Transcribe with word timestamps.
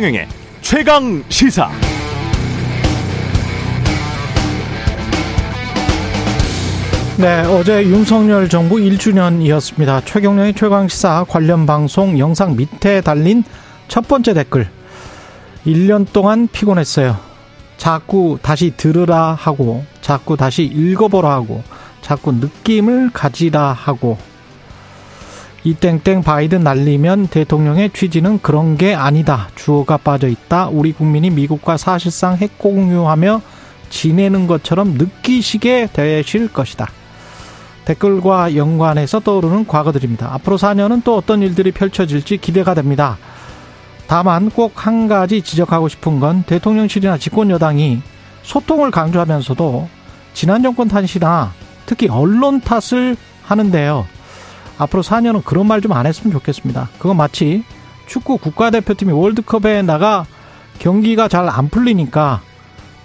최경영의 0.00 0.28
최강 0.62 1.22
시사. 1.28 1.70
네, 7.18 7.42
어제 7.42 7.84
윤석열 7.84 8.48
정부 8.48 8.76
1주년이었습니다. 8.76 10.06
최경영의 10.06 10.54
최강시사 10.54 11.26
관련 11.28 11.66
방송 11.66 12.18
영상 12.18 12.56
밑에 12.56 13.02
달린 13.02 13.44
첫 13.88 14.08
번째 14.08 14.32
댓글. 14.32 14.70
1년 15.66 16.10
동안 16.10 16.48
피곤했어요. 16.50 17.18
자꾸 17.76 18.38
다시 18.40 18.72
들으라 18.74 19.34
하고, 19.34 19.84
자꾸 20.00 20.38
다시 20.38 20.62
읽어보라 20.64 21.30
하고, 21.30 21.62
자꾸 22.00 22.32
느낌을 22.32 23.10
가지라 23.12 23.74
하고, 23.74 24.16
이 25.62 25.74
땡땡 25.74 26.22
바이든 26.22 26.62
날리면 26.62 27.26
대통령의 27.26 27.90
취지는 27.90 28.40
그런 28.40 28.78
게 28.78 28.94
아니다. 28.94 29.48
주어가 29.56 29.98
빠져 29.98 30.28
있다. 30.28 30.68
우리 30.68 30.92
국민이 30.92 31.28
미국과 31.28 31.76
사실상 31.76 32.36
핵 32.36 32.58
공유하며 32.58 33.42
지내는 33.90 34.46
것처럼 34.46 34.94
느끼시게 34.94 35.90
되실 35.92 36.50
것이다. 36.52 36.86
댓글과 37.84 38.56
연관해서 38.56 39.20
떠오르는 39.20 39.66
과거들입니다. 39.66 40.32
앞으로 40.34 40.56
4년은 40.56 41.02
또 41.04 41.16
어떤 41.16 41.42
일들이 41.42 41.72
펼쳐질지 41.72 42.38
기대가 42.38 42.72
됩니다. 42.74 43.18
다만 44.06 44.50
꼭 44.50 44.72
한 44.74 45.08
가지 45.08 45.42
지적하고 45.42 45.88
싶은 45.88 46.20
건 46.20 46.42
대통령실이나 46.44 47.18
집권 47.18 47.50
여당이 47.50 48.00
소통을 48.42 48.90
강조하면서도 48.90 49.88
지난 50.32 50.62
정권 50.62 50.88
탓이나 50.88 51.52
특히 51.84 52.08
언론 52.08 52.60
탓을 52.60 53.16
하는데요. 53.42 54.06
앞으로 54.80 55.02
4년은 55.02 55.44
그런 55.44 55.66
말 55.66 55.80
좀 55.80 55.92
안 55.92 56.06
했으면 56.06 56.32
좋겠습니다. 56.32 56.88
그건 56.98 57.16
마치 57.16 57.64
축구 58.06 58.38
국가대표팀이 58.38 59.12
월드컵에 59.12 59.82
나가 59.82 60.24
경기가 60.78 61.28
잘 61.28 61.48
안 61.48 61.68
풀리니까 61.68 62.40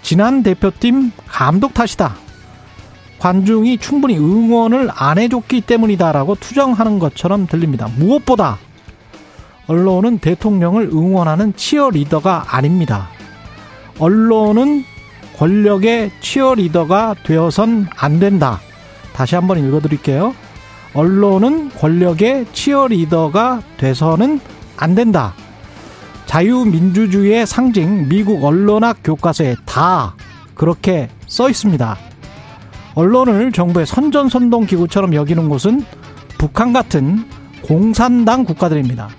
지난 0.02 0.42
대표팀 0.42 1.12
감독 1.26 1.74
탓이다. 1.74 2.14
관중이 3.18 3.78
충분히 3.78 4.16
응원을 4.18 4.90
안 4.94 5.18
해줬기 5.18 5.62
때문이다라고 5.62 6.34
투정하는 6.36 6.98
것처럼 6.98 7.46
들립니다. 7.46 7.88
무엇보다 7.96 8.58
언론은 9.66 10.18
대통령을 10.18 10.90
응원하는 10.92 11.54
치어리더가 11.56 12.44
아닙니다. 12.48 13.08
언론은 13.98 14.84
권력의 15.38 16.12
치어리더가 16.20 17.16
되어선 17.24 17.88
안 17.96 18.20
된다. 18.20 18.60
다시 19.12 19.34
한번 19.34 19.58
읽어드릴게요. 19.66 20.34
언론은 20.96 21.68
권력의 21.72 22.46
치어리더가 22.54 23.60
돼서는 23.76 24.40
안 24.78 24.94
된다. 24.94 25.34
자유민주주의의 26.24 27.46
상징 27.46 28.08
미국 28.08 28.42
언론학 28.42 29.00
교과서에 29.04 29.56
다 29.66 30.14
그렇게 30.54 31.10
써 31.26 31.50
있습니다. 31.50 31.98
언론을 32.94 33.52
정부의 33.52 33.84
선전선동 33.84 34.64
기구처럼 34.64 35.12
여기는 35.12 35.50
곳은 35.50 35.84
북한 36.38 36.72
같은 36.72 37.28
공산당 37.62 38.44
국가들입니다. 38.44 39.10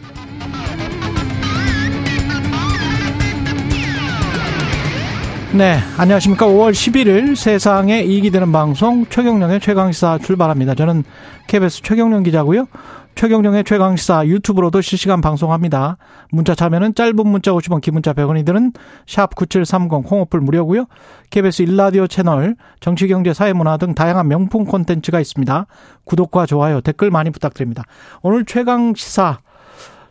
네, 5.54 5.78
안녕하십니까. 5.98 6.46
5월 6.46 6.72
11일 6.72 7.36
세상에 7.36 8.02
이익이 8.02 8.32
되는 8.32 8.52
방송 8.52 9.06
최경령의 9.06 9.62
최강시사 9.62 10.20
출발합니다. 10.20 10.76
저는 10.76 11.06
KBS 11.48 11.84
최경령 11.84 12.24
기자고요. 12.24 12.68
최경령의 13.16 13.64
최강시사 13.64 14.28
유튜브로도 14.28 14.82
실시간 14.82 15.22
방송합니다. 15.22 15.98
문자 16.32 16.54
참여는 16.54 16.96
짧은 16.96 17.16
문자 17.26 17.52
50원, 17.52 17.82
긴 17.82 17.94
문자 17.94 18.14
100원이 18.14 18.46
드는 18.46 18.74
샵9730 19.08 20.04
콩오플 20.06 20.42
무료고요. 20.42 20.86
KBS 21.30 21.64
일라디오 21.64 22.08
채널 22.08 22.56
정치, 22.82 23.08
경제, 23.08 23.34
사회, 23.34 23.54
문화 23.54 23.78
등 23.78 23.96
다양한 23.96 24.28
명품 24.28 24.66
콘텐츠가 24.66 25.20
있습니다. 25.22 25.66
구독과 26.04 26.46
좋아요, 26.46 26.82
댓글 26.82 27.10
많이 27.10 27.30
부탁드립니다. 27.32 27.84
오늘 28.22 28.44
최강시사 28.46 29.40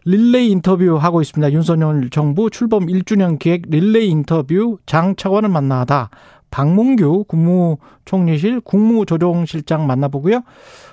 릴레이 0.09 0.53
인터뷰 0.53 0.97
하고 0.97 1.21
있습니다. 1.21 1.53
윤석열 1.53 2.11
정부 2.11 2.49
출범 2.49 2.87
1주년 2.87 3.41
기획 3.41 3.63
릴레이 3.69 4.09
인터뷰 4.09 4.79
장 4.87 5.17
차관을 5.17 5.49
만나다 5.49 6.11
박문규 6.53 7.25
국무총리실 7.25 8.61
국무조정실장 8.61 9.85
만나보고요. 9.85 10.43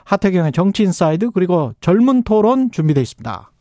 하태경의 0.05 0.51
정치인사이드 0.51 1.29
그리고 1.29 1.73
젊은 1.79 2.23
토론 2.23 2.71
준비되어 2.71 3.03
있습니다. 3.03 3.51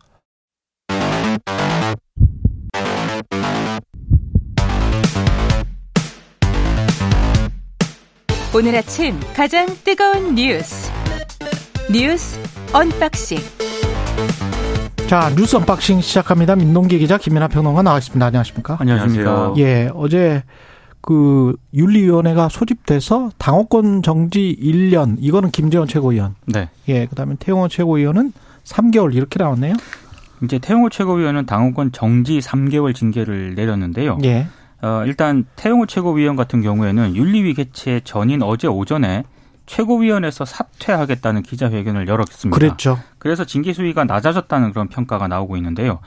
오늘 8.55 8.77
아침 8.77 9.21
가장 9.35 9.67
뜨거운 9.85 10.35
뉴스 10.35 10.91
뉴스 11.91 12.39
unboxing 12.73 13.39
자 15.13 15.29
뉴스 15.37 15.57
unboxing 15.57 16.01
시작합니다. 16.01 16.57
민동기 16.57 16.99
기자 16.99 17.19
김민아 17.19 17.49
평론가 17.49 17.83
나와 17.83 17.99
있습니다. 17.99 18.25
안녕하십니까? 18.25 18.79
안녕하십니까? 18.81 19.53
예, 19.59 19.91
어제 19.95 20.43
그 21.03 21.55
윤리위원회가 21.75 22.49
소집돼서 22.49 23.31
당원권 23.37 24.01
정지 24.01 24.57
1년 24.59 25.17
이거는 25.21 25.51
김재원 25.51 25.87
최고위원. 25.87 26.35
네. 26.47 26.71
예, 26.89 27.05
그다음에 27.05 27.35
태용호 27.39 27.69
최고위원은 27.69 28.33
3개월 28.65 29.15
이렇게 29.15 29.39
나왔네요. 29.39 29.75
이제 30.45 30.59
태용호 30.59 30.89
최고위원은 30.89 31.45
당원권 31.45 31.93
정지 31.93 32.39
3개월 32.39 32.95
징계를 32.95 33.55
내렸는데요. 33.55 34.17
예. 34.25 34.47
어, 34.81 35.03
일단 35.05 35.45
태용호 35.57 35.85
최고위원 35.89 36.37
같은 36.37 36.63
경우에는 36.63 37.17
윤리위 37.17 37.53
개최 37.53 38.01
전인 38.03 38.43
어제 38.43 38.67
오전에 38.67 39.25
최고위원회에서 39.67 40.45
사퇴하겠다는 40.45 41.43
기자회견을 41.43 42.09
열었습니다. 42.09 42.57
그랬죠. 42.57 42.99
그래서 43.19 43.45
징계 43.45 43.73
수위가 43.73 44.05
낮아졌다는 44.05 44.73
그런 44.73 44.89
평가가 44.89 45.29
나오고 45.29 45.57
있는데요. 45.57 46.01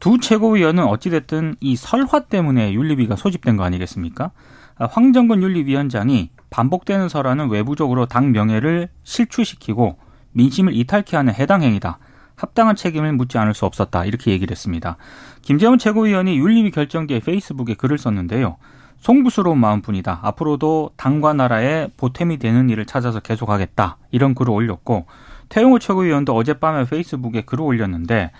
두 0.00 0.18
최고위원은 0.18 0.84
어찌됐든 0.84 1.56
이 1.60 1.76
설화 1.76 2.20
때문에 2.20 2.72
윤리위가 2.72 3.16
소집된 3.16 3.56
거 3.56 3.64
아니겠습니까? 3.64 4.30
아, 4.78 4.86
황정근 4.90 5.42
윤리위원장이 5.42 6.30
반복되는 6.50 7.08
설화는 7.08 7.48
외부적으로 7.48 8.06
당 8.06 8.32
명예를 8.32 8.88
실추시키고 9.04 9.96
민심을 10.32 10.74
이탈케 10.76 11.16
하는 11.16 11.32
해당 11.34 11.62
행위다. 11.62 11.98
합당한 12.34 12.76
책임을 12.76 13.12
묻지 13.12 13.38
않을 13.38 13.54
수 13.54 13.64
없었다. 13.64 14.04
이렇게 14.04 14.30
얘기를 14.30 14.52
했습니다. 14.52 14.98
김재원 15.40 15.78
최고위원이 15.78 16.38
윤리위 16.38 16.70
결정 16.70 17.06
뒤에 17.06 17.20
페이스북에 17.20 17.74
글을 17.74 17.96
썼는데요. 17.96 18.58
송구스러운 18.98 19.58
마음뿐이다. 19.58 20.20
앞으로도 20.22 20.90
당과 20.96 21.32
나라에 21.32 21.88
보탬이 21.96 22.38
되는 22.38 22.68
일을 22.70 22.86
찾아서 22.86 23.20
계속하겠다. 23.20 23.98
이런 24.10 24.34
글을 24.34 24.52
올렸고 24.52 25.06
태용호 25.48 25.78
최고위원도 25.78 26.34
어젯밤에 26.34 26.84
페이스북에 26.84 27.42
글을 27.42 27.64
올렸는데 27.64 28.32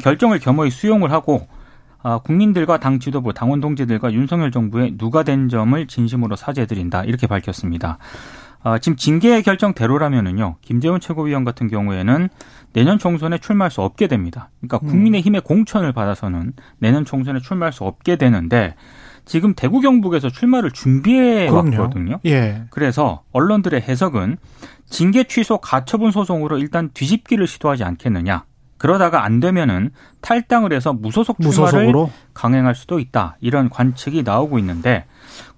결정을 0.00 0.38
겸허히 0.38 0.70
수용을 0.70 1.12
하고 1.12 1.48
아, 2.02 2.18
국민들과 2.18 2.78
당 2.78 2.98
지도부, 2.98 3.34
당원 3.34 3.60
동지들과 3.60 4.12
윤석열 4.12 4.50
정부에 4.50 4.96
누가 4.96 5.22
된 5.22 5.48
점을 5.48 5.86
진심으로 5.86 6.34
사죄드린다 6.34 7.04
이렇게 7.04 7.26
밝혔습니다. 7.26 7.98
아, 8.62 8.78
지금 8.78 8.96
징계 8.96 9.40
결정대로라면은요 9.42 10.56
김재원 10.60 11.00
최고위원 11.00 11.44
같은 11.44 11.68
경우에는 11.68 12.28
내년 12.72 12.98
총선에 12.98 13.38
출마할 13.38 13.70
수 13.70 13.82
없게 13.82 14.06
됩니다. 14.06 14.50
그러니까 14.60 14.80
음. 14.82 14.88
국민의힘의 14.88 15.40
공천을 15.42 15.92
받아서는 15.92 16.52
내년 16.78 17.04
총선에 17.04 17.40
출마할 17.40 17.72
수 17.72 17.84
없게 17.84 18.16
되는데 18.16 18.74
지금 19.30 19.54
대구 19.54 19.80
경북에서 19.80 20.28
출마를 20.28 20.72
준비해 20.72 21.48
그럼요. 21.48 21.82
왔거든요. 21.82 22.18
예. 22.26 22.64
그래서 22.68 23.22
언론들의 23.30 23.80
해석은 23.80 24.38
징계 24.86 25.22
취소 25.22 25.58
가처분 25.58 26.10
소송으로 26.10 26.58
일단 26.58 26.90
뒤집기를 26.92 27.46
시도하지 27.46 27.84
않겠느냐. 27.84 28.42
그러다가 28.76 29.22
안 29.22 29.38
되면은 29.38 29.90
탈당을 30.20 30.72
해서 30.72 30.92
무소속 30.92 31.40
출마를 31.40 31.86
무소속으로 31.86 32.10
강행할 32.34 32.74
수도 32.74 32.98
있다. 32.98 33.36
이런 33.40 33.70
관측이 33.70 34.24
나오고 34.24 34.58
있는데 34.58 35.04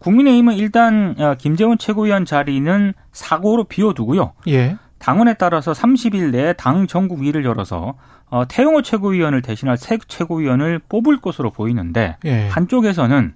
국민의힘은 0.01 0.57
일단 0.57 1.15
어, 1.19 1.35
김재원 1.39 1.79
최고위원 1.79 2.27
자리는 2.27 2.93
사고로 3.13 3.65
비워두고요. 3.65 4.35
예. 4.49 4.77
당원에 4.99 5.33
따라서 5.33 5.73
30일 5.73 6.31
내에 6.31 6.53
당 6.53 6.87
전국위를 6.87 7.47
열어서 7.47 7.95
어, 8.33 8.49
태용호 8.49 8.81
최고위원을 8.81 9.43
대신할 9.43 9.77
새 9.77 9.99
최고위원을 10.09 10.81
뽑을 10.89 11.21
것으로 11.21 11.51
보이는데 11.51 12.17
예. 12.25 12.49
한쪽에서는 12.49 13.35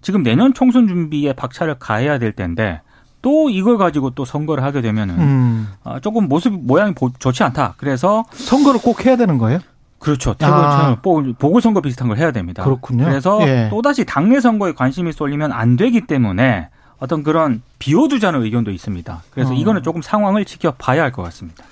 지금 0.00 0.24
내년 0.24 0.52
총선 0.52 0.88
준비에 0.88 1.32
박차를 1.32 1.76
가해야 1.78 2.18
될 2.18 2.32
텐데 2.32 2.80
또 3.22 3.50
이걸 3.50 3.78
가지고 3.78 4.10
또 4.10 4.24
선거를 4.24 4.64
하게 4.64 4.80
되면은 4.80 5.18
음. 5.20 5.68
어, 5.84 6.00
조금 6.00 6.28
모습 6.28 6.52
모양이 6.52 6.92
보- 6.92 7.12
좋지 7.16 7.44
않다. 7.44 7.74
그래서 7.76 8.24
선거를 8.32 8.80
꼭 8.82 9.06
해야 9.06 9.14
되는 9.14 9.38
거예요? 9.38 9.60
그렇죠. 10.00 10.34
아. 10.40 10.96
태고 10.96 11.34
보궐선거 11.38 11.80
비슷한 11.80 12.08
걸 12.08 12.18
해야 12.18 12.32
됩니다. 12.32 12.64
그렇군요. 12.64 13.04
그래서 13.04 13.38
예. 13.46 13.68
또다시 13.70 14.04
당내 14.04 14.40
선거에 14.40 14.72
관심이 14.72 15.12
쏠리면 15.12 15.52
안 15.52 15.76
되기 15.76 16.00
때문에 16.00 16.68
어떤 16.98 17.22
그런 17.22 17.62
비워두자는 17.78 18.42
의견도 18.42 18.72
있습니다. 18.72 19.22
그래서 19.30 19.52
어. 19.52 19.54
이거는 19.54 19.84
조금 19.84 20.02
상황을 20.02 20.44
지켜봐야 20.44 21.00
할 21.04 21.12
것 21.12 21.22
같습니다. 21.22 21.62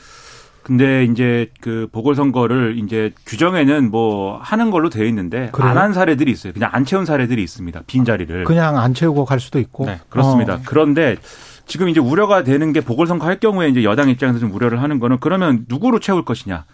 근데 0.71 1.03
이제 1.03 1.51
그 1.61 1.89
보궐선거를 1.91 2.79
이제 2.79 3.13
규정에는 3.27 3.91
뭐 3.91 4.39
하는 4.41 4.71
걸로 4.71 4.89
되어 4.89 5.05
있는데 5.07 5.51
안 5.53 5.77
한 5.77 5.93
사례들이 5.93 6.31
있어요. 6.31 6.53
그냥 6.53 6.71
안 6.73 6.85
채운 6.85 7.05
사례들이 7.05 7.43
있습니다. 7.43 7.81
빈 7.89 8.05
자리를. 8.05 8.45
그냥 8.45 8.79
안 8.79 8.95
채우고 8.95 9.25
갈 9.25 9.41
수도 9.41 9.59
있고. 9.59 9.87
네, 9.87 9.99
그렇습니다. 10.09 10.55
어. 10.55 10.61
그런데 10.65 11.17
지금 11.67 11.89
이제 11.89 11.99
우려가 11.99 12.45
되는 12.45 12.73
게 12.73 12.83
보궐선거 12.83 13.27
할 13.27 13.41
경우에 13.41 13.69
이제 13.69 13.83
여당 13.83 14.09
입장에서 14.11 14.39
좀 14.39 14.53
우려를 14.55 14.81
하는 14.81 15.01
거는 15.01 15.17
그러면 15.19 15.65
누구로 15.69 15.99
채울 15.99 16.25
것이냐. 16.25 16.65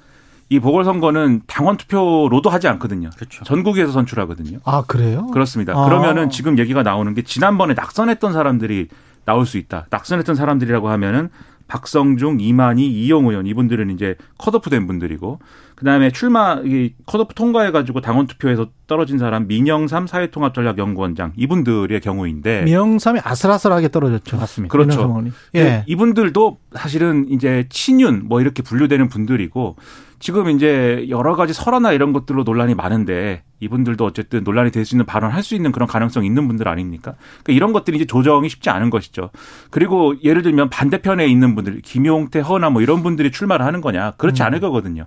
이 0.50 0.60
보궐선거는 0.60 1.42
당원 1.46 1.78
투표로도 1.78 2.50
하지 2.50 2.68
않거든요. 2.68 3.08
그렇죠. 3.16 3.44
전국에서 3.44 3.92
선출하거든요. 3.92 4.58
아 4.64 4.84
그래요? 4.86 5.26
그렇습니다. 5.28 5.72
아. 5.72 5.86
그러면은 5.86 6.28
지금 6.28 6.58
얘기가 6.58 6.82
나오는 6.82 7.14
게 7.14 7.22
지난번에 7.22 7.72
낙선했던 7.72 8.34
사람들이 8.34 8.88
나올 9.24 9.46
수 9.46 9.56
있다. 9.56 9.86
낙선했던 9.88 10.34
사람들이라고 10.34 10.90
하면은 10.90 11.30
박성중, 11.68 12.38
이만희, 12.40 12.86
이용 12.86 13.26
의원 13.26 13.46
이분들은 13.46 13.90
이제 13.90 14.16
컷오프된 14.38 14.86
분들이고 14.86 15.40
그다음에 15.74 16.10
출마 16.10 16.60
이 16.64 16.94
컷오프 17.06 17.34
통과해 17.34 17.70
가지고 17.70 18.00
당원 18.00 18.26
투표에서 18.26 18.68
떨어진 18.86 19.18
사람 19.18 19.46
민영삼 19.46 20.06
사회통합전략연구원장 20.06 21.32
이분들의 21.36 22.00
경우인데 22.00 22.62
민영삼이 22.62 23.20
아슬아슬하게 23.22 23.88
떨어졌죠. 23.88 24.36
맞습니다. 24.36 24.72
그렇죠. 24.72 25.24
예. 25.54 25.84
이분들도 25.86 26.58
사실은 26.74 27.26
이제 27.30 27.66
친윤 27.68 28.22
뭐 28.26 28.40
이렇게 28.40 28.62
분류되는 28.62 29.08
분들이고 29.08 29.76
지금 30.18 30.48
이제 30.50 31.06
여러 31.08 31.36
가지 31.36 31.52
설화나 31.52 31.92
이런 31.92 32.12
것들로 32.12 32.42
논란이 32.42 32.74
많은데 32.74 33.42
이분들도 33.60 34.04
어쨌든 34.04 34.44
논란이 34.44 34.70
될 34.70 34.84
수 34.84 34.94
있는 34.94 35.04
발언할 35.06 35.42
수 35.42 35.54
있는 35.54 35.72
그런 35.72 35.88
가능성 35.88 36.24
있는 36.24 36.46
분들 36.48 36.68
아닙니까? 36.68 37.14
그러니까 37.42 37.52
이런 37.52 37.72
것들이 37.72 37.96
이제 37.96 38.06
조정이 38.06 38.48
쉽지 38.48 38.70
않은 38.70 38.90
것이죠. 38.90 39.30
그리고 39.70 40.14
예를 40.22 40.42
들면 40.42 40.70
반대편에 40.70 41.26
있는 41.26 41.54
분들 41.54 41.80
김용태, 41.82 42.40
허나 42.40 42.70
뭐 42.70 42.82
이런 42.82 43.02
분들이 43.02 43.30
출마를 43.30 43.66
하는 43.66 43.80
거냐? 43.80 44.12
그렇지 44.12 44.42
음. 44.42 44.46
않을 44.46 44.60
거거든요. 44.60 45.06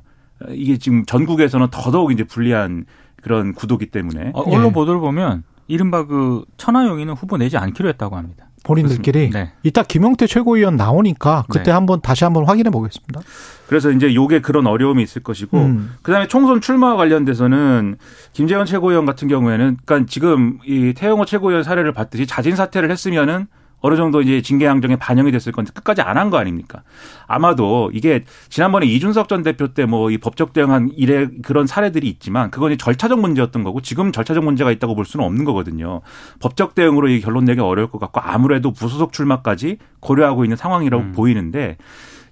이게 0.49 0.77
지금 0.77 1.05
전국에서는 1.05 1.67
더더욱 1.71 2.11
이제 2.11 2.23
불리한 2.23 2.85
그런 3.21 3.53
구도기 3.53 3.87
때문에 3.87 4.31
어, 4.33 4.41
언론 4.41 4.67
예. 4.67 4.71
보도를 4.71 4.99
보면 4.99 5.43
이른바 5.67 6.05
그 6.05 6.43
천하용인은 6.57 7.13
후보 7.13 7.37
내지 7.37 7.57
않기로 7.57 7.89
했다고 7.89 8.15
합니다. 8.15 8.48
본인들끼리 8.63 9.29
네. 9.31 9.51
이따 9.63 9.83
김용태 9.83 10.27
최고위원 10.27 10.75
나오니까 10.75 11.45
그때 11.49 11.65
네. 11.65 11.71
한번 11.71 12.01
다시 12.01 12.23
한번 12.23 12.45
확인해 12.45 12.69
보겠습니다. 12.69 13.21
그래서 13.67 13.91
이제 13.91 14.13
요게 14.13 14.41
그런 14.41 14.67
어려움이 14.67 15.03
있을 15.03 15.21
것이고 15.21 15.57
음. 15.57 15.95
그다음에 16.01 16.27
총선 16.27 16.61
출마와 16.61 16.95
관련돼서는 16.95 17.97
김재원 18.33 18.65
최고위원 18.65 19.05
같은 19.05 19.27
경우에는 19.27 19.77
그러니까 19.85 20.09
지금 20.09 20.59
이 20.65 20.93
태영호 20.95 21.25
최고위원 21.25 21.63
사례를 21.63 21.93
봤듯이 21.93 22.25
자진 22.25 22.55
사퇴를 22.55 22.91
했으면은 22.91 23.47
어느 23.81 23.95
정도 23.95 24.21
이제 24.21 24.41
징계 24.41 24.65
양정에 24.65 24.95
반영이 24.97 25.31
됐을 25.31 25.51
건데 25.51 25.71
끝까지 25.73 26.01
안 26.01 26.17
한 26.17 26.29
거 26.29 26.37
아닙니까? 26.37 26.83
아마도 27.27 27.89
이게 27.93 28.25
지난번에 28.49 28.85
이준석 28.87 29.29
전 29.29 29.41
대표 29.43 29.69
때 29.73 29.83
뭐 29.85 30.09
이 30.11 30.17
법적 30.17 30.53
대응한 30.53 30.91
이래 30.97 31.27
그런 31.43 31.65
사례들이 31.67 32.07
있지만 32.09 32.51
그건 32.51 32.77
절차적 32.77 33.19
문제였던 33.19 33.63
거고 33.63 33.81
지금 33.81 34.11
절차적 34.11 34.43
문제가 34.43 34.71
있다고 34.71 34.95
볼 34.95 35.05
수는 35.05 35.25
없는 35.25 35.45
거거든요. 35.45 36.01
법적 36.39 36.75
대응으로 36.75 37.07
이 37.09 37.21
결론 37.21 37.45
내기 37.45 37.61
어려울 37.61 37.89
것 37.89 37.99
같고 37.99 38.19
아무래도 38.21 38.71
무소속 38.71 39.13
출마까지 39.13 39.77
고려하고 40.01 40.43
있는 40.43 40.57
상황이라고 40.57 41.03
음. 41.03 41.11
보이는데 41.13 41.77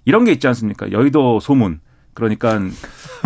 이런 0.06 0.26
게 0.26 0.32
있지 0.34 0.48
않습니까? 0.48 0.92
여의도 0.92 1.40
소문. 1.40 1.80
그러니까 2.14 2.60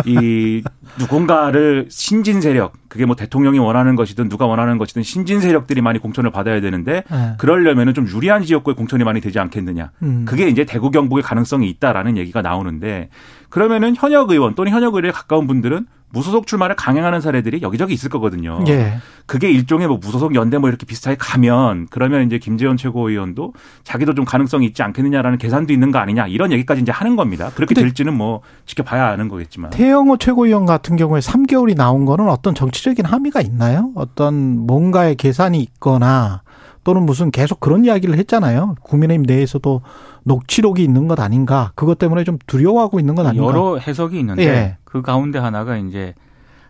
이 0.06 0.62
누군가를 0.98 1.86
신진 1.88 2.40
세력 2.40 2.72
그게 2.88 3.06
뭐 3.06 3.16
대통령이 3.16 3.58
원하는 3.58 3.96
것이든 3.96 4.28
누가 4.28 4.46
원하는 4.46 4.78
것이든 4.78 5.02
신진 5.02 5.40
세력들이 5.40 5.80
많이 5.80 5.98
공천을 5.98 6.30
받아야 6.30 6.60
되는데 6.60 7.04
네. 7.10 7.32
그러려면은 7.38 7.94
좀 7.94 8.06
유리한 8.08 8.42
지역구에 8.42 8.74
공천이 8.74 9.04
많이 9.04 9.20
되지 9.20 9.38
않겠느냐. 9.38 9.90
음. 10.02 10.24
그게 10.26 10.48
이제 10.48 10.64
대구 10.64 10.90
경북의 10.90 11.22
가능성이 11.22 11.68
있다라는 11.70 12.16
얘기가 12.16 12.42
나오는데 12.42 13.08
그러면은 13.48 13.94
현역 13.96 14.30
의원 14.30 14.54
또는 14.54 14.72
현역 14.72 14.94
의원에 14.94 15.10
가까운 15.10 15.46
분들은 15.46 15.86
무소속 16.12 16.46
출마를 16.46 16.76
강행하는 16.76 17.20
사례들이 17.20 17.62
여기저기 17.62 17.94
있을 17.94 18.10
거거든요. 18.10 18.62
예. 18.68 18.98
그게 19.26 19.50
일종의 19.50 19.88
뭐 19.88 19.96
무소속 19.96 20.34
연대 20.34 20.58
뭐 20.58 20.68
이렇게 20.68 20.84
비슷하게 20.84 21.16
가면 21.18 21.88
그러면 21.90 22.26
이제 22.26 22.38
김재원 22.38 22.76
최고위원도 22.76 23.54
자기도 23.82 24.14
좀 24.14 24.24
가능성이 24.24 24.66
있지 24.66 24.82
않겠느냐라는 24.82 25.38
계산도 25.38 25.72
있는 25.72 25.90
거 25.90 25.98
아니냐 25.98 26.26
이런 26.26 26.52
얘기까지 26.52 26.82
이제 26.82 26.92
하는 26.92 27.16
겁니다. 27.16 27.50
그렇게 27.54 27.74
될지는 27.74 28.14
뭐 28.14 28.42
지켜봐야 28.66 29.08
아는 29.08 29.28
거겠지만. 29.28 29.70
태영호 29.70 30.18
최고위원 30.18 30.66
같은 30.66 30.96
경우에 30.96 31.20
3개월이 31.20 31.76
나온 31.76 32.04
거는 32.04 32.28
어떤 32.28 32.54
정치적인 32.54 33.06
함의가 33.06 33.40
있나요? 33.40 33.90
어떤 33.94 34.58
뭔가의 34.66 35.16
계산이 35.16 35.60
있거나 35.60 36.42
또는 36.84 37.04
무슨 37.04 37.30
계속 37.30 37.60
그런 37.60 37.84
이야기를 37.84 38.16
했잖아요. 38.18 38.74
국민의힘 38.82 39.22
내에서도 39.22 39.82
녹취록이 40.24 40.82
있는 40.82 41.08
것 41.08 41.20
아닌가. 41.20 41.72
그것 41.74 41.98
때문에 41.98 42.24
좀 42.24 42.38
두려워하고 42.46 42.98
있는 43.00 43.14
것 43.14 43.26
아닌가. 43.26 43.46
여러 43.46 43.76
해석이 43.78 44.18
있는데 44.20 44.44
예. 44.46 44.76
그 44.84 45.02
가운데 45.02 45.38
하나가 45.38 45.76
이제 45.76 46.14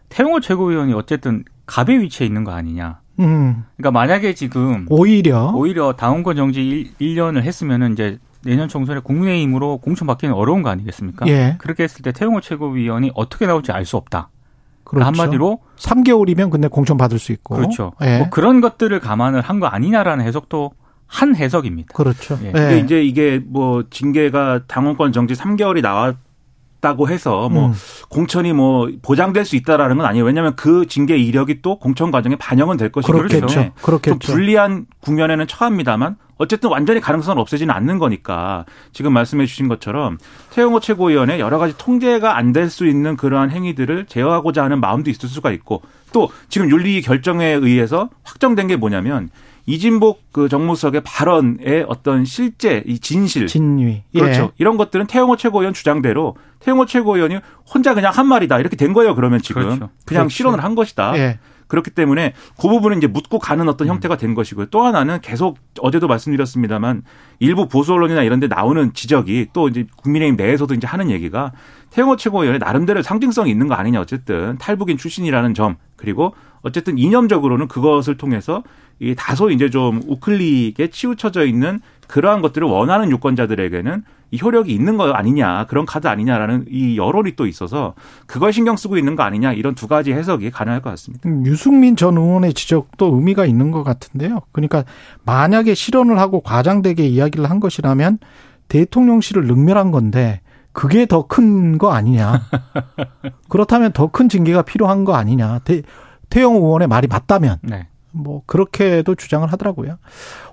태용호 0.09 0.41
최고위원이 0.41 0.93
어쨌든 0.95 1.45
갑의 1.67 2.01
위치에 2.01 2.27
있는 2.27 2.45
거 2.45 2.53
아니냐. 2.53 3.01
음. 3.21 3.65
그러니까 3.77 3.91
만약에 3.91 4.35
지금 4.35 4.87
오히려 4.89 5.53
오히려 5.55 5.93
당원권 5.93 6.37
정지 6.37 6.93
1, 6.99 7.15
년을 7.15 7.45
했으면은 7.45 7.93
이제 7.93 8.19
내년 8.45 8.69
총선에 8.69 9.01
국민의힘으로 9.01 9.79
공천 9.79 10.07
받기는 10.07 10.35
어려운 10.35 10.63
거 10.63 10.71
아니겠습니까? 10.71 11.27
예. 11.29 11.57
그렇게 11.59 11.85
했을 11.85 12.03
때 12.03 12.13
태용호 12.13 12.41
최고위원이 12.41 13.13
어떻게 13.15 13.47
나올지 13.47 13.71
알 13.73 13.85
수 13.85 13.97
없다. 13.97 14.29
그렇죠. 15.01 15.07
한마디로 15.23 15.59
3개월이면 15.79 16.51
근데 16.51 16.69
공천 16.69 16.97
받을 16.97 17.19
수 17.19 17.33
있고 17.33 17.57
그렇죠. 17.57 17.93
예. 18.03 18.19
뭐 18.19 18.31
그런 18.31 18.61
것들을 18.61 18.99
감안을 19.01 19.41
한 19.41 19.59
거 19.61 19.67
아니냐라는 19.67 20.25
해석도 20.25 20.73
한 21.07 21.37
해석입니다. 21.37 21.93
그렇죠. 21.95 22.39
예. 22.45 22.53
근데 22.53 22.79
이제 22.81 23.03
이게 23.03 23.41
뭐 23.45 23.85
징계가 23.91 24.63
당원권 24.67 25.13
정지 25.13 25.35
3개월이 25.35 25.83
나왔 25.83 26.17
다고 26.81 27.09
해서 27.09 27.49
뭐 27.49 27.67
음. 27.67 27.75
공천이 28.09 28.53
뭐 28.53 28.91
보장될 29.03 29.45
수 29.45 29.55
있다라는 29.55 29.99
건 29.99 30.07
아니에요. 30.07 30.25
왜냐하면 30.25 30.57
그 30.57 30.87
징계 30.87 31.17
이력이 31.17 31.63
또 31.63 31.79
공천 31.79 32.11
과정에 32.11 32.35
반영은 32.37 32.77
될 32.77 32.91
것이기 32.91 33.13
때문에 33.29 33.73
그렇겠죠. 33.83 34.19
좀 34.19 34.35
불리한 34.35 34.87
국면에는 35.01 35.47
처합니다만 35.47 36.17
어쨌든 36.43 36.71
완전히 36.71 37.01
가능성은 37.01 37.41
없어지는 37.41 37.73
않는 37.75 37.99
거니까 37.99 38.65
지금 38.93 39.13
말씀해 39.13 39.47
주신 39.47 39.69
것처럼 39.69 40.19
태영호 40.51 40.81
최고위원의 40.81 41.39
여러 41.41 41.59
가지 41.59 41.75
통제가 41.79 42.37
안 42.37 42.53
될 42.53 42.69
수 42.69 42.87
있는 42.87 43.17
그러한 43.17 43.51
행위들을 43.51 44.07
제어하고자 44.07 44.65
하는 44.65 44.81
마음도 44.81 45.11
있을 45.11 45.29
수가 45.29 45.51
있고 45.53 45.83
또 46.13 46.31
지금 46.49 46.69
윤리 46.71 47.01
결정에 47.01 47.47
의해서 47.47 48.11
확정된 48.25 48.67
게 48.67 48.77
뭐냐면 48.77 49.31
이진복 49.67 50.33
그 50.33 50.49
정무석의 50.49 51.03
발언의 51.05 51.87
어떤 51.89 52.25
실제 52.25 52.83
이 52.87 52.99
진실 52.99 53.47
진위 53.47 54.03
그렇죠 54.13 54.43
예. 54.43 54.49
이런 54.59 54.77
것들은 54.77 55.07
태영호 55.07 55.37
최고위원 55.37 55.73
주장대로 55.73 56.35
태영호 56.61 56.87
최고위원이 56.87 57.39
혼자 57.73 57.95
그냥 57.95 58.13
한 58.13 58.27
말이다 58.27 58.59
이렇게 58.59 58.75
된 58.77 58.93
거예요 58.93 59.15
그러면 59.15 59.41
지금 59.41 59.63
그렇죠. 59.63 59.91
그냥 60.05 60.25
그렇지. 60.25 60.37
실언을 60.37 60.65
한 60.65 60.75
것이다 60.75 61.17
예. 61.19 61.39
그렇기 61.73 61.91
때문에 61.91 62.35
그 62.61 62.69
부분은 62.69 62.99
이제 62.99 63.07
묻고 63.07 63.39
가는 63.39 63.67
어떤 63.67 63.89
음. 63.89 63.95
형태가 63.95 64.19
된 64.19 64.35
것이고요. 64.35 64.67
또 64.67 64.83
하나는 64.83 65.23
계속 65.23 65.57
어제도 65.81 66.07
말씀드렸습니다만 66.07 67.03
일부 67.39 67.67
보수 67.67 67.95
언론이나 67.95 68.23
이런 68.23 68.41
데 68.41 68.47
나오는 68.47 68.93
지적이 68.93 69.47
또 69.55 69.69
이제 69.69 69.87
국민의힘 69.97 70.37
내에서도 70.37 70.75
이제 70.75 70.87
하는 70.87 71.11
얘기가 71.11 71.53
태영호 71.89 72.17
최고위원의 72.17 72.59
나름대로 72.59 73.01
상징성이 73.01 73.51
있는 73.51 73.69
거 73.69 73.75
아니냐 73.75 74.03
어쨌든 74.03 74.59
탈북인 74.59 74.99
출신이라는 74.99 75.55
점 75.55 75.77
그리고 75.97 76.35
어쨌든 76.61 76.99
이념적으로는 76.99 77.69
그것을 77.69 78.19
통해서 78.19 78.63
이 79.01 79.15
다소 79.17 79.51
이제 79.51 79.71
좀 79.71 80.03
우클릭에 80.07 80.89
치우쳐져 80.91 81.47
있는 81.47 81.81
그러한 82.13 82.43
것들을 82.43 82.69
원하는 82.69 83.11
유권자들에게는 83.11 84.05
이 84.33 84.39
효력이 84.43 84.71
있는 84.71 84.99
거 84.99 85.11
아니냐 85.13 85.65
그런 85.67 85.87
카드 85.87 86.09
아니냐라는 86.09 86.67
이 86.69 86.99
여론이 86.99 87.37
또 87.37 87.47
있어서 87.47 87.95
그걸 88.27 88.53
신경 88.53 88.77
쓰고 88.77 88.99
있는 88.99 89.17
거 89.17 89.23
아니냐 89.23 89.55
이런 89.55 89.75
두 89.75 89.89
가지 89.89 90.13
해석이 90.13 90.51
가능할 90.51 90.83
것 90.83 90.91
같습니다. 90.91 91.27
음, 91.27 91.47
유승민 91.47 91.97
전 91.97 92.19
의원의 92.19 92.53
지적도 92.53 93.15
의미가 93.17 93.47
있는 93.47 93.71
것 93.71 93.83
같은데요. 93.83 94.41
그러니까 94.53 94.85
만약에 95.25 95.73
실언을 95.73 96.19
하고 96.19 96.41
과장되게 96.43 97.07
이야기를 97.07 97.49
한 97.49 97.61
것이라면 97.61 98.19
대통령실을 98.69 99.47
능멸한 99.47 99.91
건데 99.91 100.43
그게 100.73 101.07
더 101.07 101.27
큰 101.27 101.79
거 101.79 101.93
아니냐. 101.93 102.43
그렇다면 103.49 103.93
더 103.93 104.09
큰 104.09 104.29
징계가 104.29 104.63
필요한 104.63 105.05
거 105.05 105.15
아니냐. 105.15 105.61
태, 105.65 105.81
태영 106.29 106.57
의원의 106.57 106.89
말이 106.89 107.07
맞다면. 107.09 107.57
네. 107.63 107.87
뭐 108.13 108.43
그렇게도 108.47 109.15
주장을 109.15 109.51
하더라고요. 109.51 109.99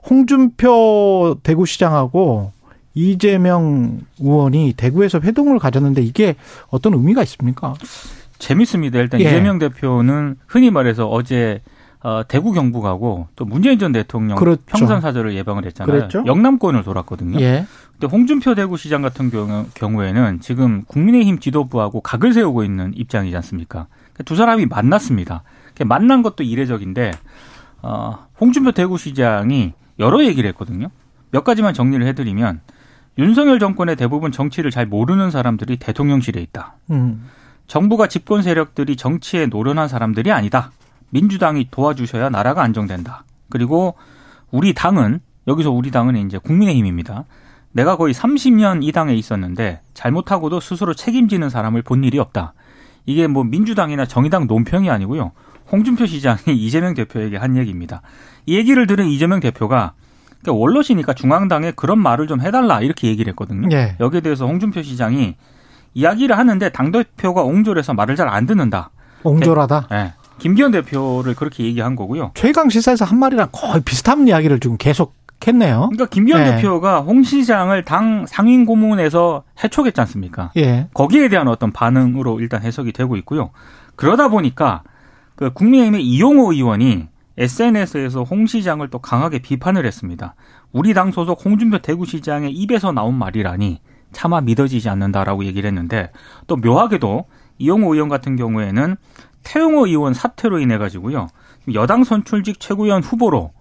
홍준표 0.10 1.38
대구시장하고 1.44 2.52
이재명 2.94 4.02
의원이 4.20 4.74
대구에서 4.76 5.20
회동을 5.20 5.60
가졌는데 5.60 6.02
이게 6.02 6.36
어떤 6.70 6.94
의미가 6.94 7.24
있습니까? 7.24 7.74
재밌습니다. 8.40 9.00
일단 9.00 9.22
예. 9.22 9.26
이재명 9.26 9.60
대표는 9.60 10.38
흔히 10.48 10.72
말해서 10.72 11.08
어제 11.08 11.62
어, 12.02 12.22
대구 12.28 12.54
경북하고 12.54 13.28
또 13.36 13.44
문재인 13.44 13.78
전 13.78 13.92
대통령 13.92 14.38
그렇죠. 14.38 14.62
평산 14.68 15.02
사절을 15.02 15.36
예방을 15.36 15.66
했잖아요. 15.66 15.98
그랬죠? 15.98 16.24
영남권을 16.26 16.84
돌았거든요. 16.84 17.42
예. 17.42 17.66
근데 17.92 18.08
홍준표 18.08 18.56
대구시장 18.56 19.02
같은 19.02 19.30
경우, 19.30 19.66
경우에는 19.74 20.40
지금 20.40 20.84
국민의힘 20.88 21.40
지도부하고 21.40 22.00
각을 22.00 22.32
세우고 22.34 22.64
있는 22.64 22.94
입장이지 22.96 23.36
않습니까? 23.36 23.88
그러니까 24.14 24.24
두 24.24 24.38
사람이 24.38 24.68
만났습니다. 24.68 25.44
만난 25.86 26.22
것도 26.22 26.44
이례적인데 26.44 27.12
어, 27.82 28.28
홍준표 28.40 28.72
대구시장이 28.72 29.74
여러 30.00 30.24
얘기를 30.24 30.48
했거든요. 30.50 30.90
몇 31.32 31.44
가지만 31.44 31.74
정리를 31.74 32.06
해드리면 32.08 32.62
윤석열 33.18 33.60
정권의 33.60 33.96
대부분 33.96 34.32
정치를 34.32 34.72
잘 34.72 34.86
모르는 34.86 35.32
사람들이 35.32 35.78
대통령실에 35.78 36.42
있다. 36.42 36.76
음. 36.92 37.26
정부가 37.68 38.08
집권 38.08 38.42
세력들이 38.42 38.96
정치에 38.96 39.46
노련한 39.46 39.88
사람들이 39.88 40.32
아니다. 40.32 40.72
민주당이 41.12 41.68
도와주셔야 41.70 42.30
나라가 42.30 42.64
안정된다. 42.64 43.24
그리고 43.50 43.96
우리 44.52 44.74
당은 44.74 45.20
여기서 45.48 45.72
우리 45.72 45.92
당은 45.92 46.16
이제 46.18 46.38
국민의힘입니다. 46.38 47.26
내가 47.72 47.98
거의 47.98 48.14
30년 48.14 48.84
이 48.84 48.92
당에 48.92 49.14
있었는데 49.14 49.82
잘못하고도 49.94 50.60
스스로 50.60 50.94
책임지는 50.94 51.50
사람을 51.50 51.82
본 51.84 52.04
일이 52.04 52.20
없다. 52.20 52.54
이게 53.06 53.28
뭐 53.28 53.44
민주당이나 53.44 54.06
정의당 54.06 54.48
논평이 54.48 54.90
아니고요. 54.90 55.32
홍준표 55.72 56.06
시장이 56.06 56.40
이재명 56.56 56.94
대표에게 56.94 57.38
한 57.38 57.58
얘기입니다. 57.58 58.02
이 58.46 58.56
얘기를 58.58 58.88
들은 58.88 59.08
이재명 59.08 59.40
대표가 59.40 59.94
그러니까 60.42 60.60
원로시니까 60.62 61.14
중앙당에 61.14 61.72
그런 61.76 62.00
말을 62.00 62.28
좀 62.28 62.42
해달라 62.42 62.82
이렇게 62.82 63.08
얘기를 63.08 63.30
했거든요. 63.32 63.68
네. 63.68 63.96
여기에 64.00 64.22
대해서 64.22 64.46
홍준표 64.46 64.82
시장이 64.82 65.36
이야기를 65.94 66.38
하는데 66.38 66.70
당 66.70 66.92
대표가 66.92 67.42
옹졸해서 67.44 67.94
말을 67.94 68.16
잘 68.16 68.30
안 68.30 68.46
듣는다. 68.46 68.90
옹졸하다. 69.24 69.88
네. 69.92 70.14
김기현 70.38 70.72
대표를 70.72 71.36
그렇게 71.36 71.66
얘기한 71.66 71.96
거고요. 71.98 72.32
최강 72.36 72.70
시사에서 72.70 73.04
한 73.04 73.20
말이랑 73.20 73.50
거의 73.52 73.82
비슷한 73.84 74.26
이야기를 74.28 74.60
지금 74.62 74.78
계속 74.78 75.16
했네요. 75.46 75.90
그러니까 75.92 76.06
김기현 76.06 76.44
네. 76.44 76.56
대표가 76.56 77.02
홍 77.02 77.24
시장을 77.24 77.84
당 77.84 78.26
상임 78.28 78.66
고문에서 78.66 79.44
해촉했지 79.64 80.00
않습니까? 80.02 80.52
예. 80.58 80.88
거기에 80.94 81.28
대한 81.28 81.48
어떤 81.50 81.72
반응으로 81.72 82.40
일단 82.40 82.62
해석이 82.62 82.94
되고 82.94 83.18
있고요. 83.18 83.50
그러다 83.98 84.30
보니까 84.30 84.84
그 85.40 85.54
국민의힘의 85.54 86.06
이용호 86.06 86.52
의원이 86.52 87.08
SNS에서 87.38 88.24
홍 88.24 88.46
시장을 88.46 88.90
또 88.90 89.00
강하게 89.00 89.40
비판을 89.40 89.86
했습니다. 89.86 90.36
우리 90.74 90.94
당 90.94 91.14
소속 91.14 91.46
홍준표 91.46 91.78
대구시장의 91.78 92.52
입에서 92.52 92.92
나온 92.92 93.16
말이라니 93.16 93.80
차마 94.12 94.42
믿어지지 94.42 94.90
않는다라고 94.90 95.46
얘기를 95.46 95.66
했는데 95.66 96.12
또 96.48 96.58
묘하게도 96.58 97.24
이용호 97.58 97.94
의원 97.94 98.10
같은 98.10 98.36
경우에는 98.36 98.98
태용호 99.44 99.88
의원 99.88 100.14
사퇴로 100.14 100.60
인해 100.60 100.78
가지고요. 100.78 101.28
여당 101.74 102.04
선출직 102.04 102.60
최고위원 102.60 103.02
후보로 103.02 103.54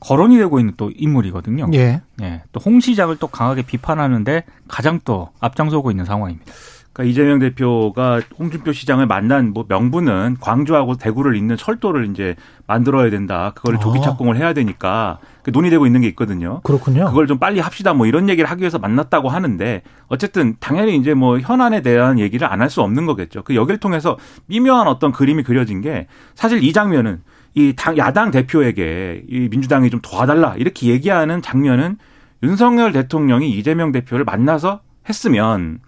거론이 0.00 0.38
되고 0.38 0.58
있는 0.58 0.72
또 0.78 0.90
인물이거든요. 0.96 1.68
예. 1.74 2.00
예. 2.22 2.42
또 2.52 2.60
홍 2.64 2.80
시장을 2.80 3.18
또 3.18 3.26
강하게 3.26 3.60
비판하는데 3.60 4.44
가장 4.66 4.98
또 5.04 5.28
앞장서고 5.40 5.90
있는 5.90 6.06
상황입니다. 6.06 6.50
그러니까 6.98 7.04
이재명 7.04 7.38
대표가 7.38 8.20
홍준표 8.38 8.72
시장을 8.72 9.06
만난 9.06 9.52
뭐 9.52 9.64
명분은 9.68 10.38
광주하고 10.40 10.96
대구를 10.96 11.36
잇는 11.36 11.56
철도를 11.56 12.10
이제 12.10 12.34
만들어야 12.66 13.08
된다. 13.08 13.52
그걸 13.54 13.78
조기 13.78 14.00
아. 14.00 14.02
착공을 14.02 14.36
해야 14.36 14.52
되니까 14.52 15.18
논의되고 15.46 15.86
있는 15.86 16.00
게 16.00 16.08
있거든요. 16.08 16.60
그렇군요. 16.64 17.06
그걸 17.06 17.28
좀 17.28 17.38
빨리 17.38 17.60
합시다. 17.60 17.94
뭐 17.94 18.06
이런 18.06 18.28
얘기를 18.28 18.50
하기 18.50 18.62
위해서 18.62 18.78
만났다고 18.80 19.28
하는데 19.28 19.82
어쨌든 20.08 20.56
당연히 20.58 20.96
이제 20.96 21.14
뭐 21.14 21.38
현안에 21.38 21.82
대한 21.82 22.18
얘기를 22.18 22.46
안 22.50 22.58
할 22.60 22.68
수 22.68 22.82
없는 22.82 23.06
거겠죠. 23.06 23.44
그 23.44 23.54
여기를 23.54 23.78
통해서 23.78 24.18
미묘한 24.46 24.88
어떤 24.88 25.12
그림이 25.12 25.44
그려진 25.44 25.80
게 25.80 26.08
사실 26.34 26.62
이 26.64 26.72
장면은 26.72 27.22
이 27.54 27.74
당, 27.76 27.96
야당 27.96 28.32
대표에게 28.32 29.22
이 29.28 29.48
민주당이 29.48 29.88
좀 29.88 30.00
도와달라 30.02 30.56
이렇게 30.58 30.88
얘기하는 30.88 31.40
장면은 31.40 31.96
윤석열 32.42 32.90
대통령이 32.92 33.50
이재명 33.52 33.92
대표를 33.92 34.24
만나서 34.24 34.80
했으면 35.08 35.78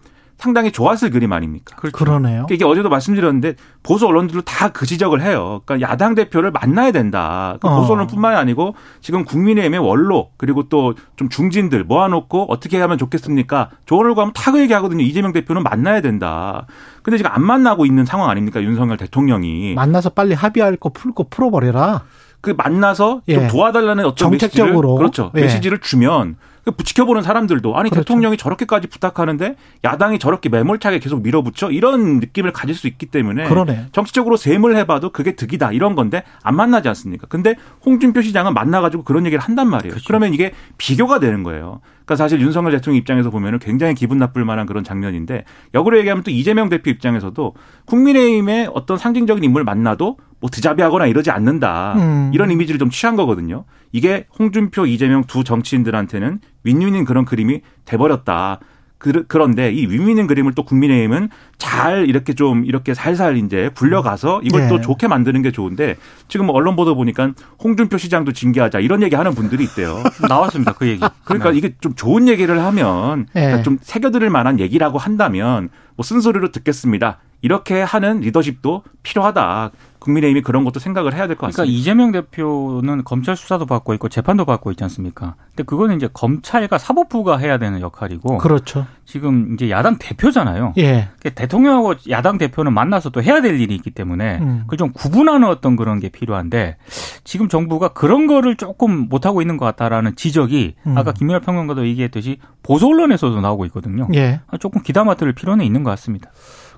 상당히 0.41 0.73
좋았을 0.73 1.11
그림 1.11 1.33
아닙니까? 1.33 1.77
그렇죠. 1.77 1.97
그러네요. 1.97 2.47
그러니까 2.47 2.55
이게 2.55 2.65
어제도 2.65 2.89
말씀드렸는데 2.89 3.55
보수 3.83 4.07
언론들도 4.07 4.43
다 4.43 4.71
그 4.73 4.87
지적을 4.87 5.21
해요. 5.21 5.61
그러니까 5.67 5.91
야당 5.91 6.15
대표를 6.15 6.51
만나야 6.51 6.93
된다. 6.93 7.57
그 7.61 7.69
보수 7.69 7.93
언론뿐만이 7.93 8.37
아니고 8.37 8.75
지금 9.03 9.25
국민의힘의 9.25 9.79
원로 9.81 10.31
그리고 10.37 10.69
또 10.69 10.95
좀 11.17 11.29
중진들 11.29 11.85
모아놓고 11.85 12.47
어떻게 12.49 12.81
하면 12.81 12.97
좋겠습니까? 12.97 13.69
조언을 13.85 14.15
구하면 14.15 14.33
다그 14.33 14.59
얘기하거든요. 14.61 15.03
이재명 15.03 15.33
대표는 15.33 15.63
만나야 15.63 16.01
된다. 16.01 16.67
근데 17.03 17.19
지금 17.19 17.31
안 17.31 17.43
만나고 17.45 17.85
있는 17.85 18.07
상황 18.07 18.31
아닙니까? 18.31 18.63
윤석열 18.63 18.97
대통령이 18.97 19.75
만나서 19.75 20.11
빨리 20.11 20.33
합의할 20.33 20.77
거풀거 20.77 21.27
풀어버려라. 21.29 22.05
그 22.41 22.55
만나서 22.57 23.21
좀 23.29 23.43
예. 23.43 23.47
도와달라는 23.49 24.07
어떤 24.07 24.31
정책적으로 24.31 24.73
메시지를, 24.75 24.97
그렇죠 24.97 25.31
예. 25.37 25.41
메시지를 25.43 25.79
주면 25.81 26.37
그 26.37 26.50
지켜보는 26.85 27.23
사람들도 27.23 27.77
아니 27.77 27.91
그렇죠. 27.91 28.05
대통령이 28.05 28.37
저렇게까지 28.37 28.89
부탁하는데 28.89 29.57
야당이 29.85 30.19
저렇게 30.19 30.49
매몰차게 30.49 30.99
계속 30.99 31.23
밀어붙여 31.23 31.71
이런 31.71 32.21
느낌을 32.21 32.53
가질 32.53 32.75
수 32.75 32.87
있기 32.87 33.07
때문에 33.07 33.45
그러네. 33.49 33.87
정치적으로 33.93 34.37
셈을 34.37 34.77
해봐도 34.77 35.11
그게 35.11 35.37
득이다 35.37 35.73
이런 35.73 35.95
건데 35.95 36.23
안 36.43 36.57
만나지 36.57 36.89
않습니까? 36.89 37.27
근데 37.29 37.55
홍준표 37.85 38.23
시장은 38.23 38.55
만나가지고 38.55 39.05
그런 39.05 39.27
얘기를 39.27 39.43
한단 39.43 39.69
말이에요. 39.69 39.93
그렇죠. 39.93 40.07
그러면 40.07 40.35
이게 40.35 40.53
비교가 40.79 41.21
되는 41.21 41.43
거예요. 41.43 41.81
그러니까 42.05 42.17
사실 42.17 42.41
윤석열 42.41 42.73
대통령 42.73 42.99
입장에서 42.99 43.31
보면은 43.31 43.59
굉장히 43.61 43.95
기분 43.95 44.19
나쁠 44.19 44.45
만한 44.45 44.67
그런 44.67 44.83
장면인데 44.83 45.45
역으로 45.75 45.99
얘기하면 45.99 46.25
또 46.25 46.31
이재명 46.31 46.69
대표 46.69 46.91
입장에서도 46.91 47.55
국민의힘의 47.85 48.71
어떤 48.75 48.99
상징적인 48.99 49.45
인물 49.45 49.63
만나도 49.63 50.17
뭐 50.41 50.51
드자비하거나 50.51 51.07
이러지 51.07 51.31
않는다. 51.31 51.95
음. 51.99 52.31
이런 52.35 52.51
이미지를 52.51 52.79
좀 52.79 52.91
취한 52.91 53.17
거거든요. 53.17 53.65
이게 53.93 54.27
홍준표, 54.39 54.87
이재명 54.87 55.25
두 55.25 55.45
정치인들한테는 55.45 56.41
윈윈인 56.65 57.05
그런 57.05 57.25
그림이 57.25 57.61
돼버렸다. 57.85 58.61
그, 59.01 59.25
그런데 59.29 59.73
이 59.73 59.87
윈윈인 59.87 60.27
그림을 60.27 60.53
또 60.53 60.63
국민의힘은 60.63 61.31
잘 61.57 62.07
이렇게 62.07 62.35
좀 62.35 62.67
이렇게 62.67 62.93
살살 62.93 63.39
이제 63.39 63.71
굴려가서 63.75 64.43
이걸 64.45 64.63
네. 64.63 64.69
또 64.69 64.79
좋게 64.79 65.09
만드는 65.09 65.41
게 65.41 65.53
좋은데 65.53 65.97
지금 66.29 66.45
뭐 66.45 66.55
언론 66.55 66.77
보도 66.77 66.95
보니까 66.95 67.33
홍준표 67.65 67.97
시장도 67.97 68.33
징계하자 68.33 68.81
이런 68.81 69.03
얘기 69.03 69.15
하는 69.15 69.35
분들이 69.35 69.65
있대요. 69.65 70.03
나왔습니다. 70.29 70.75
그 70.75 70.87
얘기. 70.87 71.03
그러니까 71.25 71.51
네. 71.51 71.57
이게 71.57 71.75
좀 71.81 71.95
좋은 71.95 72.29
얘기를 72.29 72.63
하면 72.63 73.27
네. 73.33 73.47
그러니까 73.47 73.63
좀 73.63 73.79
새겨들을 73.81 74.29
만한 74.29 74.61
얘기라고 74.61 74.99
한다면 74.99 75.71
뭐 75.97 76.05
쓴소리로 76.05 76.51
듣겠습니다. 76.53 77.21
이렇게 77.41 77.81
하는 77.81 78.21
리더십도 78.21 78.83
필요하다. 79.03 79.71
국민의힘이 80.01 80.43
그런 80.43 80.65
것도 80.65 80.81
생각을 80.81 81.15
해야 81.15 81.27
될 81.27 81.37
것 81.37 81.47
같습니다. 81.47 81.63
그러니까 81.63 81.79
이재명 81.79 82.13
대표는 82.13 83.05
검찰 83.05 83.37
수사도 83.37 83.67
받고 83.67 83.95
있고 83.95 84.09
재판도 84.09 84.45
받고 84.45 84.71
있지 84.73 84.83
않습니까? 84.85 85.35
근데 85.51 85.63
그거는 85.63 85.97
이제 85.97 86.09
검찰과 86.13 86.79
사법부가 86.79 87.37
해야 87.39 87.59
되는 87.59 87.81
역할이고 87.81 88.39
그렇죠. 88.39 88.87
지금 89.05 89.55
이제 89.55 89.71
야당 89.71 89.97
대표잖아요. 89.99 90.75
예. 90.79 91.09
그러니까 91.19 91.31
대통령하고 91.35 91.95
야당 92.11 92.39
대표는 92.39 92.73
만나서 92.73 93.11
또 93.11 93.23
해야 93.23 93.41
될 93.41 93.61
일이 93.61 93.75
있기 93.75 93.91
때문에 93.91 94.39
음. 94.39 94.61
그걸 94.63 94.79
좀 94.79 94.93
구분하는 94.93 95.47
어떤 95.49 95.77
그런 95.77 96.01
게 96.01 96.09
필요한데 96.09 96.77
지금 97.25 97.49
정부가 97.49 97.89
그런 97.89 98.27
거를 98.27 98.57
조금 98.57 99.09
못 99.09 99.27
하고 99.27 99.41
있는 99.43 99.57
것 99.57 99.65
같다라는 99.67 100.17
지적이 100.17 100.75
음. 100.87 100.97
아까 100.97 101.13
김민하 101.13 101.41
평론가도 101.41 101.87
얘기했듯이 101.87 102.39
보수 102.63 102.87
언론에서도 102.87 103.41
나오고 103.41 103.65
있거든요. 103.67 104.09
예. 104.15 104.41
조금 104.61 104.83
기다마 104.83 105.15
들을 105.15 105.33
필요는 105.33 105.65
있는 105.65 105.83
것 105.83 105.91
같습니다. 105.91 106.31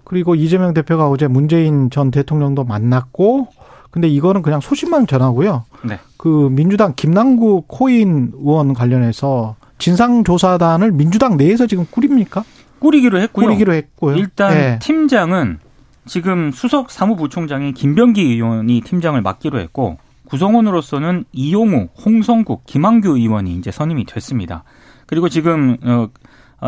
그리고 0.04 0.34
이재명 0.34 0.74
대표가 0.74 1.08
어제 1.08 1.28
문재인 1.28 1.90
전 1.90 2.10
대통령도 2.10 2.64
만났고 2.64 3.48
근데 3.90 4.08
이거는 4.08 4.42
그냥 4.42 4.60
소식만 4.60 5.06
전하고요. 5.06 5.64
네. 5.84 5.98
그 6.16 6.48
민주당 6.50 6.94
김남국 6.96 7.66
코인 7.68 8.32
의원 8.34 8.72
관련해서 8.72 9.56
진상조사단을 9.78 10.92
민주당 10.92 11.36
내에서 11.36 11.66
지금 11.66 11.86
꾸립니까? 11.90 12.42
꾸리기로 12.78 13.20
했고요. 13.20 13.46
꾸리기로 13.46 13.74
했고요. 13.74 14.16
일단 14.16 14.54
네. 14.54 14.78
팀장은 14.80 15.58
지금 16.06 16.50
수석 16.52 16.90
사무부총장인 16.90 17.74
김병기 17.74 18.22
의원이 18.22 18.80
팀장을 18.80 19.20
맡기로 19.20 19.60
했고 19.60 19.98
구성원으로서는 20.24 21.24
이용우, 21.32 21.88
홍성국, 22.04 22.64
김한규 22.64 23.18
의원이 23.18 23.54
이제 23.56 23.70
선임이 23.70 24.06
됐습니다. 24.06 24.64
그리고 25.06 25.28
지금 25.28 25.76
어 25.82 25.90
어, 25.90 26.08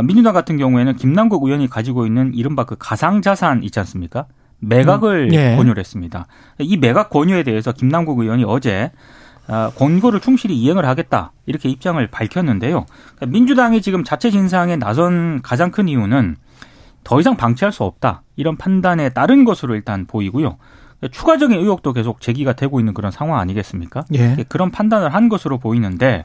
민주당 0.02 0.32
같은 0.32 0.56
경우에는 0.56 0.96
김남국 0.96 1.44
의원이 1.44 1.68
가지고 1.68 2.06
있는 2.06 2.32
이른바 2.34 2.64
그 2.64 2.76
가상자산 2.78 3.62
있지 3.62 3.78
않습니까? 3.80 4.26
매각을 4.58 5.28
음, 5.30 5.34
예. 5.34 5.56
권유를 5.56 5.78
했습니다. 5.78 6.26
이 6.58 6.76
매각 6.76 7.10
권유에 7.10 7.42
대해서 7.42 7.72
김남국 7.72 8.18
의원이 8.18 8.44
어제 8.44 8.90
어, 9.46 9.70
권고를 9.76 10.20
충실히 10.20 10.56
이행을 10.56 10.86
하겠다 10.86 11.32
이렇게 11.46 11.68
입장을 11.68 12.04
밝혔는데요. 12.06 12.86
그러니까 13.16 13.26
민주당이 13.26 13.82
지금 13.82 14.02
자체 14.02 14.30
진상에 14.30 14.76
나선 14.76 15.42
가장 15.42 15.70
큰 15.70 15.88
이유는 15.88 16.36
더 17.04 17.20
이상 17.20 17.36
방치할 17.36 17.70
수 17.72 17.84
없다 17.84 18.22
이런 18.36 18.56
판단에 18.56 19.10
따른 19.10 19.44
것으로 19.44 19.74
일단 19.74 20.06
보이고요. 20.06 20.56
추가적인 21.10 21.58
의혹도 21.58 21.92
계속 21.92 22.22
제기가 22.22 22.54
되고 22.54 22.80
있는 22.80 22.94
그런 22.94 23.12
상황 23.12 23.38
아니겠습니까? 23.38 24.04
예. 24.14 24.36
그런 24.48 24.70
판단을 24.70 25.12
한 25.12 25.28
것으로 25.28 25.58
보이는데 25.58 26.24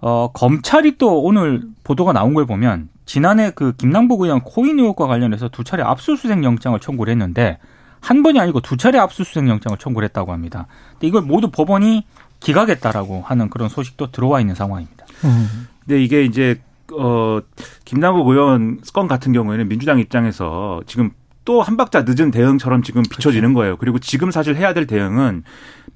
어, 0.00 0.30
검찰이 0.32 0.96
또 0.98 1.20
오늘 1.22 1.62
보도가 1.84 2.12
나온 2.12 2.34
걸 2.34 2.46
보면 2.46 2.88
지난해 3.04 3.50
그 3.54 3.72
김남복 3.76 4.22
의원 4.22 4.40
코인 4.40 4.78
의혹과 4.78 5.06
관련해서 5.06 5.48
두 5.48 5.64
차례 5.64 5.82
압수수색 5.82 6.44
영장을 6.44 6.78
청구를 6.78 7.10
했는데 7.10 7.58
한 8.00 8.22
번이 8.22 8.38
아니고 8.38 8.60
두 8.60 8.76
차례 8.76 8.98
압수수색 8.98 9.48
영장을 9.48 9.76
청구를 9.78 10.06
했다고 10.08 10.32
합니다. 10.32 10.66
근데 10.92 11.08
이걸 11.08 11.22
모두 11.22 11.50
법원이 11.50 12.04
기각했다라고 12.40 13.22
하는 13.22 13.50
그런 13.50 13.68
소식도 13.68 14.12
들어와 14.12 14.40
있는 14.40 14.54
상황입니다. 14.54 15.06
음. 15.24 15.68
근데 15.80 16.02
이게 16.02 16.22
이제 16.24 16.60
어 16.92 17.40
김남국 17.84 18.28
의원 18.28 18.80
건 18.92 19.08
같은 19.08 19.32
경우에는 19.32 19.68
민주당 19.68 19.98
입장에서 19.98 20.80
지금 20.86 21.10
또 21.48 21.62
한 21.62 21.78
박자 21.78 22.04
늦은 22.06 22.30
대응처럼 22.30 22.82
지금 22.82 23.02
비춰지는 23.02 23.54
거예요. 23.54 23.78
그리고 23.78 23.98
지금 23.98 24.30
사실 24.30 24.54
해야 24.54 24.74
될 24.74 24.86
대응은 24.86 25.44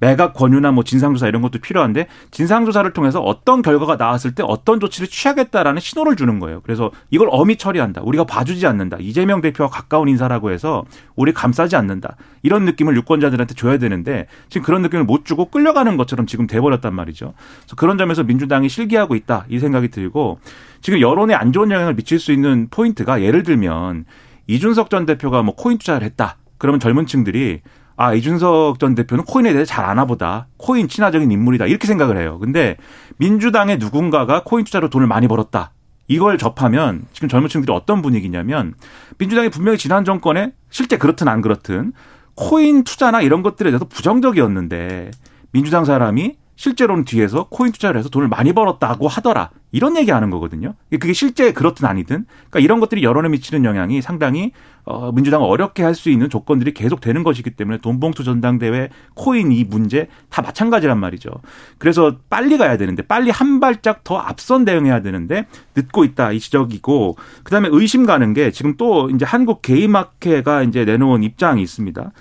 매각 0.00 0.32
권유나 0.32 0.73
뭐 0.73 0.82
진상조사 0.82 1.28
이런 1.28 1.42
것도 1.42 1.59
필요한데 1.59 2.06
진상조사를 2.30 2.90
통해서 2.94 3.21
어떤 3.21 3.61
결과가 3.61 3.97
나왔을 3.97 4.35
때 4.35 4.42
어떤 4.47 4.80
조치를 4.80 5.09
취하겠다라는 5.09 5.80
신호를 5.80 6.16
주는 6.16 6.40
거예요. 6.40 6.62
그래서 6.62 6.90
이걸 7.11 7.28
엄히 7.30 7.56
처리한다. 7.56 8.00
우리가 8.02 8.25
봐주지 8.25 8.66
않는다. 8.66 8.97
이재명 8.99 9.42
대표와 9.42 9.68
가까운 9.68 10.09
인사라고 10.09 10.50
해서 10.50 10.85
우리 11.16 11.35
감싸지 11.35 11.76
않는다. 11.76 12.16
이런 12.42 12.64
느낌을 12.64 12.97
유권자들한테 12.97 13.54
줘야 13.54 13.76
되는데 13.76 14.28
지금 14.49 14.64
그런 14.64 14.80
느낌을 14.80 15.04
못 15.04 15.26
주고 15.26 15.50
끌려가는 15.50 15.99
것처럼 15.99 16.25
지금 16.25 16.47
돼버렸단 16.47 16.94
말이죠. 16.94 17.35
그래서 17.61 17.76
그런 17.76 17.99
점에서 17.99 18.23
민주당이 18.23 18.71
실기하고 18.71 19.14
있다. 19.16 19.44
이 19.50 19.59
생각이 19.59 19.88
들고 19.88 20.38
지금 20.80 21.00
여론에 21.00 21.35
안 21.35 21.52
좋은 21.52 21.71
영향을 21.71 21.94
미칠 21.94 22.18
수 22.18 22.32
있는 22.32 22.68
포인트가 22.71 23.21
예를 23.21 23.42
들면 23.42 24.06
이준석 24.52 24.90
전 24.90 25.06
대표가 25.06 25.42
뭐 25.42 25.54
코인 25.54 25.78
투자를 25.78 26.04
했다. 26.04 26.37
그러면 26.59 26.78
젊은 26.78 27.06
층들이 27.06 27.62
아, 27.97 28.12
이준석 28.12 28.78
전 28.78 28.94
대표는 28.94 29.25
코인에 29.25 29.52
대해 29.52 29.64
잘 29.64 29.85
아나 29.87 30.04
보다. 30.04 30.47
코인 30.59 30.88
친화적인 30.88 31.30
인물이다. 31.30 31.66
이렇게 31.66 31.87
생각을 31.87 32.18
해요. 32.18 32.38
근데 32.38 32.76
민주당의 33.16 33.78
누군가가 33.78 34.42
코인 34.44 34.64
투자로 34.64 34.90
돈을 34.90 35.06
많이 35.06 35.26
벌었다. 35.26 35.73
이걸 36.06 36.37
접하면 36.37 37.06
지금 37.14 37.30
젊은 37.30 37.49
층들이 37.49 37.73
어떤 37.73 38.02
분위기냐면 38.02 38.75
민주당이 39.16 39.49
분명히 39.49 39.78
지난 39.78 40.04
정권에 40.04 40.52
실제 40.68 40.99
그렇든 40.99 41.28
안 41.28 41.40
그렇든 41.40 41.94
코인 42.35 42.85
투자나 42.85 43.23
이런 43.23 43.42
것들에 43.42 43.71
대해서 43.71 43.87
부정적이었는데 43.87 45.11
민주당 45.52 45.87
사람이 45.87 46.37
실제로는 46.62 47.04
뒤에서 47.04 47.49
코인 47.50 47.73
투자를 47.73 47.99
해서 47.99 48.09
돈을 48.09 48.28
많이 48.28 48.52
벌었다고 48.52 49.09
하더라. 49.09 49.50
이런 49.73 49.97
얘기 49.97 50.12
하는 50.12 50.31
거거든요. 50.31 50.75
그게 50.92 51.12
실제 51.12 51.52
그렇든 51.52 51.88
아니든. 51.88 52.25
그러니까 52.50 52.61
이런 52.61 52.78
것들이 52.78 53.02
여론에 53.02 53.31
미치는 53.31 53.64
영향이 53.64 54.00
상당히 54.00 54.52
어, 54.85 55.11
민주당을 55.11 55.45
어렵게 55.45 55.83
할 55.83 55.92
수 55.97 56.09
있는 56.09 56.31
조건들이 56.31 56.73
계속 56.73 57.00
되는 57.00 57.25
것이기 57.25 57.50
때문에 57.50 57.78
돈봉투 57.78 58.23
전당대회, 58.23 58.90
코인 59.14 59.50
이 59.50 59.64
문제 59.64 60.07
다 60.31 60.40
마찬가지란 60.40 61.00
말이죠. 61.00 61.31
그래서 61.78 62.19
빨리 62.31 62.57
가야 62.59 62.76
되는데 62.76 63.02
빨리 63.02 63.31
한 63.31 63.59
발짝 63.59 64.04
더 64.04 64.19
앞선 64.19 64.64
대응해야 64.64 65.02
되는데 65.02 65.47
늦고 65.75 66.04
있다 66.04 66.31
이 66.31 66.38
지적이고 66.38 67.16
그다음에 67.42 67.71
의심 67.73 68.07
가는 68.07 68.33
게 68.35 68.52
지금 68.52 68.76
또 68.76 69.11
이제 69.11 69.25
한국 69.25 69.62
게임마켓가 69.62 70.62
이제 70.62 70.85
내놓은 70.85 71.25
입장이 71.25 71.61
있습니다. 71.61 72.12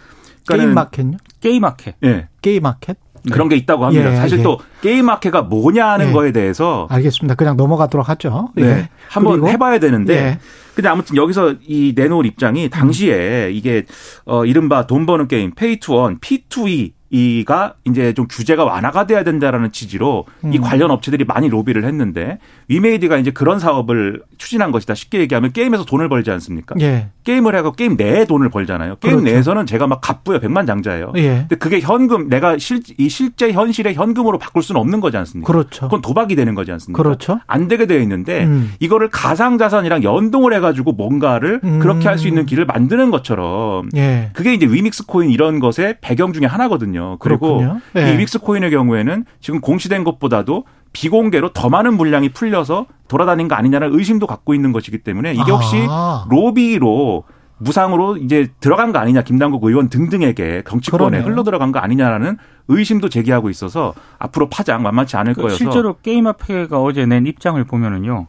게임마켓요? 0.48 1.18
게임마켓. 1.42 1.96
예. 2.02 2.10
네. 2.10 2.28
게임마켓? 2.42 2.98
네. 3.24 3.32
그런 3.32 3.50
게 3.50 3.56
있다고 3.56 3.86
합니다. 3.86 4.12
예, 4.12 4.16
사실 4.16 4.40
예. 4.40 4.44
또 4.44 4.60
게임 4.82 5.06
마켓가 5.06 5.44
뭐냐 5.44 5.92
하는 5.92 6.10
예. 6.10 6.12
거에 6.12 6.32
대해서 6.32 6.88
알겠습니다. 6.90 7.36
그냥 7.36 7.58
넘어가도록 7.58 8.10
하죠. 8.10 8.50
네. 8.56 8.64
예. 8.64 8.90
한번 9.10 9.48
해봐야 9.48 9.80
되는데. 9.80 10.14
예. 10.14 10.40
근데 10.74 10.88
아무튼 10.88 11.18
여기서 11.18 11.56
이 11.68 11.94
내놓은 11.96 12.26
입장이 12.26 12.70
당시에 12.70 13.52
이게 13.52 13.86
어 14.26 14.46
이른바 14.46 14.88
돈 14.88 15.06
버는 15.06 15.28
게임 15.28 15.52
play 15.54 15.80
to 15.80 15.92
earn 15.92 16.18
P2E 16.20 16.94
이가 17.12 17.74
이제 17.86 18.14
좀 18.14 18.26
규제가 18.30 18.64
완화가 18.64 19.06
돼야 19.06 19.24
된다라는 19.24 19.72
취지로 19.74 20.26
음. 20.46 20.54
이 20.54 20.60
관련 20.60 20.92
업체들이 20.92 21.26
많이 21.26 21.50
로비를 21.50 21.84
했는데 21.84 22.40
위메이드가 22.70 23.18
이제 23.18 23.32
그런 23.32 23.60
사업을 23.60 24.22
추진한 24.38 24.72
것이다. 24.72 24.96
쉽게 24.96 25.20
얘기하면 25.20 25.52
게임에서 25.52 25.84
돈을 25.86 26.08
벌지 26.08 26.32
않습니까? 26.32 26.76
예. 26.80 27.10
게임을 27.26 27.56
해고 27.56 27.74
게임 27.74 27.96
내에 27.98 28.26
돈을 28.26 28.50
벌잖아요. 28.50 28.96
게임 29.02 29.18
그렇죠. 29.18 29.26
내에서는 29.32 29.66
제가 29.66 29.88
막 29.88 30.00
갑부요 30.02 30.40
백만 30.40 30.66
장자예요. 30.66 31.12
예. 31.18 31.46
근데 31.48 31.56
그게 31.58 31.82
현금 31.82 32.30
내가 32.30 32.58
실, 32.58 32.82
이 32.98 33.10
실제 33.10 33.52
현실의 33.52 33.94
현금으로 33.94 34.38
바꿀 34.40 34.64
수는 34.64 34.80
없는 34.80 35.02
거지 35.02 35.18
않습니까? 35.18 35.52
그렇죠. 35.52 35.82
그건 35.86 36.02
도박이 36.02 36.36
되는 36.36 36.56
거지 36.56 36.72
않습니까? 36.72 37.04
그렇죠. 37.04 37.40
안 37.46 37.68
되게 37.68 37.86
되어 37.86 38.00
있는데 38.00 38.46
음. 38.46 38.74
이거를 38.80 39.10
가상 39.10 39.58
자산이랑 39.58 40.04
연동을 40.04 40.54
해 40.54 40.60
가지고 40.62 40.94
뭔가를 40.94 41.60
음. 41.64 41.80
그렇게 41.80 42.08
할 42.08 42.22
수 42.22 42.28
있는 42.28 42.46
길을 42.46 42.66
만드는 42.66 43.10
것처럼 43.10 43.90
예. 43.96 44.30
그게 44.34 44.54
이제 44.54 44.68
위믹스 44.68 45.08
코인 45.08 45.32
이런 45.32 45.60
것의 45.60 45.96
배경 46.02 46.34
중에 46.34 46.46
하나거든요. 46.46 47.01
있거든요. 47.02 47.18
그리고 47.20 47.62
네. 47.94 48.14
이 48.14 48.22
윅스 48.22 48.40
코인의 48.40 48.72
경우에는 48.72 49.26
지금 49.40 49.62
공시된 49.62 50.04
것보다도 50.04 50.66
비공개로 50.94 51.54
더 51.54 51.70
많은 51.70 51.96
물량이 51.96 52.30
풀려서 52.30 52.86
돌아다닌 53.08 53.48
거 53.48 53.56
아니냐는 53.56 53.94
의심도 53.94 54.28
갖고 54.28 54.54
있는 54.54 54.72
것이기 54.72 55.00
때문에 55.00 55.34
이게 55.34 55.52
혹시 55.52 55.86
아. 55.90 56.26
로비로 56.30 57.24
무상으로 57.58 58.18
이제 58.18 58.48
들어간 58.60 58.92
거 58.92 59.00
아니냐 59.00 59.22
김남국 59.22 59.64
의원 59.64 59.88
등등에게 59.90 60.64
정치권에 60.68 61.10
그러네요. 61.10 61.24
흘러 61.24 61.44
들어간 61.44 61.72
거 61.72 61.80
아니냐라는 61.80 62.38
의심도 62.68 63.08
제기하고 63.10 63.50
있어서 63.50 63.94
앞으로 64.18 64.50
파장 64.50 64.82
만만치 64.82 65.16
않을 65.18 65.36
그 65.36 65.42
거여서 65.42 65.58
실제로 65.58 65.98
게임협회가 66.02 66.82
어제 66.82 67.06
낸 67.06 67.28
입장을 67.28 67.64
보면은요 67.64 68.28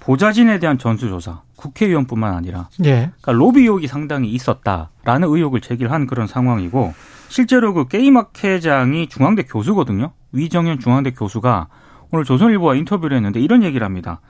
보좌진에 0.00 0.58
대한 0.58 0.76
전수조사 0.76 1.40
국회의원뿐만 1.56 2.34
아니라 2.34 2.68
예. 2.84 3.10
그러니까 3.22 3.32
로비 3.32 3.62
의혹이 3.62 3.86
상당히 3.86 4.28
있었다라는 4.28 5.28
의혹을 5.28 5.62
제기한 5.62 6.06
그런 6.06 6.26
상황이고 6.26 6.92
실제로 7.34 7.74
그 7.74 7.88
게임학회장이 7.88 9.08
중앙대 9.08 9.42
교수거든요. 9.42 10.12
위정현 10.30 10.78
중앙대 10.78 11.10
교수가 11.10 11.66
오늘 12.12 12.24
조선일보와 12.24 12.76
인터뷰를 12.76 13.16
했는데 13.16 13.40
이런 13.40 13.64
얘기를 13.64 13.84
합니다. 13.84 14.20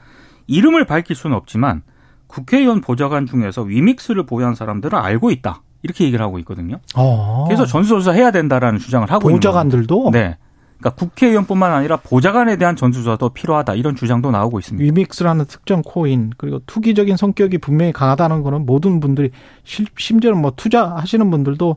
이름을 0.47 0.87
밝힐 0.87 1.14
수는 1.14 1.37
없지만 1.37 1.83
국회의원 2.29 2.81
보좌관 2.81 3.27
중에서 3.27 3.61
위믹스를 3.61 4.25
보유한 4.25 4.55
사람들은 4.55 4.99
알고 4.99 5.33
있다. 5.33 5.61
이렇게 5.83 6.07
얘기를 6.07 6.25
하고 6.25 6.38
있거든요. 6.38 6.81
어. 6.97 7.45
그래서 7.47 7.67
전수조사 7.67 8.12
해야 8.12 8.31
된다라는 8.31 8.79
주장을 8.79 9.11
하고 9.11 9.29
보좌관들도? 9.29 9.97
있는 10.07 10.11
네. 10.12 10.38
그러니까 10.79 10.99
국회의원뿐만 10.99 11.73
아니라 11.73 11.99
보좌관에 11.99 12.57
대한 12.57 12.75
전수조사도 12.75 13.29
필요하다 13.31 13.75
이런 13.75 13.97
주장도 13.97 14.31
나오고 14.31 14.61
있습니다. 14.61 14.83
위믹스라는 14.83 15.45
특정 15.45 15.83
코인 15.83 16.31
그리고 16.38 16.61
투기적인 16.64 17.19
성격이 17.19 17.59
분명히 17.59 17.93
강하다는 17.93 18.43
거는 18.43 18.64
모든 18.64 19.01
분들이 19.01 19.31
심지어는 19.64 20.40
뭐 20.40 20.55
투자하시는 20.57 21.31
분들도 21.31 21.77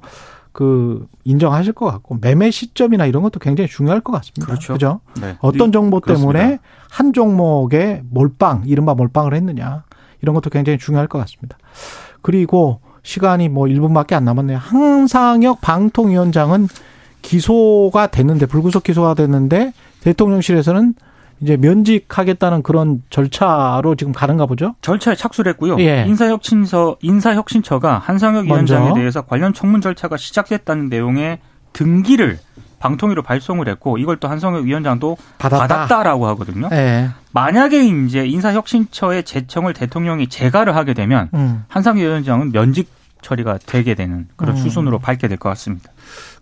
그 0.57 1.05
인정하실 1.23 1.73
것 1.73 1.85
같고 1.85 2.17
매매 2.19 2.49
시점이나 2.49 3.05
이런 3.05 3.21
것도 3.21 3.39
굉장히 3.39 3.67
중요할 3.67 4.01
것 4.01 4.11
같습니다. 4.13 4.47
그렇죠. 4.47 4.73
그죠? 4.73 5.01
네. 5.21 5.37
어떤 5.39 5.71
정보 5.71 5.99
때문에 5.99 6.39
그렇습니다. 6.39 6.63
한 6.89 7.13
종목에 7.13 8.01
몰빵, 8.09 8.63
이른바 8.65 8.95
몰빵을 8.95 9.35
했느냐 9.35 9.83
이런 10.23 10.33
것도 10.33 10.49
굉장히 10.49 10.79
중요할 10.79 11.07
것 11.07 11.19
같습니다. 11.19 11.59
그리고 12.23 12.79
시간이 13.03 13.49
뭐 13.49 13.67
1분밖에 13.67 14.13
안 14.13 14.25
남았네요. 14.25 14.57
항상혁 14.57 15.61
방통위원장은 15.61 16.69
기소가 17.21 18.07
됐는데 18.07 18.47
불구속 18.47 18.81
기소가 18.81 19.13
됐는데 19.13 19.73
대통령실에서는 20.01 20.95
이제 21.39 21.55
면직하겠다는 21.57 22.63
그런 22.63 23.03
절차로 23.09 23.95
지금 23.95 24.11
가는가 24.13 24.45
보죠? 24.45 24.75
절차에 24.81 25.15
착수를 25.15 25.51
했고요. 25.53 25.77
예. 25.79 26.05
인사혁신서 26.07 26.97
인사혁신처가 27.01 27.99
한상혁 27.99 28.45
위원장에 28.45 28.93
대해서 28.95 29.21
관련 29.21 29.53
청문 29.53 29.81
절차가 29.81 30.17
시작됐다는 30.17 30.89
내용의 30.89 31.39
등기를 31.73 32.39
방통위로 32.79 33.23
발송을 33.23 33.67
했고 33.69 33.97
이걸 33.97 34.17
또 34.17 34.27
한성혁 34.27 34.65
위원장도 34.65 35.17
받았다. 35.37 35.67
받았다 35.67 36.03
라고 36.03 36.27
하거든요. 36.29 36.69
예. 36.71 37.09
만약에 37.31 37.85
이제 37.85 38.25
인사혁신처의 38.25 39.23
제청을 39.23 39.73
대통령이 39.73 40.27
재가를 40.27 40.75
하게 40.75 40.93
되면 40.93 41.29
음. 41.33 41.63
한상혁 41.67 42.01
위원장은 42.03 42.51
면직 42.51 42.89
처리가 43.21 43.57
되게 43.65 43.95
되는 43.95 44.27
그런 44.35 44.55
음. 44.55 44.61
수순으로 44.61 44.99
밟게 44.99 45.27
될 45.27 45.37
것 45.37 45.49
같습니다. 45.49 45.91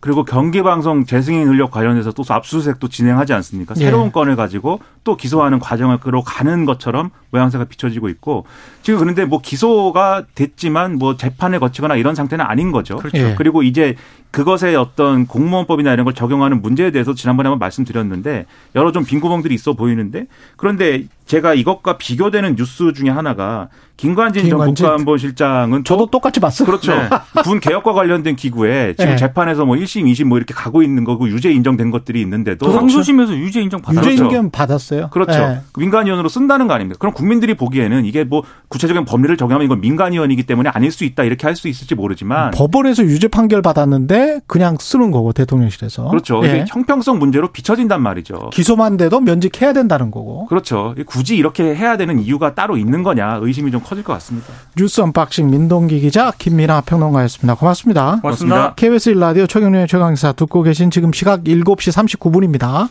그리고 0.06 0.24
경기방송 0.24 1.06
재승인 1.06 1.48
의혹 1.48 1.72
관련해서 1.72 2.12
또 2.12 2.24
압수수색도 2.28 2.90
진행하지 2.90 3.34
않습니까? 3.34 3.74
예. 3.78 3.86
새로운 3.86 4.12
건을 4.12 4.36
가지고 4.36 4.80
또 5.06 5.16
기소하는 5.16 5.60
과정을 5.60 6.00
그로 6.00 6.22
가는 6.24 6.66
것처럼 6.66 7.12
모양새가 7.30 7.66
비춰지고 7.66 8.10
있고 8.10 8.46
지금 8.82 9.00
그런데 9.00 9.24
뭐 9.24 9.40
기소가 9.40 10.24
됐지만 10.34 10.98
뭐 10.98 11.16
재판을 11.16 11.60
거치거나 11.60 11.96
이런 11.96 12.16
상태는 12.16 12.44
아닌 12.44 12.72
거죠. 12.72 12.98
그렇죠. 12.98 13.18
예. 13.18 13.36
그리고 13.38 13.64
이제 13.64 13.96
그것의 14.32 14.76
어떤 14.76 15.28
공무원법이나 15.28 15.94
이런 15.94 16.04
걸 16.04 16.14
적용하는 16.14 16.62
문제에 16.62 16.92
대해서 16.92 17.14
지난번에 17.14 17.48
한번 17.48 17.60
말씀드렸는데 17.60 18.46
여러 18.76 18.92
좀 18.92 19.06
빈구멍들이 19.06 19.54
있어 19.54 19.74
보이는데 19.74 20.26
그런데 20.58 21.06
제가 21.26 21.54
이것과 21.54 21.98
비교되는 21.98 22.56
뉴스 22.56 22.92
중에 22.94 23.10
하나가 23.10 23.70
김관진, 23.98 24.44
김관진. 24.44 24.76
전 24.76 24.90
국가안보실장은 24.90 25.84
저도 25.86 26.08
똑같이 26.08 26.40
봤어요. 26.40 26.66
그렇죠. 26.66 26.94
네. 26.94 27.10
군 27.44 27.60
개혁과 27.60 27.94
관련된 27.94 28.36
기구에 28.36 28.94
지금 28.98 29.12
네. 29.12 29.16
재판에서 29.16 29.66
뭐 29.66 29.76
1심, 29.78 30.04
2심 30.12 30.26
뭐 30.26 30.38
이렇게 30.38 30.54
가고 30.54 30.84
있는 30.84 31.04
거고 31.06 31.30
유죄 31.30 31.52
인정된 31.52 31.92
것들이 31.92 32.22
있는데도 32.22 32.70
항소심에서 32.70 33.36
유죄 33.38 33.62
인정 33.62 33.82
받았죠. 33.82 34.12
유죄 34.12 34.24
인정 34.24 34.52
받았어요. 34.52 34.95
그렇죠. 35.12 35.32
네. 35.32 35.62
민간위원으로 35.78 36.30
쓴다는 36.30 36.68
거 36.68 36.74
아닙니까? 36.74 36.98
그럼 37.00 37.14
국민들이 37.14 37.56
보기에는 37.56 38.06
이게 38.06 38.24
뭐 38.24 38.44
구체적인 38.70 39.06
법리를 39.06 39.36
적용하면 39.38 39.66
이건 39.66 39.82
민간위원이기 39.82 40.44
때문에 40.44 40.70
아닐 40.70 40.92
수 40.92 41.04
있다 41.04 41.24
이렇게 41.24 41.48
할 41.48 41.56
수 41.56 41.68
있을지 41.70 41.96
모르지만 41.96 42.52
법원에서 42.52 43.04
유죄 43.04 43.28
판결 43.30 43.62
받았는데 43.62 44.42
그냥 44.46 44.76
쓰는 44.80 45.10
거고 45.12 45.32
대통령실에서 45.32 46.10
그렇죠. 46.10 46.44
이게 46.44 46.54
예. 46.54 46.66
형평성 46.68 47.18
문제로 47.18 47.52
비춰진단 47.52 48.02
말이죠. 48.02 48.50
기소만 48.52 48.98
돼도 48.98 49.22
면직해야 49.22 49.72
된다는 49.74 50.12
거고 50.12 50.46
그렇죠. 50.48 50.94
굳이 51.06 51.38
이렇게 51.38 51.74
해야 51.76 51.96
되는 51.98 52.20
이유가 52.20 52.54
따로 52.54 52.78
있는 52.78 53.04
거냐 53.04 53.40
의심이 53.42 53.72
좀 53.72 53.82
커질 53.82 54.04
것 54.04 54.14
같습니다. 54.14 54.48
뉴스 54.76 55.02
unboxing 55.02 55.50
민동기 55.50 56.02
기자 56.02 56.32
김민아 56.38 56.82
평론가였습니다. 56.82 57.56
고맙습니다. 57.56 58.20
고맙습니다. 58.22 58.74
KBS 58.76 59.14
1라디오 59.14 59.48
최경영의 59.48 59.88
최강시사 59.88 60.34
듣고 60.34 60.62
계신 60.62 60.92
지금 60.92 61.14
시각 61.14 61.44
7시 61.46 62.20
39분입니다. 62.20 62.90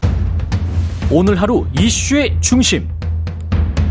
오늘 1.17 1.41
하루 1.41 1.65
이슈의 1.79 2.37
중심. 2.41 2.89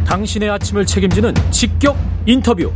당신의 0.06 0.50
아침을 0.50 0.86
책임지는 0.86 1.34
직격 1.52 1.96
인터뷰. 2.26 2.70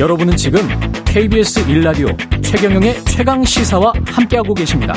여러분은 0.00 0.36
지금 0.36 0.58
KBS 1.04 1.64
1라디오 1.66 2.42
최경영의 2.42 3.04
최강 3.04 3.44
시사와 3.44 3.92
함께하고 4.04 4.52
계십니다. 4.52 4.94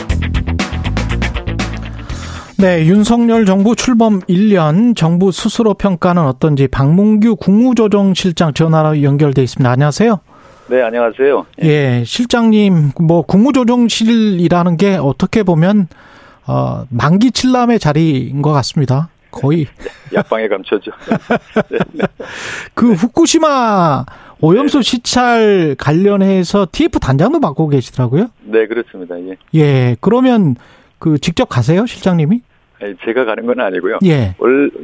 네, 2.58 2.88
윤석열 2.88 3.46
정부 3.46 3.76
출범 3.76 4.22
1년 4.22 4.96
정부 4.96 5.32
스스로 5.32 5.76
평가는 5.76 6.24
어떤지 6.24 6.68
박문규 6.68 7.36
국무조정실장 7.36 8.56
전화로 8.56 9.04
연결돼 9.04 9.44
있습니다. 9.44 9.70
안녕하세요. 9.70 10.22
네, 10.70 10.82
안녕하세요. 10.82 11.46
예, 11.62 11.68
예 11.68 12.04
실장님, 12.04 12.94
뭐 13.00 13.22
국무조정실이라는 13.22 14.78
게 14.78 14.96
어떻게 14.96 15.44
보면 15.44 15.88
어, 16.48 16.86
만기 16.90 17.32
칠남의 17.32 17.80
자리인 17.80 18.42
것 18.42 18.52
같습니다. 18.52 19.10
거의 19.32 19.66
약방에 20.14 20.48
감춰죠. 20.48 20.92
네, 21.70 21.80
네. 21.94 22.04
그 22.74 22.94
후쿠시마 22.94 24.06
오염수 24.42 24.80
네. 24.80 24.84
시찰 24.84 25.76
관련해서 25.78 26.68
TF 26.72 27.00
단장도 27.00 27.40
맡고 27.40 27.70
계시더라고요. 27.70 28.28
네, 28.42 28.68
그렇습니다. 28.68 29.20
예. 29.22 29.38
예, 29.54 29.96
그러면 30.02 30.56
그 31.00 31.18
직접 31.20 31.46
가세요, 31.46 31.86
실장님이? 31.86 32.42
제가 33.06 33.26
가는 33.26 33.46
건 33.46 33.60
아니고요. 33.60 34.00
예. 34.06 34.36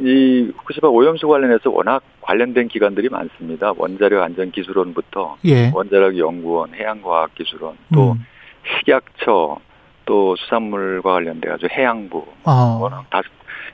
이 0.03 0.51
후쿠시마 0.55 0.87
오염수 0.87 1.27
관련해서 1.27 1.71
워낙 1.71 2.03
관련된 2.21 2.67
기관들이 2.67 3.09
많습니다. 3.09 3.73
원자력 3.75 4.21
안전 4.21 4.51
기술원부터 4.51 5.37
예. 5.45 5.71
원자력 5.73 6.17
연구원, 6.17 6.73
해양과학 6.75 7.33
기술원, 7.33 7.75
또 7.91 8.11
음. 8.11 8.25
식약처, 8.79 9.57
또 10.07 10.35
수산물과 10.37 11.11
관련돼 11.11 11.49
가지고 11.49 11.69
해양부, 11.71 12.25
아. 12.45 12.79
워낙 12.81 13.05
다 13.11 13.21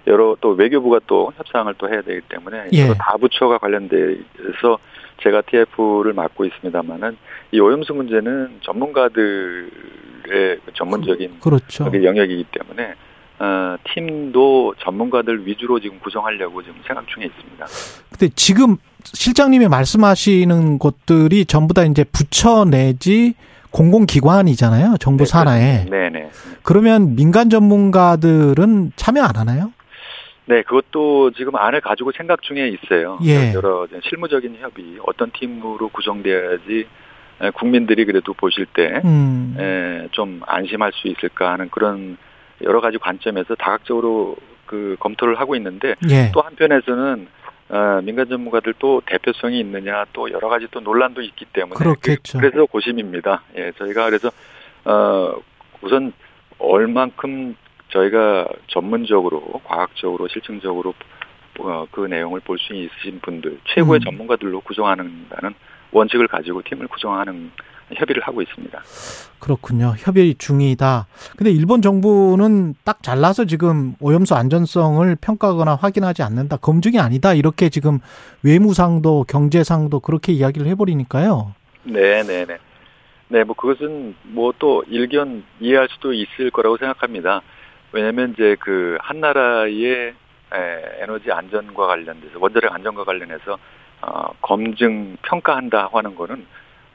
여러 0.07 0.35
또 0.41 0.49
외교부가 0.49 0.99
또 1.07 1.31
협상을 1.37 1.73
또 1.77 1.87
해야 1.87 2.01
되기 2.01 2.19
때문에 2.27 2.69
예. 2.73 2.87
다 2.95 3.15
부처가 3.17 3.57
관련돼서 3.59 4.79
제가 5.21 5.43
TF를 5.43 6.11
맡고 6.13 6.43
있습니다만은 6.43 7.15
이 7.53 7.59
오염수 7.59 7.93
문제는 7.93 8.59
전문가들의 8.61 9.69
전문적인 10.73 11.39
그, 11.39 11.49
그렇죠. 11.49 11.85
영역이기 11.85 12.47
때문에 12.51 12.95
어, 13.39 13.75
팀도 13.93 14.75
전문가들 14.79 15.47
위주로 15.47 15.79
지금 15.79 15.99
구성하려고 15.99 16.61
지금 16.61 16.81
생각 16.85 17.07
중에 17.07 17.25
있습니다. 17.25 17.65
근데 18.09 18.29
지금 18.35 18.77
실장님이 19.05 19.67
말씀하시는 19.67 20.79
것들이 20.79 21.45
전부 21.45 21.73
다 21.73 21.83
이제 21.83 22.03
부처 22.03 22.65
내지 22.65 23.35
공공기관이잖아요. 23.73 24.97
정부 24.99 25.25
네, 25.25 25.29
산하에. 25.29 25.85
네네. 25.85 26.09
네. 26.09 26.29
그러면 26.61 27.15
민간 27.15 27.49
전문가들은 27.49 28.93
참여 28.95 29.21
안 29.21 29.35
하나요? 29.35 29.73
네, 30.45 30.61
그것도 30.61 31.31
지금 31.31 31.55
안을 31.55 31.81
가지고 31.81 32.11
생각 32.11 32.41
중에 32.43 32.67
있어요. 32.67 33.17
예. 33.23 33.53
여러 33.53 33.87
실무적인 34.03 34.57
협의, 34.59 34.97
어떤 35.07 35.31
팀으로 35.31 35.89
구성돼야지 35.89 36.85
국민들이 37.55 38.05
그래도 38.05 38.33
보실 38.33 38.65
때좀 38.67 39.01
음. 39.05 40.41
안심할 40.45 40.91
수 40.93 41.07
있을까 41.07 41.53
하는 41.53 41.69
그런 41.69 42.17
여러 42.61 42.79
가지 42.79 42.97
관점에서 42.97 43.55
다각적으로 43.55 44.35
그 44.65 44.95
검토를 44.99 45.39
하고 45.39 45.55
있는데 45.55 45.95
예. 46.09 46.31
또 46.33 46.41
한편에서는 46.41 47.27
어, 47.69 48.01
민간 48.03 48.27
전문가들 48.27 48.73
또 48.79 49.01
대표성이 49.05 49.59
있느냐 49.61 50.05
또 50.13 50.29
여러 50.31 50.49
가지 50.49 50.67
또 50.71 50.79
논란도 50.79 51.21
있기 51.21 51.45
때문에 51.45 51.75
그렇겠죠. 51.75 52.39
그래서 52.39 52.65
고심입니다. 52.65 53.41
예, 53.57 53.71
저희가 53.77 54.05
그래서 54.05 54.29
어 54.85 55.35
우선 55.81 56.13
얼만큼 56.59 57.55
저희가 57.89 58.47
전문적으로 58.67 59.61
과학적으로 59.63 60.27
실증적으로 60.27 60.93
어, 61.59 61.85
그 61.91 62.01
내용을 62.01 62.39
볼 62.41 62.57
수 62.59 62.73
있으신 62.73 63.19
분들 63.21 63.59
최고의 63.65 63.99
음. 64.01 64.03
전문가들로 64.03 64.61
구성하는다는 64.61 65.53
원칙을 65.91 66.27
가지고 66.27 66.61
팀을 66.63 66.87
구성하는 66.87 67.51
협의를 67.93 68.23
하고 68.23 68.41
있습니다. 68.41 68.81
그렇군요. 69.39 69.93
협의 69.97 70.35
중이다. 70.37 71.07
근데 71.37 71.51
일본 71.51 71.81
정부는 71.81 72.75
딱 72.85 73.03
잘라서 73.03 73.45
지금 73.45 73.95
오염수 73.99 74.35
안전성을 74.35 75.15
평가하거나 75.19 75.75
확인하지 75.75 76.23
않는다. 76.23 76.57
검증이 76.57 76.99
아니다. 76.99 77.33
이렇게 77.33 77.69
지금 77.69 77.99
외무상도 78.43 79.25
경제상도 79.27 79.99
그렇게 79.99 80.31
이야기를 80.31 80.67
해버리니까요. 80.67 81.53
네, 81.83 82.23
네, 82.23 82.45
네. 82.45 82.57
네, 83.29 83.43
뭐 83.43 83.55
그것은 83.55 84.15
뭐 84.23 84.53
또 84.59 84.83
일견 84.87 85.43
이해할 85.59 85.87
수도 85.91 86.13
있을 86.13 86.51
거라고 86.51 86.77
생각합니다. 86.77 87.41
왜냐하면 87.91 88.33
이제 88.33 88.55
그 88.59 88.97
한 89.01 89.19
나라의 89.19 90.13
에너지 91.01 91.31
안전과 91.31 91.87
관련돼서 91.87 92.37
원자력 92.39 92.71
안전과 92.73 93.03
관련해서 93.03 93.57
어, 94.01 94.29
검증 94.41 95.17
평가한다 95.23 95.89
하는 95.91 96.15
거는 96.15 96.45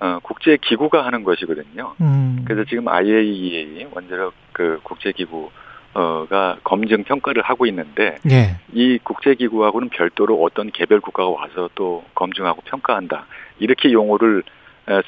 어, 0.00 0.18
국제 0.22 0.56
기구가 0.60 1.04
하는 1.04 1.24
것이거든요. 1.24 1.94
음. 2.00 2.44
그래서 2.44 2.64
지금 2.68 2.88
IAEA 2.88 3.88
원자력 3.92 4.32
그 4.52 4.78
국제 4.82 5.12
기구 5.12 5.50
어가 5.94 6.58
검증 6.62 7.02
평가를 7.02 7.42
하고 7.42 7.66
있는데 7.66 8.18
예. 8.30 8.56
이 8.72 8.98
국제 9.02 9.34
기구하고는 9.34 9.88
별도로 9.88 10.40
어떤 10.42 10.70
개별 10.70 11.00
국가가 11.00 11.28
와서 11.30 11.68
또 11.74 12.04
검증하고 12.14 12.60
평가한다 12.66 13.26
이렇게 13.58 13.90
용어를 13.90 14.44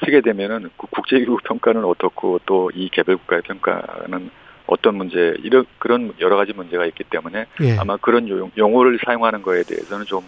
쓰게 0.03 0.21
되면은 0.21 0.69
그 0.77 0.87
국제 0.89 1.19
기구 1.19 1.37
평가는 1.45 1.83
어떻고 1.85 2.39
또 2.45 2.69
이 2.73 2.89
개별 2.89 3.17
국가의 3.17 3.43
평가는 3.43 4.29
어떤 4.67 4.95
문제 4.95 5.35
이런 5.43 5.65
그런 5.79 6.13
여러 6.19 6.35
가지 6.35 6.53
문제가 6.53 6.85
있기 6.85 7.03
때문에 7.05 7.45
예. 7.61 7.77
아마 7.77 7.97
그런 7.97 8.27
용어를 8.57 8.99
사용하는 9.05 9.41
거에 9.41 9.63
대해서는 9.63 10.05
좀 10.05 10.23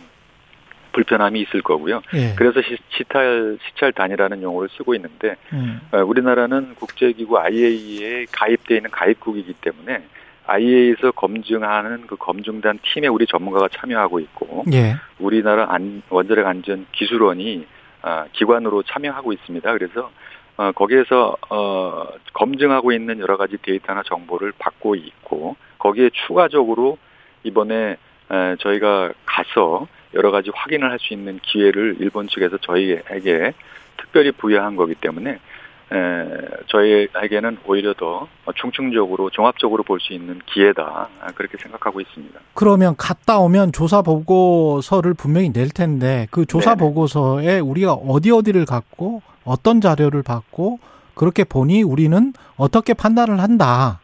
불편함이 0.94 1.42
있을 1.42 1.62
거고요. 1.62 2.02
예. 2.14 2.34
그래서 2.36 2.62
시찰 2.90 3.58
시찰 3.68 3.92
단이라는 3.92 4.42
용어를 4.42 4.70
쓰고 4.78 4.96
있는데 4.96 5.36
음. 5.52 5.82
우리나라는 5.92 6.76
국제기구 6.76 7.38
IAEA에 7.38 8.26
가입돼 8.32 8.78
있는 8.78 8.90
가입국이기 8.92 9.54
때문에 9.62 10.04
IAEA에서 10.46 11.12
검증하는 11.12 12.08
그 12.08 12.16
검증단 12.16 12.80
팀에 12.84 13.08
우리 13.08 13.26
전문가가 13.26 13.68
참여하고 13.70 14.20
있고 14.20 14.64
예. 14.74 14.96
우리나라 15.20 15.68
안, 15.70 16.02
원자력 16.10 16.48
안전 16.48 16.86
기술원이 16.92 17.66
아, 18.02 18.26
기관으로 18.34 18.84
참여하고 18.84 19.34
있습니다. 19.34 19.72
그래서 19.74 20.12
어, 20.58 20.72
거기에서 20.74 21.36
어, 21.50 22.08
검증하고 22.34 22.92
있는 22.92 23.20
여러 23.20 23.38
가지 23.38 23.58
데이터나 23.62 24.04
정보를 24.04 24.54
받고 24.60 24.96
있고 24.96 25.56
거기에 25.80 26.10
추가적으로 26.28 26.98
이번에 27.44 27.98
에, 28.32 28.56
저희가 28.60 29.12
가서 29.26 29.88
여러 30.14 30.32
가지 30.32 30.50
확인을 30.54 30.90
할 30.92 31.00
수 31.00 31.14
있는 31.14 31.40
기회를 31.42 31.98
일본 32.00 32.28
측에서 32.28 32.58
저희에게 32.58 33.54
특별히 33.98 34.32
부여한 34.32 34.76
거기 34.76 34.96
때문에 34.96 35.32
에, 35.32 36.26
저희에게는 36.68 37.58
오히려 37.66 37.94
더 37.94 38.28
중층적으로 38.56 39.30
종합적으로 39.30 39.84
볼 39.84 40.00
수 40.00 40.14
있는 40.14 40.40
기회다 40.46 41.10
그렇게 41.36 41.58
생각하고 41.58 42.02
있습니다. 42.02 42.40
그러면 42.54 42.96
갔다 42.98 43.40
오면 43.40 43.72
조사 43.74 44.02
보고서를 44.02 45.14
분명히 45.14 45.52
낼 45.52 45.70
텐데 45.70 46.28
그 46.32 46.46
조사 46.46 46.76
네 46.76 46.80
보고서에 46.80 47.60
우리가 47.60 47.94
어디 47.94 48.32
어디를 48.32 48.66
갖고 48.66 49.22
어떤 49.44 49.82
자료를 49.82 50.24
받고 50.24 50.80
그렇게 51.16 51.44
보니 51.44 51.84
우리는 51.84 52.34
어떻게 52.56 52.94
판단을 52.94 53.40
한다. 53.40 54.00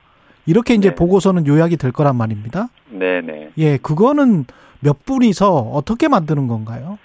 이렇게 0.45 0.73
이제 0.73 0.89
네 0.89 0.95
보고서는 0.95 1.47
요약이 1.47 1.77
될 1.77 1.91
거란 1.91 2.15
말입니다. 2.15 2.67
네네. 2.89 3.51
예, 3.57 3.77
그거는 3.77 4.45
몇 4.81 5.05
분이서 5.05 5.49
어떻게 5.73 6.07
만드는 6.07 6.47
건가요? 6.47 6.97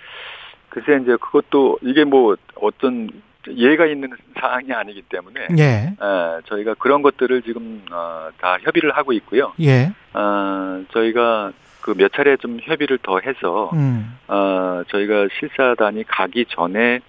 글쎄 0.68 0.98
이제 1.02 1.16
그것도 1.20 1.78
이게 1.82 2.04
뭐 2.04 2.36
어떤 2.56 3.08
예가 3.48 3.86
있는 3.86 4.10
사항이 4.38 4.72
아니기 4.72 5.02
때문에 5.02 5.48
예. 5.58 5.94
어, 6.02 6.40
저희가 6.46 6.74
그런 6.74 7.02
것들을 7.02 7.42
지금 7.42 7.82
어, 7.92 8.28
다 8.40 8.56
협의를 8.60 8.96
하고 8.96 9.12
있고요. 9.12 9.52
예. 9.60 9.92
어, 10.14 10.82
저희가 10.92 11.52
그 11.84 11.92
몇 11.94 12.10
차례 12.14 12.36
좀 12.38 12.58
협의를 12.62 12.98
더 13.02 13.20
해서 13.20 13.70
음. 13.74 14.16
어, 14.26 14.82
저희가 14.88 15.28
실사단이 15.38 16.04
가기 16.04 16.46
전에 16.48 17.00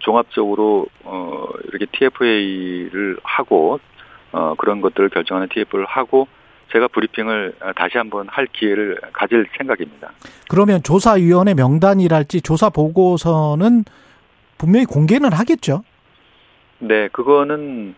종합적으로 0.00 0.86
어, 1.04 1.44
이렇게 1.68 1.84
TFA를 1.92 3.18
하고 3.22 3.80
어, 4.32 4.54
그런 4.56 4.80
것들을 4.80 5.10
결정하는 5.10 5.48
TF를 5.50 5.84
하고 5.84 6.26
제가 6.74 6.88
브리핑을 6.88 7.54
다시 7.76 7.98
한번 7.98 8.26
할 8.28 8.46
기회를 8.48 8.98
가질 9.12 9.46
생각입니다. 9.56 10.10
그러면 10.48 10.82
조사위원회 10.82 11.54
명단이랄지 11.54 12.42
조사 12.42 12.68
보고서는 12.68 13.84
분명히 14.58 14.84
공개는 14.84 15.32
하겠죠? 15.32 15.84
네, 16.80 17.08
그거는 17.08 17.94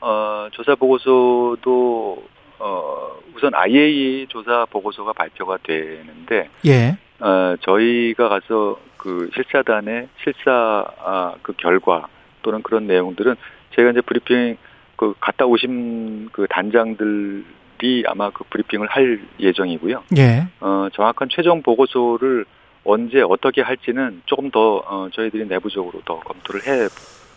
어, 0.00 0.48
조사 0.52 0.74
보고서도 0.74 2.24
어, 2.60 3.10
우선 3.36 3.54
IAEA 3.54 4.26
조사 4.28 4.64
보고서가 4.70 5.12
발표가 5.12 5.58
되는데 5.62 6.48
예. 6.66 6.96
어, 7.20 7.56
저희가 7.60 8.30
가서 8.30 8.78
그 8.96 9.28
실사단의 9.34 10.08
실사 10.22 10.84
아, 10.98 11.34
그 11.42 11.52
결과 11.58 12.08
또는 12.40 12.62
그런 12.62 12.86
내용들은 12.86 13.36
제가 13.74 13.90
이제 13.90 14.00
브리핑 14.00 14.56
그 14.96 15.14
갔다 15.20 15.44
오신 15.44 16.30
그 16.32 16.46
단장들 16.48 17.44
이 17.82 18.02
아마 18.06 18.30
그 18.30 18.44
브리핑을 18.50 18.86
할 18.88 19.20
예정이고요. 19.40 20.04
예. 20.16 20.46
어, 20.60 20.88
정확한 20.94 21.28
최종 21.30 21.62
보고서를 21.62 22.44
언제 22.84 23.20
어떻게 23.20 23.60
할지는 23.62 24.22
조금 24.26 24.50
더 24.50 24.76
어, 24.86 25.08
저희들이 25.12 25.46
내부적으로 25.46 26.00
더 26.04 26.18
검토를 26.20 26.60
해 26.66 26.88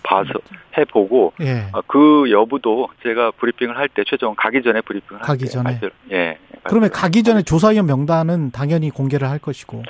봐서 0.04 0.32
해보고 0.78 1.34
예. 1.41 1.67
어, 1.73 1.82
그 1.88 2.26
여부도 2.32 2.89
제가 3.04 3.32
브리핑을 3.32 3.78
할 3.78 3.89
때 3.89 4.04
최종 4.06 4.36
가기 4.36 4.62
전에 4.62 4.82
브리핑을 4.82 5.21
가기 5.21 5.30
할 5.30 5.38
때 5.39 5.45
전에? 5.47 5.63
발표를, 5.63 5.93
예. 6.12 6.38
그러면 6.63 6.89
가기 6.91 7.23
전에. 7.23 7.41
조사위원 7.43 7.86
명단은 7.88 8.52
당연히 8.52 8.89
공개를 8.89 9.30
할 9.30 9.39
것이고. 9.39 9.84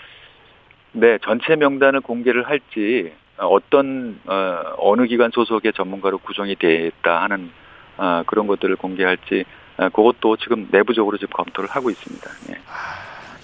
네 0.93 1.17
전체 1.23 1.55
명단을 1.55 2.01
공개를 2.01 2.47
할지 2.47 3.11
어, 3.37 3.45
어떤 3.47 4.19
어, 4.25 4.59
어느 4.77 5.05
기관 5.05 5.29
소속의 5.31 5.73
전문가로 5.73 6.17
구성이 6.19 6.55
됐다 6.55 7.21
하는 7.21 7.51
어, 7.97 8.23
그런 8.25 8.47
것들을 8.47 8.75
공개할지 8.77 9.43
어, 9.43 9.66
그것도 9.77 10.37
지금 10.37 10.67
내부적으로 10.71 11.17
지금 11.17 11.33
검토를 11.33 11.69
하고 11.69 11.89
있습니다. 11.89 12.29
예. 12.49 12.57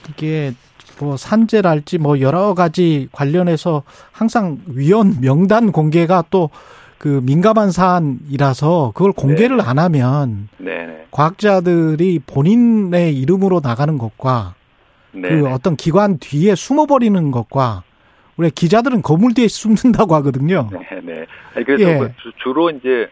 이게 0.09 0.53
뭐 0.99 1.17
산재랄지 1.17 1.97
뭐 1.97 2.19
여러 2.19 2.53
가지 2.53 3.07
관련해서 3.11 3.83
항상 4.11 4.59
위원 4.67 5.19
명단 5.21 5.71
공개가 5.71 6.23
또 6.29 6.49
그 7.03 7.19
민감한 7.21 7.69
사안이라서 7.69 8.93
그걸 8.95 9.11
공개를 9.11 9.57
네. 9.57 9.63
안 9.65 9.77
하면 9.77 10.47
네, 10.57 10.85
네, 10.85 11.05
과학자들이 11.11 12.21
본인의 12.25 13.19
이름으로 13.19 13.59
나가는 13.61 13.97
것과 13.97 14.55
네. 15.11 15.27
그 15.27 15.49
어떤 15.49 15.75
기관 15.75 16.17
뒤에 16.17 16.55
숨어버리는 16.55 17.29
것과 17.31 17.83
우리 18.37 18.49
기자들은 18.51 19.01
건물 19.01 19.33
뒤에 19.33 19.49
숨는다고 19.49 20.15
하거든요. 20.15 20.69
네, 20.71 21.01
네. 21.03 21.25
그래서 21.65 21.83
예. 21.83 21.95
뭐 21.97 22.07
주, 22.21 22.31
주로 22.41 22.69
이제 22.69 23.09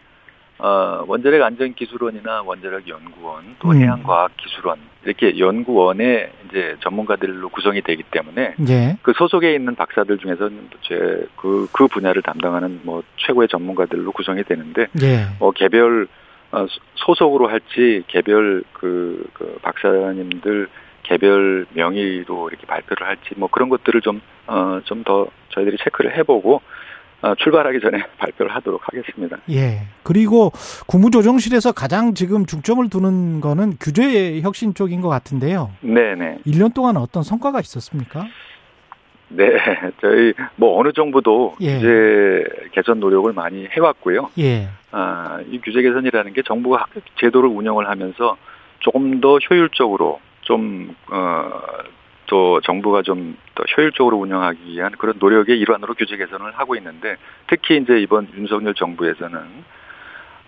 어, 0.64 1.02
원자력 1.08 1.42
안전기술원이나 1.42 2.42
원자력 2.42 2.86
연구원 2.86 3.56
또 3.58 3.70
음. 3.70 3.80
해양과학기술원 3.82 4.78
이렇게 5.04 5.36
연구원의 5.36 6.30
이제 6.48 6.76
전문가들로 6.80 7.48
구성이 7.48 7.82
되기 7.82 8.04
때문에 8.04 8.54
예. 8.68 8.96
그 9.02 9.12
소속에 9.16 9.54
있는 9.54 9.74
박사들 9.74 10.18
중에서는 10.18 10.70
제그 10.82 11.68
그 11.72 11.88
분야를 11.88 12.22
담당하는 12.22 12.80
뭐 12.84 13.02
최고의 13.16 13.48
전문가들로 13.48 14.12
구성이 14.12 14.44
되는데 14.44 14.86
예. 15.02 15.26
뭐 15.40 15.50
개별 15.50 16.06
어, 16.52 16.66
소- 16.68 16.80
소속으로 16.94 17.48
할지 17.48 18.04
개별 18.06 18.62
그, 18.72 19.24
그 19.32 19.58
박사님들 19.62 20.68
개별 21.02 21.66
명의로 21.72 22.50
이렇게 22.50 22.66
발표를 22.68 23.08
할지 23.08 23.30
뭐 23.36 23.48
그런 23.50 23.68
것들을 23.68 24.00
좀 24.02 24.20
어 24.46 24.80
좀 24.84 25.02
더 25.04 25.26
저희들이 25.50 25.76
체크를 25.84 26.16
해보고 26.18 26.56
어, 26.56 26.60
출발하기 27.38 27.80
전에 27.80 28.02
발표를 28.18 28.54
하도록 28.56 28.80
하겠습니다. 28.82 29.38
예. 29.50 29.82
그리고 30.02 30.52
국무조정실에서 30.86 31.72
가장 31.72 32.14
지금 32.14 32.46
중점을 32.46 32.88
두는 32.90 33.40
거는 33.40 33.76
규제 33.80 34.40
혁신 34.40 34.74
쪽인 34.74 35.00
것 35.00 35.08
같은데요. 35.08 35.70
네네. 35.80 36.38
1년 36.46 36.74
동안 36.74 36.96
어떤 36.96 37.22
성과가 37.22 37.60
있었습니까? 37.60 38.26
네, 39.28 39.46
저희 40.00 40.34
뭐 40.56 40.78
어느 40.78 40.92
정부도 40.92 41.54
예. 41.60 41.76
규제 41.76 42.44
개선 42.72 43.00
노력을 43.00 43.32
많이 43.32 43.66
해왔고요. 43.66 44.30
예. 44.38 44.68
아, 44.90 45.40
이 45.50 45.58
규제 45.60 45.80
개선이라는 45.80 46.32
게 46.34 46.42
정부가 46.42 46.86
제도를 47.18 47.48
운영을 47.48 47.88
하면서 47.88 48.36
조금 48.80 49.20
더 49.20 49.38
효율적으로 49.38 50.20
좀, 50.42 50.94
어, 51.10 51.50
또 52.32 52.60
정부가 52.62 53.02
좀 53.02 53.36
더 53.54 53.64
효율적으로 53.76 54.16
운영하기 54.16 54.60
위한 54.64 54.92
그런 54.92 55.16
노력의 55.18 55.58
일환으로 55.60 55.92
규제 55.92 56.16
개선을 56.16 56.52
하고 56.52 56.74
있는데 56.76 57.16
특히 57.48 57.76
이제 57.76 57.98
이번 58.00 58.26
윤석열 58.34 58.72
정부에서는 58.72 59.38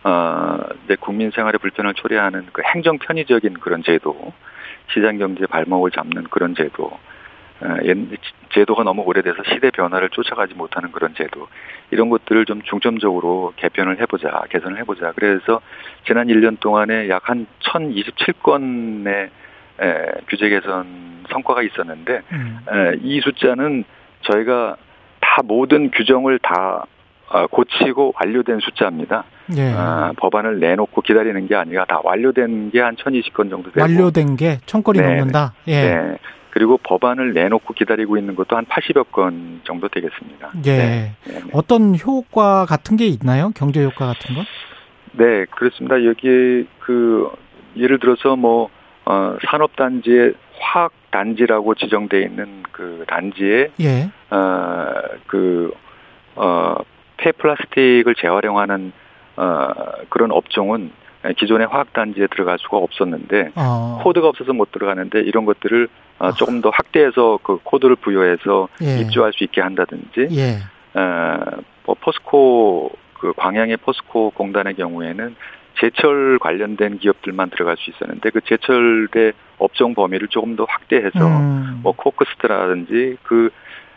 어, 0.05 0.59
이제 0.85 0.97
국민 0.99 1.31
생활의 1.31 1.59
불편을 1.59 1.93
초래하는 1.93 2.47
그 2.55 2.63
행정 2.75 2.97
편의적인 2.99 3.55
그런 3.61 3.83
제도, 3.83 4.33
시장 4.93 5.19
경제 5.19 5.47
발목을 5.47 5.91
잡는 5.91 6.25
그런 6.31 6.55
제도, 6.55 6.85
어, 7.61 7.77
옛- 7.85 8.09
제도가 8.55 8.85
너무 8.85 9.03
오래돼서 9.03 9.43
시대 9.53 9.71
변화를 9.71 10.09
쫓아가지 10.09 10.55
못하는 10.55 10.91
그런 10.93 11.15
제도, 11.15 11.49
이런 11.91 12.09
것들을 12.09 12.47
좀 12.47 12.63
중점적으로 12.63 13.53
개편을 13.57 14.01
해보자, 14.01 14.45
개선을 14.49 14.79
해보자. 14.79 15.13
그래서 15.13 15.61
지난 16.07 16.29
1년 16.29 16.59
동안에 16.61 17.09
약 17.11 17.29
한 17.29 17.47
1027건의 17.61 19.29
에, 19.81 20.21
규제 20.29 20.49
개선 20.49 21.25
성과가 21.31 21.63
있었는데 21.63 22.23
음. 22.33 22.59
에, 22.69 22.97
이 23.03 23.21
숫자는 23.21 23.85
저희가 24.23 24.77
다 25.21 25.43
모든 25.45 25.91
규정을 25.91 26.39
다 26.41 26.85
어, 27.29 27.47
고치고 27.47 28.15
완료된 28.21 28.61
숫자입니다. 28.61 29.25
예. 29.57 29.73
아, 29.75 30.13
법안을 30.19 30.61
내놓고 30.61 31.01
기다리는 31.01 31.47
게 31.49 31.55
아니라 31.57 31.85
다 31.87 32.01
완료된 32.05 32.71
게 32.71 32.81
한 32.81 32.95
1020건 32.97 33.51
정도 33.51 33.71
되고 33.73 33.81
완료된 33.81 34.37
게 34.37 34.59
천건이 34.67 34.99
네, 35.01 35.07
넘는다. 35.09 35.55
예. 35.67 35.73
네. 35.95 36.19
그리고 36.51 36.79
법안을 36.79 37.33
내놓고 37.33 37.75
기다리고 37.75 38.17
있는 38.17 38.37
것도 38.37 38.57
한 38.57 38.65
80여 38.67 39.11
건 39.11 39.61
정도 39.65 39.89
되겠습니다. 39.89 40.53
예. 40.67 40.77
네, 40.77 41.13
네, 41.27 41.33
네. 41.33 41.41
어떤 41.53 41.99
효과 41.99 42.67
같은 42.67 42.97
게 42.97 43.07
있나요? 43.07 43.51
경제 43.57 43.83
효과 43.83 44.07
같은 44.07 44.35
거? 44.37 44.43
네, 45.13 45.47
그렇습니다. 45.51 46.05
여기 46.05 46.69
그 46.81 47.29
예를 47.77 47.99
들어서 47.99 48.37
뭐 48.37 48.69
어, 49.07 49.37
산업단지의 49.51 50.35
화학 50.61 50.93
단지라고 51.11 51.75
지정돼 51.75 52.23
있는 52.23 52.63
그 52.73 53.05
단지에 53.07 53.71
예. 53.81 54.11
어 54.31 54.85
그 55.27 55.73
어, 56.37 56.77
폐플라스틱을 57.17 58.15
재활용하는 58.17 58.93
어, 59.37 59.69
그런 60.09 60.31
업종은 60.31 60.93
기존의 61.39 61.67
화학 61.69 61.93
단지에 61.93 62.27
들어갈 62.29 62.59
수가 62.61 62.77
없었는데 62.77 63.53
어. 63.57 64.01
코드가 64.03 64.29
없어서 64.29 64.53
못 64.53 64.71
들어가는데 64.73 65.21
이런 65.21 65.45
것들을 65.45 65.89
어, 66.19 66.33
조금 66.33 66.61
더 66.61 66.71
확대해서 66.71 67.39
그 67.43 67.59
코드를 67.65 67.97
부여해서 67.97 68.69
예. 68.83 69.01
입주할 69.01 69.33
수 69.33 69.43
있게 69.45 69.61
한다든지 69.61 70.29
예. 70.33 70.59
어, 70.99 71.41
뭐 71.85 71.97
포스코 72.01 72.93
그 73.15 73.33
광양의 73.37 73.79
포스코 73.79 74.31
공단의 74.31 74.75
경우에는 74.75 75.35
제철 75.81 76.39
관련된 76.39 76.99
기업들만 76.99 77.51
들어갈 77.51 77.77
수 77.77 77.91
있었는데 77.91 78.31
그 78.31 78.41
제철의 78.43 79.33
업종 79.59 79.95
범위를 79.95 80.29
조금 80.29 80.57
더 80.57 80.65
확대해서 80.69 81.27
음. 81.27 81.81
뭐 81.83 81.93
코크스라든지 81.93 83.17
그 83.23 83.51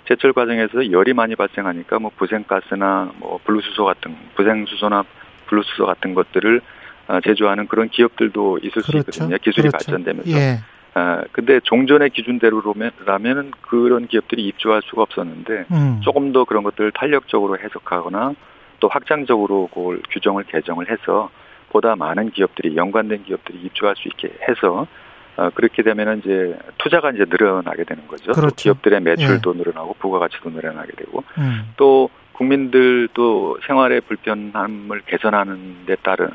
제철 0.08 0.34
과정에서 0.34 0.92
열이 0.92 1.14
많이 1.14 1.36
발생하니까 1.36 2.00
뭐 2.00 2.12
부생가스나 2.16 3.12
뭐 3.18 3.40
blue수소 3.44 3.84
같은 3.86 4.16
부생수소나 4.36 5.04
blue수소 5.48 5.86
같은 5.86 6.14
것들을 6.14 6.62
어, 7.10 7.20
제조하는 7.22 7.68
그런 7.68 7.90
기업들도 7.90 8.60
있을 8.64 8.82
수 8.82 8.92
그렇죠. 8.92 9.12
있거든요. 9.12 9.38
기술이 9.38 9.70
그렇죠. 9.70 9.78
발전되면서. 9.78 10.32
예. 10.32 10.60
아, 10.94 11.24
근데 11.32 11.60
종전의 11.60 12.10
기준대로라면 12.10 13.52
그런 13.62 14.08
기업들이 14.08 14.46
입주할 14.48 14.82
수가 14.84 15.04
없었는데 15.04 15.66
음. 15.72 16.02
조금 16.02 16.34
더 16.34 16.44
그런 16.44 16.64
것들을 16.64 16.92
탄력적으로 16.92 17.58
해석하거나 17.60 18.34
또 18.80 18.88
확장적으로 18.88 19.68
그걸 19.68 20.02
규정을 20.10 20.46
개정을 20.46 20.90
해서 20.90 21.30
보다 21.78 21.96
많은 21.96 22.32
기업들이 22.32 22.76
연관된 22.76 23.24
기업들이 23.24 23.60
입주할 23.60 23.96
수 23.96 24.08
있게 24.08 24.32
해서 24.50 24.88
어, 25.36 25.52
그렇게 25.54 25.84
되면은 25.84 26.20
이제 26.20 26.58
투자가 26.80 27.12
이제 27.12 27.26
늘어나게 27.30 27.84
되는 27.84 28.08
거죠. 28.08 28.32
또 28.32 28.42
그렇죠. 28.42 28.56
기업들의 28.56 29.02
매출도 29.02 29.54
늘어나고 29.54 29.94
부가가치도 30.00 30.50
늘어나게 30.50 30.94
되고 30.94 31.24
음. 31.38 31.74
또 31.78 32.10
국민들도 32.34 33.60
생활의 33.68 34.02
불편함을 34.02 35.02
개선하는 35.06 35.86
데 35.86 35.96
따른 35.98 36.30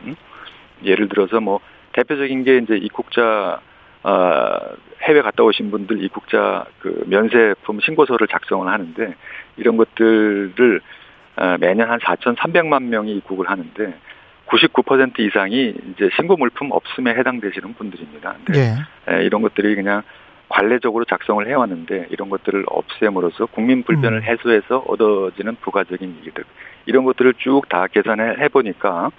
예를 0.85 1.09
들어서 1.09 1.40
뭐 1.40 1.59
대표적인 1.92 2.44
게 2.44 2.59
이제 2.59 2.76
입국자 2.76 3.61
어, 4.05 4.59
해외 5.02 5.22
갔다 5.22 5.42
오신 5.42 5.72
분들 5.72 6.05
입국자 6.05 6.66
그 6.78 7.02
면세품 7.09 7.81
신고서를 7.81 8.28
작성을 8.28 8.68
하는데 8.68 9.14
이런 9.57 9.76
것들을 9.76 10.81
어, 11.37 11.57
매년 11.59 11.90
한 11.90 11.98
4,300만 11.98 12.85
명이 12.85 13.16
입국을 13.16 13.50
하는데 13.50 13.94
99% 14.53 15.19
이상이 15.21 15.75
이제 15.93 16.11
신고 16.15 16.37
물품 16.37 16.71
없음에 16.73 17.15
해당되시는 17.15 17.75
분들입니다. 17.75 18.37
근데 18.45 18.61
예. 19.09 19.12
에, 19.12 19.25
이런 19.25 19.41
것들이 19.43 19.75
그냥 19.75 20.03
관례적으로 20.49 21.07
작성을 21.07 21.47
해왔는데 21.47 22.09
이런 22.11 22.29
것들을 22.29 22.67
없앰으로써 22.69 23.47
국민 23.47 23.83
불편을 23.83 24.19
음. 24.19 24.23
해소해서 24.23 24.85
얻어지는 24.87 25.57
부가적인 25.62 26.19
이익들 26.23 26.45
이런 26.85 27.05
것들을 27.05 27.35
쭉 27.38 27.62
다 27.71 27.87
계산해 27.87 28.37
해보니까 28.41 29.11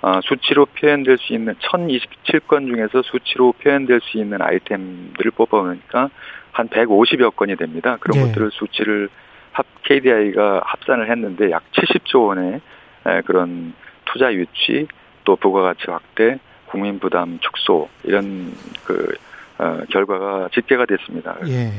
아, 0.00 0.20
수치로 0.24 0.66
표현될 0.66 1.18
수 1.18 1.32
있는 1.34 1.54
1027건 1.54 2.66
중에서 2.66 3.02
수치로 3.02 3.52
표현될 3.52 4.00
수 4.02 4.18
있는 4.18 4.40
아이템들을 4.40 5.30
뽑아보니까 5.32 6.10
한 6.50 6.68
150여 6.68 7.36
건이 7.36 7.56
됩니다. 7.56 7.98
그런 8.00 8.20
예. 8.20 8.26
것들을 8.26 8.50
수치를 8.52 9.10
합 9.52 9.66
KDI가 9.84 10.62
합산을 10.64 11.10
했는데 11.10 11.50
약 11.50 11.62
70조 11.72 12.28
원의 12.28 12.60
에, 13.06 13.20
그런 13.26 13.74
투자 14.04 14.32
유치 14.32 14.86
또 15.24 15.36
부가가치 15.36 15.84
확대 15.90 16.38
국민 16.66 16.98
부담 16.98 17.38
축소 17.40 17.88
이런 18.04 18.52
그 18.84 19.14
어, 19.58 19.80
결과가 19.90 20.48
집계가 20.54 20.86
됐습니다. 20.86 21.36
예. 21.46 21.72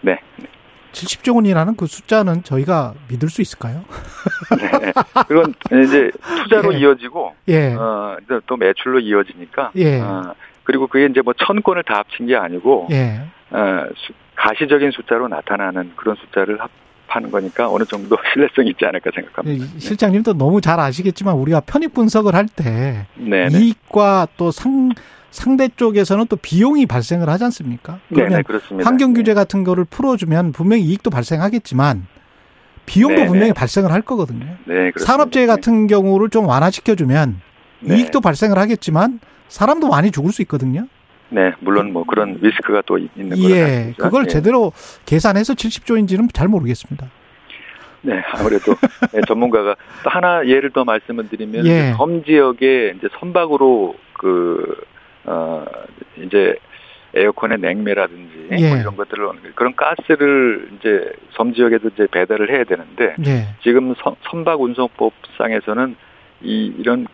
네. 0.00 0.18
70조 0.92 1.36
원이라는 1.36 1.76
그 1.76 1.86
숫자는 1.86 2.42
저희가 2.42 2.94
믿을 3.08 3.28
수 3.28 3.42
있을까요? 3.42 3.84
네. 4.58 4.92
그건 5.28 5.54
이제 5.84 6.10
투자로 6.42 6.72
예. 6.74 6.78
이어지고 6.78 7.34
예. 7.48 7.74
어, 7.74 8.16
또 8.46 8.56
매출로 8.56 8.98
이어지니까 9.00 9.72
예. 9.76 10.00
어, 10.00 10.34
그리고 10.64 10.86
그게 10.86 11.06
이제 11.06 11.20
뭐 11.20 11.34
천 11.34 11.62
건을 11.62 11.82
다 11.84 11.98
합친 11.98 12.26
게 12.26 12.36
아니고 12.36 12.88
예. 12.90 13.20
어, 13.50 13.84
수- 13.96 14.12
가시적인 14.34 14.90
숫자로 14.92 15.28
나타나는 15.28 15.92
그런 15.96 16.16
숫자를 16.16 16.60
합 16.60 16.70
하는 17.08 17.30
거니까 17.30 17.68
어느 17.70 17.84
정도 17.84 18.16
신뢰성이 18.32 18.70
있지 18.70 18.84
않을까 18.84 19.10
생각합니다. 19.14 19.64
네, 19.64 19.78
실장님도 19.78 20.34
너무 20.34 20.60
잘 20.60 20.78
아시겠지만 20.78 21.34
우리가 21.34 21.60
편입 21.60 21.94
분석을 21.94 22.34
할때 22.34 23.06
네, 23.16 23.48
네. 23.48 23.58
이익과 23.58 24.28
또 24.36 24.50
상, 24.50 24.90
상대 25.30 25.68
쪽에서는 25.68 26.26
또 26.26 26.36
비용이 26.36 26.86
발생을 26.86 27.28
하지 27.28 27.44
않습니까? 27.44 27.98
그러면 28.08 28.30
네네, 28.30 28.42
그렇습니다. 28.42 28.88
환경 28.88 29.14
규제 29.14 29.34
같은 29.34 29.64
거를 29.64 29.84
풀어주면 29.84 30.52
분명히 30.52 30.84
이익도 30.84 31.10
발생하겠지만 31.10 32.06
비용도 32.86 33.16
네네. 33.16 33.28
분명히 33.28 33.52
발생을 33.52 33.90
할 33.90 34.02
거거든요. 34.02 34.46
네, 34.66 34.92
산업재해 34.96 35.46
같은 35.46 35.86
경우를 35.86 36.30
좀 36.30 36.46
완화시켜주면 36.46 37.40
네. 37.80 37.96
이익도 37.96 38.20
발생을 38.20 38.58
하겠지만 38.58 39.20
사람도 39.48 39.88
많이 39.88 40.10
죽을 40.10 40.32
수 40.32 40.42
있거든요. 40.42 40.86
네, 41.30 41.52
물론 41.60 41.92
뭐 41.92 42.04
그런 42.04 42.38
리스크가 42.40 42.82
또 42.86 42.98
있는 42.98 43.30
거죠. 43.30 43.50
예, 43.50 43.92
그걸 43.98 44.24
예. 44.24 44.28
제대로 44.28 44.72
계산해서 45.04 45.54
70조인지는 45.54 46.32
잘 46.32 46.48
모르겠습니다. 46.48 47.10
네, 48.02 48.22
아무래도 48.32 48.74
네, 49.12 49.20
전문가가 49.26 49.76
또 50.02 50.10
하나 50.10 50.46
예를 50.46 50.70
더 50.70 50.84
말씀을 50.84 51.28
드리면 51.28 51.66
예. 51.66 51.92
섬 51.96 52.24
지역에 52.24 52.94
이제 52.96 53.08
선박으로 53.18 53.96
그 54.14 54.80
어, 55.24 55.64
이제 56.16 56.56
에어컨의 57.14 57.58
냉매라든지 57.58 58.48
예. 58.52 58.68
뭐 58.68 58.78
이런 58.78 58.96
것들을 58.96 59.28
그런 59.54 59.74
가스를 59.74 60.70
이제 60.78 61.12
섬 61.32 61.52
지역에도 61.52 61.88
이제 61.88 62.06
배달을 62.10 62.50
해야 62.50 62.64
되는데 62.64 63.14
예. 63.26 63.48
지금 63.62 63.94
선, 64.02 64.14
선박 64.30 64.60
운송법상에서는 64.60 65.96
이 66.42 66.72
이런 66.78 67.06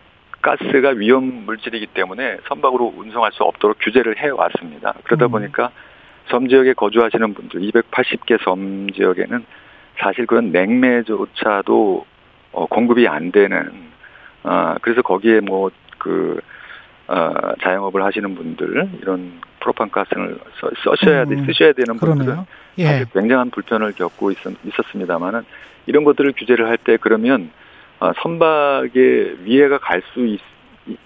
가스가 0.45 0.91
위험 0.91 1.47
물질이기 1.47 1.87
때문에 1.87 2.37
선박으로 2.49 2.93
운송할 2.97 3.33
수 3.33 3.43
없도록 3.45 3.79
규제를 3.81 4.19
해 4.19 4.29
왔습니다. 4.29 4.93
그러다 5.05 5.27
음. 5.27 5.31
보니까 5.31 5.71
섬 6.29 6.49
지역에 6.49 6.75
거주하시는 6.75 7.33
분들 7.33 7.61
280개 7.61 8.43
섬 8.45 8.91
지역에는 8.93 9.45
사실 9.99 10.27
그런 10.27 10.53
냉매조차도 10.53 12.07
어, 12.53 12.67
공급이 12.67 13.09
안 13.09 13.33
되는 13.33 13.71
어, 14.43 14.75
그래서 14.83 15.01
거기에 15.01 15.41
뭐그 15.41 16.41
어, 17.09 17.33
자영업을 17.63 18.03
하시는 18.05 18.35
분들 18.35 18.89
이런 19.01 19.41
프로판 19.61 19.91
가스를 19.91 20.39
써, 20.61 20.71
써셔야 20.85 21.25
돼, 21.25 21.37
음, 21.37 21.47
쓰셔야 21.47 21.73
되는 21.73 21.99
분들은 21.99 22.37
예. 22.79 22.85
사실 22.85 23.07
굉장한 23.15 23.51
불편을 23.51 23.93
겪고 23.93 24.31
있었, 24.31 24.53
있었습니다만은 24.63 25.43
이런 25.87 26.05
것들을 26.05 26.35
규제를 26.37 26.69
할 26.69 26.77
때 26.77 26.99
그러면 27.01 27.33
어, 27.45 27.55
선박에 28.23 29.37
위해가 29.45 29.79
갈 29.79 30.03
수 30.13 30.37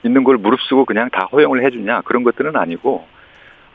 있는 0.02 0.24
걸 0.24 0.38
무릅쓰고 0.38 0.84
그냥 0.84 1.08
다 1.10 1.28
허용을 1.30 1.64
해주냐 1.64 2.02
그런 2.02 2.24
것들은 2.24 2.56
아니고 2.56 3.06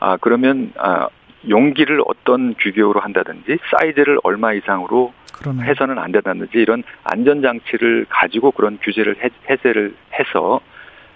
아 0.00 0.18
그러면 0.20 0.72
아 0.76 1.08
용기를 1.48 2.02
어떤 2.06 2.54
규격으로 2.54 3.00
한다든지 3.00 3.58
사이즈를 3.70 4.18
얼마 4.22 4.52
이상으로 4.52 5.12
그러네. 5.32 5.64
해서는 5.64 5.98
안 5.98 6.12
된다든지 6.12 6.58
이런 6.58 6.82
안전 7.02 7.42
장치를 7.42 8.06
가지고 8.08 8.50
그런 8.50 8.78
규제를 8.82 9.16
해, 9.22 9.30
해제를 9.50 9.94
해서 10.18 10.60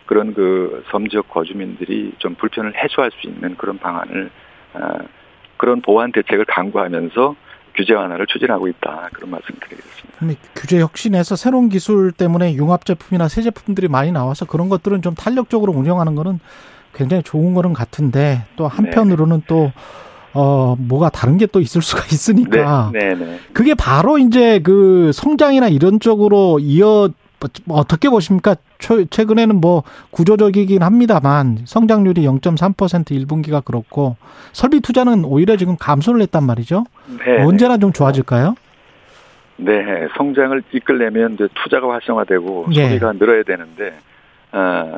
그런 0.07 0.35
그 0.35 0.85
섬지역 0.91 1.29
거주민들이 1.29 2.13
좀 2.19 2.35
불편을 2.35 2.75
해소할 2.83 3.11
수 3.21 3.27
있는 3.27 3.57
그런 3.57 3.79
방안을 3.79 4.31
어, 4.75 4.99
그런 5.57 5.81
보완 5.83 6.13
대책을 6.13 6.47
강구하면서 6.47 7.37
규제 7.79 7.95
완화를 7.95 8.27
추진하고 8.27 8.67
있다 8.67 9.09
그런 9.13 9.31
말씀드리겠습니다. 9.31 10.41
규제 10.57 10.81
혁신에서 10.81 11.37
새로운 11.37 11.69
기술 11.69 12.11
때문에 12.11 12.55
융합 12.55 12.85
제품이나 12.85 13.29
새 13.29 13.41
제품들이 13.43 13.87
많이 13.87 14.11
나와서 14.11 14.45
그런 14.47 14.69
것들은 14.69 15.01
좀 15.01 15.15
탄력적으로 15.15 15.73
운영하는 15.73 16.17
거는 16.17 16.41
굉장히 16.93 17.23
좋은 17.23 17.55
거는 17.55 17.73
같은데 17.73 18.45
또 18.57 18.67
한편으로는 18.67 19.43
또 19.47 19.71
어, 20.35 20.77
뭐가 20.79 21.09
다른 21.09 21.39
게 21.39 21.47
또 21.47 21.61
있을 21.61 21.83
수가 21.83 22.05
있으니까. 22.07 22.91
네, 22.93 23.15
네, 23.15 23.15
네. 23.15 23.39
그게 23.53 23.75
바로 23.75 24.19
이제 24.19 24.61
그 24.61 25.11
성장이나 25.13 25.69
이런 25.69 26.01
쪽으로 26.01 26.59
이어 26.61 26.87
뭐 26.87 27.11
어떻게 27.69 28.09
보십니까? 28.09 28.57
최근에는 28.79 29.57
뭐 29.57 29.83
구조적이긴 30.11 30.83
합니다만 30.83 31.59
성장률이 31.65 32.23
0.3% 32.27 33.05
1분기가 33.27 33.65
그렇고 33.65 34.17
설비 34.53 34.81
투자는 34.81 35.25
오히려 35.25 35.57
지금 35.57 35.77
감소를 35.77 36.21
했단 36.23 36.45
말이죠. 36.45 36.85
네. 37.25 37.43
언제나 37.45 37.79
좀 37.79 37.93
좋아질까요? 37.93 38.55
네, 39.57 40.09
성장을 40.17 40.63
이끌려면 40.73 41.35
이제 41.35 41.49
투자가 41.55 41.91
활성화되고 41.91 42.67
네. 42.75 42.89
소비가 42.89 43.13
늘어야 43.13 43.43
되는데 43.43 43.99
어, 44.53 44.97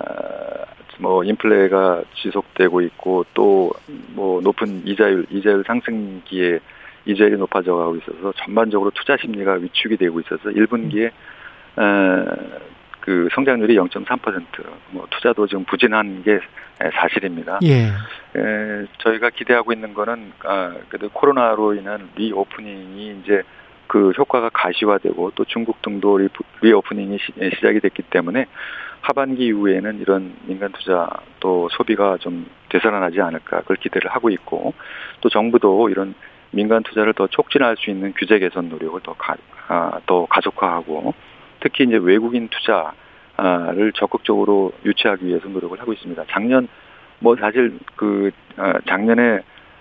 뭐 0.99 1.25
인플레가 1.25 2.03
지속되고 2.23 2.81
있고 2.83 3.25
또 3.35 3.73
뭐 4.15 4.41
높은 4.41 4.83
이자율 4.87 5.27
이자율 5.31 5.65
상승기에 5.67 6.61
이자율이 7.07 7.37
높아져 7.39 7.75
가고 7.75 7.97
있어서 7.97 8.33
전반적으로 8.37 8.91
투자 8.91 9.17
심리가 9.17 9.53
위축이 9.55 9.97
되고 9.97 10.21
있어서 10.21 10.51
1분기에 10.51 11.11
그 13.01 13.29
성장률이 13.35 13.77
0.3%뭐 13.77 15.07
투자도 15.11 15.47
지금 15.47 15.65
부진한 15.65 16.23
게 16.23 16.41
사실입니다. 16.95 17.59
예. 17.65 17.87
에, 17.87 18.87
저희가 18.99 19.31
기대하고 19.31 19.73
있는 19.73 19.95
거는 19.95 20.33
아, 20.45 20.75
그래도 20.89 21.09
코로나로 21.11 21.75
인한 21.75 22.09
reopening이 22.15 23.21
이제 23.23 23.43
그 23.87 24.13
효과가 24.17 24.51
가시화되고 24.51 25.33
또 25.35 25.45
중국 25.47 25.83
등도 25.83 26.19
리, 26.19 26.29
reopening이 26.61 27.19
시, 27.19 27.33
작이 27.61 27.81
됐기 27.81 28.03
때문에 28.03 28.47
하반기 29.01 29.47
이후에는 29.47 29.99
이런 30.01 30.37
민간 30.45 30.71
투자 30.73 31.09
또 31.41 31.69
소비가 31.73 32.17
좀 32.19 32.49
되살아나지 32.69 33.21
않을까 33.21 33.63
그걸 33.63 33.79
기대를 33.79 34.11
하고 34.11 34.31
있고 34.31 34.75
또 35.21 35.29
정부도 35.29 35.89
이런 35.89 36.15
민간 36.53 36.83
투자를 36.83 37.15
더 37.15 37.27
촉진할 37.27 37.77
수 37.79 37.91
있는 37.91 38.13
규제 38.17 38.39
개선 38.39 38.69
노력을 38.69 39.01
더, 39.03 39.15
가, 39.15 39.37
아, 39.69 39.99
더 40.07 40.27
가속화하고 40.27 41.15
특히 41.61 41.85
이제 41.85 41.97
외국인 41.97 42.49
투자를 42.49 43.93
적극적으로 43.95 44.73
유치하기 44.85 45.27
위해서 45.27 45.49
노력을 45.49 45.79
하고 45.81 45.93
있습니다. 45.93 46.25
작년 46.31 46.69
뭐 47.19 47.37
사실 47.37 47.79
그 47.97 48.31
어, 48.57 48.73
작년에 48.89 49.41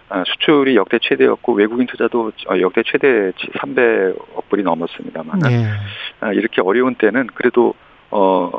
어, 0.09 0.23
수출이 0.25 0.75
역대 0.75 0.99
최대였고 0.99 1.53
외국인 1.53 1.87
투자도 1.87 2.31
어, 2.49 2.59
역대 2.59 2.83
최대 2.85 3.31
300억 3.31 4.49
불이 4.49 4.63
넘었습니다만 4.63 5.39
네. 5.39 6.33
이렇게 6.33 6.61
어려운 6.61 6.95
때는 6.95 7.27
그래도 7.27 7.73
어 8.09 8.49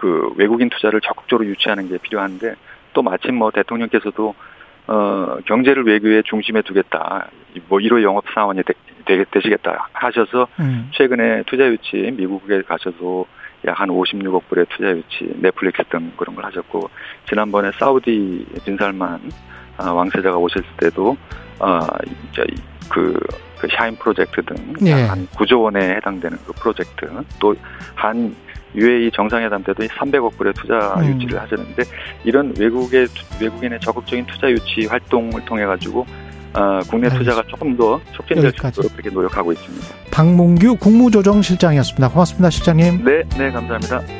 그 0.00 0.32
외국인 0.36 0.70
투자를 0.70 1.02
적극적으로 1.02 1.46
유치하는 1.46 1.88
게 1.88 1.98
필요한데 1.98 2.54
또 2.94 3.02
마침 3.02 3.34
뭐 3.34 3.50
대통령께서도 3.50 4.34
어 4.92 5.38
경제를 5.46 5.86
외교의 5.86 6.24
중심에 6.24 6.62
두겠다 6.62 7.28
뭐 7.68 7.78
1호 7.78 8.02
영업 8.02 8.24
사원이 8.34 8.62
되, 8.64 9.24
되시겠다 9.30 9.88
하셔서 9.92 10.48
음. 10.58 10.90
최근에 10.92 11.44
투자 11.46 11.66
유치 11.66 11.96
미국에 12.16 12.62
가셔서 12.62 13.24
약 13.66 13.80
한 13.80 13.88
56억 13.88 14.42
불의 14.48 14.66
투자 14.70 14.90
유치 14.90 15.32
넷플릭스 15.36 15.82
등 15.90 16.12
그런 16.16 16.34
걸 16.34 16.44
하셨고 16.46 16.88
지난번에 17.28 17.70
사우디 17.78 18.46
빈살만 18.64 19.30
아, 19.78 19.92
왕세자가 19.92 20.36
오셨을 20.36 20.66
때도 20.78 21.16
어 21.58 21.80
이제 22.30 22.44
그, 22.90 23.18
그 23.60 23.68
샤인 23.76 23.96
프로젝트 23.96 24.42
등한 24.42 24.76
예. 24.86 25.08
9조 25.36 25.62
원에 25.62 25.96
해당되는 25.96 26.38
그 26.46 26.52
프로젝트 26.54 27.06
또 27.38 27.54
한 27.94 28.34
UAE 28.74 29.10
정상회담 29.12 29.62
때도 29.64 29.84
300억 29.84 30.36
불의 30.36 30.52
투자 30.54 30.94
음. 30.98 31.14
유치를 31.14 31.40
하셨는데 31.40 31.82
이런 32.24 32.54
외국의 32.58 33.08
외국인의 33.40 33.80
적극적인 33.80 34.26
투자 34.26 34.50
유치 34.50 34.86
활동을 34.86 35.44
통해 35.44 35.64
가지고 35.64 36.06
어, 36.52 36.80
국내 36.88 37.08
투자가 37.08 37.42
조금 37.46 37.76
더 37.76 38.00
촉진될 38.12 38.52
수 38.52 38.66
있도록 38.68 38.92
그렇게 38.92 39.10
노력하고 39.10 39.52
있습니다. 39.52 39.86
박문규 40.10 40.76
국무조정실장이었습니다. 40.76 42.08
고맙습니다, 42.08 42.50
실장님. 42.50 43.04
네, 43.04 43.22
네, 43.38 43.50
감사합니다. 43.50 44.19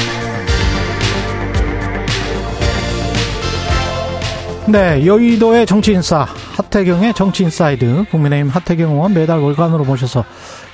네 4.67 5.05
여의도의 5.05 5.65
정치 5.65 5.91
인싸 5.91 6.23
하태경의 6.55 7.15
정치 7.15 7.43
인사이드 7.43 8.05
국민의힘 8.11 8.49
하태경 8.49 8.91
의원 8.91 9.13
매달 9.13 9.39
월간으로 9.39 9.83
모셔서 9.83 10.23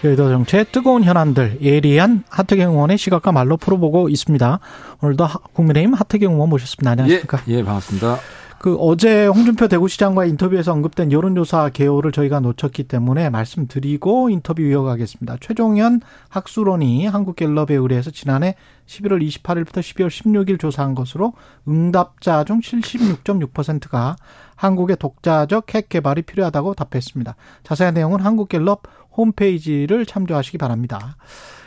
여의도 0.04 0.30
정치의 0.30 0.66
뜨거운 0.72 1.04
현안들 1.04 1.60
예리한 1.62 2.26
하태경 2.30 2.74
의원의 2.74 2.98
시각과 2.98 3.32
말로 3.32 3.56
풀어보고 3.56 4.10
있습니다. 4.10 4.60
오늘도 5.02 5.28
국민의힘 5.54 5.94
하태경 5.94 6.34
의원 6.34 6.50
모셨습니다. 6.50 6.92
안녕하십니까? 6.92 7.42
예, 7.48 7.54
예 7.54 7.64
반갑습니다. 7.64 8.20
그 8.60 8.76
어제 8.80 9.28
홍준표 9.28 9.68
대구시장과 9.68 10.26
인터뷰에서 10.26 10.74
언급된 10.74 11.12
여론조사 11.12 11.70
개요를 11.70 12.12
저희가 12.12 12.40
놓쳤기 12.40 12.86
때문에 12.86 13.30
말씀드리고 13.30 14.30
인터뷰 14.30 14.62
이어가겠습니다. 14.64 15.38
최종현 15.42 16.02
학술원이 16.30 17.06
한국갤럽에 17.06 17.76
의뢰해서 17.76 18.10
지난해 18.10 18.56
11월 18.88 19.26
28일부터 19.28 19.80
12월 19.80 20.08
16일 20.08 20.60
조사한 20.60 20.96
것으로 20.96 21.34
응답자 21.68 22.44
중 22.46 22.60
76.6%가 22.60 24.16
한국의 24.56 24.98
독자적 24.98 25.76
핵 25.76 25.90
개발이 25.90 26.24
필요하다고 26.24 26.74
답했습니다. 26.74 27.36
자세한 27.64 27.94
내용은 27.94 28.22
한국갤럽 28.22 28.84
홈페이지를 29.16 30.06
참조하시기 30.06 30.58
바랍니다. 30.58 31.16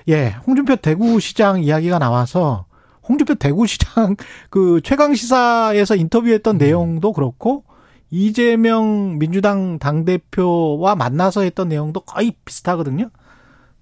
예, 0.09 0.36
홍준표 0.47 0.76
대구시장 0.76 1.62
이야기가 1.62 1.99
나와서 1.99 2.64
홍준표 3.11 3.35
대구시장 3.35 4.15
그 4.51 4.81
최강 4.85 5.15
시사에서 5.15 5.97
인터뷰했던 5.97 6.57
음. 6.57 6.59
내용도 6.59 7.13
그렇고 7.13 7.65
이재명 8.11 9.19
민주당 9.19 9.79
당 9.79 10.05
대표와 10.05 10.95
만나서 10.95 11.43
했던 11.43 11.69
내용도 11.69 12.01
거의 12.01 12.33
비슷하거든요. 12.45 13.11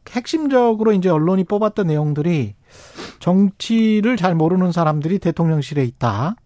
핵심적으로 0.09 0.93
이제 0.93 1.11
언론이 1.11 1.45
뽑았던 1.45 1.87
내용들이 1.87 2.55
정치를 3.19 4.17
잘 4.17 4.35
모르는 4.35 4.73
사람들이 4.73 5.19
대통령실에 5.19 5.85
있다. 5.85 6.37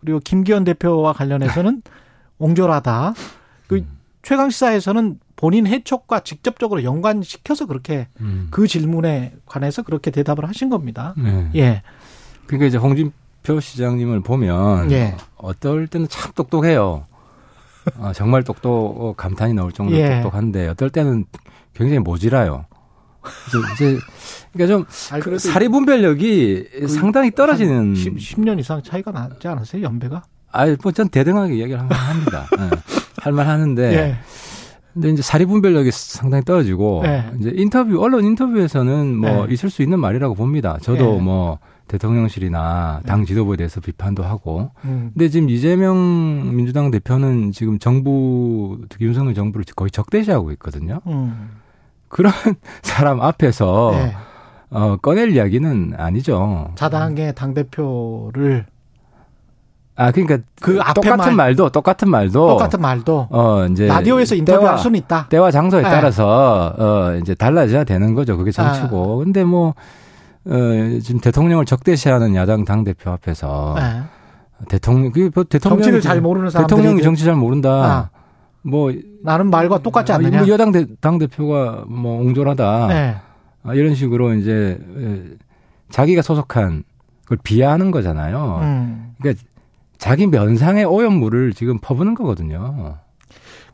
그리고 0.00 0.20
김기현 0.20 0.62
대표와 0.64 1.12
관련해서는 1.12 1.82
옹졸하다. 2.38 3.14
그 3.66 3.76
음. 3.76 3.98
최강시사에서는 4.22 5.18
본인 5.36 5.66
해촉과 5.66 6.20
직접적으로 6.20 6.84
연관시켜서 6.84 7.66
그렇게 7.66 8.08
음. 8.20 8.48
그 8.50 8.66
질문에 8.66 9.32
관해서 9.46 9.82
그렇게 9.82 10.10
대답을 10.10 10.46
하신 10.46 10.68
겁니다. 10.68 11.14
네. 11.16 11.50
예. 11.56 11.82
그러니까 12.50 12.66
이제 12.66 12.78
홍준표 12.78 13.60
시장님을 13.60 14.20
보면 14.20 14.90
예. 14.90 15.14
어떨 15.36 15.86
때는 15.86 16.08
참 16.08 16.32
똑똑해요. 16.34 17.06
아, 18.00 18.12
정말 18.12 18.42
똑똑 18.42 19.00
어, 19.00 19.14
감탄이 19.16 19.54
나올 19.54 19.70
정도로 19.70 19.96
예. 19.96 20.16
똑똑한데 20.16 20.66
어떨 20.66 20.90
때는 20.90 21.26
굉장히 21.74 22.00
모질아요. 22.00 22.66
이제 23.74 23.98
그러니까 24.52 24.84
좀 24.88 25.38
사리 25.38 25.68
분별력이 25.68 26.68
그 26.80 26.88
상당히 26.88 27.30
떨어지는 27.30 27.94
10, 27.94 28.18
10, 28.18 28.40
년 28.40 28.58
이상 28.58 28.82
차이가 28.82 29.12
나지 29.12 29.46
않으세요 29.46 29.84
연배가? 29.84 30.24
아니 30.50 30.76
뭐전 30.82 31.10
대등하게 31.10 31.54
이야기를 31.54 31.80
합니다. 31.80 32.46
네. 32.58 32.70
할말 33.18 33.46
하는데 33.46 33.82
예. 33.94 34.16
근데 34.92 35.10
이제 35.10 35.22
사리 35.22 35.46
분별력이 35.46 35.92
상당히 35.92 36.44
떨어지고 36.44 37.02
예. 37.04 37.30
이제 37.38 37.52
인터뷰 37.54 38.02
언론 38.02 38.24
인터뷰에서는 38.24 39.16
뭐 39.16 39.46
예. 39.48 39.52
있을 39.52 39.70
수 39.70 39.82
있는 39.82 40.00
말이라고 40.00 40.34
봅니다. 40.34 40.78
저도 40.82 41.14
예. 41.14 41.20
뭐 41.20 41.60
대통령실이나 41.90 43.00
당 43.04 43.24
지도부에 43.24 43.56
대해서 43.56 43.80
비판도 43.80 44.22
하고. 44.22 44.70
음. 44.84 45.10
근데 45.12 45.28
지금 45.28 45.50
이재명 45.50 46.54
민주당 46.54 46.90
대표는 46.90 47.50
지금 47.52 47.78
정부, 47.78 48.78
특히 48.88 49.06
윤석열 49.06 49.34
정부를 49.34 49.64
거의 49.74 49.90
적대시하고 49.90 50.52
있거든요. 50.52 51.00
음. 51.06 51.50
그런 52.08 52.32
사람 52.82 53.20
앞에서 53.20 53.90
네. 53.94 54.14
어, 54.70 54.96
꺼낼 54.96 55.32
이야기는 55.32 55.94
아니죠. 55.96 56.70
자당의 56.76 57.34
당대표를 57.34 58.66
아 59.96 60.12
그러니까 60.12 60.38
그 60.62 60.78
똑같은 60.94 61.16
말, 61.16 61.34
말도 61.34 61.68
똑같은 61.70 62.08
말도 62.08 62.46
똑같은 62.48 62.80
말도 62.80 63.28
어 63.30 63.66
이제 63.66 63.86
라디오에서 63.86 64.34
인터뷰할 64.34 64.78
수는 64.78 64.98
있다. 64.98 65.26
때와 65.28 65.50
장소에 65.50 65.82
네. 65.82 65.90
따라서 65.90 66.74
어 66.78 67.16
이제 67.20 67.34
달라져야 67.34 67.84
되는 67.84 68.14
거죠. 68.14 68.38
그게 68.38 68.50
정치고. 68.50 69.20
아. 69.20 69.24
근데 69.24 69.44
뭐 69.44 69.74
어, 70.46 70.98
지금 71.02 71.20
대통령을 71.20 71.64
적대시하는 71.64 72.34
야당 72.34 72.64
당 72.64 72.84
대표 72.84 73.10
앞에서 73.10 73.74
네. 73.78 74.02
대통령 74.68 75.12
그뭐 75.12 75.44
대통령 75.44 75.78
정치를 75.78 76.00
잘 76.00 76.20
모르는 76.20 76.50
사람 76.50 76.66
대통령이 76.66 77.02
정치 77.02 77.24
잘 77.24 77.34
모른다. 77.34 77.70
아. 77.70 78.10
뭐 78.62 78.92
나는 79.22 79.48
말과 79.50 79.78
똑같지 79.78 80.12
않느냐? 80.12 80.40
뭐 80.40 80.48
여당 80.48 80.72
당 81.00 81.18
대표가 81.18 81.84
뭐 81.88 82.20
옹졸하다. 82.20 82.86
네. 82.88 83.16
아, 83.62 83.74
이런 83.74 83.94
식으로 83.94 84.34
이제 84.34 84.78
자기가 85.90 86.22
소속한 86.22 86.84
그걸 87.22 87.38
비하하는 87.42 87.90
거잖아요. 87.90 88.60
음. 88.62 89.14
그러니까 89.20 89.42
자기 89.98 90.26
면상의 90.26 90.84
오염물을 90.84 91.52
지금 91.54 91.78
퍼부는 91.78 92.14
거거든요. 92.14 92.98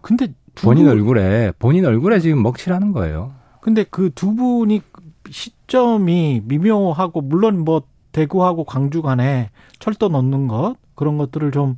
근데 0.03 0.29
본인 0.55 0.89
얼굴에 0.89 1.53
본인 1.59 1.85
얼굴에 1.85 2.21
지금 2.21 2.43
먹칠하는 2.43 2.93
거예요. 2.93 3.33
근데 3.61 3.85
그 3.85 4.11
두 4.15 4.35
분이 4.35 4.83
시 5.31 5.51
점이 5.67 6.43
미묘하고 6.45 7.21
물론 7.21 7.65
뭐 7.65 7.83
대구하고 8.13 8.65
광주 8.65 9.03
간에 9.03 9.51
철도 9.79 10.09
넣는 10.09 10.49
것 10.49 10.77
그런 10.95 11.19
것들을 11.19 11.51
좀 11.53 11.77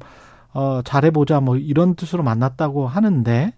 어, 0.53 0.81
잘해보자 0.85 1.41
뭐 1.41 1.57
이런 1.57 1.95
뜻으로 1.95 2.23
만났다고 2.23 2.87
하는데 2.87 3.53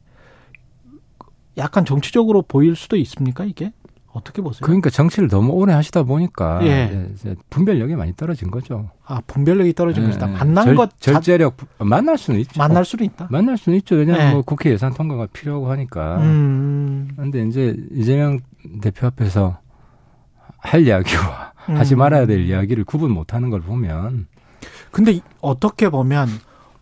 약간 1.56 1.84
정치적으로 1.84 2.42
보일 2.42 2.76
수도 2.76 2.96
있습니까 2.96 3.44
이게 3.44 3.72
어떻게 4.12 4.42
보세요? 4.42 4.60
그러니까 4.62 4.90
정치를 4.90 5.28
너무 5.28 5.52
오래 5.52 5.72
하시다 5.72 6.02
보니까 6.02 6.64
예. 6.66 7.08
분별력이 7.48 7.94
많이 7.94 8.14
떨어진 8.16 8.50
거죠. 8.50 8.90
아 9.04 9.20
분별력이 9.26 9.74
떨어진 9.74 10.02
예. 10.02 10.06
것이다. 10.08 10.26
만난 10.26 10.64
절, 10.64 10.74
것 10.74 11.00
절제력 11.00 11.56
만날 11.78 12.18
수는 12.18 12.40
있죠. 12.40 12.58
만날 12.58 12.84
수는 12.84 13.04
있다. 13.04 13.28
만날 13.30 13.56
수는 13.56 13.78
있죠. 13.78 13.94
왜냐하면 13.96 14.28
예. 14.28 14.32
뭐 14.32 14.42
국회 14.42 14.70
예산 14.70 14.94
통과가 14.94 15.28
필요하고 15.32 15.70
하니까. 15.70 16.18
음. 16.22 17.08
그런데 17.14 17.46
이제 17.46 17.76
이재명 17.92 18.40
대표 18.80 19.06
앞에서 19.06 19.58
할 20.60 20.86
이야기와 20.86 21.52
음. 21.68 21.76
하지 21.76 21.96
말아야 21.96 22.26
될 22.26 22.40
이야기를 22.40 22.84
구분 22.84 23.10
못하는 23.10 23.50
걸 23.50 23.60
보면. 23.60 24.26
근데 24.90 25.20
어떻게 25.40 25.88
보면 25.88 26.28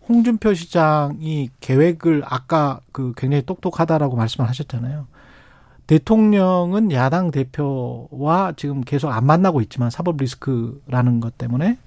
홍준표 0.07 0.53
시장이 0.53 1.49
계획을 1.59 2.23
아까 2.25 2.81
그 2.91 3.13
굉장히 3.15 3.45
똑똑하다라고 3.45 4.15
말씀을 4.15 4.49
하셨잖아요. 4.49 5.07
대통령은 5.85 6.91
야당 6.91 7.31
대표와 7.31 8.53
지금 8.57 8.81
계속 8.81 9.09
안 9.09 9.25
만나고 9.25 9.61
있지만 9.61 9.89
사법 9.89 10.17
리스크라는 10.17 11.19
것 11.19 11.37
때문에 11.37 11.77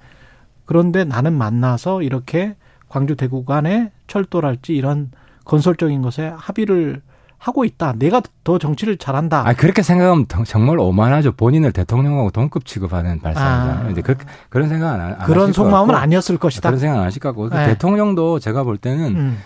그런데 0.65 1.05
나는 1.05 1.35
만나서 1.35 2.03
이렇게 2.03 2.57
광주 2.89 3.17
대구 3.17 3.45
간에 3.45 3.93
철도랄지 4.07 4.75
이런 4.75 5.11
건설적인 5.45 6.03
것에 6.03 6.33
합의를 6.37 7.03
하고 7.43 7.65
있다. 7.65 7.95
내가 7.99 8.23
더 8.45 8.57
정치를 8.57 8.97
잘한다. 8.99 9.43
아 9.45 9.53
그렇게 9.53 9.83
생각하면 9.83 10.27
정말 10.47 10.79
오만하죠. 10.79 11.33
본인을 11.33 11.73
대통령하고 11.73 12.31
동급 12.31 12.65
취급하는 12.65 13.19
발상이잖아요. 13.19 13.87
아. 13.89 13.91
이제 13.91 14.01
그, 14.01 14.15
그런 14.49 14.69
생각 14.69 14.93
안, 14.93 15.01
안 15.01 15.27
그런 15.27 15.53
속마음은 15.53 15.93
아니었을 15.93 16.39
것이다. 16.39 16.69
그런 16.69 16.79
생각 16.79 17.01
안 17.01 17.05
하실 17.05 17.21
것 17.21 17.31
같고 17.31 17.49
그 17.49 17.55
네. 17.57 17.67
대통령도 17.67 18.39
제가 18.39 18.63
볼 18.63 18.77
때는 18.77 19.17
음. 19.17 19.39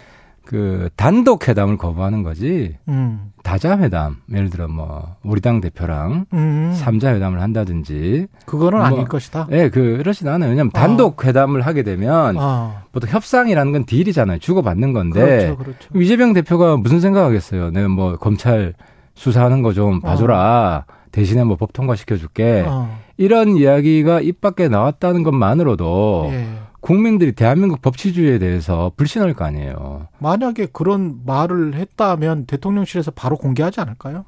그 0.46 0.88
단독 0.96 1.48
회담을 1.48 1.76
거부하는 1.76 2.22
거지 2.22 2.76
음. 2.88 3.32
다자 3.42 3.78
회담 3.78 4.16
예를 4.32 4.48
들어 4.48 4.68
뭐 4.68 5.16
우리 5.22 5.40
당 5.40 5.60
대표랑 5.60 6.26
음. 6.32 6.72
삼자 6.74 7.14
회담을 7.14 7.42
한다든지 7.42 8.26
그거는 8.46 8.78
뭐, 8.78 8.86
아닐 8.86 9.04
것이다. 9.04 9.48
예, 9.50 9.56
네, 9.56 9.68
그렇진 9.70 10.28
않아요. 10.28 10.50
왜냐하면 10.50 10.70
어. 10.74 10.78
단독 10.78 11.24
회담을 11.24 11.62
하게 11.62 11.82
되면 11.82 12.36
어. 12.38 12.82
보통 12.92 13.10
협상이라는 13.10 13.72
건 13.72 13.84
딜이잖아요. 13.84 14.38
주고 14.38 14.62
받는 14.62 14.92
건데 14.92 15.20
그렇죠, 15.20 15.56
그렇죠. 15.56 15.88
이재명 15.98 16.32
대표가 16.32 16.76
무슨 16.76 17.00
생각하겠어요? 17.00 17.70
내가 17.72 17.88
뭐 17.88 18.16
검찰 18.16 18.72
수사하는 19.14 19.62
거 19.62 19.72
좀 19.72 20.00
봐줘라. 20.00 20.84
어. 20.88 20.92
대신에 21.12 21.44
뭐 21.44 21.56
법 21.56 21.72
통과시켜 21.72 22.16
줄게. 22.16 22.64
어. 22.66 22.98
이런 23.16 23.56
이야기가 23.56 24.20
입 24.20 24.40
밖에 24.42 24.68
나왔다는 24.68 25.22
것만으로도. 25.22 26.28
예. 26.32 26.46
국민들이 26.80 27.32
대한민국 27.32 27.82
법치주의에 27.82 28.38
대해서 28.38 28.92
불신할 28.96 29.34
거 29.34 29.44
아니에요. 29.44 30.08
만약에 30.18 30.66
그런 30.72 31.20
말을 31.26 31.74
했다면 31.74 32.46
대통령실에서 32.46 33.10
바로 33.10 33.36
공개하지 33.36 33.80
않을까요? 33.80 34.24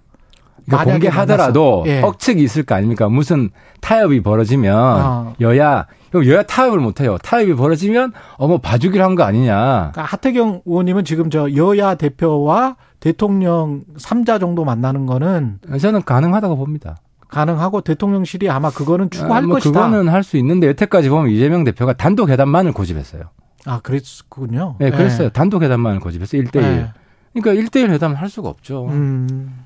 그러니까 0.67 0.91
공개하더라도 0.91 1.85
예. 1.87 2.03
억측이 2.03 2.43
있을 2.43 2.65
거 2.65 2.75
아닙니까? 2.75 3.09
무슨 3.09 3.51
타협이 3.81 4.23
벌어지면 4.23 4.75
아. 4.77 5.33
여야 5.41 5.87
여야 6.15 6.43
타협을 6.43 6.79
못 6.79 7.01
해요. 7.01 7.17
타협이 7.23 7.55
벌어지면 7.55 8.13
어머 8.37 8.59
봐주기로 8.59 9.03
한 9.05 9.15
거 9.15 9.23
아니냐. 9.23 9.55
그러니까 9.93 10.03
하태경 10.03 10.63
의원님은 10.67 11.05
지금 11.05 11.31
저 11.31 11.55
여야 11.55 11.95
대표와 11.95 12.77
대통령 13.01 13.85
3자 13.97 14.41
정도 14.41 14.65
만나는 14.65 15.07
거는 15.07 15.61
저는 15.81 16.03
가능하다고 16.03 16.57
봅니다. 16.57 16.97
가능하고 17.29 17.83
대통령실이 17.83 18.49
아마 18.51 18.71
그거는 18.71 19.11
추구할 19.11 19.43
아, 19.45 19.47
뭐 19.47 19.55
것이다. 19.57 19.87
그거는 19.87 20.09
할 20.13 20.23
수 20.23 20.37
있는데 20.39 20.67
여태까지 20.69 21.09
보면 21.11 21.31
이재명 21.31 21.65
대표가 21.65 21.93
단독 21.93 22.29
회담만을 22.31 22.73
고집했어요. 22.73 23.25
아, 23.67 23.81
그랬군요. 23.81 24.77
네, 24.79 24.91
그랬어요. 24.91 25.29
네. 25.29 25.33
단독 25.33 25.63
회담만을 25.63 26.01
고집했어요. 26.01 26.43
1대1. 26.43 26.61
네. 26.61 26.93
그러니까 27.35 27.69
1대1 27.69 27.91
회담을 27.91 28.17
할 28.17 28.29
수가 28.29 28.49
없죠. 28.49 28.87
음, 28.87 29.65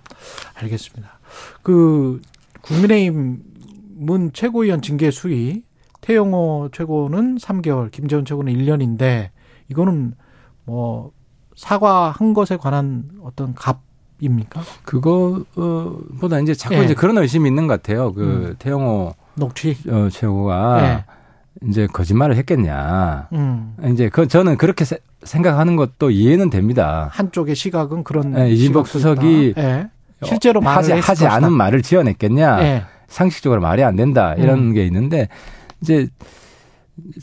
알겠습니다. 0.54 1.20
그 1.62 2.20
국민의힘은 2.62 4.30
최고위원 4.32 4.82
징계 4.82 5.10
수위 5.10 5.62
태영호 6.00 6.70
최고는 6.72 7.36
3개월, 7.38 7.90
김재원 7.90 8.24
최고는 8.24 8.52
1년인데 8.52 9.30
이거는 9.68 10.14
뭐 10.64 11.12
사과한 11.56 12.34
것에 12.34 12.56
관한 12.56 13.04
어떤 13.22 13.54
값 13.54 13.80
입니까? 14.22 14.62
그거보다 14.84 16.38
이제 16.40 16.54
자꾸 16.54 16.76
예. 16.76 16.84
이제 16.84 16.94
그런 16.94 17.18
의심이 17.18 17.48
있는 17.48 17.66
것 17.66 17.82
같아요. 17.82 18.12
그 18.14 18.22
음. 18.22 18.56
태영호 18.58 19.14
녹취 19.34 19.76
어, 19.88 20.08
최고가 20.10 20.82
예. 20.84 21.68
이제 21.68 21.86
거짓말을 21.86 22.36
했겠냐. 22.36 23.28
음. 23.32 23.76
이제 23.92 24.08
그 24.08 24.28
저는 24.28 24.56
그렇게 24.56 24.84
세, 24.84 24.98
생각하는 25.24 25.76
것도 25.76 26.10
이해는 26.10 26.50
됩니다. 26.50 27.08
한쪽의 27.12 27.56
시각은 27.56 28.04
그런 28.04 28.32
네, 28.32 28.50
이진복 28.50 28.86
수석이 28.86 29.54
네. 29.56 29.88
실제로 30.22 30.60
하지, 30.60 30.92
하지 30.92 31.26
않은 31.26 31.52
말을 31.52 31.82
지어냈겠냐. 31.82 32.56
네. 32.58 32.82
상식적으로 33.08 33.60
말이 33.60 33.82
안 33.82 33.96
된다. 33.96 34.34
이런 34.34 34.58
음. 34.58 34.72
게 34.72 34.86
있는데 34.86 35.28
이제 35.82 36.08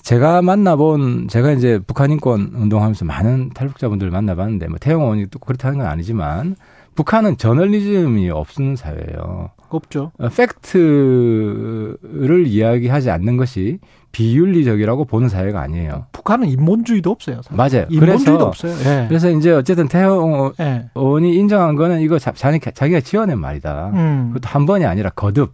제가 0.03 0.41
만나본 0.41 1.29
제가 1.29 1.51
이제 1.51 1.79
북한 1.85 2.11
인권 2.11 2.51
운동하면서 2.53 3.05
많은 3.05 3.51
탈북자분들 3.53 4.07
을 4.07 4.11
만나봤는데 4.11 4.67
뭐 4.67 4.77
태영 4.79 5.01
의원이 5.01 5.27
또 5.27 5.39
그렇다는 5.39 5.77
건 5.77 5.87
아니지만 5.87 6.55
북한은 6.99 7.37
저널리즘이 7.37 8.29
없는 8.29 8.75
사회예요. 8.75 9.51
없죠. 9.69 10.11
어, 10.19 10.27
팩트를 10.27 11.97
이야기하지 12.45 13.09
않는 13.09 13.37
것이 13.37 13.79
비윤리적이라고 14.11 15.05
보는 15.05 15.29
사회가 15.29 15.61
아니에요. 15.61 16.07
북한은 16.11 16.49
인본주의도 16.49 17.09
없어요. 17.09 17.41
사실. 17.41 17.55
맞아요. 17.55 17.85
인본주의도 17.89 18.45
없어요. 18.45 18.75
네. 18.83 19.05
그래서 19.07 19.29
이제 19.29 19.49
어쨌든 19.49 19.87
태영 19.87 20.51
네. 20.57 20.89
의원이 20.93 21.35
인정한 21.35 21.77
거는 21.77 22.01
이거 22.01 22.19
자기, 22.19 22.59
자기가 22.59 22.99
지어낸 22.99 23.39
말이다. 23.39 23.91
음. 23.93 24.31
그것도 24.33 24.49
한 24.49 24.65
번이 24.65 24.85
아니라 24.85 25.09
거듭. 25.11 25.53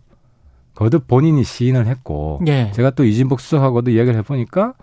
거듭 0.74 1.06
본인이 1.08 1.44
시인을 1.44 1.86
했고 1.86 2.42
예. 2.48 2.72
제가 2.72 2.90
또 2.90 3.04
이진복 3.06 3.40
수석하고도 3.40 3.92
이야기를 3.92 4.18
해보니까 4.20 4.74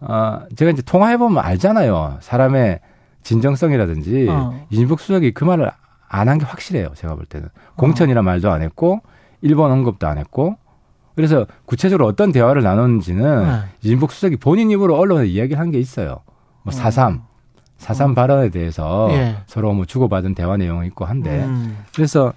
아 0.00 0.42
제가 0.56 0.72
이제 0.72 0.82
통화해보면 0.82 1.42
알잖아요 1.42 2.18
사람의 2.20 2.80
진정성이라든지 3.22 4.26
어. 4.28 4.66
이진복 4.68 5.00
수석이 5.00 5.32
그 5.32 5.44
말을 5.44 5.70
안 6.12 6.28
한 6.28 6.38
게 6.38 6.44
확실해요 6.44 6.90
제가 6.94 7.14
볼 7.14 7.24
때는 7.24 7.48
공천이란 7.76 8.24
말도 8.24 8.50
안 8.50 8.62
했고 8.62 9.00
일본 9.42 9.70
언급도 9.70 10.06
안 10.08 10.18
했고 10.18 10.56
그래서 11.14 11.46
구체적으로 11.66 12.06
어떤 12.06 12.32
대화를 12.32 12.62
나눴는지는 12.62 13.44
네. 13.46 13.60
이진복 13.82 14.10
수석이 14.12 14.36
본인 14.36 14.70
입으로 14.70 14.96
언론에 14.98 15.26
이야기한 15.26 15.70
게 15.70 15.78
있어요 15.78 16.20
뭐 16.64 16.72
사삼 16.72 17.22
어. 17.22 17.30
사삼 17.78 18.10
어. 18.10 18.14
발언에 18.14 18.48
대해서 18.50 19.08
예. 19.12 19.36
서로 19.46 19.72
뭐 19.72 19.84
주고받은 19.86 20.34
대화 20.34 20.56
내용이 20.56 20.88
있고 20.88 21.04
한데 21.04 21.44
음. 21.44 21.78
그래서 21.94 22.32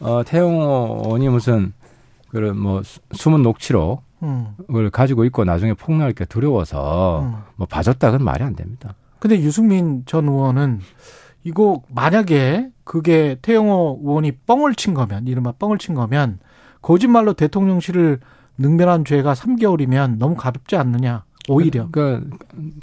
어 0.00 0.22
태용 0.26 0.60
의원이 0.60 1.28
무슨 1.28 1.72
그런 2.28 2.58
뭐 2.58 2.82
숨은 3.12 3.42
녹취록을 3.42 3.98
음. 4.24 4.56
가지고 4.92 5.24
있고 5.26 5.44
나중에 5.44 5.74
폭로할 5.74 6.12
게 6.12 6.24
두려워서 6.24 7.20
음. 7.22 7.36
뭐 7.54 7.66
봐줬다 7.68 8.10
그건 8.10 8.24
말이 8.24 8.42
안 8.42 8.56
됩니다. 8.56 8.94
근데 9.20 9.38
유승민 9.38 10.02
전 10.06 10.26
의원은 10.28 10.80
이거 11.44 11.82
만약에 11.88 12.70
그게 12.84 13.36
태영호 13.42 14.00
의원이 14.02 14.32
뻥을 14.46 14.74
친 14.74 14.94
거면 14.94 15.26
이른바 15.26 15.52
뻥을 15.52 15.78
친 15.78 15.94
거면 15.94 16.38
거짓말로 16.80 17.32
대통령실을 17.32 18.20
능멸한 18.58 19.04
죄가 19.04 19.34
3개월이면 19.34 20.18
너무 20.18 20.34
가볍지 20.34 20.76
않느냐. 20.76 21.24
오히려. 21.48 21.88
그러니까 21.90 22.30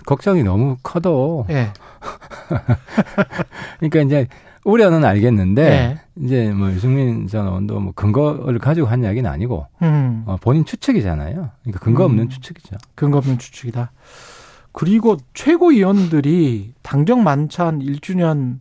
걱정이 0.05 0.43
너무 0.43 0.77
커도. 0.83 1.45
예. 1.49 1.71
그러니까 3.79 4.01
이제 4.01 4.27
우려는 4.65 5.05
알겠는데 5.05 5.69
네. 5.69 5.99
이제 6.17 6.51
뭐 6.51 6.69
유승민 6.71 7.27
전 7.27 7.47
의원도 7.47 7.79
뭐 7.79 7.93
근거를 7.93 8.59
가지고 8.59 8.87
한 8.87 9.03
이야기는 9.03 9.29
아니고 9.29 9.67
음. 9.81 10.23
어, 10.25 10.37
본인 10.41 10.65
추측이잖아요. 10.65 11.49
그러니까 11.61 11.79
근거 11.79 12.03
없는 12.05 12.25
음. 12.25 12.29
추측이죠. 12.29 12.75
근거 12.95 13.17
없는 13.19 13.37
추측이다. 13.37 13.91
그리고 14.71 15.17
최고위원들이 15.33 16.73
당정 16.81 17.23
만찬 17.23 17.79
1주년 17.79 18.59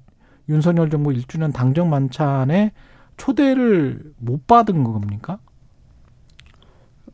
윤석열 0.48 0.90
정부 0.90 1.10
1주년 1.10 1.52
당정 1.52 1.90
만찬에 1.90 2.72
초대를 3.16 4.00
못 4.18 4.46
받은 4.46 4.84
겁니까? 4.84 5.38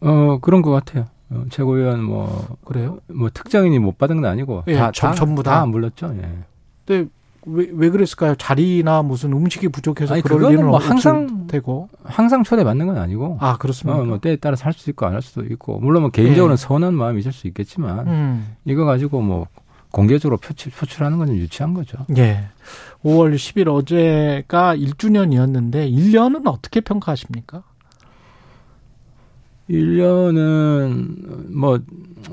어 0.00 0.38
그런 0.40 0.62
것 0.62 0.70
같아요. 0.70 1.06
어, 1.30 1.44
최고위원 1.50 2.02
뭐 2.02 2.56
그래요? 2.64 2.98
뭐 3.12 3.30
특정인이 3.32 3.78
못 3.78 3.96
받은 3.98 4.20
건 4.20 4.30
아니고 4.30 4.64
예, 4.68 4.74
다, 4.76 4.90
전, 4.92 5.14
전부 5.14 5.42
다, 5.42 5.60
다 5.60 5.66
물렀죠. 5.66 6.14
예. 6.18 6.28
근데 6.84 7.10
왜, 7.46 7.68
왜 7.72 7.90
그랬을까요? 7.90 8.34
자리나 8.36 9.02
무슨 9.02 9.32
음식이 9.32 9.68
부족해서 9.68 10.14
아니, 10.14 10.22
그럴 10.22 10.52
일은 10.52 10.66
뭐 10.66 10.78
항상 10.78 11.46
되고 11.46 11.88
항상 12.02 12.42
초대 12.42 12.64
받는 12.64 12.86
건 12.86 12.98
아니고 12.98 13.38
아 13.40 13.56
그렇습니다. 13.56 13.98
어, 13.98 14.04
뭐 14.04 14.18
때에 14.18 14.36
따라서 14.36 14.64
할수 14.64 14.88
있고 14.90 15.06
안 15.06 15.14
할 15.14 15.22
수도 15.22 15.42
있고 15.44 15.78
물론 15.80 16.02
뭐 16.02 16.10
개인적으로는 16.10 16.56
네. 16.56 16.62
서운한 16.62 16.94
마음이 16.94 17.20
있을 17.20 17.32
수 17.32 17.46
있겠지만 17.46 18.06
음. 18.06 18.56
이거 18.66 18.84
가지고 18.84 19.22
뭐 19.22 19.46
공개적으로 19.94 20.38
표출, 20.38 20.72
표출하는 20.72 21.18
건 21.18 21.28
유치한 21.36 21.72
거죠. 21.72 21.98
예. 22.16 22.48
5월 23.04 23.36
10일 23.36 23.68
어제가 23.68 24.76
1주년이었는데 24.76 25.88
1년은 25.88 26.48
어떻게 26.48 26.80
평가하십니까? 26.80 27.62
1년은 29.70 31.54
뭐 31.54 31.78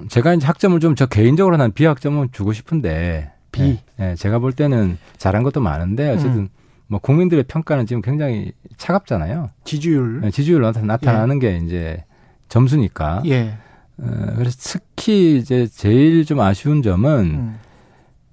제가 0.09 0.33
이제 0.33 0.47
학점을 0.47 0.79
좀 0.79 0.95
저 0.95 1.05
개인적으로 1.05 1.55
난 1.57 1.71
비학점은 1.71 2.29
주고 2.31 2.51
싶은데 2.51 3.31
비. 3.51 3.61
네. 3.61 3.83
네. 3.95 4.15
제가 4.15 4.39
볼 4.39 4.53
때는 4.53 4.97
잘한 5.17 5.43
것도 5.43 5.61
많은데 5.61 6.09
어쨌든 6.09 6.39
음. 6.39 6.49
뭐 6.87 6.99
국민들의 6.99 7.43
평가는 7.43 7.85
지금 7.85 8.01
굉장히 8.01 8.53
차갑잖아요. 8.77 9.51
지지율. 9.65 10.21
네, 10.21 10.31
지지율 10.31 10.61
나타나는 10.63 11.43
예. 11.43 11.47
게 11.47 11.57
이제 11.63 12.03
점수니까. 12.49 13.21
예. 13.27 13.55
어, 14.01 14.33
그래서 14.35 14.57
특히 14.59 15.37
이제 15.37 15.67
제일 15.67 16.25
좀 16.25 16.39
아쉬운 16.39 16.81
점은 16.81 17.19
음. 17.25 17.59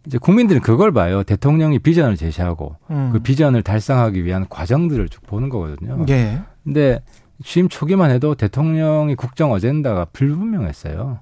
이제 0.06 0.16
국민들은 0.18 0.62
그걸 0.62 0.92
봐요. 0.92 1.22
대통령이 1.22 1.78
비전을 1.80 2.16
제시하고 2.16 2.76
음. 2.90 3.10
그 3.12 3.18
비전을 3.18 3.62
달성하기 3.62 4.24
위한 4.24 4.46
과정들을 4.48 5.08
쭉 5.10 5.22
보는 5.26 5.50
거거든요. 5.50 6.06
예. 6.08 6.40
근데 6.64 7.00
취임 7.44 7.68
초기만 7.68 8.10
해도 8.10 8.34
대통령이 8.34 9.14
국정 9.14 9.52
어젠다가 9.52 10.06
불분명했어요. 10.06 11.20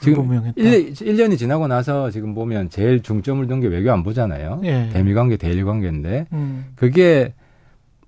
지금 0.00 0.52
1, 0.56 0.92
1년이 0.92 1.38
지나고 1.38 1.68
나서 1.68 2.10
지금 2.10 2.34
보면 2.34 2.68
제일 2.68 3.02
중점을 3.02 3.46
둔 3.46 3.60
게 3.60 3.68
외교 3.68 3.90
안보잖아요. 3.92 4.60
예. 4.64 4.90
대미 4.92 5.14
관계, 5.14 5.36
대일 5.36 5.64
관계인데 5.64 6.26
음. 6.32 6.66
그게 6.74 7.34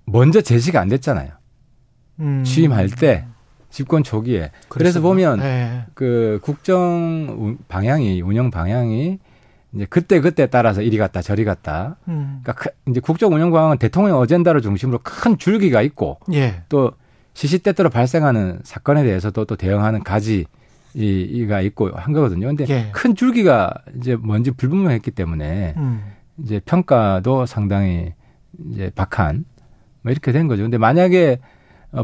먼저 0.05 0.41
제시가 0.41 0.79
안 0.81 0.89
됐잖아요. 0.89 1.29
음. 2.19 2.43
취임할 2.43 2.89
때 2.89 3.25
집권 3.69 4.03
초기에. 4.03 4.51
그랬었나? 4.67 4.69
그래서 4.69 5.01
보면 5.01 5.41
예. 5.41 5.85
그 5.93 6.39
국정 6.41 7.57
방향이 7.67 8.21
운영 8.21 8.51
방향이 8.51 9.19
이제 9.73 9.85
그때 9.89 10.19
그때 10.19 10.47
따라서 10.47 10.81
이리 10.81 10.97
갔다 10.97 11.21
저리 11.21 11.45
갔다. 11.45 11.97
음. 12.07 12.41
그러니까 12.43 12.71
이제 12.87 12.99
국정 12.99 13.33
운영 13.33 13.51
방향은 13.51 13.77
대통령 13.77 14.17
어젠다를 14.17 14.61
중심으로 14.61 14.99
큰 15.03 15.37
줄기가 15.37 15.81
있고 15.81 16.19
예. 16.33 16.63
또 16.69 16.91
시시때때로 17.33 17.89
발생하는 17.89 18.59
사건에 18.63 19.03
대해서도 19.03 19.45
또 19.45 19.55
대응하는 19.55 20.03
가지 20.03 20.45
이, 20.95 21.21
이가 21.21 21.61
있고 21.61 21.91
한 21.93 22.13
거거든요. 22.13 22.47
근데 22.47 22.65
예. 22.69 22.89
큰 22.91 23.15
줄기가 23.15 23.73
이제 23.97 24.15
뭔지 24.15 24.51
불분명했기 24.51 25.11
때문에 25.11 25.75
음. 25.77 26.03
이제 26.43 26.59
평가도 26.65 27.45
상당히 27.45 28.13
이제 28.71 28.91
박한 28.95 29.45
뭐 30.01 30.11
이렇게 30.11 30.31
된 30.31 30.47
거죠. 30.47 30.63
근데 30.63 30.77
만약에 30.77 31.33
어, 31.33 31.41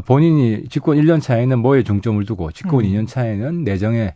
본인이 0.04 0.68
집권 0.68 0.96
1년 0.96 1.20
차에는 1.20 1.58
뭐에 1.60 1.82
중점을 1.82 2.24
두고 2.24 2.50
집권 2.52 2.84
음. 2.84 2.90
2년 2.90 3.06
차에는 3.08 3.64
내정에 3.64 4.14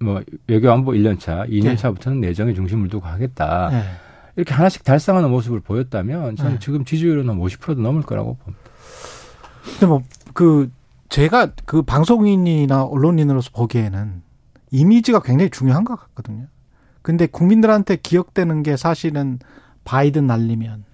뭐 0.00 0.22
외교 0.46 0.70
안보 0.70 0.92
1년 0.92 1.18
차, 1.18 1.46
2년 1.46 1.66
예. 1.66 1.76
차부터는 1.76 2.20
내정에 2.20 2.52
중심을 2.52 2.88
두고 2.88 3.06
하겠다. 3.06 3.70
예. 3.72 3.82
이렇게 4.36 4.52
하나씩 4.52 4.82
달성하는 4.82 5.30
모습을 5.30 5.60
보였다면 5.60 6.36
저는 6.36 6.54
예. 6.54 6.58
지금 6.58 6.84
지지율은 6.84 7.28
한 7.28 7.38
50%도 7.38 7.80
넘을 7.80 8.02
거라고 8.02 8.36
봅니다. 8.36 8.60
근데 9.64 9.86
뭐 9.86 10.02
그 10.34 10.70
제가 11.08 11.52
그 11.64 11.82
방송인이나 11.82 12.84
언론인으로서 12.84 13.50
보기에는 13.54 14.22
이미지가 14.70 15.22
굉장히 15.22 15.48
중요한 15.50 15.84
것 15.84 15.96
같거든요. 15.96 16.48
근데 17.00 17.26
국민들한테 17.26 17.96
기억되는 17.96 18.62
게 18.62 18.76
사실은 18.76 19.38
바이든 19.84 20.26
날리면 20.26 20.84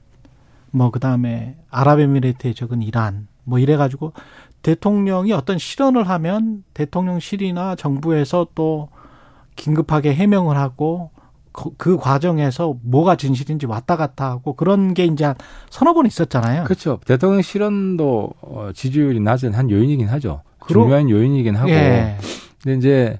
뭐 0.70 0.90
그다음에 0.90 1.56
아랍에미레이트에 1.70 2.52
적은 2.52 2.82
이란 2.82 3.28
뭐 3.44 3.58
이래 3.58 3.76
가지고 3.76 4.12
대통령이 4.62 5.32
어떤 5.32 5.58
실언을 5.58 6.08
하면 6.08 6.64
대통령실이나 6.74 7.76
정부에서 7.76 8.48
또 8.54 8.88
긴급하게 9.56 10.14
해명을 10.14 10.56
하고 10.56 11.10
그, 11.52 11.70
그 11.76 11.96
과정에서 11.96 12.76
뭐가 12.82 13.16
진실인지 13.16 13.66
왔다 13.66 13.96
갔다 13.96 14.30
하고 14.30 14.54
그런 14.54 14.94
게 14.94 15.04
이제 15.04 15.24
한 15.24 15.34
서너 15.68 15.94
번 15.94 16.06
있었잖아요. 16.06 16.64
그렇죠. 16.64 17.00
대통령 17.04 17.42
실언도 17.42 18.32
어, 18.40 18.70
지지율이 18.74 19.20
낮은 19.20 19.54
한 19.54 19.70
요인이긴 19.70 20.08
하죠. 20.08 20.42
그러, 20.58 20.82
중요한 20.82 21.10
요인이긴 21.10 21.56
하고. 21.56 21.70
예. 21.70 22.16
근데 22.62 22.78
이제 22.78 23.18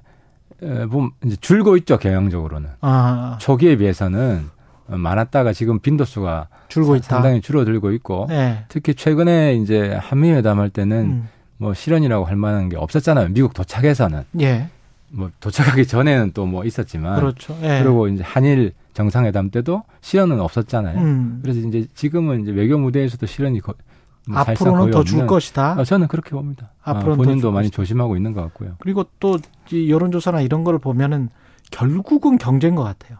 보면 0.89 1.11
이제 1.25 1.35
줄고 1.41 1.75
있죠 1.77 1.97
경영적으로는. 1.97 2.69
아. 2.81 3.37
초기에 3.41 3.77
비해서는 3.77 4.49
많았다가 4.97 5.53
지금 5.53 5.79
빈도수가 5.79 6.47
줄고 6.67 6.95
있다. 6.95 7.07
상당히 7.07 7.41
줄어들고 7.41 7.91
있고 7.93 8.27
예. 8.31 8.65
특히 8.69 8.93
최근에 8.95 9.55
이제 9.55 9.97
한미 10.01 10.31
회담할 10.31 10.69
때는 10.69 10.97
음. 11.05 11.29
뭐 11.57 11.73
실언이라고 11.73 12.25
할 12.25 12.35
만한 12.35 12.69
게 12.69 12.77
없었잖아요. 12.77 13.29
미국 13.29 13.53
도착해서는. 13.53 14.23
예. 14.41 14.67
뭐 15.13 15.29
도착하기 15.41 15.85
전에는 15.87 16.31
또 16.33 16.45
뭐 16.45 16.63
있었지만 16.65 17.19
그렇죠. 17.19 17.57
예. 17.63 17.81
그리고 17.83 18.07
이제 18.07 18.23
한일 18.23 18.73
정상회담 18.93 19.49
때도 19.51 19.83
실언은 20.01 20.39
없었잖아요. 20.39 20.97
음. 20.99 21.39
그래서 21.41 21.59
이제 21.59 21.85
지금은 21.95 22.41
이제 22.43 22.51
외교 22.51 22.77
무대에서도 22.77 23.25
실언이 23.25 23.59
거, 23.61 23.73
뭐 24.27 24.39
앞으로는 24.39 24.91
더 24.91 25.03
줄 25.03 25.27
것이다. 25.27 25.75
아, 25.79 25.83
저는 25.83 26.07
그렇게 26.07 26.31
봅니다. 26.31 26.71
앞으로 26.83 27.13
아, 27.13 27.15
본인도 27.15 27.51
많이 27.51 27.69
조심하고 27.69 28.15
있는 28.15 28.33
것 28.33 28.41
같고요. 28.41 28.75
그리고 28.79 29.05
또 29.19 29.37
여론조사나 29.71 30.41
이런 30.41 30.63
걸 30.63 30.77
보면은 30.79 31.29
결국은 31.71 32.37
경제인 32.37 32.75
것 32.75 32.83
같아요. 32.83 33.17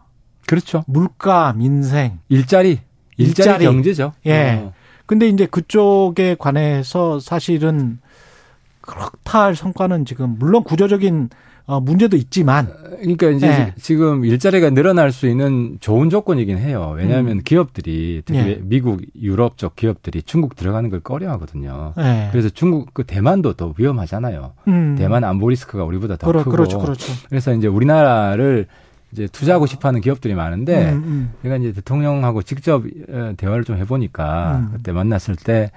그렇죠. 0.51 0.83
물가, 0.85 1.53
민생, 1.53 2.19
일자리, 2.27 2.79
일자리, 3.15 3.47
일자리. 3.47 3.63
경제죠. 3.63 4.11
예. 4.25 4.59
어. 4.61 4.73
근데 5.05 5.29
이제 5.29 5.45
그쪽에 5.45 6.35
관해서 6.37 7.21
사실은 7.21 7.99
그렇다 8.81 9.43
할 9.43 9.55
성과는 9.55 10.03
지금 10.03 10.35
물론 10.37 10.65
구조적인 10.65 11.29
어, 11.67 11.79
문제도 11.79 12.17
있지만. 12.17 12.67
그러니까 12.99 13.29
이제 13.29 13.47
네. 13.47 13.73
지금 13.79 14.25
일자리가 14.25 14.71
늘어날 14.71 15.13
수 15.13 15.25
있는 15.25 15.77
좋은 15.79 16.09
조건이긴 16.09 16.57
해요. 16.57 16.95
왜냐하면 16.97 17.37
음. 17.37 17.41
기업들이 17.45 18.21
특히 18.25 18.43
네. 18.43 18.59
미국, 18.61 18.99
유럽 19.21 19.57
쪽 19.57 19.77
기업들이 19.77 20.21
중국 20.21 20.57
들어가는 20.57 20.89
걸 20.89 20.99
꺼려하거든요. 20.99 21.93
네. 21.95 22.27
그래서 22.33 22.49
중국 22.49 22.93
그 22.93 23.05
대만도 23.05 23.53
더 23.53 23.73
위험하잖아요. 23.77 24.51
음. 24.67 24.95
대만 24.97 25.23
안보 25.23 25.47
리스크가 25.47 25.85
우리보다 25.85 26.17
더 26.17 26.27
그러, 26.27 26.39
크고. 26.39 26.51
그렇죠, 26.51 26.77
그렇죠. 26.79 27.13
그래서 27.29 27.53
이제 27.53 27.67
우리나라를 27.67 28.67
이제 29.11 29.27
투자하고 29.27 29.65
싶어하는 29.65 30.01
기업들이 30.01 30.35
많은데 30.35 30.91
음, 30.91 31.03
음. 31.03 31.33
제가 31.43 31.57
이제 31.57 31.73
대통령하고 31.73 32.41
직접 32.43 32.83
어, 33.09 33.33
대화를 33.37 33.63
좀 33.63 33.77
해보니까 33.77 34.57
음. 34.57 34.69
그때 34.77 34.91
만났을 34.91 35.35
때 35.35 35.71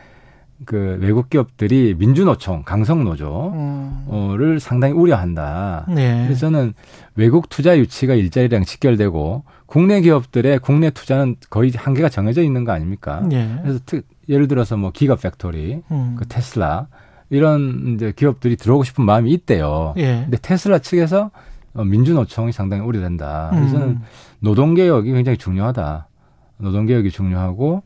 그 0.65 0.99
외국 1.01 1.31
기업들이 1.31 1.95
민주노총, 1.99 2.63
강성노조를 2.65 3.53
음. 3.53 4.59
상당히 4.59 4.95
우려한다. 4.95 5.87
네. 5.89 6.25
그래서 6.25 6.41
저는 6.41 6.75
외국 7.17 7.49
투자 7.49 7.77
유치가 7.77 8.15
일자리랑 8.15 8.65
직결되고 8.65 9.45
국내 9.67 10.01
기업들의 10.01 10.61
국내 10.61 10.91
투자는 10.91 11.37
거의 11.51 11.73
한계가 11.75 12.09
정해져 12.09 12.43
있는 12.43 12.65
거 12.65 12.73
아닙니까? 12.73 13.23
네. 13.29 13.59
그래서 13.63 13.81
특, 13.85 14.07
예를 14.29 14.49
들어서 14.49 14.77
뭐 14.77 14.91
giga 14.91 15.17
factory, 15.17 15.83
음. 15.91 16.17
그 16.19 16.27
테슬라 16.27 16.87
이런 17.31 17.95
이제 17.95 18.13
기업들이 18.15 18.57
들어오고 18.57 18.85
싶은 18.85 19.05
마음이 19.05 19.33
있대요. 19.33 19.93
네. 19.97 20.23
근데 20.25 20.39
테슬라 20.41 20.79
측에서 20.79 21.27
어, 21.27 21.31
민주노총이 21.83 22.53
상당히 22.53 22.83
우려된다. 22.85 23.51
그래서 23.53 23.79
음. 23.79 24.03
노동개혁이 24.41 25.13
굉장히 25.13 25.37
중요하다. 25.37 26.09
노동개혁이 26.59 27.11
중요하고 27.11 27.83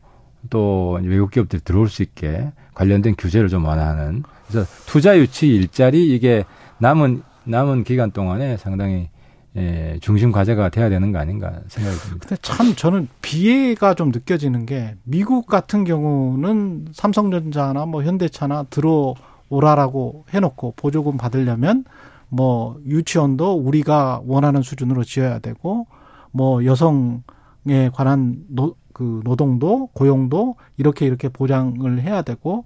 또 0.49 0.99
외국 1.03 1.31
기업들이 1.31 1.61
들어올 1.61 1.89
수 1.89 2.03
있게 2.03 2.51
관련된 2.73 3.15
규제를 3.17 3.49
좀 3.49 3.65
완화하는 3.65 4.23
그래서 4.47 4.69
투자 4.85 5.17
유치 5.17 5.47
일자리 5.47 6.15
이게 6.15 6.45
남은 6.77 7.23
남은 7.43 7.83
기간 7.83 8.11
동안에 8.11 8.57
상당히 8.57 9.09
예, 9.55 9.97
중심 9.99 10.31
과제가 10.31 10.69
돼야 10.69 10.89
되는 10.89 11.11
거 11.11 11.17
아닌가 11.17 11.51
생각이 11.67 11.97
듭니다. 11.97 12.27
근데 12.27 12.41
참 12.41 12.75
저는 12.75 13.07
비애가 13.21 13.95
좀 13.95 14.11
느껴지는 14.11 14.65
게 14.67 14.95
미국 15.03 15.47
같은 15.47 15.83
경우는 15.83 16.89
삼성전자나 16.93 17.87
뭐 17.87 18.03
현대차나 18.03 18.65
들어오라라고 18.69 20.25
해놓고 20.29 20.73
보조금 20.75 21.17
받으려면 21.17 21.83
뭐 22.29 22.79
유치원도 22.85 23.53
우리가 23.53 24.21
원하는 24.25 24.61
수준으로 24.61 25.03
지어야 25.03 25.39
되고 25.39 25.87
뭐 26.31 26.63
여성에 26.63 27.89
관한 27.93 28.43
노, 28.47 28.75
그 28.93 29.21
노동도 29.23 29.87
고용도 29.93 30.55
이렇게 30.77 31.05
이렇게 31.05 31.29
보장을 31.29 32.01
해야 32.01 32.21
되고 32.21 32.65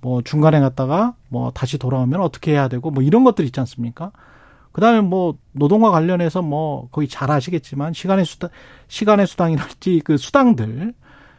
뭐 0.00 0.22
중간에 0.22 0.60
갔다가 0.60 1.14
뭐 1.28 1.50
다시 1.52 1.78
돌아오면 1.78 2.20
어떻게 2.20 2.52
해야 2.52 2.68
되고 2.68 2.90
뭐 2.90 3.02
이런 3.02 3.24
것들 3.24 3.44
있지 3.44 3.60
않습니까? 3.60 4.12
그다음에 4.72 5.00
뭐 5.00 5.36
노동과 5.52 5.90
관련해서 5.90 6.42
뭐 6.42 6.88
거의 6.90 7.06
잘 7.06 7.30
아시겠지만 7.30 7.92
시간의 7.92 8.24
수당 8.24 8.50
시간의 8.88 9.26
수당이랄지 9.26 10.00
그 10.04 10.16
수당들 10.16 10.94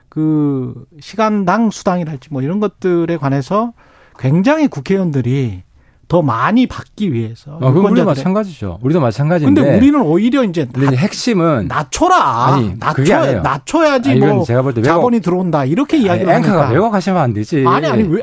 그 0.08 0.86
시간당 1.00 1.72
수당이랄지 1.72 2.30
뭐 2.32 2.42
이런 2.42 2.60
것들에 2.60 3.18
관해서 3.18 3.74
굉장히 4.20 4.68
국회의원들이 4.68 5.64
더 6.08 6.22
많이 6.22 6.68
받기 6.68 7.14
위해서. 7.14 7.58
아, 7.62 7.72
그건 7.72 7.92
우리도 7.92 8.06
마찬가지죠. 8.06 8.80
우리도 8.82 9.00
마찬가지인데. 9.00 9.62
근데 9.62 9.78
우리는 9.78 10.02
오히려 10.02 10.44
이제 10.44 10.68
나, 10.74 10.92
핵심은 10.92 11.68
낮춰라. 11.68 12.16
아니, 12.48 12.74
낮춰 12.78 13.42
낮춰야지 13.42 14.12
아니, 14.12 14.20
뭐 14.20 14.44
제가 14.44 14.62
볼 14.62 14.74
때 14.74 14.82
자본이 14.82 15.22
들어온다 15.22 15.66
이렇게 15.66 15.98
이야기를 15.98 16.30
아니, 16.30 16.46
앵커가 16.46 16.70
외워가시면 16.70 17.22
안 17.22 17.34
되지. 17.34 17.64
아니 17.68 17.88
아니 17.88 18.04
왜 18.04 18.22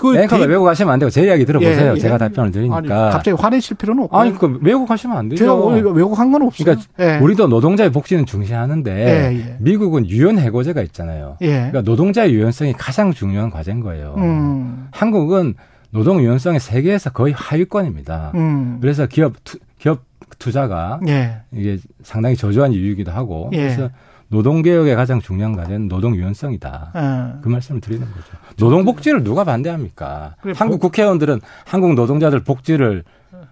그 0.00 0.16
앵커가 0.16 0.44
디... 0.46 0.50
외고 0.50 0.64
가시면 0.64 0.92
안 0.92 0.98
되고 0.98 1.10
제 1.10 1.24
이야기 1.24 1.44
들어보세요. 1.44 1.90
예, 1.90 1.94
예. 1.94 1.98
제가 1.98 2.18
답변을 2.18 2.52
드리니까. 2.52 2.76
아니, 2.76 2.88
갑자기 2.88 3.36
화내실 3.38 3.76
필요는 3.76 4.04
없고. 4.04 4.16
아니, 4.16 4.32
그 4.36 4.58
외고 4.62 4.86
가시면 4.86 5.16
안 5.16 5.28
되죠. 5.28 5.44
제가 5.44 5.54
외국한 5.92 6.32
건 6.32 6.42
없어요. 6.42 6.64
그러니까 6.64 6.86
예. 7.00 7.18
우리도 7.18 7.48
노동자의 7.48 7.90
복지는 7.90 8.24
중시하는데 8.24 8.90
예, 8.92 9.36
예. 9.38 9.56
미국은 9.60 10.08
유연 10.08 10.38
해고제가 10.38 10.82
있잖아요. 10.82 11.36
예. 11.42 11.48
그러니까 11.70 11.82
노동자의 11.82 12.32
유연성이 12.32 12.74
가장 12.74 13.12
중요한 13.12 13.50
과제인 13.50 13.80
거예요. 13.80 14.14
음. 14.18 14.88
한국은 14.92 15.54
노동 15.90 16.20
유연성이 16.20 16.60
세계에서 16.60 17.10
거의 17.10 17.32
하위권입니다. 17.32 18.32
음. 18.34 18.78
그래서 18.80 19.06
기업 19.06 19.42
투, 19.44 19.58
기업 19.78 20.02
투자가 20.38 21.00
예. 21.08 21.42
이게 21.52 21.78
상당히 22.02 22.36
저조한 22.36 22.72
이유이기도 22.72 23.10
하고 23.10 23.50
예. 23.54 23.58
그래서 23.58 23.90
노동 24.28 24.60
개혁의 24.60 24.94
가장 24.94 25.20
중요한 25.20 25.56
과제는 25.56 25.88
노동 25.88 26.14
유연성이다. 26.14 26.92
예. 26.94 27.40
그 27.42 27.48
말씀을 27.48 27.80
드리는 27.80 28.06
거죠. 28.06 28.36
노동 28.58 28.84
복지를 28.84 29.24
누가 29.24 29.44
반대합니까? 29.44 30.36
한국 30.54 30.80
국회의원들은 30.80 31.40
한국 31.64 31.94
노동자들 31.94 32.44
복지를 32.44 33.04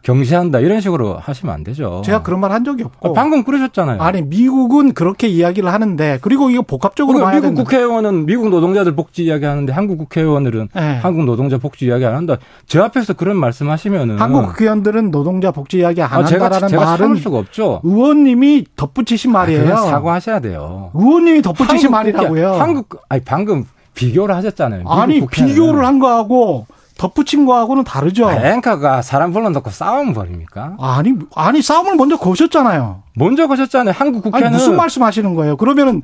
경시한다 0.03 0.61
이런 0.61 0.81
식으로 0.81 1.17
하시면 1.19 1.55
안 1.55 1.65
되죠. 1.65 2.03
제가 2.05 2.23
그런 2.23 2.41
말 2.41 2.53
한 2.53 2.65
적이 2.65 2.85
없고. 2.85 3.09
아, 3.09 3.13
방금 3.13 3.43
그러셨잖아요. 3.43 4.01
아니 4.01 4.23
미국은 4.23 4.93
그렇게 4.95 5.27
이야기를 5.29 5.73
하는데 5.73 6.19
그리고 6.23 6.49
이거 6.51 6.63
복합적으로 6.63 7.19
그러니까 7.19 7.37
미국 7.37 7.47
된다. 7.49 7.63
국회의원은 7.65 8.27
미국 8.27 8.49
노동자들 8.51 8.95
복지 8.95 9.25
이야기하는데 9.25 9.73
한국 9.73 9.99
국회의원들은 9.99 10.69
네. 10.75 10.81
한국 11.03 11.25
노동자 11.25 11.59
복지 11.59 11.87
이야기 11.87 12.05
안 12.07 12.15
한다. 12.15 12.37
제 12.67 12.79
앞에서 12.79 13.15
그런 13.15 13.37
말씀하시면은 13.37 14.19
한국 14.21 14.47
국회의원들은 14.47 15.11
노동자 15.11 15.51
복지 15.51 15.79
이야기 15.79 16.01
안 16.03 16.13
아, 16.13 16.17
한다라는 16.25 16.69
제가, 16.69 16.85
말은 16.85 16.99
참을 16.99 17.17
수가 17.19 17.39
없죠. 17.39 17.81
의원님이 17.83 18.65
덧붙이신 18.77 19.31
아, 19.31 19.41
말이에요. 19.41 19.73
아, 19.75 19.77
사과하셔야 19.83 20.41
돼요. 20.41 20.91
의원님이 20.95 21.43
덧붙이신 21.43 21.91
말이라고요. 21.91 22.53
한국 22.53 23.01
아니 23.09 23.23
방금 23.25 23.65
비교를 23.95 24.35
하셨잖아요. 24.37 24.85
아니 24.89 25.21
국회는. 25.21 25.49
비교를 25.51 25.85
한 25.85 25.99
거하고 25.99 26.67
덧붙인 26.99 27.45
거하고는 27.47 27.85
다르죠. 27.85 28.31
앵커가 28.31 29.03
사람 29.03 29.33
불러놓고 29.33 29.71
싸움 29.71 30.15
벌입니까? 30.15 30.77
아니, 30.81 31.13
아니, 31.35 31.63
싸움을 31.63 31.97
먼저 31.97 32.17
거셨잖아요. 32.17 33.03
먼저 33.15 33.47
거셨잖아요. 33.47 33.95
한국 33.97 34.23
국회는. 34.23 34.47
아니, 34.47 34.57
무슨 34.57 34.77
말씀 34.77 35.03
하시는 35.03 35.35
거예요? 35.35 35.57
그러면은 35.57 36.03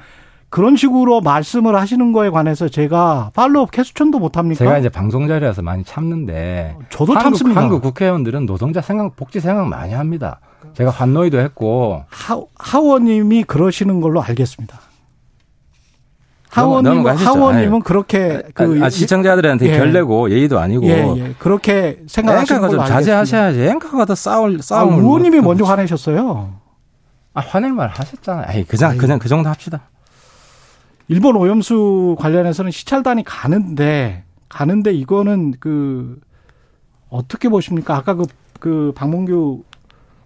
그런 0.51 0.77
식으로 0.77 1.23
말씀을 1.23 1.77
하시는 1.77 2.13
거에 2.13 2.29
관해서 2.29 2.69
제가 2.69 3.31
팔로우 3.35 3.69
캐스천도 3.69 4.19
못 4.19 4.37
합니까? 4.37 4.59
제가 4.59 4.77
이제 4.79 4.91
방송 4.91 5.27
자리라서 5.27 5.63
많이 5.63 5.83
참는데. 5.83 6.77
저도 6.91 7.15
한국, 7.15 7.23
참습니다. 7.31 7.61
한국 7.61 7.81
국회의원들은 7.81 8.45
노동자 8.45 8.83
생각, 8.83 9.17
복지 9.17 9.41
생각 9.41 9.67
많이 9.67 9.95
합니다. 9.95 10.41
제가 10.75 10.91
환노이도 10.91 11.39
했고. 11.39 12.05
하, 12.09 12.39
하원님이 12.59 13.45
그러시는 13.45 14.03
걸로 14.03 14.23
알겠습니다. 14.23 14.79
하원님, 16.53 17.07
하원님은 17.07 17.81
그렇게 17.81 18.43
그 18.53 18.79
아, 18.83 18.91
시청자들한테 18.91 19.69
예. 19.69 19.79
별내고 19.79 20.31
예의도 20.31 20.59
아니고 20.59 20.85
예, 20.85 21.15
예. 21.17 21.35
그렇게 21.39 22.03
생각하시는 22.07 22.69
좀 22.69 22.85
자제하셔야지. 22.85 23.63
앵커가 23.63 24.05
더 24.05 24.15
싸울 24.15 24.61
싸움. 24.61 24.93
아, 24.93 24.97
의원님이 24.97 25.41
뭐, 25.41 25.53
먼저 25.53 25.65
화내셨어요. 25.65 26.53
아 27.33 27.41
화낼 27.41 27.73
말 27.73 27.89
하셨잖아요. 27.89 28.45
아이, 28.47 28.65
그냥 28.65 28.99
그냥 28.99 29.19
그 29.19 29.31
정도 29.31 29.49
합시다. 29.49 29.89
일본 31.09 31.37
오염수 31.37 32.17
관련해서는 32.19 32.71
시찰단이 32.71 33.25
가는데 33.25 34.25
가는데 34.51 34.93
이거는 34.93 35.55
그 35.59 36.21
어떻게 37.09 37.49
보십니까? 37.49 37.97
아까 37.97 38.13
그, 38.13 38.27
그 38.61 38.93
박문규 38.95 39.65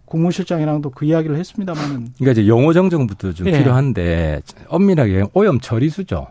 국무실장이랑도 0.06 0.90
그 0.90 1.04
이야기를 1.04 1.36
했습니다만은. 1.36 2.14
그러니까 2.16 2.32
이제 2.32 2.48
용어 2.48 2.72
정정부터 2.72 3.32
좀 3.32 3.46
예. 3.48 3.58
필요한데 3.58 4.40
엄밀하게 4.68 5.24
오염 5.34 5.60
처리수죠. 5.60 6.28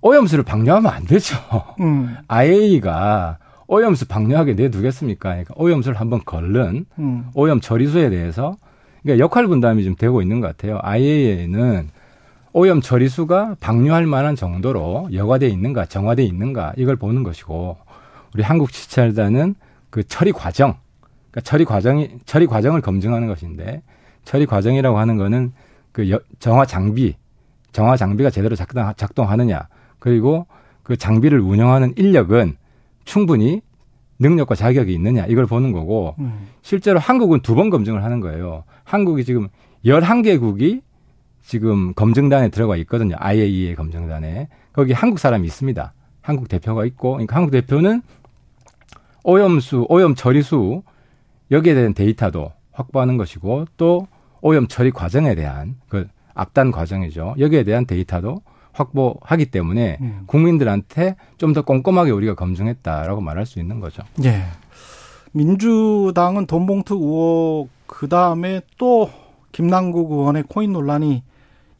오염수를 0.00 0.44
방류하면 0.44 0.90
안 0.90 1.04
되죠. 1.04 1.36
음. 1.80 2.16
IAEA가 2.28 3.38
오염수 3.66 4.06
방류하게 4.06 4.54
내두겠습니까? 4.54 5.30
그러니까 5.30 5.54
오염수를 5.56 6.00
한번 6.00 6.20
걸른 6.24 6.86
음. 6.98 7.26
오염 7.34 7.60
처리수에 7.60 8.10
대해서 8.10 8.56
그러니까 9.02 9.24
역할 9.24 9.46
분담이 9.46 9.84
좀 9.84 9.96
되고 9.96 10.22
있는 10.22 10.40
것 10.40 10.46
같아요. 10.48 10.78
IAEA는 10.82 11.90
오염 12.52 12.80
처리수가 12.80 13.56
방류할 13.60 14.06
만한 14.06 14.34
정도로 14.34 15.08
여과돼 15.12 15.48
있는가, 15.48 15.86
정화돼 15.86 16.24
있는가 16.24 16.72
이걸 16.76 16.96
보는 16.96 17.22
것이고 17.22 17.76
우리 18.34 18.42
한국 18.42 18.70
시찰단은 18.70 19.56
그 19.90 20.04
처리 20.04 20.32
과정 20.32 20.76
그러니까 21.36 21.40
처리 21.42 21.64
과정이 21.66 22.08
처리 22.24 22.46
과정을 22.46 22.80
검증하는 22.80 23.28
것인데 23.28 23.82
처리 24.24 24.46
과정이라고 24.46 24.98
하는 24.98 25.16
거는 25.18 25.52
그 25.92 26.10
여, 26.10 26.18
정화 26.38 26.64
장비 26.64 27.14
정화 27.72 27.96
장비가 27.98 28.30
제대로 28.30 28.56
작동, 28.56 28.90
작동하느냐 28.96 29.68
그리고 29.98 30.46
그 30.82 30.96
장비를 30.96 31.40
운영하는 31.40 31.92
인력은 31.96 32.56
충분히 33.04 33.60
능력과 34.18 34.54
자격이 34.54 34.94
있느냐 34.94 35.26
이걸 35.26 35.44
보는 35.46 35.72
거고 35.72 36.14
음. 36.20 36.48
실제로 36.62 36.98
한국은 36.98 37.40
두 37.40 37.54
번 37.54 37.68
검증을 37.68 38.02
하는 38.02 38.20
거예요. 38.20 38.64
한국이 38.84 39.24
지금 39.24 39.48
11개국이 39.84 40.80
지금 41.42 41.92
검증단에 41.92 42.48
들어가 42.48 42.76
있거든요. 42.76 43.14
IAEA 43.18 43.74
검증단에. 43.74 44.48
거기 44.72 44.92
한국 44.92 45.18
사람이 45.18 45.46
있습니다. 45.46 45.92
한국 46.22 46.48
대표가 46.48 46.84
있고, 46.86 47.12
그러니까 47.12 47.36
한국 47.36 47.50
대표는 47.52 48.02
오염수, 49.22 49.86
오염 49.88 50.14
처리수 50.14 50.82
여기에 51.50 51.74
대한 51.74 51.94
데이터도 51.94 52.52
확보하는 52.72 53.16
것이고 53.16 53.66
또 53.76 54.06
오염 54.40 54.66
처리 54.68 54.90
과정에 54.90 55.34
대한 55.34 55.76
그 55.88 56.06
앞단 56.34 56.70
과정이죠. 56.70 57.36
여기에 57.38 57.64
대한 57.64 57.86
데이터도 57.86 58.42
확보하기 58.72 59.46
때문에 59.46 59.98
음. 60.02 60.22
국민들한테 60.26 61.16
좀 61.38 61.54
더 61.54 61.62
꼼꼼하게 61.62 62.10
우리가 62.10 62.34
검증했다라고 62.34 63.22
말할 63.22 63.46
수 63.46 63.58
있는 63.58 63.80
거죠. 63.80 64.02
예. 64.24 64.42
민주당은 65.32 66.46
돈봉투 66.46 66.94
의혹 66.94 67.68
그 67.86 68.08
다음에 68.08 68.60
또 68.78 69.10
김남국 69.52 70.10
의원의 70.12 70.44
코인 70.48 70.72
논란이 70.72 71.22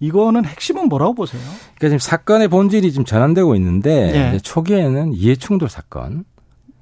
이거는 0.01 0.45
핵심은 0.45 0.89
뭐라고 0.89 1.15
보세요? 1.15 1.41
그러니까 1.77 1.89
지금 1.89 1.99
사건의 1.99 2.49
본질이 2.49 2.91
지금 2.93 3.05
전환되고 3.05 3.55
있는데 3.57 4.33
예. 4.35 4.39
초기에는 4.39 5.13
이해충돌 5.15 5.69
사건 5.69 6.25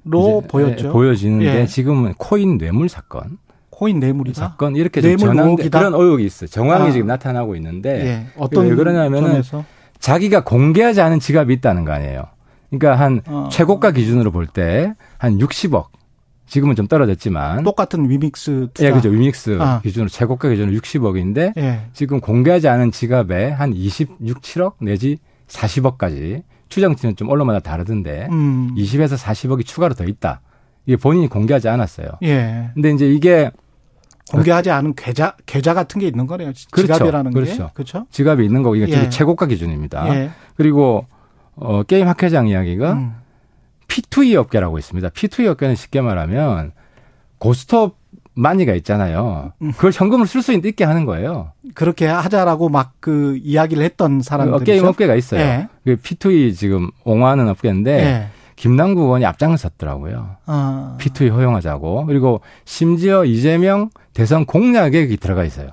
로 0.05 0.41
보였죠. 0.47 0.87
예, 0.87 0.91
보여지는데 0.91 1.61
예. 1.61 1.65
지금은 1.65 2.13
코인 2.17 2.57
뇌물 2.57 2.87
사건. 2.89 3.37
코인 3.71 3.99
뇌물이다. 3.99 4.39
사건 4.39 4.75
이렇게 4.77 5.01
좀 5.01 5.17
전환된 5.17 5.69
그런 5.69 5.93
의혹이 5.93 6.23
있어요. 6.23 6.47
정황이 6.47 6.87
아. 6.87 6.91
지금 6.91 7.07
나타나고 7.07 7.55
있는데 7.57 8.05
예. 8.05 8.25
어떤 8.37 8.67
왜 8.69 8.75
그러냐면은 8.75 9.31
점에서? 9.31 9.65
자기가 9.99 10.43
공개하지 10.45 11.01
않은 11.01 11.19
지갑이 11.19 11.53
있다는 11.55 11.83
거 11.83 11.91
아니에요. 11.91 12.23
그러니까 12.69 12.95
한 13.03 13.21
어. 13.25 13.49
최고가 13.51 13.91
기준으로 13.91 14.31
볼 14.31 14.47
때 14.47 14.93
한 15.17 15.37
60억 15.39 15.87
지금은 16.47 16.75
좀 16.75 16.87
떨어졌지만 16.87 17.63
똑같은 17.63 18.09
위믹스 18.09 18.67
투자. 18.73 18.87
예, 18.87 18.91
그죠. 18.93 19.09
위믹스 19.09 19.57
아. 19.59 19.81
기준으로 19.81 20.07
최고가 20.09 20.49
기준으로 20.49 20.77
60억인데 20.77 21.57
예. 21.57 21.81
지금 21.93 22.21
공개하지 22.21 22.67
않은 22.69 22.91
지갑에 22.91 23.49
한 23.49 23.73
26, 23.73 24.19
7억 24.41 24.73
내지 24.81 25.17
40억까지 25.47 26.43
추정치는 26.69 27.15
좀 27.15 27.29
언론마다 27.29 27.59
다르던데 27.59 28.27
음. 28.31 28.73
20에서 28.75 29.17
40억이 29.17 29.65
추가로 29.65 29.93
더 29.93 30.05
있다. 30.05 30.41
이게 30.85 30.97
본인이 30.97 31.27
공개하지 31.27 31.67
않았어요. 31.69 32.07
예. 32.23 32.69
근데 32.73 32.91
이제 32.91 33.07
이게 33.07 33.51
공개하지 34.31 34.71
않은 34.71 34.95
계좌 34.95 35.35
계좌 35.45 35.73
같은 35.73 35.99
게 36.01 36.07
있는 36.07 36.27
거네요. 36.27 36.51
그렇죠. 36.71 36.93
지갑이라는 36.93 37.31
그렇죠. 37.31 37.67
게 37.67 37.71
그렇죠. 37.73 38.07
지갑이 38.11 38.45
있는 38.45 38.63
거고 38.63 38.75
이게 38.75 38.91
예. 38.91 39.09
최고가 39.09 39.45
기준입니다. 39.45 40.15
예. 40.15 40.31
그리고 40.55 41.05
어 41.55 41.83
게임 41.83 42.07
학회장 42.07 42.47
이야기가 42.47 42.93
음. 42.93 43.15
P2E 43.87 44.35
업계라고 44.35 44.77
있습니다. 44.79 45.09
P2E 45.09 45.45
업계는 45.47 45.75
쉽게 45.75 46.01
말하면 46.01 46.71
고스톱 47.37 47.97
마니가 48.35 48.73
있잖아요. 48.75 49.53
음. 49.61 49.71
그걸 49.71 49.91
현금을 49.93 50.27
쓸 50.27 50.41
수 50.41 50.53
있게 50.53 50.83
하는 50.83 51.05
거예요. 51.05 51.51
그렇게 51.73 52.05
하자라고 52.07 52.69
막 52.69 52.95
그 53.05 53.37
이야기를 53.43 53.83
했던 53.83 54.23
사람들 54.23 54.63
게임 54.63 54.83
업계가 54.83 55.13
있어요. 55.13 55.39
예. 55.39 55.67
그 55.83 55.95
P2E 55.97 56.55
지금 56.55 56.89
옹호하는 57.03 57.47
업계인데 57.49 57.91
예. 58.03 58.27
김남국 58.55 59.03
의원이 59.03 59.23
앞장을 59.27 59.55
섰더라고요. 59.59 60.37
아. 60.47 60.97
P2E 60.99 61.29
허용하자고. 61.29 62.07
그리고 62.07 62.41
심지어 62.63 63.23
이재명 63.23 63.91
대선 64.15 64.45
공약에 64.47 65.05
들어가 65.17 65.43
있어요. 65.43 65.69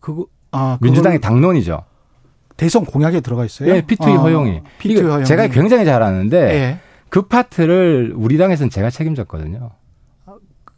그거 0.00 0.28
아 0.50 0.78
민주당의 0.80 1.20
당론이죠. 1.20 1.84
대선 2.56 2.86
공약에 2.86 3.20
들어가 3.20 3.44
있어요? 3.44 3.70
네, 3.70 3.82
P2E 3.82 4.16
아. 4.16 4.22
허용이. 4.22 4.62
P2E 4.80 5.02
허용. 5.02 5.24
제가 5.24 5.48
굉장히 5.48 5.84
잘 5.84 6.02
아는데 6.02 6.38
예. 6.54 6.78
그 7.10 7.20
파트를 7.26 8.14
우리 8.16 8.38
당에서는 8.38 8.70
제가 8.70 8.88
책임졌거든요. 8.88 9.72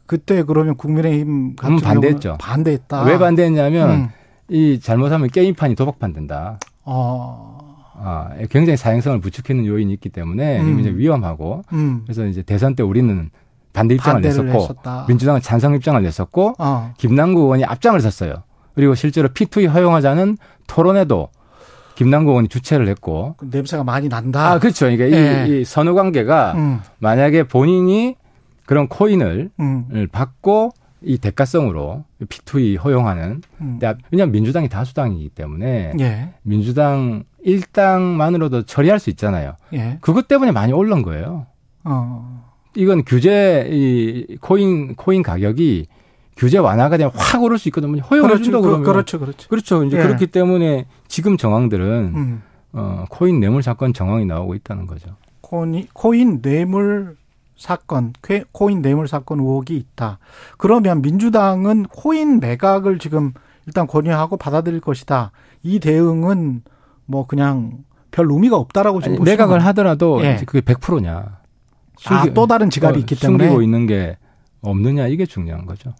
그때 0.08 0.42
그러면 0.42 0.74
국민의힘 0.76 1.54
같은 1.54 1.76
음, 1.76 1.80
반대했죠. 1.80 2.38
반대했다. 2.40 3.02
왜 3.04 3.18
반대했냐면 3.18 3.90
음. 3.90 4.08
이 4.48 4.80
잘못하면 4.80 5.28
게임판이 5.28 5.74
도박판 5.76 6.14
된다. 6.14 6.58
어. 6.82 7.58
아, 8.00 8.30
굉장히 8.50 8.78
사행성을 8.78 9.20
부추기는 9.20 9.66
요인이 9.66 9.92
있기 9.92 10.08
때문에 10.08 10.60
음. 10.60 10.80
이제 10.80 10.90
위험하고 10.90 11.62
음. 11.74 12.02
그래서 12.04 12.24
이제 12.24 12.40
대선 12.40 12.74
때 12.74 12.82
우리는 12.82 13.28
반대 13.74 13.96
입장을 13.96 14.22
냈었고 14.22 14.48
했었다. 14.50 15.04
민주당은 15.08 15.42
찬성 15.42 15.74
입장을 15.74 16.02
냈었고 16.02 16.54
어. 16.58 16.94
김남국 16.96 17.44
의원이 17.44 17.66
앞장을 17.66 18.00
섰어요. 18.00 18.44
그리고 18.74 18.94
실제로 18.94 19.28
P2E 19.28 19.68
허용하자는 19.68 20.38
토론회도 20.68 21.28
김남국 21.96 22.30
의원이 22.30 22.48
주최를 22.48 22.88
했고 22.88 23.34
그 23.36 23.48
냄새가 23.50 23.84
많이 23.84 24.08
난다. 24.08 24.52
아 24.52 24.58
그렇죠. 24.58 24.86
그러니까 24.86 25.10
예. 25.10 25.46
이, 25.46 25.60
이, 25.60 25.64
선후 25.64 25.94
관계가 25.94 26.52
음. 26.56 26.80
만약에 26.98 27.42
본인이 27.42 28.16
그런 28.68 28.86
코인을 28.86 29.50
음. 29.60 30.08
받고 30.12 30.72
이 31.00 31.16
대가성으로 31.16 32.04
P2E 32.20 32.78
허용하는 32.84 33.40
음. 33.62 33.78
왜냐하면 34.10 34.30
민주당이 34.30 34.68
다수당이기 34.68 35.30
때문에 35.30 35.94
예. 35.98 36.34
민주당 36.42 37.24
일당만으로도 37.42 38.64
처리할 38.64 38.98
수 38.98 39.08
있잖아요. 39.08 39.54
예. 39.72 39.96
그것 40.02 40.28
때문에 40.28 40.52
많이 40.52 40.74
올른 40.74 41.00
거예요. 41.00 41.46
어. 41.84 42.44
이건 42.76 43.04
규제 43.06 43.66
이 43.72 44.36
코인 44.42 44.96
코인 44.96 45.22
가격이 45.22 45.86
규제 46.36 46.58
완화가 46.58 46.98
되면 46.98 47.10
확 47.14 47.42
오를 47.42 47.56
수 47.56 47.70
있거든요. 47.70 48.02
허용을 48.02 48.28
그렇죠, 48.28 48.44
준다 48.44 48.60
그러면 48.60 48.82
그렇죠, 48.82 49.18
그렇죠. 49.18 49.48
그렇죠. 49.48 49.82
이제 49.84 49.96
예. 49.96 50.02
그렇기 50.02 50.26
때문에 50.26 50.84
지금 51.06 51.38
정황들은 51.38 52.12
음. 52.14 52.42
어, 52.74 53.06
코인 53.08 53.40
뇌물 53.40 53.62
사건 53.62 53.94
정황이 53.94 54.26
나오고 54.26 54.54
있다는 54.56 54.86
거죠. 54.86 55.16
코인 55.40 55.86
코인 55.94 56.42
뇌물 56.42 57.16
사건, 57.58 58.12
코인 58.52 58.80
뇌물 58.80 59.08
사건 59.08 59.40
의혹이 59.40 59.76
있다. 59.76 60.18
그러면 60.56 61.02
민주당은 61.02 61.84
코인 61.84 62.40
매각을 62.40 62.98
지금 62.98 63.32
일단 63.66 63.86
권유하고 63.86 64.36
받아들일 64.36 64.80
것이다. 64.80 65.32
이 65.62 65.80
대응은 65.80 66.62
뭐 67.04 67.26
그냥 67.26 67.84
별 68.10 68.30
의미가 68.30 68.56
없다라고 68.56 69.02
지금 69.02 69.16
아니, 69.16 69.24
매각을 69.24 69.64
하더라도 69.66 70.24
예. 70.24 70.40
그게 70.46 70.60
100%냐. 70.60 71.38
숨기, 71.98 72.30
아, 72.30 72.32
또 72.32 72.46
다른 72.46 72.70
지갑이 72.70 72.96
어, 72.96 72.98
있기 73.00 73.16
때문에 73.18 73.44
숨기고 73.44 73.62
있는 73.62 73.86
게 73.86 74.16
없느냐 74.60 75.08
이게 75.08 75.26
중요한 75.26 75.66
거죠. 75.66 75.92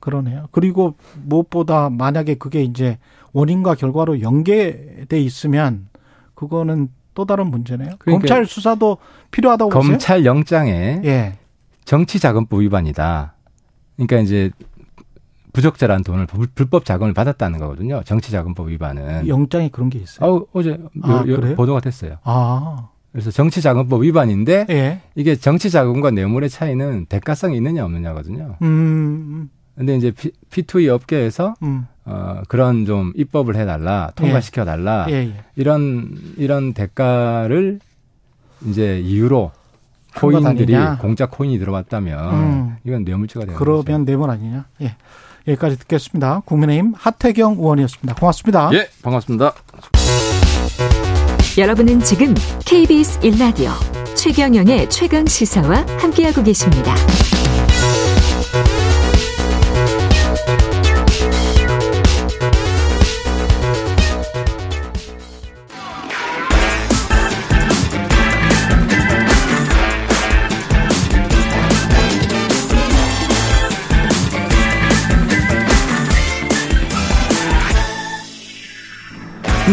그러네요. 0.00 0.46
그리고 0.52 0.94
무엇보다 1.24 1.88
만약에 1.90 2.34
그게 2.34 2.62
이제 2.62 2.98
원인과 3.32 3.74
결과로 3.74 4.20
연계돼 4.20 5.18
있으면 5.18 5.88
그거는 6.34 6.90
또 7.14 7.24
다른 7.24 7.48
문제네요. 7.48 7.92
그러니까 7.98 8.20
검찰 8.20 8.46
수사도 8.46 8.98
필요하다고 9.36 9.70
검찰 9.70 10.18
보세요? 10.18 10.24
영장에 10.24 11.00
예. 11.04 11.34
정치자금법 11.84 12.62
위반이다. 12.62 13.34
그러니까 13.96 14.18
이제 14.18 14.50
부적절한 15.52 16.04
돈을 16.04 16.26
불법 16.54 16.84
자금을 16.84 17.12
받았다는 17.12 17.58
거거든요. 17.58 18.02
정치자금법 18.04 18.68
위반은. 18.68 19.28
영장에 19.28 19.68
그런 19.68 19.90
게 19.90 19.98
있어요. 19.98 20.46
어, 20.52 20.62
제 20.62 20.78
아, 21.02 21.24
보도가 21.56 21.80
됐어요. 21.80 22.16
아. 22.24 22.88
그래서 23.12 23.30
정치자금법 23.30 24.02
위반인데 24.02 24.66
예. 24.70 25.00
이게 25.14 25.36
정치자금과 25.36 26.10
뇌물의 26.10 26.50
차이는 26.50 27.06
대가성이 27.06 27.56
있느냐 27.56 27.84
없느냐거든요. 27.84 28.56
음. 28.62 29.50
근데 29.74 29.96
이제 29.96 30.12
P, 30.50 30.62
2 30.62 30.80
e 30.80 30.88
업계에서 30.88 31.54
음. 31.62 31.86
어, 32.04 32.42
그런 32.48 32.86
좀 32.86 33.12
입법을 33.14 33.56
해달라, 33.56 34.12
통과시켜 34.14 34.64
달라 34.64 35.06
예. 35.08 35.12
예, 35.12 35.18
예. 35.28 35.34
이런 35.56 36.10
이런 36.36 36.72
대가를 36.72 37.80
이제 38.64 39.00
이유로 39.00 39.52
코인들이 40.16 40.74
공짜 41.00 41.26
코인이 41.26 41.58
들어왔다면 41.58 42.34
음. 42.34 42.76
이건 42.84 43.04
뇌물죄가 43.04 43.44
되는 43.44 43.58
그러면. 43.58 44.04
뇌물 44.04 44.30
아니냐? 44.30 44.64
예. 44.82 44.96
여기까지 45.46 45.78
듣겠습니다. 45.78 46.42
국민의힘 46.44 46.94
하태경 46.96 47.52
의원이었습니다. 47.58 48.14
고맙습니다. 48.14 48.70
예, 48.72 48.88
반갑습니다. 49.02 49.52
여러분은 51.58 52.00
지금 52.00 52.34
KBS 52.64 53.20
1라디오 53.20 53.70
최경영의 54.14 54.90
최강 54.90 55.24
시사와 55.26 55.86
함께하고 55.98 56.42
계십니다. 56.42 56.94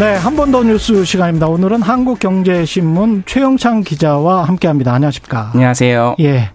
네, 0.03 0.15
한 0.17 0.35
번 0.35 0.51
더 0.51 0.61
뉴스 0.63 1.05
시간입니다. 1.05 1.47
오늘은 1.47 1.81
한국경제신문 1.81 3.23
최영창 3.25 3.83
기자와 3.83 4.43
함께합니다. 4.43 4.93
안녕하십니까? 4.93 5.51
안녕하세요. 5.53 6.17
예, 6.19 6.49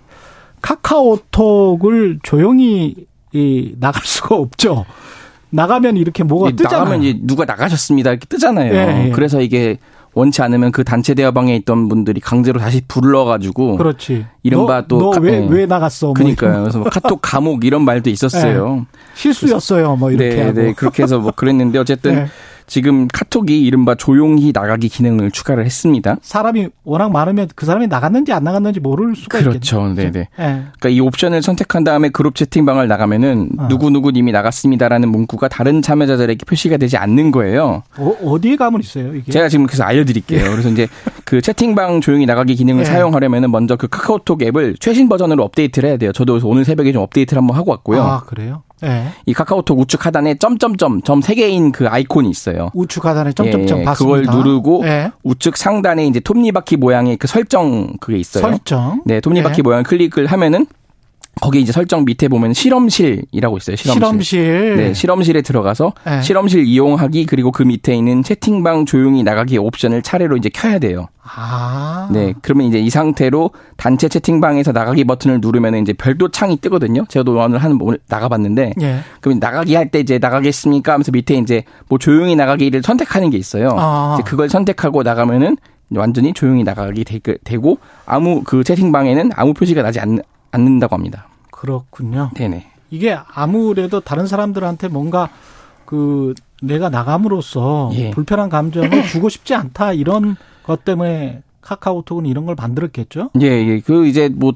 카카오톡을 0.60 2.18
조용히 2.22 2.94
이, 3.32 3.72
나갈 3.80 4.02
수가 4.04 4.34
없죠. 4.34 4.84
나가면 5.48 5.96
이렇게 5.96 6.24
뭐가 6.24 6.50
뜨잖아요. 6.50 6.78
나가면 6.80 7.02
이제 7.02 7.18
누가 7.22 7.46
나가셨습니다 7.46 8.10
이렇게 8.10 8.26
뜨잖아요. 8.26 8.74
예, 8.74 9.06
예. 9.06 9.10
그래서 9.12 9.40
이게 9.40 9.78
원치 10.12 10.42
않으면 10.42 10.70
그 10.70 10.84
단체 10.84 11.14
대화방에 11.14 11.56
있던 11.56 11.88
분들이 11.88 12.20
강제로 12.20 12.60
다시 12.60 12.82
불러가지고 12.86 13.78
그렇지. 13.78 14.26
이른바 14.42 14.86
또 14.86 14.98
너왜왜 15.14 15.44
예. 15.44 15.46
왜 15.48 15.64
나갔어? 15.64 16.08
뭐 16.08 16.14
그러니까요. 16.14 16.52
뭐 16.52 16.60
그래서 16.64 16.78
뭐 16.80 16.90
카톡 16.90 17.20
감옥 17.22 17.64
이런 17.64 17.82
말도 17.86 18.10
있었어요. 18.10 18.80
예. 18.82 18.96
실수였어요. 19.14 19.96
뭐 19.96 20.10
이렇게 20.10 20.36
네. 20.36 20.52
네 20.52 20.72
그렇게 20.74 21.02
해서 21.02 21.18
뭐 21.18 21.32
그랬는데 21.34 21.78
어쨌든. 21.78 22.28
예. 22.68 22.78
지금 22.78 23.08
카톡이 23.08 23.64
이른바 23.64 23.94
조용히 23.94 24.52
나가기 24.54 24.88
기능을 24.88 25.30
추가를 25.30 25.64
했습니다. 25.64 26.16
사람이 26.22 26.68
워낙 26.84 27.10
많으면 27.10 27.48
그 27.54 27.66
사람이 27.66 27.86
나갔는지 27.88 28.32
안 28.32 28.44
나갔는지 28.44 28.80
모를 28.80 29.16
수가 29.16 29.38
그렇죠. 29.38 29.88
있겠네요. 29.88 30.12
네네. 30.12 30.12
네. 30.12 30.28
그러니까 30.36 30.88
이 30.90 31.00
옵션을 31.00 31.42
선택한 31.42 31.84
다음에 31.84 32.08
그룹 32.10 32.34
채팅방을 32.34 32.88
나가면은 32.88 33.50
어. 33.58 33.68
누구 33.68 33.90
누구 33.90 34.10
님이 34.10 34.32
나갔습니다라는 34.32 35.08
문구가 35.08 35.48
다른 35.48 35.82
참여자들에게 35.82 36.44
표시가 36.44 36.76
되지 36.76 36.96
않는 36.96 37.30
거예요. 37.30 37.82
어, 37.96 38.36
디에 38.40 38.56
가면 38.56 38.80
있어요 38.80 39.14
이게? 39.14 39.32
제가 39.32 39.48
지금 39.48 39.66
그래서 39.66 39.84
알려드릴게요. 39.84 40.44
네. 40.44 40.50
그래서 40.50 40.68
이제 40.68 40.86
그 41.24 41.40
채팅방 41.40 42.00
조용히 42.00 42.26
나가기 42.26 42.54
기능을 42.54 42.84
네. 42.84 42.90
사용하려면은 42.90 43.50
먼저 43.50 43.76
그 43.76 43.88
카카오톡 43.88 44.42
앱을 44.42 44.76
최신 44.78 45.08
버전으로 45.08 45.42
업데이트를 45.44 45.88
해야 45.88 45.96
돼요. 45.96 46.12
저도 46.12 46.38
오늘 46.44 46.64
새벽에 46.64 46.92
좀 46.92 47.02
업데이트를 47.02 47.40
한번 47.40 47.56
하고 47.56 47.70
왔고요. 47.70 48.02
아 48.02 48.20
그래요? 48.20 48.62
네. 48.82 49.08
이 49.26 49.32
카카오톡 49.34 49.78
우측 49.78 50.06
하단에 50.06 50.36
점점점 50.38 51.02
점 51.02 51.20
세 51.20 51.34
개인 51.34 51.72
그 51.72 51.88
아이콘이 51.88 52.30
있어요. 52.30 52.70
우측 52.74 53.04
하단에 53.04 53.32
점점점 53.32 53.80
예, 53.80 53.84
봤습니다. 53.84 54.20
그걸 54.22 54.36
누르고 54.36 54.82
예. 54.86 55.10
우측 55.24 55.56
상단에 55.56 56.06
이제 56.06 56.20
톱니바퀴 56.20 56.76
모양의 56.76 57.16
그 57.16 57.26
설정 57.26 57.96
그게 58.00 58.18
있어요. 58.18 58.42
설정. 58.42 59.02
네, 59.04 59.20
톱니바퀴 59.20 59.58
예. 59.58 59.62
모양 59.62 59.82
클릭을 59.82 60.26
하면은 60.26 60.66
거기 61.40 61.60
이제 61.60 61.72
설정 61.72 62.04
밑에 62.04 62.28
보면 62.28 62.52
실험실이라고 62.52 63.56
있어요. 63.58 63.76
실험실. 63.76 64.22
실험실. 64.24 64.76
네, 64.76 64.94
실험실에 64.94 65.42
들어가서 65.42 65.92
네. 66.04 66.22
실험실 66.22 66.64
이용하기 66.66 67.26
그리고 67.26 67.52
그 67.52 67.62
밑에 67.62 67.94
있는 67.94 68.22
채팅방 68.22 68.86
조용히 68.86 69.22
나가기 69.22 69.58
옵션을 69.58 70.02
차례로 70.02 70.36
이제 70.36 70.48
켜야 70.52 70.78
돼요. 70.78 71.08
아. 71.22 72.08
네, 72.10 72.34
그러면 72.40 72.66
이제 72.66 72.78
이 72.78 72.88
상태로 72.88 73.50
단체 73.76 74.08
채팅방에서 74.08 74.72
나가기 74.72 75.04
버튼을 75.04 75.40
누르면 75.40 75.76
이제 75.76 75.92
별도 75.92 76.28
창이 76.30 76.56
뜨거든요. 76.56 77.04
제가 77.08 77.30
오늘 77.30 77.58
한 77.58 77.78
오늘 77.80 77.98
나가봤는데, 78.08 78.72
네. 78.76 79.00
그러면 79.20 79.38
나가기 79.40 79.74
할 79.74 79.88
때 79.90 80.00
이제 80.00 80.18
나가겠습니까? 80.18 80.92
하면서 80.92 81.12
밑에 81.12 81.34
이제 81.36 81.64
뭐 81.88 81.98
조용히 81.98 82.36
나가기를 82.36 82.82
선택하는 82.82 83.30
게 83.30 83.38
있어요. 83.38 83.74
아. 83.78 84.18
그걸 84.24 84.48
선택하고 84.48 85.02
나가면은 85.02 85.56
완전히 85.94 86.34
조용히 86.34 86.64
나가기 86.64 87.04
되고 87.44 87.78
아무 88.04 88.42
그 88.42 88.64
채팅방에는 88.64 89.30
아무 89.34 89.54
표시가 89.54 89.82
나지 89.82 90.00
않는 90.00 90.22
않는다고 90.50 90.94
합니다. 90.94 91.27
그렇군요. 91.58 92.30
네네. 92.34 92.66
이게 92.90 93.18
아무래도 93.34 93.98
다른 93.98 94.28
사람들한테 94.28 94.86
뭔가 94.88 95.28
그 95.84 96.34
내가 96.62 96.88
나감으로써 96.88 97.90
예. 97.94 98.10
불편한 98.10 98.48
감정을 98.48 98.90
주고 99.08 99.28
싶지 99.28 99.54
않다 99.54 99.92
이런 99.92 100.36
것 100.62 100.84
때문에 100.84 101.42
카카오톡은 101.60 102.26
이런 102.26 102.46
걸 102.46 102.54
만들었겠죠? 102.54 103.30
예, 103.40 103.46
예. 103.46 103.80
그 103.80 104.06
이제 104.06 104.28
뭐 104.28 104.52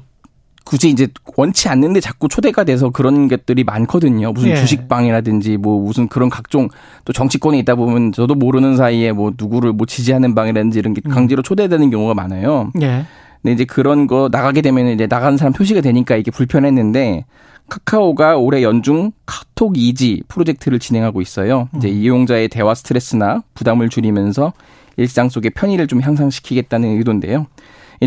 굳이 0.63 0.89
이제 0.89 1.07
원치 1.35 1.67
않는데 1.67 1.99
자꾸 1.99 2.29
초대가 2.29 2.63
돼서 2.63 2.89
그런 2.89 3.27
것들이 3.27 3.65
많거든요. 3.65 4.31
무슨 4.31 4.51
예. 4.51 4.55
주식방이라든지 4.55 5.57
뭐 5.57 5.81
무슨 5.81 6.07
그런 6.07 6.29
각종 6.29 6.69
또 7.03 7.11
정치권에 7.11 7.59
있다 7.59 7.75
보면 7.75 8.13
저도 8.13 8.35
모르는 8.35 8.77
사이에 8.77 9.11
뭐 9.11 9.33
누구를 9.37 9.73
뭐 9.73 9.85
지지하는 9.85 10.35
방이라든지 10.35 10.79
이런 10.79 10.93
게 10.93 11.01
음. 11.05 11.11
강제로 11.11 11.41
초대되는 11.41 11.89
경우가 11.89 12.13
많아요. 12.13 12.71
예. 12.81 13.05
근데 13.43 13.53
이제 13.53 13.65
그런 13.65 14.07
거 14.07 14.29
나가게 14.31 14.61
되면 14.61 14.87
이제 14.87 15.05
나가는 15.05 15.37
사람 15.37 15.53
표시가 15.53 15.81
되니까 15.81 16.15
이게 16.15 16.31
불편했는데 16.31 17.25
카카오가 17.69 18.37
올해 18.37 18.63
연중 18.63 19.11
카톡 19.25 19.77
이지 19.77 20.23
프로젝트를 20.29 20.79
진행하고 20.79 21.21
있어요. 21.21 21.69
이제 21.77 21.89
음. 21.89 21.93
이용자의 21.93 22.47
대화 22.47 22.73
스트레스나 22.73 23.43
부담을 23.53 23.89
줄이면서 23.89 24.53
일상 24.95 25.27
속의 25.29 25.51
편의를 25.51 25.87
좀 25.87 26.01
향상시키겠다는 26.01 26.97
의도인데요. 26.97 27.47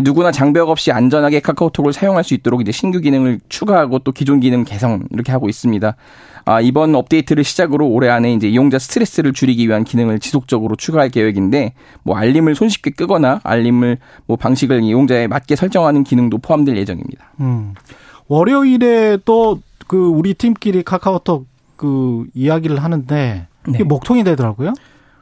누구나 0.01 0.31
장벽 0.31 0.69
없이 0.69 0.91
안전하게 0.91 1.39
카카오톡을 1.39 1.93
사용할 1.93 2.23
수 2.23 2.33
있도록 2.33 2.61
이제 2.61 2.71
신규 2.71 2.99
기능을 2.99 3.39
추가하고 3.49 3.99
또 3.99 4.11
기존 4.11 4.39
기능 4.39 4.63
개선 4.63 5.07
이렇게 5.11 5.31
하고 5.31 5.49
있습니다. 5.49 5.95
아, 6.45 6.61
이번 6.61 6.95
업데이트를 6.95 7.43
시작으로 7.43 7.87
올해 7.87 8.09
안에 8.09 8.33
이제 8.33 8.47
이용자 8.47 8.79
스트레스를 8.79 9.33
줄이기 9.33 9.67
위한 9.67 9.83
기능을 9.83 10.19
지속적으로 10.19 10.75
추가할 10.75 11.09
계획인데 11.09 11.73
뭐 12.03 12.15
알림을 12.15 12.55
손쉽게 12.55 12.91
끄거나 12.91 13.41
알림을 13.43 13.97
뭐 14.25 14.37
방식을 14.37 14.83
이용자에 14.83 15.27
맞게 15.27 15.55
설정하는 15.55 16.03
기능도 16.03 16.37
포함될 16.37 16.77
예정입니다. 16.77 17.33
음. 17.39 17.73
월요일에 18.27 19.19
또 19.25 19.59
그 19.87 20.07
우리 20.07 20.33
팀끼리 20.33 20.83
카카오톡 20.83 21.47
그 21.77 22.25
이야기를 22.33 22.83
하는데 22.83 23.47
이게 23.67 23.77
네. 23.79 23.83
목통이 23.83 24.23
되더라고요. 24.23 24.73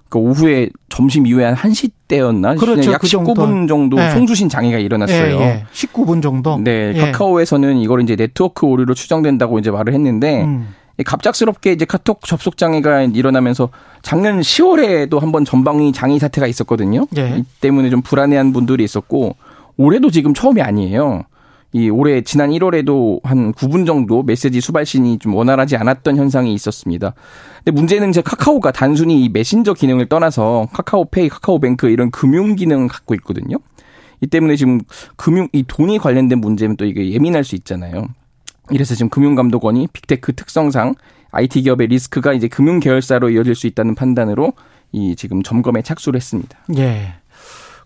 그 0.10 0.20
오후에 0.20 0.70
점심 0.90 1.26
이후에 1.28 1.46
한 1.46 1.56
1시 1.56 1.92
때였나? 2.08 2.56
그렇죠. 2.56 2.92
약 2.92 3.02
그 3.02 3.08
19분 3.08 3.68
정도 3.68 3.98
네. 3.98 4.12
송수신 4.12 4.50
장애가 4.50 4.78
일어났어요. 4.78 5.38
예, 5.40 5.42
예. 5.42 5.66
19분 5.74 6.22
정도. 6.22 6.58
네, 6.60 6.94
예. 6.96 7.00
카카오에서는 7.00 7.78
이걸 7.78 8.02
이제 8.04 8.16
네트워크 8.16 8.66
오류로 8.66 8.94
추정된다고 8.94 9.60
이제 9.60 9.72
말을 9.72 9.94
했는데 9.94 10.44
음. 10.44 10.74
갑작스럽게 11.04 11.74
이제 11.74 11.84
카톡 11.84 12.22
접속 12.22 12.56
장애가 12.58 13.02
일어나면서 13.02 13.70
작년 14.02 14.40
10월에도 14.40 15.20
한번 15.20 15.44
전방위 15.44 15.92
장애 15.92 16.18
사태가 16.18 16.48
있었거든요. 16.48 17.06
예. 17.18 17.38
이 17.38 17.44
때문에 17.60 17.90
좀 17.90 18.02
불안해한 18.02 18.54
분들이 18.54 18.84
있었고 18.84 19.36
올해도 19.78 20.10
지금 20.12 20.34
처음이 20.34 20.62
아니에요. 20.62 21.24
이 21.76 21.90
올해 21.90 22.22
지난 22.22 22.52
1월에도 22.52 23.20
한 23.26 23.52
9분 23.52 23.86
정도 23.86 24.24
메시지 24.24 24.62
수발신이 24.62 25.20
좀 25.20 25.36
원활하지 25.36 25.76
않았던 25.76 26.16
현상이 26.16 26.54
있었습니다. 26.54 27.14
근데 27.66 27.72
문제는 27.72 28.12
이제 28.12 28.22
카카오가 28.22 28.72
단순히 28.72 29.26
이 29.26 29.28
메신저 29.28 29.74
기능을 29.74 30.06
떠나서 30.08 30.70
카카오페이, 30.72 31.28
카카오뱅크 31.28 31.90
이런 31.90 32.12
금융 32.12 32.56
기능을 32.56 32.88
갖고 32.88 33.14
있거든요. 33.16 33.58
이 34.22 34.28
때문에 34.28 34.56
지금 34.56 34.80
금융 35.18 35.50
이 35.52 35.66
돈이 35.68 35.98
관련된 35.98 36.40
문제면 36.40 36.78
또 36.78 36.86
이게 36.86 37.12
예민할 37.12 37.44
수 37.44 37.56
있잖아요. 37.56 38.08
이래서 38.70 38.96
지금 38.96 39.10
금융감독원이 39.10 39.90
빅테크 39.92 40.34
특성상 40.34 40.96
IT 41.32 41.64
기업의 41.64 41.88
리스크가 41.88 42.32
이제 42.32 42.48
금융 42.48 42.80
계열사로 42.80 43.32
이어질 43.32 43.54
수 43.54 43.68
있다는 43.68 43.96
판단으로 43.96 44.54
이 44.94 45.18
지금 45.18 45.44
점검에 45.44 45.82
착수를 45.82 46.18
했습니다. 46.18 46.58
예. 46.78 47.16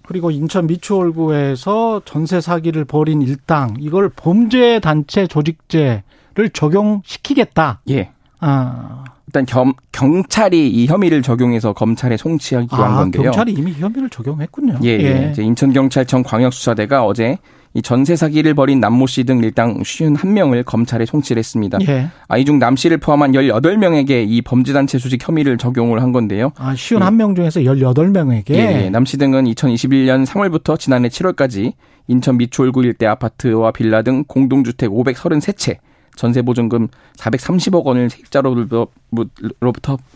그리고 0.09 0.31
인천 0.31 0.65
미추홀구에서 0.65 2.01
전세 2.03 2.41
사기를 2.41 2.83
벌인 2.83 3.21
일당 3.21 3.75
이걸 3.77 4.09
범죄 4.09 4.79
단체 4.79 5.27
조직죄를 5.27 6.49
적용시키겠다. 6.51 7.81
예. 7.91 8.09
아. 8.39 9.03
일단 9.27 9.45
겸, 9.45 9.73
경찰이 9.91 10.67
이 10.67 10.87
혐의를 10.87 11.21
적용해서 11.21 11.73
검찰에 11.73 12.17
송치하기로 12.17 12.83
아, 12.83 12.87
한 12.87 12.95
건데요. 12.95 13.25
경찰이 13.25 13.53
이미 13.53 13.71
혐의를 13.73 14.09
적용했군요. 14.09 14.79
예, 14.83 14.89
예. 14.89 15.33
예. 15.37 15.43
인천경찰청 15.43 16.23
광역수사대가 16.23 17.05
어제 17.05 17.37
이 17.75 17.81
전세 17.83 18.15
사기를 18.15 18.55
벌인 18.55 18.79
남모 18.79 19.05
씨 19.07 19.23
등 19.23 19.43
일당 19.43 19.77
51명을 19.79 20.65
검찰에 20.65 21.05
송치를 21.05 21.39
했습니다. 21.39 21.77
예. 21.87 22.07
아, 22.27 22.37
이 22.37 22.43
중 22.45 22.57
남 22.57 22.75
씨를 22.75 22.97
포함한 22.97 23.33
18명에게 23.33 24.25
이 24.27 24.41
범죄단체 24.41 24.97
수직 24.97 25.25
혐의를 25.27 25.57
적용을 25.57 26.01
한 26.01 26.11
건데요. 26.11 26.51
아, 26.57 26.73
51명 26.73 27.35
중에서 27.35 27.59
18명에게? 27.61 28.49
예, 28.51 28.83
예. 28.85 28.89
남씨 28.89 29.17
등은 29.17 29.45
2021년 29.45 30.25
3월부터 30.25 30.79
지난해 30.79 31.09
7월까지 31.09 31.73
인천 32.07 32.37
미추홀구 32.37 32.83
일대 32.83 33.05
아파트와 33.05 33.71
빌라 33.71 34.01
등 34.01 34.23
공동주택 34.27 34.89
533채 34.89 35.77
전세보증금 36.15 36.87
430억 37.17 37.83
원을 37.85 38.09
세입자로부터 38.09 38.87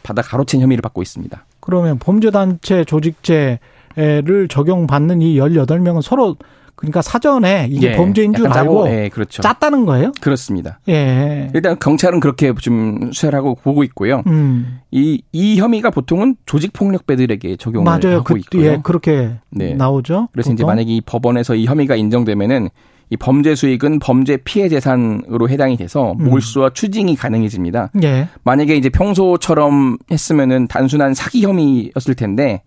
받아 0.02 0.22
가로챈 0.22 0.60
혐의를 0.60 0.82
받고 0.82 1.02
있습니다. 1.02 1.46
그러면 1.60 2.00
범죄단체 2.00 2.84
조직죄를 2.86 4.48
적용받는 4.50 5.22
이 5.22 5.38
18명은 5.38 6.02
서로 6.02 6.36
그러니까 6.84 7.02
사전에 7.02 7.68
이게 7.72 7.92
예, 7.92 7.96
범죄인 7.96 8.34
줄 8.34 8.46
알고 8.48 8.90
예, 8.90 9.10
그렇죠. 9.10 9.42
짰다는 9.42 9.86
거예요? 9.86 10.12
그렇습니다. 10.20 10.80
예. 10.90 11.50
일단 11.54 11.80
경찰은 11.80 12.20
그렇게 12.20 12.54
좀 12.56 13.12
수사를 13.14 13.38
하고 13.38 13.56
보고 13.56 13.86
있고요. 13.86 14.22
음. 14.28 14.80
이, 14.92 15.24
이 15.32 15.58
혐의가 15.58 15.92
보통은 15.92 16.36
조직 16.46 16.74
폭력배들에게 16.74 17.56
적용을 17.56 17.86
맞아요. 17.86 18.18
하고 18.18 18.34
그, 18.34 18.38
있고요. 18.40 18.66
예, 18.66 18.80
그렇게 18.84 19.32
네. 19.50 19.74
나오죠. 19.76 20.28
그래서 20.34 20.48
보통? 20.50 20.54
이제 20.56 20.66
만약에 20.66 20.92
이 20.92 21.00
법원에서 21.00 21.56
이 21.56 21.66
혐의가 21.66 21.96
인정되면은 21.96 22.70
이 23.10 23.18
범죄 23.18 23.56
수익은 23.56 24.00
범죄 24.00 24.38
피해 24.38 24.68
재산으로 24.68 25.48
해당이 25.48 25.78
돼서 25.78 26.14
음. 26.20 26.26
몰수와 26.26 26.72
추징이 26.74 27.16
가능해집니다. 27.16 27.92
예. 28.04 28.28
만약에 28.44 28.76
이제 28.76 28.90
평소처럼 28.90 29.98
했으면은 30.12 30.68
단순한 30.68 31.14
사기 31.14 31.44
혐의였을 31.44 32.16
텐데 32.16 32.62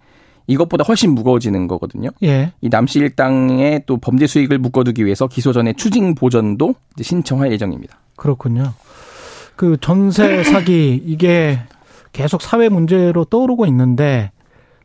이것보다 0.47 0.85
훨씬 0.85 1.13
무거워지는 1.15 1.67
거거든요. 1.69 2.11
예. 2.23 2.53
이 2.61 2.69
남씨 2.69 2.99
일당의 3.01 3.83
또 3.87 3.97
범죄 3.97 4.27
수익을 4.27 4.59
묶어두기 4.59 5.05
위해서 5.05 5.27
기소 5.27 5.53
전에 5.53 5.73
추징 5.73 6.15
보전도 6.15 6.75
신청할 7.01 7.53
예정입니다. 7.53 7.99
그렇군요. 8.17 8.73
그 9.57 9.77
전세 9.81 10.43
사기 10.45 11.03
이게 11.05 11.59
계속 12.13 12.43
사회 12.43 12.69
문제로 12.69 13.25
떠오르고 13.25 13.67
있는데 13.67 14.31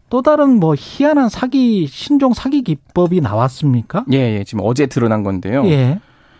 또 0.10 0.22
다른 0.22 0.60
뭐 0.60 0.76
희한한 0.78 1.30
사기 1.30 1.88
신종 1.88 2.34
사기 2.34 2.64
기법이 2.64 3.22
나왔습니까? 3.22 4.04
예, 4.12 4.18
예. 4.18 4.44
지금 4.44 4.64
어제 4.66 4.88
드러난 4.88 5.24
건데요. 5.24 5.66
예. 5.68 6.00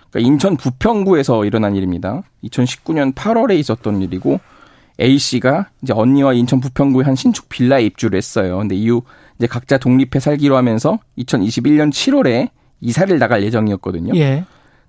그러니까 0.10 0.28
인천 0.28 0.58
부평구에서 0.58 1.46
일어난 1.46 1.76
일입니다. 1.76 2.22
2019년 2.44 3.14
8월에 3.14 3.58
있었던 3.58 4.02
일이고 4.02 4.42
A 5.00 5.18
씨가 5.18 5.68
이제 5.82 5.94
언니와 5.94 6.34
인천 6.34 6.60
부평구의 6.60 7.06
한 7.06 7.16
신축 7.16 7.50
빌라에 7.50 7.84
입주를 7.86 8.18
했어요. 8.18 8.58
근데 8.58 8.76
이후 8.76 9.04
이제 9.38 9.48
각자 9.48 9.78
독립해 9.78 10.20
살기로 10.20 10.56
하면서 10.58 11.00
2021년 11.18 11.92
7월에 11.92 12.50
이사를 12.82 13.18
나갈 13.20 13.44
예정이었거든요. 13.44 14.14
예. 14.16 14.44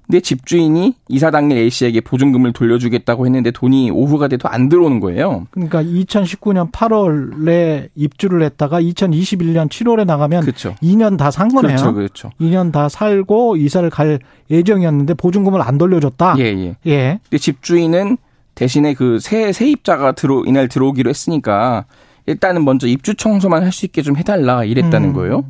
근데 0.07 0.19
집주인이 0.21 0.95
이사 1.09 1.31
당일 1.31 1.57
A 1.59 1.71
씨에게 1.71 2.01
보증금을 2.01 2.53
돌려주겠다고 2.53 3.25
했는데 3.25 3.51
돈이 3.53 3.91
오후가 3.93 4.29
돼도 4.29 4.49
안 4.49 4.69
들어오는 4.69 4.99
거예요. 5.01 5.47
그러니까 5.53 5.83
2019년 5.83 6.71
8월에 6.73 7.89
입주를 7.95 8.43
했다가 8.43 8.81
2021년 8.83 9.69
7월에 9.71 10.05
나가면 10.05 10.43
그렇죠. 10.43 10.75
2년 10.83 11.17
다 11.17 11.31
산 11.31 11.49
거네요. 11.49 11.77
그렇죠, 11.77 11.95
그렇죠. 11.95 12.31
2년 12.41 12.73
다 12.73 12.89
살고 12.89 13.57
이사를 13.57 13.89
갈 13.91 14.19
예정이었는데 14.51 15.15
보증금을 15.15 15.63
안 15.63 15.79
돌려줬다. 15.79 16.35
예, 16.39 16.45
예. 16.45 16.77
예. 16.87 17.21
근데 17.23 17.39
집주인은 17.39 18.19
대신에 18.55 18.95
그 18.95 19.19
새 19.21 19.53
세입자가 19.53 20.13
들어 20.13 20.43
이날 20.47 20.69
들어오기로 20.69 21.09
했으니까 21.11 21.87
일단은 22.27 22.65
먼저 22.65 22.87
입주 22.87 23.15
청소만 23.15 23.63
할 23.63 23.73
수 23.73 23.87
있게 23.87 24.03
좀 24.03 24.17
해달라 24.17 24.65
이랬다는 24.65 25.11
음. 25.11 25.15
거예요. 25.15 25.45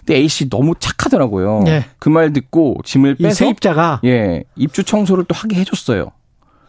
근데 0.00 0.16
A 0.16 0.28
씨 0.28 0.48
너무 0.48 0.74
착하더라고요. 0.78 1.64
예. 1.68 1.84
그말 1.98 2.32
듣고 2.32 2.78
짐을 2.84 3.16
빼서 3.16 3.34
세입자가 3.36 4.00
예 4.04 4.44
입주 4.56 4.82
청소를 4.84 5.24
또 5.24 5.34
하게 5.34 5.56
해줬어요. 5.60 6.10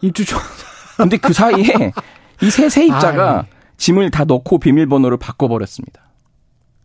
입주 0.00 0.24
청소. 0.24 0.46
근데 0.96 1.16
그 1.16 1.32
사이에 1.32 1.64
이 2.42 2.50
새 2.50 2.68
세입자가 2.68 3.30
아, 3.30 3.44
예. 3.46 3.48
짐을 3.76 4.10
다 4.10 4.24
넣고 4.24 4.58
비밀번호를 4.58 5.16
바꿔버렸습니다. 5.18 6.00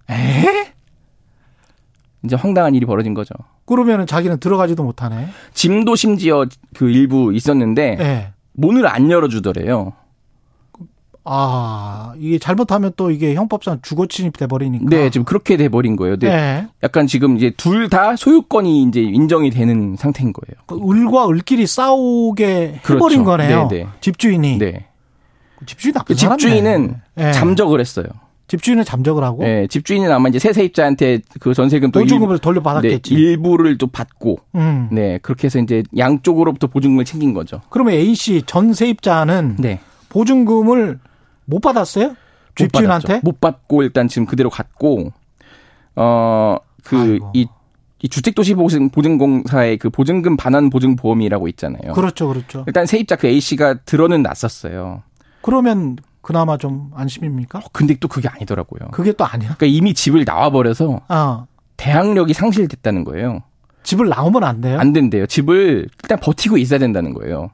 에? 0.09 0.73
이제 2.23 2.35
황당한 2.35 2.75
일이 2.75 2.85
벌어진 2.85 3.13
거죠. 3.13 3.33
그러면은 3.65 4.05
자기는 4.07 4.39
들어가지도 4.39 4.83
못하네. 4.83 5.27
짐도 5.53 5.95
심지어 5.95 6.45
그 6.75 6.89
일부 6.89 7.33
있었는데 7.33 7.97
예. 7.99 8.33
문을 8.57 8.85
안 8.87 9.09
열어주더래요. 9.09 9.93
아, 11.29 12.13
이게 12.19 12.39
잘못하면 12.39 12.93
또 12.95 13.11
이게 13.11 13.35
형법상 13.35 13.79
주거 13.81 14.07
침입돼 14.07 14.47
버리니까. 14.47 14.85
네, 14.89 15.09
지금 15.09 15.25
그렇게 15.25 15.57
돼 15.57 15.67
버린 15.67 15.97
거예요. 15.97 16.17
네. 16.17 16.29
네. 16.29 16.67
약간 16.83 17.05
지금 17.05 17.35
이제 17.37 17.51
둘 17.57 17.89
다 17.89 18.15
소유권이 18.15 18.83
이제 18.83 19.01
인정이 19.01 19.49
되는 19.49 19.95
상태인 19.97 20.31
거예요. 20.33 20.55
그 20.65 20.77
을과 20.89 21.27
을끼리 21.29 21.67
싸우게 21.67 22.79
그렇죠. 22.83 22.95
해버린 22.95 23.23
거네요. 23.25 23.67
네, 23.69 23.83
네. 23.83 23.87
집주인이. 24.01 24.57
네. 24.57 24.87
집주인 25.65 25.93
나쁜 25.93 26.15
그 26.15 26.15
집주인은 26.15 26.95
네. 27.15 27.31
잠적을 27.33 27.79
했어요. 27.81 28.05
집주인은 28.47 28.85
잠적을 28.85 29.23
하고. 29.23 29.43
네, 29.43 29.67
집주인은 29.67 30.11
아마 30.11 30.29
이제 30.29 30.39
세세입자한테 30.39 31.19
그 31.39 31.53
전세금 31.53 31.91
또 31.91 31.99
보증금을 31.99 32.39
돌려 32.39 32.61
받았겠지. 32.61 33.13
네, 33.13 33.19
일부를 33.19 33.77
또 33.77 33.87
받고. 33.87 34.39
음. 34.55 34.87
네, 34.91 35.19
그렇게 35.21 35.47
해서 35.47 35.59
이제 35.59 35.83
양쪽으로부터 35.97 36.67
보증금을 36.67 37.05
챙긴 37.05 37.33
거죠. 37.33 37.61
그러면 37.69 37.93
A 37.93 38.15
씨 38.15 38.41
전세입자는 38.45 39.57
네. 39.59 39.79
보증금을 40.09 40.99
못 41.45 41.59
받았어요? 41.59 42.15
집주인한테? 42.55 43.21
못, 43.23 43.39
받고 43.39 43.83
일단 43.83 44.07
지금 44.07 44.25
그대로 44.25 44.49
갔고 44.49 45.11
어그 45.95 47.19
이 47.33 47.47
이 48.01 48.09
주택도시보증공사의 48.09 49.77
그 49.77 49.89
보증금 49.89 50.37
반환 50.37 50.69
보증보험이라고 50.69 51.47
있잖아요. 51.49 51.93
그렇죠, 51.93 52.27
그렇죠. 52.27 52.63
일단 52.67 52.85
세입자 52.85 53.15
그 53.15 53.27
A 53.27 53.39
씨가 53.39 53.79
들어는 53.85 54.21
났었어요. 54.21 55.01
그러면 55.41 55.97
그나마 56.27 56.57
좀 56.57 56.91
안심입니까? 56.93 57.59
어, 57.59 57.61
근데 57.71 57.95
또 58.01 58.09
그게 58.09 58.27
아니더라고요. 58.27 58.89
그게 58.91 59.13
또 59.13 59.23
아니야? 59.23 59.55
그러니까 59.55 59.65
이미 59.67 59.93
집을 59.93 60.25
나와 60.25 60.49
버려서 60.49 60.99
어. 61.07 61.47
대항력이 61.77 62.33
상실됐다는 62.33 63.05
거예요. 63.05 63.43
집을 63.83 64.09
나오면 64.09 64.43
안 64.43 64.59
돼요? 64.59 64.77
안 64.77 64.91
된대요. 64.91 65.25
집을 65.25 65.87
일단 66.03 66.19
버티고 66.19 66.57
있어야 66.57 66.79
된다는 66.79 67.13
거예요. 67.13 67.49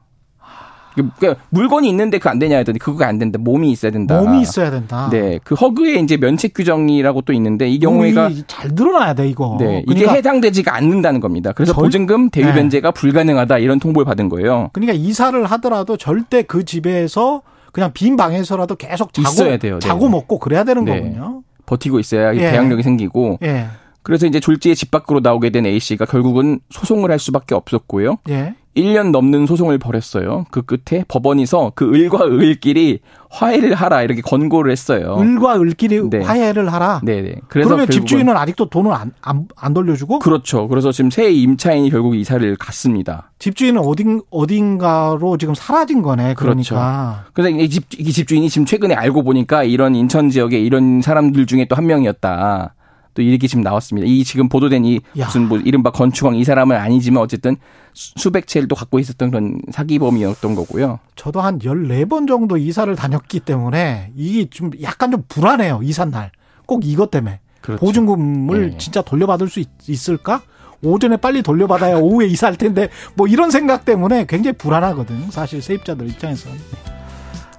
그러니까 0.96 1.40
물건이 1.50 1.88
있는데 1.88 2.18
그 2.18 2.28
안 2.28 2.40
되냐 2.40 2.56
했더니 2.56 2.80
그거가 2.80 3.06
안 3.06 3.20
된다. 3.20 3.38
몸이 3.40 3.70
있어야 3.70 3.92
된다. 3.92 4.20
몸이 4.20 4.40
있어야 4.42 4.72
된다. 4.72 5.08
네. 5.08 5.38
그 5.44 5.54
허그에 5.54 6.00
이제 6.00 6.16
면책 6.16 6.54
규정이라고 6.54 7.22
또 7.22 7.32
있는데 7.32 7.68
이 7.68 7.78
경우에가 7.78 8.30
잘 8.48 8.74
드러나야 8.74 9.14
돼, 9.14 9.28
이거. 9.28 9.56
네. 9.60 9.84
이게 9.86 10.00
그러니까 10.00 10.14
해당되지가 10.14 10.74
않는다는 10.74 11.20
겁니다. 11.20 11.52
그래서 11.52 11.74
절... 11.74 11.84
보증금 11.84 12.28
대위 12.28 12.46
네. 12.46 12.54
변제가 12.54 12.90
네. 12.90 13.00
불가능하다 13.00 13.58
이런 13.58 13.78
통보를 13.78 14.04
받은 14.04 14.28
거예요. 14.30 14.70
그러니까 14.72 14.94
이사를 14.94 15.44
하더라도 15.46 15.96
절대 15.96 16.42
그 16.42 16.64
집에서 16.64 17.42
그냥 17.74 17.90
빈 17.92 18.16
방에서라도 18.16 18.76
계속 18.76 19.12
자고 19.12 19.58
돼요. 19.58 19.74
네. 19.74 19.78
자고 19.80 20.08
먹고 20.08 20.38
그래야 20.38 20.62
되는 20.62 20.84
네. 20.84 20.96
거군요. 20.96 21.42
버티고 21.66 21.98
있어야 21.98 22.32
예. 22.36 22.38
대항력이 22.52 22.84
생기고 22.84 23.40
예. 23.42 23.66
그래서 24.02 24.26
이제 24.26 24.38
졸지에 24.38 24.74
집 24.74 24.92
밖으로 24.92 25.18
나오게 25.18 25.50
된 25.50 25.66
A 25.66 25.80
씨가 25.80 26.04
결국은 26.04 26.60
소송을 26.70 27.10
할 27.10 27.18
수밖에 27.18 27.56
없었고요. 27.56 28.18
예. 28.28 28.54
1년 28.76 29.10
넘는 29.10 29.46
소송을 29.46 29.78
벌였어요. 29.78 30.46
그 30.50 30.62
끝에 30.62 31.04
법원에서 31.06 31.72
그 31.74 31.92
을과 31.92 32.24
을끼리 32.24 33.00
화해를 33.30 33.74
하라 33.74 34.02
이렇게 34.02 34.20
권고를 34.20 34.72
했어요. 34.72 35.16
을과 35.20 35.60
을끼리 35.60 36.08
네. 36.10 36.20
화해를 36.20 36.72
하라. 36.72 37.00
네네. 37.04 37.22
네. 37.22 37.34
그래서 37.48 37.68
그러면 37.68 37.90
집주인은 37.90 38.36
아직도 38.36 38.70
돈을 38.70 38.92
안, 38.92 39.12
안, 39.20 39.46
안, 39.56 39.74
돌려주고? 39.74 40.20
그렇죠. 40.20 40.66
그래서 40.68 40.90
지금 40.92 41.10
새 41.10 41.30
임차인이 41.30 41.90
결국 41.90 42.16
이사를 42.16 42.56
갔습니다. 42.56 43.30
집주인은 43.38 43.80
어딘 43.80 44.22
어딘가로 44.30 45.36
지금 45.36 45.54
사라진 45.54 46.02
거네. 46.02 46.34
그러니까. 46.34 47.24
그렇죠. 47.24 47.30
그래서 47.32 47.50
이 47.50 47.68
집, 47.68 47.84
이 47.98 48.12
집주인이 48.12 48.48
지금 48.48 48.64
최근에 48.66 48.94
알고 48.94 49.22
보니까 49.22 49.64
이런 49.64 49.94
인천 49.94 50.30
지역에 50.30 50.58
이런 50.58 51.02
사람들 51.02 51.46
중에 51.46 51.66
또 51.66 51.74
한 51.74 51.86
명이었다. 51.86 52.74
또 53.14 53.22
이렇게 53.22 53.46
지금 53.46 53.62
나왔습니다. 53.62 54.06
이 54.06 54.24
지금 54.24 54.48
보도된 54.48 54.84
이 54.84 55.00
야. 55.18 55.26
무슨 55.26 55.48
뭐 55.48 55.58
이른바 55.58 55.90
건축왕 55.90 56.36
이 56.36 56.44
사람은 56.44 56.76
아니지만 56.76 57.22
어쨌든 57.22 57.56
수백 57.92 58.46
채를 58.46 58.68
또 58.68 58.74
갖고 58.74 58.98
있었던 58.98 59.30
그런 59.30 59.60
사기범이었던 59.70 60.54
거고요. 60.54 60.98
저도 61.16 61.40
한 61.40 61.58
14번 61.60 62.26
정도 62.26 62.56
이사를 62.56 62.94
다녔기 62.94 63.40
때문에 63.40 64.12
이게 64.16 64.50
좀 64.50 64.70
약간 64.82 65.10
좀 65.12 65.22
불안해요. 65.28 65.80
이사 65.82 66.04
날. 66.04 66.32
꼭 66.66 66.84
이것 66.84 67.10
때문에. 67.10 67.40
그렇죠. 67.60 67.84
보증금을 67.84 68.70
네. 68.72 68.78
진짜 68.78 69.00
돌려받을 69.00 69.48
수 69.48 69.60
있, 69.60 69.68
있을까? 69.88 70.42
오전에 70.82 71.16
빨리 71.16 71.42
돌려받아야 71.42 71.96
오후에 71.96 72.26
이사할 72.26 72.56
텐데 72.56 72.88
뭐 73.14 73.26
이런 73.26 73.50
생각 73.50 73.84
때문에 73.84 74.26
굉장히 74.26 74.56
불안하거든. 74.58 75.30
사실 75.30 75.62
세입자들 75.62 76.08
입장에서는. 76.10 76.58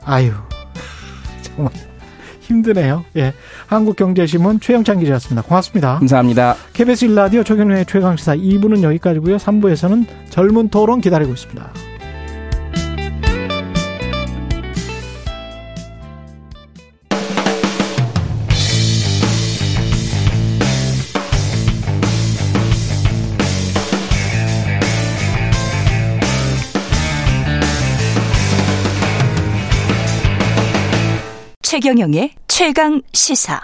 아유. 0.03 0.32
정말 1.41 1.72
힘드네요. 2.46 3.06
예. 3.18 3.34
한국경제신문 3.68 4.60
최영찬 4.60 5.00
기자였습니다. 5.00 5.41
고맙습니다. 5.41 6.00
감사합니다. 6.00 6.56
KBS 6.74 7.08
1라디오 7.08 7.46
최경련의 7.46 7.86
최강시사 7.86 8.36
2부는 8.36 8.84
여기까지고요. 8.84 9.38
3부에서는 9.38 10.06
젊은 10.30 10.70
토론 10.70 11.02
기다리고 11.02 11.34
있습니다. 11.34 11.95
최경영의 31.76 32.32
최강 32.47 33.01
시사. 33.11 33.59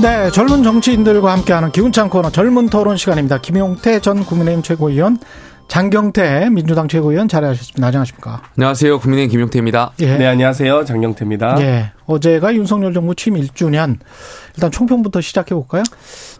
네, 0.00 0.30
젊은 0.30 0.62
정치인들과 0.62 1.30
함께하는 1.32 1.72
기운찬 1.72 2.08
코너 2.08 2.30
젊은 2.30 2.70
토론 2.70 2.96
시간입니다. 2.96 3.36
김용태 3.42 4.00
전 4.00 4.24
국민의힘 4.24 4.62
최고위원 4.62 5.18
장경태 5.68 6.48
민주당 6.48 6.88
최고위원 6.88 7.28
자리하셨습니다. 7.28 7.86
안녕하십니까? 7.86 8.40
안녕하세요. 8.56 8.98
국민의힘 8.98 9.30
김용태입니다. 9.30 9.92
예. 10.00 10.16
네, 10.16 10.26
안녕하세요. 10.26 10.86
장경태입니다. 10.86 11.60
예. 11.60 11.92
어제가 12.08 12.54
윤석열 12.54 12.94
정부 12.94 13.14
취임 13.14 13.36
1주년. 13.36 13.98
일단 14.56 14.70
총평부터 14.72 15.20
시작해 15.20 15.54
볼까요? 15.54 15.84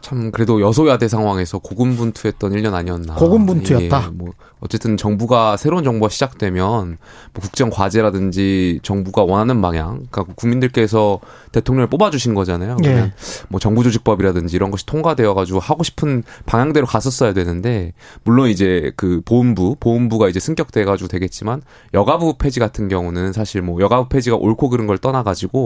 참 0.00 0.32
그래도 0.32 0.60
여소야대 0.60 1.06
상황에서 1.06 1.58
고군분투했던 1.58 2.52
1년 2.52 2.74
아니었나. 2.74 3.14
고군분투였다. 3.14 4.04
예, 4.06 4.10
뭐 4.12 4.32
어쨌든 4.60 4.96
정부가 4.96 5.56
새로운 5.56 5.84
정부가 5.84 6.08
시작되면 6.08 6.98
뭐 7.32 7.40
국정 7.40 7.70
과제라든지 7.70 8.80
정부가 8.82 9.22
원하는 9.22 9.60
방향, 9.60 10.06
그러니까 10.10 10.24
국민들께서 10.34 11.20
대통령을 11.52 11.88
뽑아주신 11.88 12.34
거잖아요. 12.34 12.76
예. 12.82 12.88
그러면 12.88 13.04
예. 13.06 13.12
뭐 13.48 13.60
정부 13.60 13.84
조직법이라든지 13.84 14.56
이런 14.56 14.72
것이 14.72 14.84
통과되어 14.86 15.34
가지고 15.34 15.60
하고 15.60 15.84
싶은 15.84 16.24
방향대로 16.46 16.86
갔었어야 16.86 17.34
되는데 17.34 17.92
물론 18.24 18.48
이제 18.48 18.90
그 18.96 19.20
보훈부, 19.24 19.76
보훈부가 19.78 20.28
이제 20.28 20.40
승격돼 20.40 20.86
가지고 20.86 21.08
되겠지만 21.08 21.62
여가부 21.94 22.38
폐지 22.38 22.58
같은 22.58 22.88
경우는 22.88 23.32
사실 23.32 23.62
뭐 23.62 23.80
여가부 23.80 24.08
폐지가 24.08 24.36
옳고 24.36 24.70
그른 24.70 24.88
걸 24.88 24.98
떠나 24.98 25.22
가지고 25.22 25.57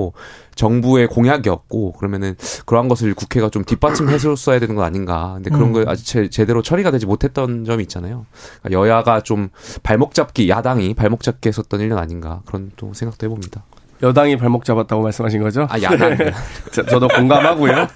정부의 0.54 1.06
공약이었고 1.08 1.92
그러면은 1.92 2.34
그러한 2.66 2.88
것을 2.88 3.14
국회가 3.14 3.48
좀 3.48 3.64
뒷받침해줬어야 3.64 4.58
되는 4.58 4.74
거 4.74 4.82
아닌가. 4.82 5.32
근데 5.34 5.50
그런 5.50 5.68
음. 5.68 5.72
거 5.72 5.90
아직 5.90 6.04
제, 6.04 6.28
제대로 6.28 6.62
처리가 6.62 6.90
되지 6.90 7.06
못했던 7.06 7.64
점이 7.64 7.82
있잖아요. 7.84 8.26
그러니까 8.62 8.80
여야가 8.80 9.20
좀 9.22 9.48
발목 9.82 10.14
잡기, 10.14 10.48
야당이 10.48 10.94
발목 10.94 11.22
잡기 11.22 11.48
했었던 11.48 11.80
일년 11.80 11.98
아닌가 11.98 12.42
그런 12.46 12.70
또 12.76 12.92
생각도 12.92 13.26
해봅니다. 13.26 13.64
여당이 14.02 14.36
발목 14.36 14.64
잡았다고 14.64 15.02
말씀하신 15.02 15.42
거죠? 15.42 15.66
아, 15.70 15.80
야당. 15.80 16.16
네. 16.18 16.32
저도 16.72 17.06
공감하고요. 17.08 17.86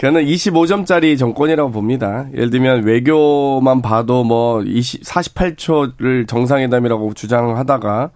저는 0.00 0.24
25점짜리 0.24 1.16
정권이라고 1.18 1.70
봅니다. 1.70 2.26
예를 2.34 2.50
들면 2.50 2.84
외교만 2.84 3.80
봐도 3.80 4.24
뭐 4.24 4.62
20, 4.62 5.02
48초를 5.04 6.26
정상회담이라고 6.26 7.14
주장하다가 7.14 8.10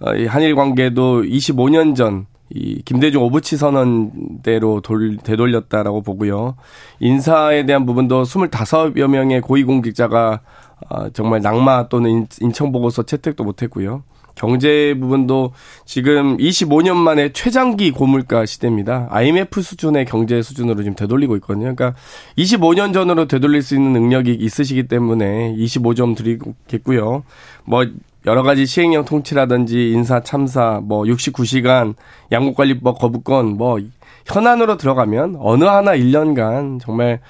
어, 0.00 0.14
이 0.14 0.26
한일 0.26 0.54
관계도 0.54 1.22
25년 1.22 1.96
전 1.96 2.26
이 2.54 2.82
김대중 2.84 3.22
오부치 3.22 3.56
선언대로 3.56 4.80
돌, 4.80 5.16
되돌렸다라고 5.18 6.02
보고요. 6.02 6.56
인사에 7.00 7.66
대한 7.66 7.86
부분도 7.86 8.24
25여 8.24 9.08
명의 9.08 9.40
고위공직자가 9.40 10.40
어, 10.90 11.10
정말 11.10 11.40
낙마 11.40 11.88
또는 11.88 12.26
인청 12.40 12.72
보고서 12.72 13.04
채택도 13.04 13.44
못했고요. 13.44 14.02
경제 14.34 14.94
부분도 14.98 15.52
지금 15.84 16.36
25년 16.38 16.96
만에 16.96 17.32
최장기 17.32 17.90
고물가 17.92 18.46
시대입니다. 18.46 19.08
IMF 19.10 19.60
수준의 19.60 20.06
경제 20.06 20.40
수준으로 20.40 20.82
지금 20.82 20.96
되돌리고 20.96 21.36
있거든요. 21.36 21.74
그러니까 21.74 21.94
25년 22.38 22.94
전으로 22.94 23.26
되돌릴 23.28 23.62
수 23.62 23.74
있는 23.74 23.92
능력이 23.92 24.32
있으시기 24.32 24.88
때문에 24.88 25.54
25점 25.56 26.16
드리겠고요. 26.16 27.24
뭐 27.64 27.84
여러 28.26 28.42
가지 28.42 28.66
시행령 28.66 29.04
통치라든지 29.04 29.90
인사 29.90 30.20
참사, 30.20 30.80
뭐 30.82 31.04
69시간 31.04 31.94
양국관리법 32.30 32.98
거부권, 32.98 33.56
뭐 33.56 33.78
현안으로 34.26 34.76
들어가면 34.76 35.36
어느 35.40 35.64
하나 35.64 35.92
1년간 35.92 36.80
정말 36.80 37.20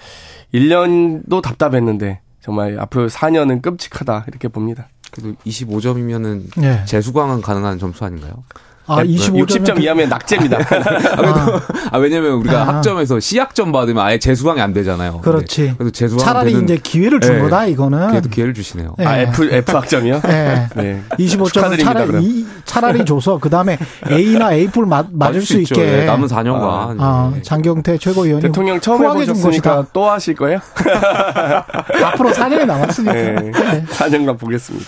1년도 0.53 1.41
답답했는데 1.41 2.21
정말 2.41 2.79
앞으로 2.79 3.09
4년은 3.09 3.63
끔찍하다 3.63 4.27
이렇게 4.29 4.49
봅니다. 4.49 4.89
그래도 5.11 5.35
25점이면은 5.47 6.61
네. 6.61 6.85
재수강은 6.85 7.41
가능한 7.41 7.79
점수 7.79 8.05
아닌가요? 8.05 8.45
아, 8.93 9.05
25점 9.05 9.47
60점 9.47 9.83
이하면 9.83 10.09
낙제입니다. 10.09 10.59
아, 10.59 11.61
아, 11.93 11.99
왜냐면 11.99 12.33
우리가 12.33 12.63
아. 12.63 12.67
학점에서 12.77 13.21
C학점 13.21 13.73
받으면 13.73 14.05
아예 14.05 14.19
재수강이 14.19 14.61
안 14.61 14.73
되잖아요. 14.73 15.21
그렇지. 15.21 15.75
그래도 15.77 15.91
재수강 15.91 16.25
차라리 16.25 16.53
이제 16.53 16.79
기회를 16.83 17.21
준 17.21 17.37
네. 17.37 17.43
거다 17.43 17.67
이거는. 17.67 18.09
그래도 18.09 18.29
기회를 18.29 18.55
주시네요. 18.55 18.95
네. 18.99 19.07
아, 19.07 19.19
F 19.19 19.45
F 19.45 19.77
학점이요? 19.77 20.21
네. 20.23 20.69
네. 20.77 21.03
25점 21.19 21.83
차라리 21.83 22.47
차라리 22.65 23.05
줘서 23.05 23.39
그 23.39 23.49
다음에 23.51 23.79
A나 24.11 24.55
A 24.55 24.67
풀 24.69 24.87
맞, 24.87 25.07
맞을 25.11 25.41
수, 25.41 25.55
수 25.55 25.61
있게 25.61 25.75
네, 25.75 26.05
남은 26.05 26.29
4년간. 26.29 26.63
아, 26.63 26.97
아, 26.99 27.35
장경태 27.43 27.99
최고위원이 27.99 28.43
대통령 28.43 28.81
처음 28.81 29.05
해보셨으니까 29.05 29.87
또 29.93 30.11
하실 30.11 30.35
거예요? 30.35 30.59
앞으로 32.05 32.31
4년이 32.31 32.67
남았으니까. 32.67 33.13
네. 33.13 33.53
4년간 33.91 34.39
보겠습니다. 34.39 34.87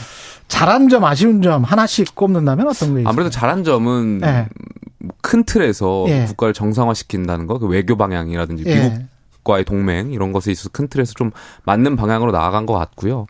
잘한 0.55 0.89
점, 0.89 1.05
아쉬운 1.05 1.43
점 1.43 1.65
하나씩 1.65 2.15
꼽는다면 2.15 2.69
어떤 2.69 2.95
게 2.95 3.01
있어요? 3.01 3.09
아무래도 3.09 3.31
잘한 3.31 3.65
점은 3.65 4.19
네. 4.19 4.47
큰 5.21 5.45
틀에서 5.45 6.05
예. 6.09 6.25
국가를 6.27 6.55
정상화시킨다는 6.55 7.47
거, 7.47 7.59
그 7.59 7.67
외교 7.67 7.97
방향이라든지 7.97 8.63
예. 8.67 8.75
미국과의 8.75 9.65
동맹 9.65 10.13
이런 10.13 10.33
것에 10.33 10.53
있어서 10.53 10.71
큰 10.73 10.87
틀에서 10.89 11.15
좀 11.15 11.33
맞는 11.65 11.97
방향으로 11.97 12.31
나아간 12.31 12.67
것 12.67 12.75
같고요. 12.75 13.27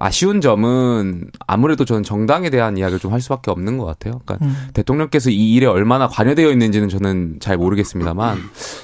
아쉬운 0.00 0.40
점은 0.40 1.28
아무래도 1.46 1.84
저는 1.84 2.04
정당에 2.04 2.50
대한 2.50 2.76
이야기를 2.76 3.00
좀 3.00 3.12
할 3.12 3.20
수밖에 3.20 3.50
없는 3.50 3.78
것 3.78 3.86
같아요. 3.86 4.20
그러니까 4.24 4.46
음. 4.46 4.54
대통령께서 4.74 5.30
이 5.30 5.54
일에 5.54 5.66
얼마나 5.66 6.06
관여되어 6.06 6.50
있는지는 6.52 6.88
저는 6.88 7.38
잘 7.40 7.56
모르겠습니다만 7.56 8.38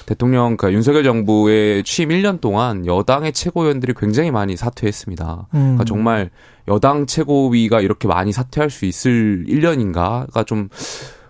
대통령 0.06 0.56
그러니까 0.56 0.72
윤석열 0.72 1.04
정부의 1.04 1.84
취임 1.84 2.08
1년 2.08 2.40
동안 2.40 2.86
여당의 2.86 3.32
최고위원들이 3.32 3.92
굉장히 3.96 4.30
많이 4.32 4.56
사퇴했습니다. 4.56 5.24
그러니까 5.24 5.48
음. 5.52 5.60
그러니까 5.60 5.84
정말 5.84 6.30
여당 6.68 7.06
최고위가 7.06 7.80
이렇게 7.80 8.08
많이 8.08 8.32
사퇴할 8.32 8.70
수 8.70 8.84
있을 8.84 9.44
1년인가가 9.48 10.46
좀, 10.46 10.68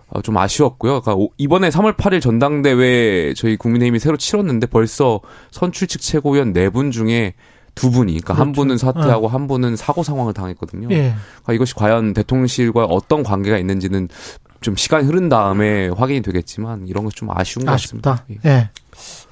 어, 0.07 0.21
좀 0.21 0.37
아쉬웠고요. 0.37 1.01
그러니까 1.01 1.27
이번에 1.37 1.69
3월 1.69 1.95
8일 1.97 2.21
전당대회 2.21 3.33
저희 3.35 3.57
국민의힘이 3.57 3.99
새로 3.99 4.17
치렀는데 4.17 4.67
벌써 4.67 5.19
선출직 5.51 6.01
최고위원 6.01 6.53
4분 6.53 6.91
중에 6.91 7.33
두 7.75 7.91
분이, 7.91 8.13
그러니까 8.13 8.33
그렇죠. 8.35 8.41
한 8.41 8.51
분은 8.53 8.77
사퇴하고 8.77 9.25
어. 9.27 9.29
한 9.29 9.47
분은 9.47 9.75
사고 9.75 10.01
상황을 10.01 10.33
당했거든요. 10.33 10.87
예. 10.91 11.13
그러니까 11.43 11.53
이것이 11.53 11.75
과연 11.75 12.13
대통령실과 12.13 12.85
어떤 12.85 13.21
관계가 13.21 13.57
있는지는 13.57 14.07
좀 14.61 14.77
시간이 14.77 15.05
흐른 15.05 15.27
다음에 15.27 15.89
확인이 15.89 16.21
되겠지만 16.21 16.87
이런 16.87 17.03
것좀 17.03 17.29
아쉬운 17.31 17.67
아쉽다. 17.67 18.01
것 18.01 18.17
같습니다. 18.17 18.25
예. 18.45 18.49
예. 18.49 18.69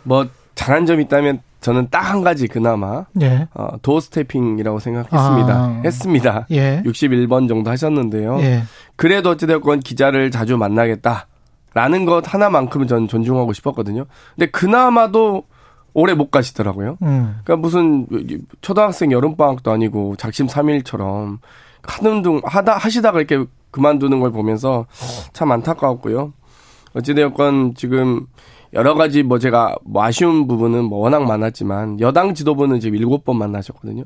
뭐 0.03 0.27
잘한 0.55 0.85
점이 0.85 1.03
있다면 1.03 1.41
저는 1.63 1.87
딱 1.89 2.03
한 2.03 2.21
가지 2.21 2.47
그나마 2.47 3.05
예. 3.21 3.47
어, 3.55 3.69
도어 3.81 3.99
스태핑이라고 4.01 4.77
생각했습니다. 4.79 5.53
아. 5.53 5.81
했습니다. 5.83 6.45
예. 6.51 6.83
61번 6.85 7.47
정도 7.47 7.71
하셨는데요. 7.71 8.39
예. 8.41 8.63
그래도 8.95 9.31
어찌되었건 9.31 9.79
기자를 9.79 10.29
자주 10.29 10.57
만나겠다라는 10.57 12.05
것 12.05 12.31
하나만큼은 12.31 12.87
저는 12.87 13.07
존중하고 13.07 13.53
싶었거든요. 13.53 14.05
근데 14.35 14.51
그나마도 14.51 15.45
오래 15.93 16.13
못 16.13 16.29
가시더라고요. 16.29 16.97
음. 17.01 17.39
그러니까 17.43 17.55
무슨 17.55 18.05
초등학생 18.61 19.11
여름 19.11 19.37
방학도 19.37 19.71
아니고 19.71 20.15
작심 20.17 20.47
3일처럼 20.47 21.39
하는 21.83 22.21
둥 22.21 22.41
하다 22.43 22.77
하시다가 22.77 23.19
이렇게 23.21 23.45
그만두는 23.71 24.19
걸 24.19 24.31
보면서 24.31 24.85
참 25.33 25.51
안타까웠고요. 25.51 26.33
어찌되었건 26.95 27.73
지금 27.75 28.27
여러 28.73 28.95
가지 28.95 29.23
뭐 29.23 29.37
제가 29.39 29.75
뭐 29.83 30.03
아쉬운 30.03 30.47
부분은 30.47 30.85
뭐 30.85 30.99
워낙 30.99 31.23
많았지만 31.25 31.99
여당 31.99 32.33
지도부는 32.33 32.79
지금 32.79 32.97
일곱 32.97 33.23
번 33.23 33.37
만나셨거든요. 33.37 34.03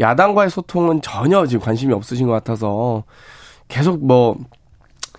야당과의 0.00 0.50
소통은 0.50 1.00
전혀 1.02 1.46
지금 1.46 1.64
관심이 1.64 1.92
없으신 1.94 2.26
것 2.26 2.32
같아서 2.32 3.04
계속 3.68 4.04
뭐, 4.04 4.36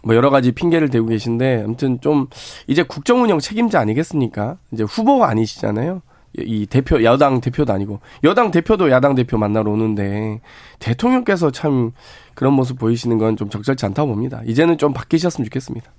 뭐 0.03 0.15
여러 0.15 0.29
가지 0.29 0.51
핑계를 0.51 0.89
대고 0.89 1.07
계신데 1.07 1.63
아무튼 1.65 1.99
좀 2.01 2.27
이제 2.67 2.83
국정 2.83 3.23
운영 3.23 3.39
책임자 3.39 3.79
아니겠습니까? 3.79 4.57
이제 4.71 4.83
후보가 4.83 5.27
아니시잖아요. 5.27 6.01
이 6.35 6.65
대표 6.65 7.03
야당 7.03 7.41
대표도 7.41 7.71
아니고 7.71 7.99
여당 8.23 8.49
대표도 8.49 8.89
야당 8.89 9.13
대표 9.13 9.37
만나러 9.37 9.69
오는데 9.71 10.41
대통령께서 10.79 11.51
참 11.51 11.91
그런 12.33 12.53
모습 12.53 12.79
보이시는 12.79 13.19
건 13.19 13.35
좀 13.37 13.49
적절치 13.49 13.85
않다고 13.85 14.09
봅니다. 14.09 14.41
이제는 14.45 14.77
좀 14.79 14.93
바뀌셨으면 14.93 15.45
좋겠습니다. 15.45 15.91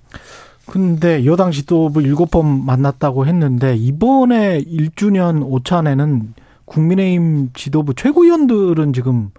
근데 0.67 1.25
여당 1.25 1.51
지도부 1.51 2.01
일곱 2.01 2.31
번 2.31 2.65
만났다고 2.65 3.25
했는데 3.25 3.75
이번에 3.75 4.61
1주년 4.61 5.43
오찬에는 5.45 6.33
국민의힘 6.65 7.51
지도부 7.53 7.93
최고위원들은 7.93 8.93
지금 8.93 9.29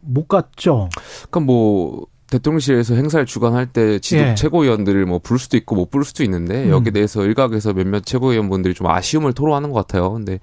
못 0.00 0.28
갔죠. 0.28 0.88
그러니까 1.30 1.40
뭐 1.40 2.06
대통령실에서 2.28 2.94
행사를 2.94 3.24
주관할 3.24 3.66
때 3.66 4.00
지도 4.00 4.22
예. 4.22 4.34
최고위원들을 4.34 5.06
뭐 5.06 5.20
부를 5.20 5.38
수도 5.38 5.56
있고 5.56 5.76
못 5.76 5.90
부를 5.90 6.04
수도 6.04 6.24
있는데 6.24 6.64
음. 6.64 6.70
여기에 6.70 6.92
대해서 6.92 7.24
일각에서 7.24 7.72
몇몇 7.72 8.04
최고위원분들이 8.04 8.74
좀 8.74 8.88
아쉬움을 8.88 9.32
토로하는 9.32 9.70
것 9.70 9.86
같아요. 9.86 10.12
근데 10.12 10.40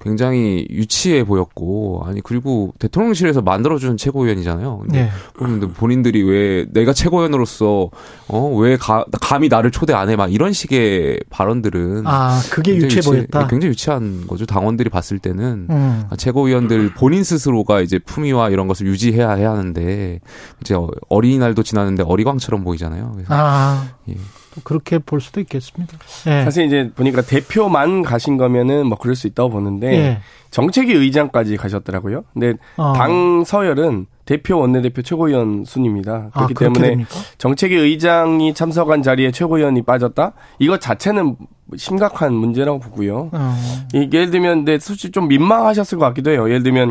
굉장히 0.00 0.66
유치해 0.70 1.24
보였고 1.24 2.02
아니 2.04 2.20
그리고 2.20 2.72
대통령실에서 2.78 3.42
만들어준 3.42 3.96
최고위원이잖아요. 3.96 4.78
근데 4.82 4.98
예. 5.00 5.08
그런데 5.34 5.66
본인들이 5.68 6.22
왜 6.22 6.66
내가 6.72 6.92
최고위원으로서 6.92 7.90
어왜 8.28 8.76
감히 9.20 9.48
나를 9.48 9.70
초대 9.70 9.92
안 9.92 10.08
해 10.08 10.16
막 10.16 10.32
이런 10.32 10.52
식의 10.52 11.20
발언들은 11.30 12.04
아 12.06 12.40
그게 12.50 12.76
유치해 12.76 12.98
유치, 12.98 13.08
보였다. 13.08 13.46
굉장히 13.48 13.70
유치한 13.72 14.26
거죠. 14.26 14.46
당원들이 14.46 14.88
봤을 14.90 15.18
때는 15.18 15.66
음. 15.70 16.04
최고위원들 16.16 16.94
본인 16.94 17.24
스스로가 17.24 17.80
이제 17.80 17.98
품위와 17.98 18.50
이런 18.50 18.66
것을 18.68 18.86
유지해야 18.86 19.32
해야 19.32 19.50
하는데 19.52 20.20
이제 20.60 20.74
어린이날도 21.08 21.62
지났는데 21.62 22.02
어리광처럼 22.04 22.62
보이잖아요. 22.64 23.12
그래서 23.14 23.28
아. 23.34 23.88
예. 24.08 24.14
그렇게 24.64 24.98
볼 24.98 25.20
수도 25.20 25.40
있겠습니다. 25.40 25.98
네. 26.24 26.44
사실 26.44 26.66
이제 26.66 26.90
보니까 26.94 27.22
대표만 27.22 28.02
가신 28.02 28.36
거면은 28.36 28.86
뭐 28.86 28.98
그럴 28.98 29.14
수 29.14 29.26
있다고 29.26 29.50
보는데 29.50 29.90
네. 29.90 30.20
정책위 30.50 30.92
의장까지 30.92 31.56
가셨더라고요. 31.56 32.24
근데 32.32 32.54
어. 32.76 32.92
당 32.94 33.44
서열은 33.44 34.06
대표 34.24 34.58
원내대표 34.58 35.02
최고위원 35.02 35.64
순입니다. 35.64 36.30
그렇기 36.34 36.54
아, 36.56 36.58
때문에 36.58 36.88
됩니까? 36.90 37.10
정책위 37.38 37.76
의장이 37.76 38.54
참석한 38.54 39.02
자리에 39.02 39.30
최고위원이 39.30 39.82
빠졌다? 39.82 40.32
이것 40.58 40.80
자체는 40.80 41.36
심각한 41.76 42.34
문제라고 42.34 42.78
보고요. 42.80 43.30
어. 43.32 43.56
예를 43.94 44.30
들면 44.30 44.64
근데 44.64 44.78
솔직히 44.78 45.12
좀 45.12 45.28
민망하셨을 45.28 45.98
것 45.98 46.04
같기도 46.06 46.30
해요. 46.30 46.48
예를 46.48 46.62
들면 46.62 46.90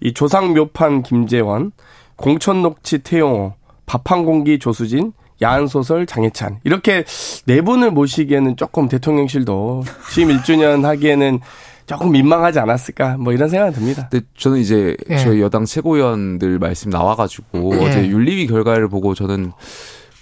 이 0.00 0.14
조상묘판 0.14 1.02
김재원, 1.02 1.72
공천녹치 2.16 2.98
태용호, 2.98 3.54
밥한 3.86 4.24
공기 4.24 4.58
조수진, 4.58 5.12
야한소설 5.42 6.06
장혜찬 6.06 6.60
이렇게 6.64 7.04
네 7.46 7.60
분을 7.60 7.90
모시기에는 7.90 8.56
조금 8.56 8.88
대통령실도 8.88 9.84
취임 10.12 10.28
1주년 10.28 10.82
하기에는 10.82 11.40
조금 11.86 12.12
민망하지 12.12 12.60
않았을까 12.60 13.16
뭐 13.16 13.32
이런 13.32 13.48
생각이 13.48 13.74
듭니다. 13.74 14.06
근데 14.10 14.24
저는 14.36 14.58
이제 14.58 14.96
예. 15.08 15.18
저희 15.18 15.40
여당 15.40 15.64
최고위원들 15.64 16.60
말씀 16.60 16.88
나와가지고 16.88 17.74
예. 17.74 17.84
어제 17.84 18.06
윤리위 18.06 18.46
결과를 18.46 18.88
보고 18.88 19.14
저는 19.14 19.52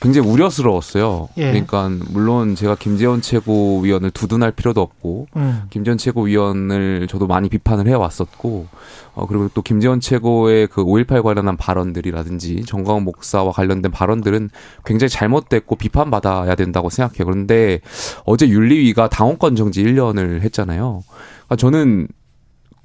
굉장히 0.01 0.29
우려스러웠어요. 0.29 1.29
예. 1.39 1.51
그러니까 1.51 1.91
물론 2.11 2.55
제가 2.55 2.77
김재원 2.77 3.21
최고위원을 3.21 4.13
두둔할 4.13 4.53
필요도 4.53 4.81
없고 4.81 5.27
음. 5.37 5.63
김재원 5.71 5.99
최고위원을 5.99 7.09
저도 7.09 7.27
많이 7.27 7.49
비판을 7.49 7.89
해 7.89 7.95
왔었고 7.95 8.69
어 9.15 9.27
그리고 9.27 9.49
또 9.55 9.63
김재원 9.63 9.99
최고의 9.99 10.69
그 10.69 10.85
5.18 10.85 11.23
관련한 11.23 11.57
발언들이라든지 11.57 12.65
정광훈 12.65 13.03
목사와 13.05 13.51
관련된 13.51 13.91
발언들은 13.91 14.51
굉장히 14.85 15.09
잘못됐고 15.09 15.75
비판받아야 15.75 16.55
된다고 16.55 16.91
생각해요. 16.91 17.25
그런데 17.25 17.81
어제 18.25 18.49
윤리위가 18.49 19.09
당원권 19.09 19.57
정지 19.57 19.83
1년을 19.83 20.43
했잖아요. 20.43 21.03
그러니까 21.47 21.57
저는 21.57 22.09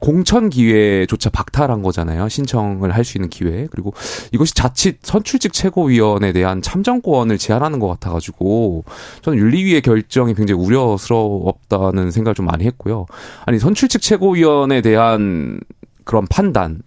공천 0.04 0.50
기회조차 0.50 1.30
박탈한 1.30 1.82
거잖아요. 1.82 2.28
신청을 2.28 2.92
할 2.94 3.06
수 3.06 3.18
있는 3.18 3.30
기회. 3.30 3.68
그리고 3.72 3.94
이것이 4.34 4.54
자칫 4.54 4.98
선출직 5.02 5.54
최고위원에 5.54 6.34
대한 6.34 6.62
참정권을 6.62 7.38
제한하는 7.38 7.80
것 7.80 7.88
같아가지고 7.88 8.84
저는 9.22 9.40
윤리위의 9.40 9.82
결정이 9.82 10.34
굉장히 10.34 10.62
우려스럽다는 10.62 12.12
생각을 12.12 12.36
좀 12.36 12.46
많이 12.48 12.66
했고요. 12.66 13.06
아니 13.46 13.60
선출직 13.60 14.02
최고위원에 14.02 14.82
대한 14.82 15.62
그런 16.04 16.28
판단 16.30 16.82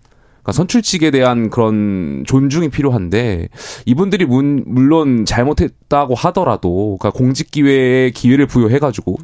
그러니까 0.47 0.53
선출직에 0.53 1.11
대한 1.11 1.51
그런 1.51 2.23
존중이 2.25 2.69
필요한데 2.69 3.49
이분들이 3.85 4.25
문, 4.25 4.63
물론 4.65 5.25
잘못했다고 5.25 6.15
하더라도 6.15 6.97
그러니까 7.01 7.19
공직 7.19 7.51
기회에 7.51 8.11
기회를 8.11 8.47
부여해 8.47 8.79
가지고 8.79 9.17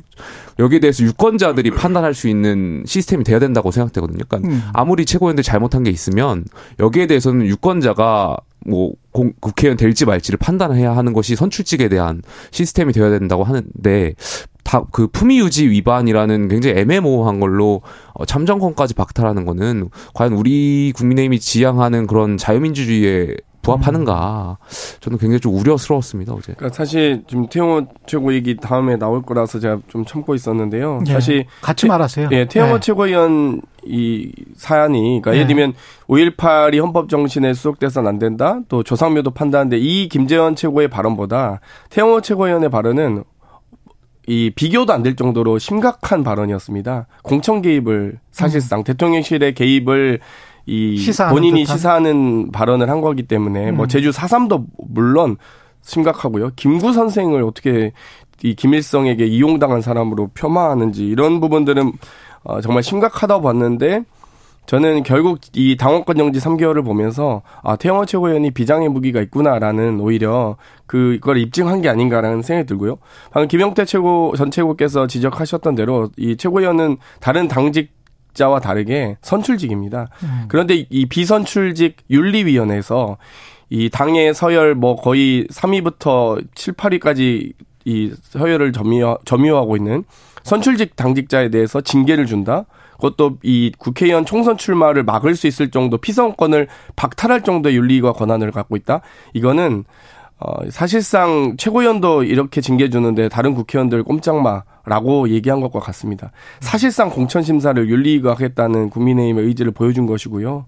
여기에 0.59 0.81
대해서 0.81 1.05
유권자들이 1.05 1.71
판단할 1.71 2.15
수 2.15 2.29
있는 2.29 2.83
시스템이 2.87 3.23
돼야 3.23 3.39
된다고 3.39 3.71
생각되거든요. 3.71 4.25
그러니까 4.29 4.49
음. 4.49 4.63
아무리 4.73 5.07
최고위원들 5.07 5.45
잘못한 5.45 5.85
게 5.85 5.91
있으면 5.91 6.45
여기에 6.81 7.07
대해서는 7.07 7.47
유권자가 7.47 8.37
뭐 8.67 8.93
공, 9.13 9.33
국회의원 9.41 9.77
될지 9.77 10.05
말지를 10.05 10.39
판단해야 10.39 10.97
하는 10.97 11.13
것이 11.13 11.37
선출직에 11.37 11.89
대한 11.89 12.23
시스템이 12.51 12.93
되어야 12.93 13.11
된다고 13.11 13.45
하는데 13.45 14.15
다 14.63 14.83
그 14.91 15.07
품위 15.07 15.39
유지 15.39 15.69
위반이라는 15.69 16.49
굉장히 16.49 16.79
애매모호한 16.79 17.41
걸로 17.41 17.83
어, 18.15 18.25
참정권까지 18.25 18.95
박탈하는 18.95 19.45
거는 19.45 19.91
과연 20.15 20.33
우리 20.33 20.93
국민의힘이 20.95 21.41
지향하는 21.41 22.07
그런 22.07 22.37
자유민주주의에 22.37 23.37
부합하는가 23.63 24.59
저는 25.01 25.19
굉장히 25.19 25.41
좀 25.41 25.55
우려스러웠습니다 25.55 26.35
어제. 26.35 26.53
그러니까 26.55 26.77
사실 26.77 27.23
지금 27.29 27.47
태영호 27.47 27.87
최고 28.07 28.35
얘기 28.35 28.57
다음에 28.57 28.97
나올 28.97 29.23
거라서 29.23 29.61
제가 29.61 29.79
좀 29.89 30.05
참고 30.05 30.35
있었는데요. 30.35 31.01
예, 31.07 31.13
사실 31.13 31.47
같이 31.61 31.87
말하세요. 31.87 32.29
예, 32.33 32.47
태영호 32.47 32.75
네. 32.75 32.81
최고위원 32.81 33.63
이 33.85 34.33
사안이 34.57 35.21
그러니까 35.23 35.31
네. 35.31 35.37
예를 35.39 35.47
들면 35.47 35.75
5.18이 36.09 36.81
헌법 36.81 37.09
정신에 37.09 37.55
수속돼서는 37.55 38.09
안 38.09 38.19
된다. 38.19 38.61
또 38.69 38.83
조상묘도 38.83 39.31
판단하는데 39.31 39.79
이 39.79 40.09
김재원 40.09 40.57
최고의 40.57 40.89
발언보다 40.89 41.61
태영호 41.91 42.21
최고위원의 42.21 42.69
발언은 42.69 43.23
이 44.27 44.51
비교도 44.55 44.93
안 44.93 45.03
될 45.03 45.17
정도로 45.17 45.59
심각한 45.59 46.23
발언이었습니다. 46.23 47.07
공천 47.23 47.61
개입을 47.63 48.19
사실상 48.31 48.81
음. 48.81 48.85
대통령실의 48.85 49.55
개입을 49.55 50.21
이 50.67 51.11
본인이 51.31 51.63
듯한? 51.65 51.77
시사하는 51.77 52.53
발언을 52.53 52.89
한 52.89 53.01
거기 53.01 53.25
때문에 53.25 53.61
뭐 53.63 53.71
음. 53.71 53.77
뭐 53.79 53.87
제주 53.89 54.13
사삼도 54.13 54.67
물론 54.89 55.37
심각하고요. 55.83 56.53
김구 56.55 56.93
선생을 56.93 57.43
어떻게 57.43 57.93
이 58.45 58.55
김일성에게 58.55 59.27
이용당한 59.27 59.81
사람으로 59.81 60.31
폄하하는지 60.35 61.05
이런 61.05 61.41
부분들은 61.41 61.93
어, 62.45 62.61
정말 62.61 62.83
심각하다고 62.83 63.43
봤는데 63.43 64.05
저는 64.67 65.03
결국 65.03 65.41
이 65.55 65.77
당원권 65.77 66.17
정지 66.17 66.41
3개월을 66.41 66.85
보면서 66.85 67.43
아 67.63 67.77
태영호 67.77 68.07
최고위원이 68.07 68.53
비장의 68.53 68.89
무기가 68.89 69.21
있구나라는 69.21 70.01
오히려 70.01 70.57
그걸 70.87 71.39
입증한 71.39 71.83
게 71.83 71.89
아닌가라는 71.89 72.43
생각이 72.43 72.67
들고요. 72.67 72.99
방금 73.33 73.49
김영태 73.49 73.85
최고 73.85 74.35
전 74.37 74.51
최고께서 74.51 75.07
지적하셨던 75.07 75.75
대로 75.75 76.11
이 76.17 76.37
최고위원은 76.37 76.99
다른 77.21 77.49
당직 77.49 77.93
자와 78.35 78.61
다르게 78.61 79.17
선출직입니다. 79.23 80.09
음. 80.23 80.45
그런데 80.49 80.87
이 80.89 81.07
비선출직 81.07 81.97
윤리위원회에서 82.11 83.19
이 83.69 83.91
당의 83.91 84.35
서열 84.35 84.75
뭐 84.75 84.97
거의 84.97 85.47
3위부터 85.49 86.43
7, 86.55 86.75
8위까지 86.75 87.53
이 87.85 88.13
서열을 88.23 88.73
점유, 88.73 89.17
점유하고 89.25 89.77
있는 89.77 90.05
선출직 90.45 90.97
당직자에 90.97 91.51
대해서 91.51 91.81
징계를 91.81 92.27
준다. 92.27 92.65
그것도 93.03 93.39
이 93.43 93.73
국회의원 93.79 94.25
총선 94.25 94.57
출마를 94.57 95.03
막을 95.03 95.35
수 95.35 95.49
있을 95.49 95.73
정도 95.73 95.99
피선권을 95.99 96.69
박탈할 96.95 97.43
정도의 97.43 97.75
윤리와 97.77 98.13
권한을 98.13 98.53
갖고 98.53 98.77
있다. 98.77 99.01
이거는 99.33 99.85
어, 100.39 100.71
사실상 100.71 101.57
최고위원도 101.57 102.23
이렇게 102.25 102.61
징계 102.61 102.91
주는데 102.91 103.29
다른 103.29 103.55
국회의원들 103.55 104.05
꼼짝마라고 104.05 105.31
얘기한 105.31 105.61
것과 105.61 105.81
같습니다. 105.81 106.31
사실상 106.61 107.11
공천 107.11 107.43
심사를 107.43 107.89
윤리위가 107.89 108.33
하겠다는 108.33 108.91
국민의힘의 108.91 109.47
의지를 109.47 109.73
보여준 109.73 110.07
것이고요. 110.07 110.67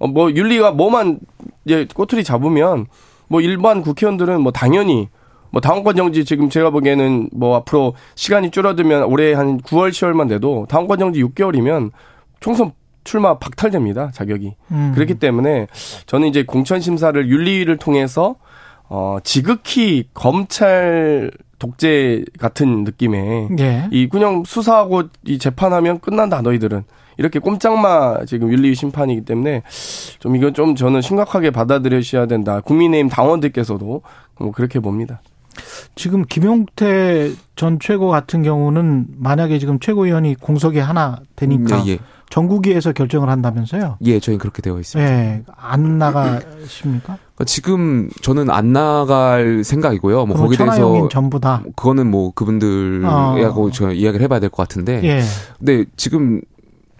어, 0.00 0.06
뭐 0.08 0.32
윤리가 0.32 0.72
뭐만 0.72 1.20
이제 1.64 1.86
꼬투리 1.94 2.24
잡으면 2.24 2.86
뭐 3.28 3.40
일반 3.40 3.82
국회의원들은 3.82 4.40
뭐 4.40 4.50
당연히 4.50 5.08
뭐 5.50 5.60
당원권 5.60 5.96
정지 5.96 6.24
지금 6.24 6.50
제가 6.50 6.70
보기에는 6.70 7.30
뭐 7.32 7.56
앞으로 7.56 7.94
시간이 8.14 8.50
줄어들면 8.50 9.04
올해 9.04 9.32
한 9.34 9.60
9월 9.60 9.90
10월만 9.90 10.28
돼도 10.28 10.66
당원권 10.68 10.98
정지 10.98 11.22
6개월이면 11.22 11.90
총선 12.40 12.72
출마 13.04 13.38
박탈됩니다 13.38 14.10
자격이 14.12 14.54
음. 14.70 14.92
그렇기 14.94 15.14
때문에 15.14 15.66
저는 16.06 16.28
이제 16.28 16.42
공천 16.42 16.80
심사를 16.80 17.28
윤리위를 17.28 17.78
통해서 17.78 18.36
어, 18.88 19.18
지극히 19.22 20.08
검찰 20.14 21.30
독재 21.58 22.24
같은 22.38 22.84
느낌의 22.84 23.48
예. 23.58 23.88
이 23.90 24.08
그냥 24.08 24.44
수사하고 24.44 25.04
이 25.24 25.38
재판하면 25.38 25.98
끝난다 26.00 26.40
너희들은 26.40 26.84
이렇게 27.18 27.40
꼼짝마 27.40 28.24
지금 28.26 28.50
윤리 28.50 28.74
심판이기 28.74 29.22
때문에 29.22 29.62
좀 30.20 30.36
이건 30.36 30.54
좀 30.54 30.76
저는 30.76 31.02
심각하게 31.02 31.50
받아들여셔야 31.50 32.26
된다. 32.26 32.60
국민의힘 32.60 33.08
당원들께서도 33.08 34.02
뭐 34.38 34.52
그렇게 34.52 34.78
봅니다. 34.78 35.20
지금 35.94 36.24
김용태 36.24 37.32
전 37.56 37.78
최고 37.80 38.08
같은 38.08 38.42
경우는 38.42 39.06
만약에 39.18 39.58
지금 39.58 39.78
최고위원이 39.80 40.36
공석이 40.36 40.78
하나 40.78 41.20
되니까 41.36 41.76
음, 41.82 41.86
예, 41.86 41.92
예. 41.92 41.98
전국위에서 42.30 42.92
결정을 42.92 43.28
한다면서요? 43.30 43.96
예, 44.04 44.20
저희 44.20 44.36
그렇게 44.38 44.60
되어 44.62 44.78
있습니다. 44.78 45.10
예, 45.10 45.42
안 45.56 45.98
나가십니까? 45.98 47.16
그러니까 47.34 47.44
지금 47.46 48.10
저는 48.22 48.50
안 48.50 48.72
나갈 48.72 49.62
생각이고요. 49.64 50.26
뭐 50.26 50.36
거기에 50.36 50.58
대해서 50.58 51.08
전부 51.08 51.40
다 51.40 51.62
그거는 51.76 52.10
뭐 52.10 52.32
그분들하고 52.34 53.66
어. 53.66 53.70
저 53.70 53.92
이야기를 53.92 54.22
해봐야 54.24 54.40
될 54.40 54.50
것 54.50 54.56
같은데. 54.68 55.02
예. 55.04 55.22
근데 55.58 55.84
지금 55.96 56.40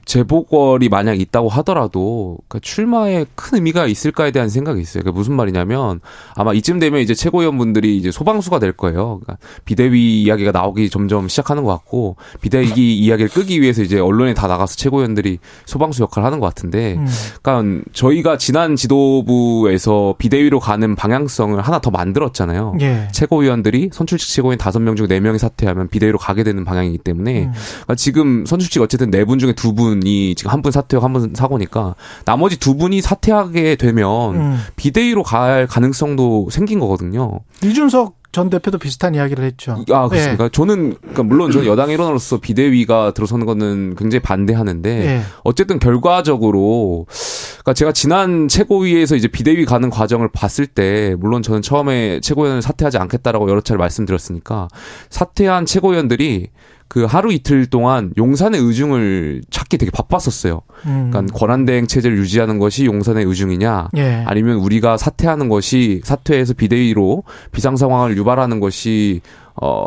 재보궐이 0.09 0.89
만약 0.89 1.21
있다고 1.21 1.51
하더라도 1.51 2.39
그러니까 2.49 2.61
출마에 2.67 3.27
큰 3.35 3.57
의미가 3.59 3.87
있을까에 3.87 4.31
대한 4.31 4.49
생각이 4.49 4.81
있어요. 4.81 5.03
그러니까 5.03 5.19
무슨 5.19 5.35
말이냐면 5.35 6.01
아마 6.35 6.55
이쯤 6.55 6.79
되면 6.79 7.01
이제 7.03 7.15
최고위원분들이 7.15 7.95
이제 7.99 8.11
소방수가 8.11 8.59
될 8.59 8.73
거예요. 8.73 9.21
그러니까 9.23 9.37
비대위 9.67 10.23
이야기가 10.23 10.51
나오기 10.53 10.89
점점 10.89 11.29
시작하는 11.29 11.63
것 11.63 11.71
같고 11.73 12.17
비대위 12.41 12.97
이야기를 13.05 13.29
끄기 13.29 13.61
위해서 13.61 13.83
이제 13.83 14.01
언론에 14.01 14.33
다 14.33 14.47
나가서 14.47 14.77
최고위원들이 14.77 15.39
소방수 15.67 16.03
역할을 16.03 16.25
하는 16.27 16.41
것 16.41 16.47
같은데, 16.47 16.95
음. 16.95 17.07
그러니까 17.43 17.85
저희가 17.93 18.39
지난 18.39 18.77
지도부에서 18.77 20.15
비대위로 20.19 20.59
가는 20.59 20.95
방향성을 20.97 21.61
하나 21.61 21.81
더 21.81 21.91
만들었잖아요. 21.91 22.77
예. 22.81 23.09
최고위원들이 23.13 23.91
선출직 23.93 24.31
최고위원 24.31 24.59
다섯 24.59 24.79
명 24.81 24.97
중 24.97 25.07
네 25.09 25.21
명이 25.21 25.39
사퇴하면 25.39 25.89
비대위로 25.89 26.19
가게 26.19 26.43
되는 26.45 26.65
방향이기 26.65 26.99
때문에 26.99 27.45
음. 27.45 27.53
그러니까 27.53 27.95
지금 27.95 28.45
선출직 28.47 28.83
어쨌든 28.83 29.11
네 29.11 29.25
분 29.25 29.39
중에 29.39 29.53
두 29.53 29.75
분. 29.75 29.98
분이 30.01 30.35
지금 30.35 30.51
한 30.53 30.63
분 30.63 30.73
사퇴하고 30.73 31.05
한 31.05 31.13
분 31.13 31.33
사고니까 31.35 31.95
나머지 32.25 32.59
두 32.59 32.77
분이 32.77 33.01
사퇴하게 33.01 33.77
되면 33.77 34.35
음. 34.37 34.59
비대위로 34.77 35.23
갈 35.23 35.67
가능성도 35.67 36.49
생긴 36.51 36.81
거거든요. 36.81 37.41
이준석 37.63 38.17
전 38.31 38.51
대표도 38.51 38.77
비슷한 38.77 39.15
이야기를 39.15 39.43
했죠. 39.43 39.83
아, 39.91 40.07
그렇습니까? 40.07 40.45
네. 40.45 40.51
저는, 40.53 40.97
그러니까 41.01 41.23
물론 41.23 41.51
저는 41.51 41.67
여당 41.67 41.89
일원으로서 41.91 42.37
비대위가 42.39 43.13
들어서는 43.15 43.47
거는 43.47 43.97
굉장히 43.97 44.21
반대하는데, 44.21 44.99
네. 44.99 45.23
어쨌든 45.45 45.79
결과적으로, 45.79 47.07
그러니까 47.53 47.73
제가 47.73 47.93
지난 47.93 48.47
최고위에서 48.47 49.17
이제 49.17 49.29
비대위 49.29 49.65
가는 49.65 49.89
과정을 49.89 50.29
봤을 50.31 50.67
때, 50.67 51.17
물론 51.19 51.43
저는 51.43 51.63
처음에 51.63 52.21
최고위원을 52.21 52.61
사퇴하지 52.61 52.99
않겠다라고 52.99 53.49
여러 53.49 53.63
차례 53.63 53.79
말씀드렸으니까, 53.79 54.69
사퇴한 55.09 55.65
최고위원들이 55.65 56.49
그 56.89 57.05
하루 57.05 57.33
이틀 57.33 57.67
동안 57.67 58.13
용산의 58.17 58.61
의중을 58.61 59.43
찾기 59.51 59.79
되게 59.79 59.91
바빴었어요. 59.91 60.63
음. 60.87 61.11
그러니까 61.11 61.39
권한대행 61.39 61.87
체제를 61.87 62.17
유지하는 62.19 62.59
것이 62.59 62.87
용산의 62.87 63.27
의중이냐, 63.27 63.91
예. 63.97 64.25
아니면 64.27 64.57
우리가 64.57 64.97
사퇴하는 64.97 65.49
것이 65.49 66.01
사퇴해서 66.05 66.55
비대위로 66.55 67.25
비상 67.53 67.77
상황을 67.77 68.17
유발하는 68.17 68.61
것이 68.61 69.21
어 69.61 69.87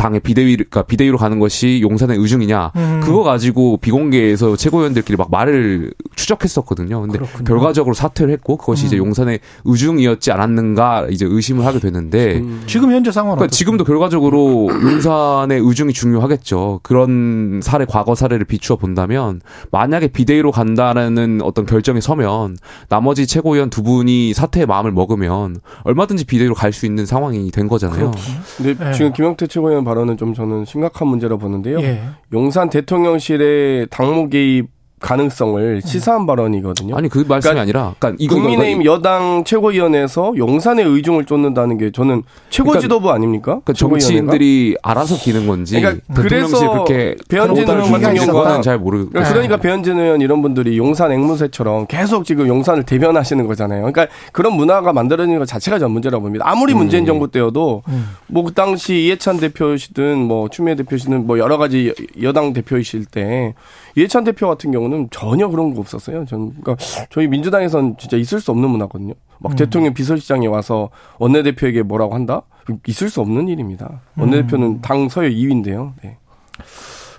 당의 0.00 0.20
비대위 0.20 0.56
그러니까 0.56 0.82
비대위로 0.82 1.18
가는 1.18 1.38
것이 1.38 1.80
용산의 1.82 2.16
의중이냐 2.16 2.72
음. 2.74 3.00
그거 3.04 3.22
가지고 3.22 3.76
비공개에서 3.76 4.56
최고위원들끼리 4.56 5.18
막 5.18 5.30
말을 5.30 5.92
추적했었거든요. 6.16 7.02
근데 7.02 7.18
그렇군요. 7.18 7.44
결과적으로 7.44 7.92
사퇴를 7.94 8.32
했고 8.32 8.56
그것이 8.56 8.84
음. 8.84 8.86
이제 8.86 8.96
용산의 8.96 9.40
의중이었지 9.66 10.32
않았는가 10.32 11.08
이제 11.10 11.26
의심을 11.28 11.66
하게 11.66 11.80
됐는데 11.80 12.38
음. 12.38 12.62
지금 12.66 12.92
현재 12.92 13.12
상황은 13.12 13.36
그러니까 13.36 13.54
지금도 13.54 13.84
결과적으로 13.84 14.68
용산의 14.70 15.60
의중이 15.60 15.92
중요하겠죠. 15.92 16.80
그런 16.82 17.60
사례 17.62 17.84
과거 17.84 18.14
사례를 18.14 18.46
비추어 18.46 18.76
본다면 18.76 19.42
만약에 19.70 20.08
비대위로 20.08 20.50
간다는 20.50 21.40
어떤 21.42 21.66
결정이 21.66 22.00
서면 22.00 22.56
나머지 22.88 23.26
최고위원 23.26 23.68
두 23.68 23.82
분이 23.82 24.32
사퇴의 24.32 24.64
마음을 24.66 24.92
먹으면 24.92 25.56
얼마든지 25.84 26.24
비대위로 26.24 26.54
갈 26.54 26.70
수 26.70 26.86
있는 26.86 27.04
상황이 27.04 27.50
된 27.50 27.66
거잖아요. 27.66 28.12
그렇군요. 28.12 28.36
근데 28.56 28.74
네. 28.84 28.92
지금 28.92 29.12
김영태 29.12 29.48
최고위원 29.48 29.82
발언은 29.90 30.16
좀 30.16 30.34
저는 30.34 30.64
심각한 30.64 31.08
문제라 31.08 31.36
보는데요. 31.36 31.80
예. 31.80 32.00
용산 32.32 32.70
대통령실의 32.70 33.88
당무 33.90 34.28
개입 34.28 34.68
가능성을 35.00 35.80
시사한 35.82 36.26
발언이거든요. 36.26 36.94
아니 36.94 37.08
그 37.08 37.24
말씀이 37.26 37.52
그러니까 37.52 37.62
아니라, 37.62 37.94
그러니까 37.98 38.34
국민의힘 38.34 38.84
여당 38.84 39.44
최고위원회에서 39.44 40.34
용산의 40.36 40.84
의중을 40.84 41.24
쫓는다는 41.24 41.78
게 41.78 41.90
저는 41.90 42.22
최고 42.50 42.68
그러니까 42.68 42.82
지도부 42.82 43.10
아닙니까? 43.10 43.60
그러니까 43.64 43.72
정치인들이 43.72 44.76
알아서 44.82 45.16
기는 45.16 45.46
건지. 45.46 45.80
그러니까 45.80 46.02
그래서 46.14 46.70
그렇게 46.70 47.16
배현진 47.28 47.68
의원 47.68 47.92
같은 47.92 48.14
경우는 48.14 48.62
잘 48.62 48.78
모르. 48.78 49.08
그러니까, 49.08 49.32
그러니까 49.32 49.56
배현진 49.56 49.98
의원 49.98 50.20
이런 50.20 50.42
분들이 50.42 50.76
용산 50.76 51.10
앵무새처럼 51.12 51.86
계속 51.86 52.24
지금 52.24 52.46
용산을 52.46 52.84
대변하시는 52.84 53.46
거잖아요. 53.46 53.80
그러니까 53.90 54.06
그런 54.32 54.54
문화가 54.54 54.92
만들어지는 54.92 55.38
것 55.38 55.46
자체가 55.46 55.78
전 55.78 55.92
문제라고 55.92 56.22
봅니다. 56.22 56.44
아무리 56.46 56.74
음. 56.74 56.78
문재인 56.78 57.06
정부 57.06 57.30
때여도 57.30 57.82
음. 57.88 58.10
뭐그 58.26 58.52
당시 58.52 59.06
이해찬 59.06 59.38
대표시든 59.38 60.18
뭐 60.18 60.48
추미애 60.48 60.74
대표시든 60.74 61.26
뭐 61.26 61.38
여러 61.38 61.56
가지 61.56 61.94
여당 62.22 62.52
대표이실 62.52 63.06
때 63.06 63.54
이해찬 63.96 64.24
대표 64.24 64.48
같은 64.48 64.70
경우는 64.70 65.08
전혀 65.10 65.48
그런 65.48 65.74
거 65.74 65.80
없었어요. 65.80 66.24
전 66.26 66.50
그러니까 66.60 66.76
저희 67.10 67.26
민주당에선 67.28 67.96
진짜 67.98 68.16
있을 68.16 68.40
수 68.40 68.50
없는 68.50 68.68
문화거든요. 68.68 69.14
막 69.38 69.52
음. 69.52 69.56
대통령 69.56 69.94
비서실장이 69.94 70.46
와서 70.46 70.90
원내대표에게 71.18 71.82
뭐라고 71.82 72.14
한다? 72.14 72.42
있을 72.86 73.10
수 73.10 73.20
없는 73.20 73.48
일입니다. 73.48 74.00
원내대표는 74.16 74.66
음. 74.66 74.80
당 74.80 75.08
서열 75.08 75.32
2위인데요. 75.32 75.92
네. 76.02 76.18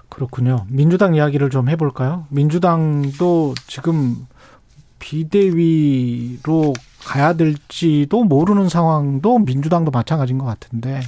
그렇군요. 0.10 0.65
민주당 0.68 1.15
이야기를 1.15 1.49
좀 1.49 1.69
해볼까요? 1.69 2.26
민주당도 2.30 3.56
지금 3.68 4.27
비대위로 4.99 6.73
가야 7.03 7.34
될지도 7.34 8.23
모르는 8.23 8.69
상황도 8.69 9.39
민주당도 9.39 9.91
마찬가지인 9.91 10.38
것 10.38 10.45
같은데 10.45 11.02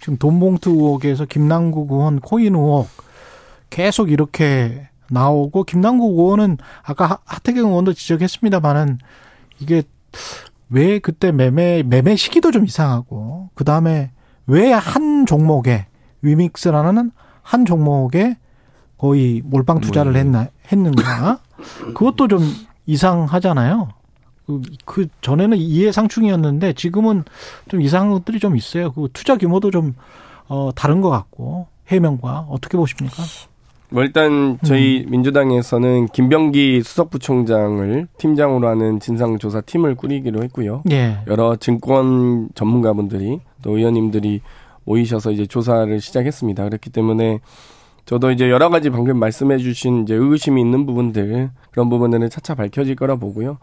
지금 0.00 0.16
돈봉투 0.16 0.70
의혹에서 0.70 1.24
김남국 1.24 1.90
의원 1.90 2.20
코인 2.20 2.54
의혹 2.54 2.88
계속 3.70 4.10
이렇게 4.10 4.88
나오고 5.12 5.64
김남국 5.64 6.18
의원은 6.18 6.58
아까 6.82 7.18
하태경 7.24 7.68
의원도 7.70 7.92
지적했습니다만은 7.92 8.98
이게 9.60 9.82
왜 10.70 10.98
그때 10.98 11.32
매매 11.32 11.82
매매 11.82 12.16
시기도 12.16 12.50
좀 12.50 12.64
이상하고 12.64 13.50
그 13.54 13.64
다음에 13.64 14.10
왜 14.46 14.72
한 14.72 15.26
종목에 15.26 15.86
위믹스라는 16.22 17.10
한 17.42 17.64
종목에 17.64 18.36
거의 18.98 19.42
몰빵 19.44 19.80
투자를 19.80 20.16
했나 20.16 20.48
했는가 20.70 21.40
그것도 21.94 22.28
좀 22.28 22.40
이상하잖아요. 22.86 23.88
그, 24.46 24.60
그 24.84 25.08
전에는 25.20 25.56
이해상충이었는데 25.56 26.72
지금은 26.74 27.24
좀 27.68 27.80
이상한 27.80 28.10
것들이 28.10 28.38
좀 28.40 28.56
있어요. 28.56 28.92
그 28.92 29.08
투자 29.12 29.36
규모도 29.36 29.70
좀 29.70 29.94
어, 30.48 30.70
다른 30.74 31.00
것 31.00 31.10
같고 31.10 31.66
해명과 31.88 32.46
어떻게 32.48 32.76
보십니까? 32.76 33.22
뭐 33.92 34.02
일단 34.02 34.58
저희 34.64 35.04
음. 35.04 35.10
민주당에서는 35.10 36.06
김병기 36.08 36.82
수석부총장을 36.82 38.08
팀장으로 38.18 38.68
하는 38.68 39.00
진상조사 39.00 39.60
팀을 39.62 39.94
꾸리기로 39.96 40.42
했고요. 40.44 40.82
예. 40.90 41.18
여러 41.26 41.56
증권 41.56 42.48
전문가분들이 42.54 43.40
또 43.62 43.76
의원님들이 43.76 44.40
모이셔서 44.84 45.30
이제 45.30 45.46
조사를 45.46 46.00
시작했습니다. 46.00 46.64
그렇기 46.64 46.90
때문에 46.90 47.40
저도 48.06 48.30
이제 48.32 48.50
여러 48.50 48.68
가지 48.68 48.90
방금 48.90 49.18
말씀해주신 49.18 50.02
이제 50.02 50.14
의구심이 50.14 50.60
있는 50.60 50.86
부분들 50.86 51.50
그런 51.70 51.88
부분들은 51.88 52.30
차차 52.30 52.54
밝혀질 52.54 52.96
거라 52.96 53.16
보고요. 53.16 53.58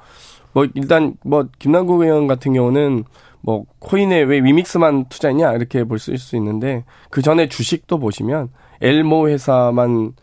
뭐 0.53 0.65
일단 0.75 1.15
뭐 1.23 1.47
김남국 1.59 2.01
의원 2.01 2.27
같은 2.27 2.53
경우는 2.53 3.03
뭐 3.41 3.65
코인에 3.79 4.21
왜 4.23 4.39
위믹스만 4.39 5.05
투자했냐 5.09 5.53
이렇게 5.53 5.83
볼 5.83 5.97
수 5.99 6.35
있는데 6.35 6.85
그 7.09 7.21
전에 7.21 7.49
주식도 7.49 7.99
보시면 7.99 8.49
엘모 8.81 9.29
회사만 9.29 10.13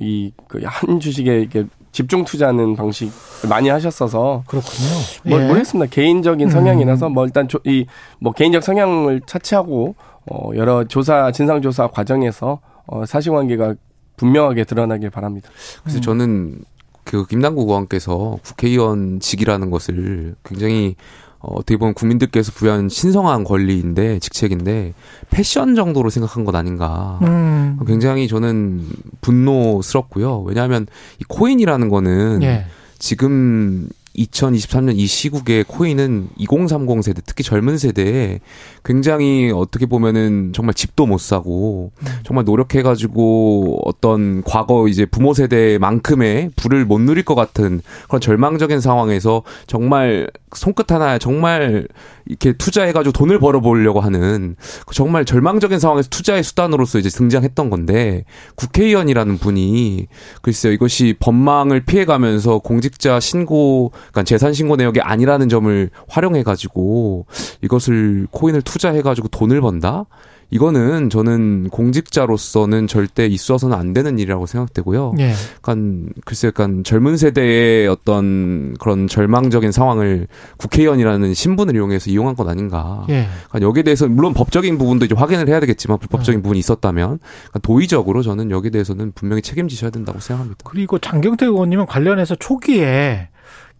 이 0.00 0.32
그 0.48 0.64
한 0.64 0.98
주식에 1.00 1.40
이렇게 1.40 1.64
집중 1.92 2.24
투자하는 2.24 2.74
방식 2.74 3.12
많이 3.48 3.68
하셨어서 3.68 4.42
그렇군요. 4.48 4.88
뭐 5.24 5.40
예. 5.40 5.46
모르겠습니다. 5.46 5.88
개인적인 5.90 6.50
성향이라서 6.50 7.06
음. 7.08 7.12
뭐 7.14 7.24
일단 7.26 7.46
이 7.64 7.86
뭐 8.18 8.32
개인적 8.32 8.62
성향을 8.64 9.20
차치하고 9.26 9.94
어 10.30 10.50
여러 10.56 10.84
조사 10.84 11.30
진상 11.30 11.62
조사 11.62 11.86
과정에서 11.86 12.60
어 12.86 13.06
사실관계가 13.06 13.74
분명하게 14.16 14.64
드러나길 14.64 15.10
바랍니다. 15.10 15.48
그래서 15.82 15.98
음. 15.98 16.02
저는 16.02 16.58
그 17.04 17.26
김남국 17.26 17.68
의원께서 17.68 18.38
국회의원직이라는 18.44 19.70
것을 19.70 20.34
굉장히 20.44 20.96
어, 21.44 21.56
어떻게 21.56 21.76
보면 21.76 21.94
국민들께서 21.94 22.52
부여한 22.52 22.88
신성한 22.88 23.44
권리인데 23.44 24.18
직책인데 24.18 24.94
패션 25.30 25.74
정도로 25.74 26.08
생각한 26.08 26.44
것 26.44 26.54
아닌가. 26.54 27.18
음. 27.22 27.78
굉장히 27.86 28.28
저는 28.28 28.86
분노스럽고요. 29.20 30.40
왜냐하면 30.40 30.86
이 31.20 31.24
코인이라는 31.28 31.88
거는 31.90 32.42
예. 32.42 32.66
지금 32.98 33.88
2023년 34.16 34.96
이 34.96 35.06
시국에 35.06 35.64
코인은 35.66 36.28
2030 36.36 37.02
세대, 37.02 37.20
특히 37.24 37.42
젊은 37.42 37.78
세대에 37.78 38.40
굉장히 38.84 39.50
어떻게 39.54 39.86
보면은 39.86 40.52
정말 40.54 40.74
집도 40.74 41.06
못 41.06 41.18
사고 41.18 41.92
정말 42.24 42.44
노력해가지고 42.44 43.80
어떤 43.84 44.42
과거 44.44 44.88
이제 44.88 45.06
부모 45.06 45.34
세대만큼의 45.34 46.50
부를 46.56 46.84
못 46.84 47.00
누릴 47.00 47.24
것 47.24 47.34
같은 47.34 47.80
그런 48.08 48.20
절망적인 48.20 48.80
상황에서 48.80 49.42
정말 49.66 50.28
손끝 50.54 50.92
하나에 50.92 51.18
정말 51.18 51.88
이렇게 52.26 52.52
투자해가지고 52.52 53.12
돈을 53.12 53.38
벌어보려고 53.38 54.00
하는 54.00 54.56
정말 54.92 55.24
절망적인 55.24 55.78
상황에서 55.78 56.08
투자의 56.08 56.42
수단으로서 56.42 56.98
이제 56.98 57.08
등장했던 57.08 57.70
건데 57.70 58.24
국회의원이라는 58.56 59.38
분이 59.38 60.06
글쎄요 60.42 60.72
이것이 60.72 61.16
법망을 61.18 61.84
피해가면서 61.84 62.58
공직자 62.58 63.20
신고, 63.20 63.90
그러니까 63.90 64.22
재산 64.24 64.52
신고 64.52 64.76
내역이 64.76 65.00
아니라는 65.00 65.48
점을 65.48 65.90
활용해가지고 66.08 67.26
이것을 67.62 68.26
코인을 68.30 68.62
투자해가지고 68.62 69.28
돈을 69.28 69.60
번다? 69.60 70.06
이거는 70.54 71.10
저는 71.10 71.68
공직자로서는 71.70 72.86
절대 72.86 73.26
있어서는 73.26 73.76
안 73.76 73.92
되는 73.92 74.20
일이라고 74.20 74.46
생각되고요. 74.46 75.14
예. 75.18 75.32
약간 75.56 76.08
글쎄 76.24 76.46
약간 76.46 76.84
젊은 76.84 77.16
세대의 77.16 77.88
어떤 77.88 78.74
그런 78.74 79.08
절망적인 79.08 79.72
상황을 79.72 80.28
국회의원이라는 80.58 81.34
신분을 81.34 81.74
이용해서 81.74 82.08
이용한 82.08 82.36
것 82.36 82.48
아닌가. 82.48 83.04
예. 83.10 83.26
여기에 83.60 83.82
대해서 83.82 84.06
물론 84.06 84.32
법적인 84.32 84.78
부분도 84.78 85.06
이제 85.06 85.16
확인을 85.16 85.48
해야 85.48 85.58
되겠지만 85.58 85.98
불법적인 85.98 86.38
예. 86.38 86.42
부분이 86.42 86.60
있었다면 86.60 87.18
도의적으로 87.62 88.22
저는 88.22 88.52
여기에 88.52 88.70
대해서는 88.70 89.10
분명히 89.16 89.42
책임지셔야 89.42 89.90
된다고 89.90 90.20
생각합니다. 90.20 90.60
그리고 90.62 91.00
장경태 91.00 91.46
의원님은 91.46 91.86
관련해서 91.86 92.36
초기에 92.36 93.28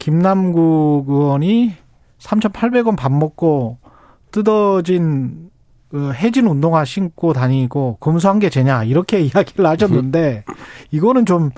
김남국 0.01 1.09
의원이 1.09 1.77
3,800원 2.19 2.97
밥 2.97 3.13
먹고 3.13 3.79
뜯어진 4.33 5.45
그 5.45 5.54
해진 6.15 6.47
운동화 6.47 6.85
신고 6.85 7.33
다니고 7.33 7.99
검수한 8.01 8.39
게 8.39 8.51
죄냐 8.51 8.85
이렇게 8.85 9.21
이야기를 9.23 9.67
하셨는데 9.67 10.45
이거는 10.91 11.27
좀 11.27 11.51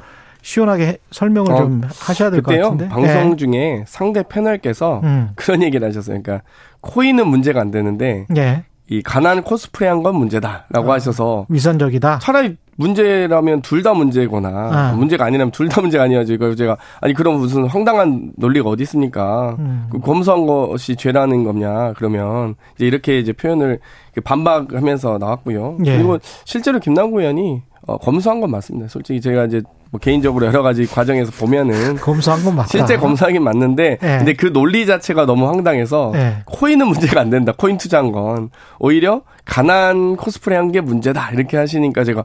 시원하게 0.43 0.99
설명을 1.11 1.53
어, 1.53 1.57
좀 1.57 1.83
하셔야 1.99 2.31
될 2.31 2.43
것 2.43 2.57
같은데. 2.57 2.89
방송 2.89 3.31
네. 3.31 3.37
중에 3.37 3.85
상대 3.87 4.23
패널께서 4.29 5.01
음. 5.03 5.31
그런 5.35 5.63
얘기를 5.63 5.87
하셨어요. 5.89 6.23
그러니까 6.23 6.47
코인은 6.83 7.27
문제가 7.27 7.61
안 7.61 7.71
되는데 7.71 8.27
네. 8.29 8.65
이 8.89 9.03
가난 9.03 9.43
코스프레한 9.43 10.05
건 10.05 10.15
문제다라고 10.17 10.91
어, 10.91 10.93
하셔서 10.93 11.47
위선적이다. 11.49 12.21
차라리 12.21 12.57
문제라면 12.77 13.63
둘 13.63 13.83
다 13.83 13.95
문제거나 13.95 14.49
아. 14.49 14.93
문제가 14.95 15.25
아니라면 15.25 15.51
둘 15.51 15.69
다 15.69 15.81
문제가 15.81 16.05
아니야지. 16.05 16.37
그 16.37 16.57
제가 16.57 16.77
아니 17.01 17.15
그럼 17.15 17.39
무슨 17.39 17.67
황당한 17.67 18.33
논리가 18.37 18.69
어디 18.69 18.83
있습니까? 18.85 19.57
음. 19.59 19.87
그 19.91 19.99
검수한 20.01 20.47
것이 20.47 20.97
죄라는 20.97 21.45
거냐? 21.45 21.93
그러면 21.97 22.55
이제 22.77 22.87
이렇게 22.87 23.19
이제 23.19 23.33
표현을 23.33 23.79
반박하면서 24.25 25.19
나왔고요. 25.19 25.79
예. 25.85 25.97
그리고 25.97 26.19
실제로 26.45 26.79
김남구 26.79 27.21
의원이 27.21 27.63
어, 27.87 27.97
검수한 27.99 28.41
건 28.41 28.51
맞습니다. 28.51 28.89
솔직히 28.89 29.21
제가 29.21 29.45
이제 29.45 29.63
뭐 29.93 30.01
개인적으로 30.01 30.45
여러 30.47 30.63
가지 30.63 30.87
과정에서 30.87 31.31
보면은 31.33 31.97
검수한 32.03 32.43
건 32.43 32.57
맞다. 32.57 32.69
실제 32.69 32.97
검사하긴 32.97 33.43
맞는데 33.45 33.99
네. 34.01 34.17
근데 34.19 34.33
그 34.35 34.53
논리 34.53 34.87
자체가 34.87 35.25
너무 35.27 35.47
황당해서 35.49 36.11
네. 36.13 36.43
코인은 36.47 36.89
문제가 36.89 37.21
안 37.21 37.31
된다. 37.31 37.53
코인 37.57 37.79
투자한 37.79 38.11
건 38.13 38.51
오히려 38.81 39.23
가난 39.45 40.17
코스프레 40.17 40.57
한 40.57 40.73
게 40.73 40.81
문제다 40.81 41.31
이렇게 41.31 41.57
하시니까 41.57 42.03
제가 42.03 42.25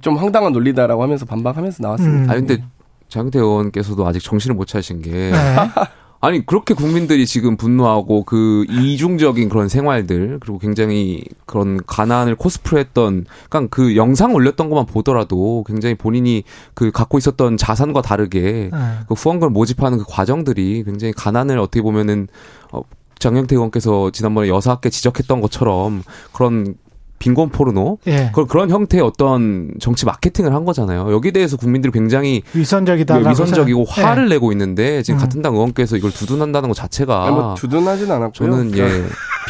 좀 0.00 0.16
황당한 0.16 0.52
논리다라고 0.52 1.02
하면서 1.02 1.26
반박하면서 1.26 1.82
나왔습니다. 1.82 2.24
음. 2.24 2.30
아 2.30 2.34
근데 2.34 2.62
장태 3.08 3.38
의원께서도 3.38 4.06
아직 4.06 4.20
정신을 4.22 4.56
못 4.56 4.66
차신 4.66 5.02
게 5.02 5.10
네. 5.10 5.32
아니 6.24 6.46
그렇게 6.46 6.72
국민들이 6.72 7.26
지금 7.26 7.56
분노하고 7.56 8.22
그 8.22 8.64
이중적인 8.70 9.48
그런 9.48 9.68
생활들 9.68 10.38
그리고 10.40 10.58
굉장히 10.60 11.24
그런 11.46 11.80
가난을 11.84 12.36
코스프레했던 12.36 13.26
그러니까 13.50 13.74
그 13.74 13.96
영상 13.96 14.32
올렸던 14.32 14.70
것만 14.70 14.86
보더라도 14.86 15.64
굉장히 15.66 15.96
본인이 15.96 16.44
그 16.74 16.92
갖고 16.92 17.18
있었던 17.18 17.56
자산과 17.56 18.02
다르게 18.02 18.70
네. 18.72 18.78
그 19.08 19.14
후원금을 19.14 19.50
모집하는 19.50 19.98
그 19.98 20.04
과정들이 20.06 20.84
굉장히 20.84 21.12
가난을 21.12 21.58
어떻게 21.58 21.82
보면은 21.82 22.28
어 22.70 22.82
장영태 23.18 23.56
의원께서 23.56 24.10
지난번에 24.10 24.48
여사께 24.48 24.90
지적했던 24.90 25.40
것처럼 25.40 26.04
그런 26.32 26.76
빈곤 27.22 27.50
포르노 27.50 27.98
예. 28.08 28.32
그런 28.48 28.68
형태의 28.68 29.00
어떤 29.00 29.70
정치 29.78 30.04
마케팅을 30.06 30.52
한 30.52 30.64
거잖아요. 30.64 31.12
여기에 31.12 31.30
대해서 31.30 31.56
국민들이 31.56 31.92
굉장히 31.92 32.42
위선적이다. 32.52 33.20
네, 33.20 33.30
위선적이고 33.30 33.84
화를 33.84 34.24
예. 34.24 34.28
내고 34.30 34.50
있는데 34.50 35.04
지금 35.04 35.20
음. 35.20 35.20
같은 35.20 35.40
당 35.40 35.54
의원께서 35.54 35.96
이걸 35.96 36.10
두둔한다는 36.10 36.68
것 36.68 36.74
자체가 36.74 37.24
아니, 37.26 37.34
뭐 37.36 37.54
두둔하진 37.54 38.10
않았고요. 38.10 38.50
저는 38.50 38.76
예. 38.76 39.04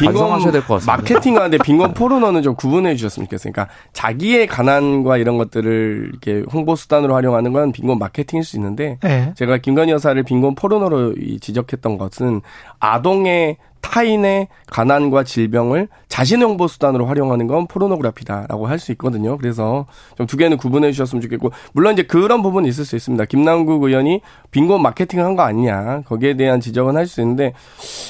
반성하셔야 0.05 0.51
될 0.51 0.61
것 0.61 0.75
같습니다. 0.75 0.97
마케팅하는데 0.97 1.57
빈곤 1.63 1.93
포르노는 1.95 2.43
좀 2.43 2.55
구분해 2.55 2.95
주셨으면 2.95 3.25
좋겠어요. 3.27 3.53
그러니까 3.53 3.73
자기의 3.93 4.45
가난과 4.47 5.17
이런 5.17 5.37
것들을 5.39 6.09
이렇게 6.11 6.43
홍보 6.51 6.75
수단으로 6.75 7.13
활용하는 7.15 7.53
건 7.53 7.71
빈곤 7.71 7.97
마케팅일 7.97 8.43
수 8.43 8.55
있는데 8.57 8.99
예. 9.03 9.33
제가 9.35 9.57
김건희 9.57 9.91
여사를 9.91 10.21
빈곤 10.23 10.53
포르노로 10.55 11.15
지적했던 11.41 11.97
것은 11.97 12.41
아동의 12.79 13.57
타인의 13.83 14.47
가난과 14.67 15.23
질병을 15.23 15.87
자신의 16.07 16.47
홍보 16.47 16.67
수단으로 16.67 17.05
활용하는 17.05 17.45
건 17.47 17.67
포르노그래피다라고 17.67 18.65
할 18.67 18.79
수 18.79 18.91
있거든요. 18.93 19.37
그래서 19.37 19.85
좀 20.17 20.25
두 20.25 20.37
개는 20.37 20.57
구분해 20.57 20.91
주셨으면 20.91 21.21
좋겠고 21.21 21.51
물론 21.73 21.93
이제 21.93 22.01
그런 22.03 22.41
부분이 22.41 22.67
있을 22.69 22.85
수 22.85 22.95
있습니다. 22.95 23.25
김남국 23.25 23.83
의원이 23.83 24.21
빈곤 24.49 24.81
마케팅을 24.81 25.23
한 25.23 25.35
거 25.35 25.43
아니냐 25.43 26.01
거기에 26.05 26.35
대한 26.35 26.59
지적은 26.59 26.95
할 26.97 27.05
수 27.05 27.21
있는데 27.21 27.53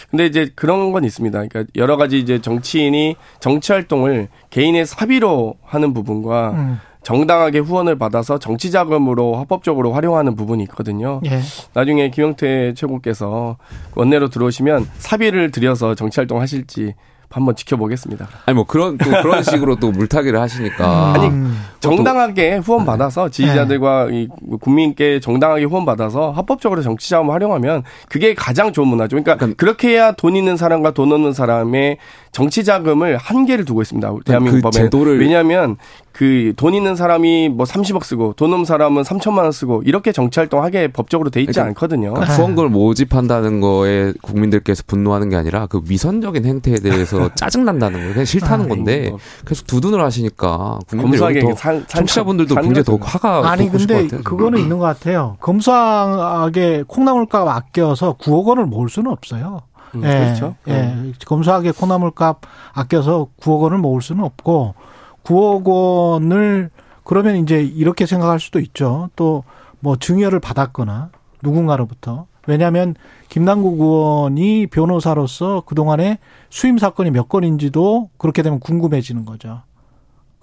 근데 0.09 0.25
이제 0.27 0.49
그런 0.55 0.91
건 0.93 1.03
있습니다. 1.03 1.43
그러니까 1.47 1.63
여러 1.75 1.97
가지 1.97 2.17
이제 2.19 2.39
정치인이 2.39 3.15
정치 3.41 3.73
활동을 3.73 4.29
개인의 4.51 4.85
사비로 4.85 5.55
하는 5.63 5.93
부분과 5.93 6.51
음. 6.51 6.79
정당하게 7.03 7.59
후원을 7.59 7.97
받아서 7.97 8.39
정치 8.39 8.71
자금으로 8.71 9.35
합법적으로 9.35 9.93
활용하는 9.93 10.35
부분이 10.35 10.63
있거든요. 10.63 11.21
예. 11.25 11.41
나중에 11.73 12.09
김영태 12.09 12.73
최고께서 12.75 13.57
원내로 13.95 14.29
들어오시면 14.29 14.87
사비를 14.97 15.51
들여서 15.51 15.95
정치 15.95 16.19
활동 16.19 16.41
하실지 16.41 16.93
한번 17.33 17.55
지켜보겠습니다. 17.55 18.27
아니 18.45 18.55
뭐 18.55 18.63
그런 18.63 18.97
또 18.99 19.09
그런 19.09 19.41
식으로 19.43 19.77
또 19.77 19.91
물타기를 19.91 20.39
하시니까 20.39 21.13
아니 21.15 21.31
정당하게 21.79 22.57
후원 22.57 22.85
받아서 22.85 23.29
지지자들과 23.29 24.09
이 24.11 24.27
국민께 24.61 25.19
정당하게 25.19 25.63
후원 25.63 25.83
받아서 25.83 26.29
합법적으로 26.29 26.83
정치 26.83 27.09
자금을 27.09 27.33
활용하면 27.33 27.83
그게 28.07 28.35
가장 28.35 28.71
좋은 28.71 28.87
문화죠. 28.87 29.15
그러니까, 29.15 29.37
그러니까 29.37 29.57
그렇게 29.57 29.89
해야 29.89 30.11
돈 30.11 30.35
있는 30.35 30.57
사람과 30.57 30.91
돈 30.91 31.11
없는 31.11 31.33
사람의 31.33 31.97
정치 32.33 32.63
자금을 32.65 33.15
한계를 33.17 33.63
두고 33.63 33.81
있습니다. 33.81 34.13
대한민국 34.25 34.57
그 34.57 34.61
법에. 34.63 34.77
제도를 34.83 35.19
왜냐하면 35.21 35.77
그 36.11 36.53
돈 36.55 36.73
있는 36.73 36.95
사람이 36.95 37.49
뭐 37.49 37.65
30억 37.65 38.03
쓰고 38.03 38.33
돈 38.35 38.51
없는 38.51 38.65
사람은 38.65 39.03
3천만 39.03 39.39
원 39.39 39.51
쓰고 39.51 39.83
이렇게 39.85 40.11
정치 40.11 40.39
활동하게 40.39 40.89
법적으로 40.89 41.29
돼 41.29 41.41
있지 41.41 41.53
그러니까 41.53 41.69
않거든요. 41.69 42.13
그러니까 42.13 42.35
후원금을 42.35 42.69
모집한다는 42.69 43.61
거에 43.61 44.13
국민들께서 44.21 44.83
분노하는 44.85 45.29
게 45.29 45.35
아니라 45.35 45.67
그 45.67 45.81
위선적인 45.87 46.45
행태에 46.45 46.75
대해서 46.75 47.29
짜증 47.35 47.65
난다는 47.65 47.99
거예요. 47.99 48.13
그냥 48.13 48.25
싫다는 48.25 48.65
아, 48.65 48.67
건데 48.67 49.09
뭐. 49.09 49.19
계속 49.45 49.67
두둔을 49.67 50.03
하시니까 50.03 50.79
더 50.87 51.83
청취자분들도 51.87 52.55
굉장히 52.55 52.83
더 52.83 52.97
화가 53.01 53.49
아니 53.49 53.69
근데 53.69 54.07
그거는 54.07 54.59
있는 54.59 54.77
것 54.77 54.85
같아요. 54.85 55.37
검소하게 55.39 56.83
콩나물값 56.87 57.47
아껴서 57.47 58.15
9억 58.17 58.45
원을 58.45 58.65
모을 58.65 58.89
수는 58.89 59.11
없어요. 59.11 59.61
음, 59.95 60.03
예, 60.03 60.07
그렇죠. 60.07 60.55
예, 60.67 60.73
음. 60.73 61.13
검소하게 61.25 61.71
콩나물값 61.71 62.41
아껴서 62.73 63.27
9억 63.39 63.61
원을 63.61 63.77
모을 63.77 64.01
수는 64.01 64.23
없고 64.23 64.75
9억 65.23 65.67
원을 65.67 66.69
그러면 67.03 67.37
이제 67.37 67.61
이렇게 67.61 68.05
생각할 68.05 68.39
수도 68.39 68.59
있죠. 68.59 69.09
또 69.15 69.43
뭐 69.83 69.97
증여를 69.97 70.39
받았거나 70.39 71.09
누군가로부터 71.43 72.25
왜냐하면 72.47 72.95
김남국 73.27 73.81
의원이 73.81 74.67
변호사로서 74.67 75.63
그동안에 75.65 76.19
수임 76.49 76.77
사건이 76.77 77.11
몇 77.11 77.27
건인지도 77.27 78.09
그렇게 78.17 78.41
되면 78.43 78.59
궁금해지는 78.61 79.25
거죠. 79.25 79.61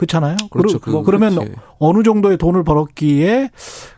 그렇잖아요. 0.00 0.36
그렇죠. 0.50 0.78
그, 0.78 0.90
뭐 0.90 1.02
그러면 1.02 1.34
그렇지. 1.34 1.52
어느 1.78 2.02
정도의 2.02 2.38
돈을 2.38 2.64
벌었기에 2.64 3.50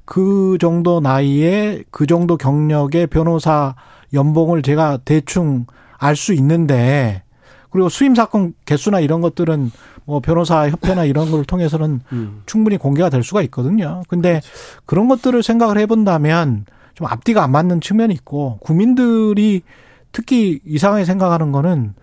그 0.04 0.58
정도 0.60 1.00
나이에 1.00 1.84
그 1.90 2.06
정도 2.06 2.36
경력의 2.36 3.06
변호사 3.06 3.74
연봉을 4.12 4.62
제가 4.62 4.98
대충 5.04 5.66
알 5.98 6.16
수 6.16 6.32
있는데 6.34 7.22
그리고 7.70 7.88
수임 7.88 8.14
사건 8.14 8.54
개수나 8.66 8.98
이런 9.00 9.20
것들은 9.20 9.70
뭐 10.04 10.18
변호사 10.20 10.68
협회나 10.68 11.04
이런 11.04 11.30
걸 11.30 11.44
통해서는 11.44 12.00
음. 12.12 12.42
충분히 12.44 12.76
공개가 12.76 13.08
될 13.08 13.22
수가 13.22 13.40
있거든요. 13.42 14.02
근데 14.08 14.40
그렇죠. 14.40 14.48
그런 14.84 15.08
것들을 15.08 15.42
생각을 15.42 15.78
해본다면 15.78 16.66
좀 16.94 17.06
앞뒤가 17.06 17.44
안 17.44 17.52
맞는 17.52 17.80
측면이 17.80 18.12
있고 18.14 18.58
국민들이 18.60 19.62
특히 20.10 20.60
이상하게 20.66 21.04
생각하는 21.04 21.52
거는 21.52 21.94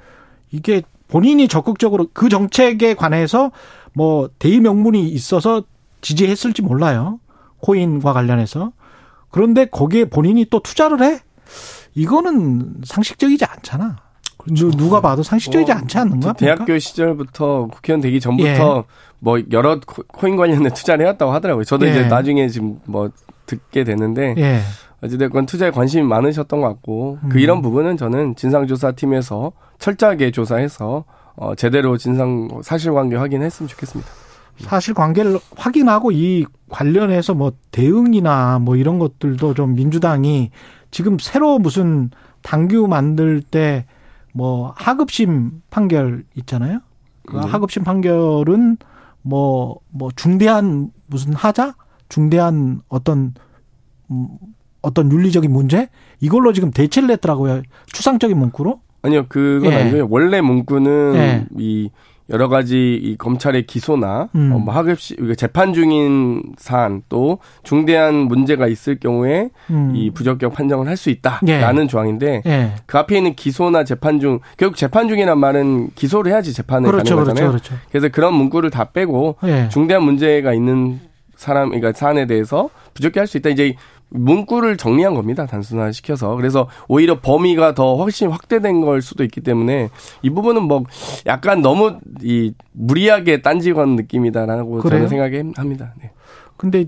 이게 0.51 0.81
본인이 1.09 1.47
적극적으로 1.47 2.07
그 2.13 2.29
정책에 2.29 2.93
관해서 2.93 3.51
뭐 3.93 4.29
대의 4.39 4.59
명분이 4.59 5.07
있어서 5.09 5.63
지지했을지 6.01 6.61
몰라요. 6.61 7.19
코인과 7.59 8.13
관련해서. 8.13 8.71
그런데 9.31 9.65
거기에 9.65 10.05
본인이 10.05 10.45
또 10.49 10.61
투자를 10.61 11.03
해? 11.03 11.19
이거는 11.95 12.81
상식적이지 12.83 13.45
않잖아. 13.45 13.97
그렇죠. 14.37 14.71
누가 14.71 15.01
봐도 15.01 15.21
상식적이지 15.21 15.71
뭐, 15.71 15.81
않지 15.81 15.97
않는가? 15.97 16.33
대학교 16.33 16.65
보니까? 16.65 16.79
시절부터 16.79 17.67
국회의원 17.71 18.01
되기 18.01 18.19
전부터 18.19 18.47
예. 18.47 18.83
뭐 19.19 19.39
여러 19.51 19.79
코인 19.79 20.37
관련된 20.37 20.73
투자를 20.73 21.05
해왔다고 21.05 21.31
하더라고요. 21.33 21.65
저도 21.65 21.85
예. 21.87 21.91
이제 21.91 22.07
나중에 22.07 22.47
지금 22.47 22.79
뭐 22.85 23.09
듣게 23.45 23.83
되는데 23.83 24.35
예. 24.37 24.61
어찌됐건 25.03 25.45
투자에 25.45 25.71
관심이 25.71 26.03
많으셨던 26.03 26.61
것 26.61 26.67
같고 26.67 27.17
그 27.21 27.27
음. 27.27 27.29
그 27.29 27.39
이런 27.39 27.61
부분은 27.61 27.97
저는 27.97 28.35
진상조사팀에서 28.35 29.51
철저하게 29.77 30.31
조사해서 30.31 31.05
어, 31.39 31.55
제대로 31.55 31.97
진상 31.97 32.49
사실관계 32.63 33.15
확인했으면 33.15 33.67
좋겠습니다. 33.67 34.09
사실관계를 34.59 35.39
확인하고 35.55 36.11
이 36.11 36.45
관련해서 36.69 37.33
뭐 37.33 37.53
대응이나 37.71 38.59
뭐 38.59 38.75
이런 38.75 38.99
것들도 38.99 39.53
좀 39.53 39.73
민주당이 39.75 40.51
지금 40.91 41.17
새로 41.19 41.59
무슨 41.59 42.09
당규 42.41 42.87
만들 42.87 43.41
때 43.41 43.85
뭐 44.33 44.73
하급심 44.77 45.61
판결 45.69 46.23
있잖아요. 46.35 46.79
그 47.27 47.35
네. 47.35 47.41
하급심 47.41 47.83
판결은 47.83 48.77
뭐뭐 49.21 49.79
뭐 49.89 50.09
중대한 50.15 50.91
무슨 51.07 51.33
하자, 51.33 51.75
중대한 52.07 52.81
어떤 52.87 53.33
음, 54.11 54.27
어떤 54.81 55.11
윤리적인 55.11 55.51
문제 55.51 55.89
이걸로 56.19 56.53
지금 56.53 56.71
대체를 56.71 57.07
냈더라고요. 57.07 57.63
추상적인 57.87 58.37
문구로. 58.37 58.81
아니요, 59.01 59.25
그건 59.29 59.71
예. 59.71 59.75
아니고요. 59.75 60.07
원래 60.09 60.41
문구는 60.41 61.13
예. 61.15 61.45
이 61.57 61.89
여러 62.31 62.47
가지 62.47 62.93
이 62.93 63.17
검찰의 63.17 63.65
기소나 63.65 64.29
음. 64.35 64.51
어, 64.53 64.59
뭐 64.59 64.71
하급시 64.71 65.17
재판 65.35 65.73
중인 65.73 66.43
사안 66.57 67.01
또 67.09 67.39
중대한 67.63 68.13
문제가 68.15 68.67
있을 68.67 68.99
경우에 68.99 69.49
음. 69.71 69.93
이 69.95 70.11
부적격 70.11 70.53
판정을 70.53 70.87
할 70.87 70.95
수 70.95 71.09
있다라는 71.09 71.83
예. 71.83 71.87
조항인데 71.87 72.41
예. 72.45 72.71
그 72.85 72.97
앞에 72.99 73.17
있는 73.17 73.33
기소나 73.33 73.83
재판 73.83 74.19
중 74.19 74.39
결국 74.57 74.75
재판 74.75 75.07
중이란 75.07 75.39
말은 75.39 75.89
기소를 75.95 76.31
해야지 76.31 76.53
재판을 76.53 76.91
그렇죠, 76.91 77.15
가는 77.15 77.29
거잖아요. 77.29 77.51
그렇죠, 77.51 77.69
그렇죠. 77.69 77.83
그래서 77.89 78.09
그런 78.09 78.33
문구를 78.35 78.69
다 78.69 78.83
빼고 78.91 79.37
예. 79.45 79.69
중대한 79.71 80.03
문제가 80.03 80.53
있는 80.53 80.99
사람 81.35 81.69
그러니까 81.69 81.93
사안에 81.93 82.27
대해서 82.27 82.69
부적게 82.93 83.19
할수 83.21 83.37
있다. 83.37 83.49
이제 83.49 83.73
문구를 84.09 84.77
정리한 84.77 85.13
겁니다. 85.13 85.45
단순화시켜서. 85.45 86.35
그래서 86.35 86.67
오히려 86.87 87.19
범위가 87.19 87.73
더 87.73 87.95
훨씬 87.95 88.29
확대된 88.29 88.81
걸 88.81 89.01
수도 89.01 89.23
있기 89.23 89.41
때문에 89.41 89.89
이 90.21 90.29
부분은 90.29 90.63
뭐 90.63 90.83
약간 91.25 91.61
너무 91.61 91.99
이 92.21 92.53
무리하게 92.73 93.41
딴지건 93.41 93.95
느낌이다라고 93.95 94.79
그래요? 94.79 95.07
저는 95.07 95.07
생각합니다. 95.07 95.93
네. 96.01 96.11
근데 96.57 96.87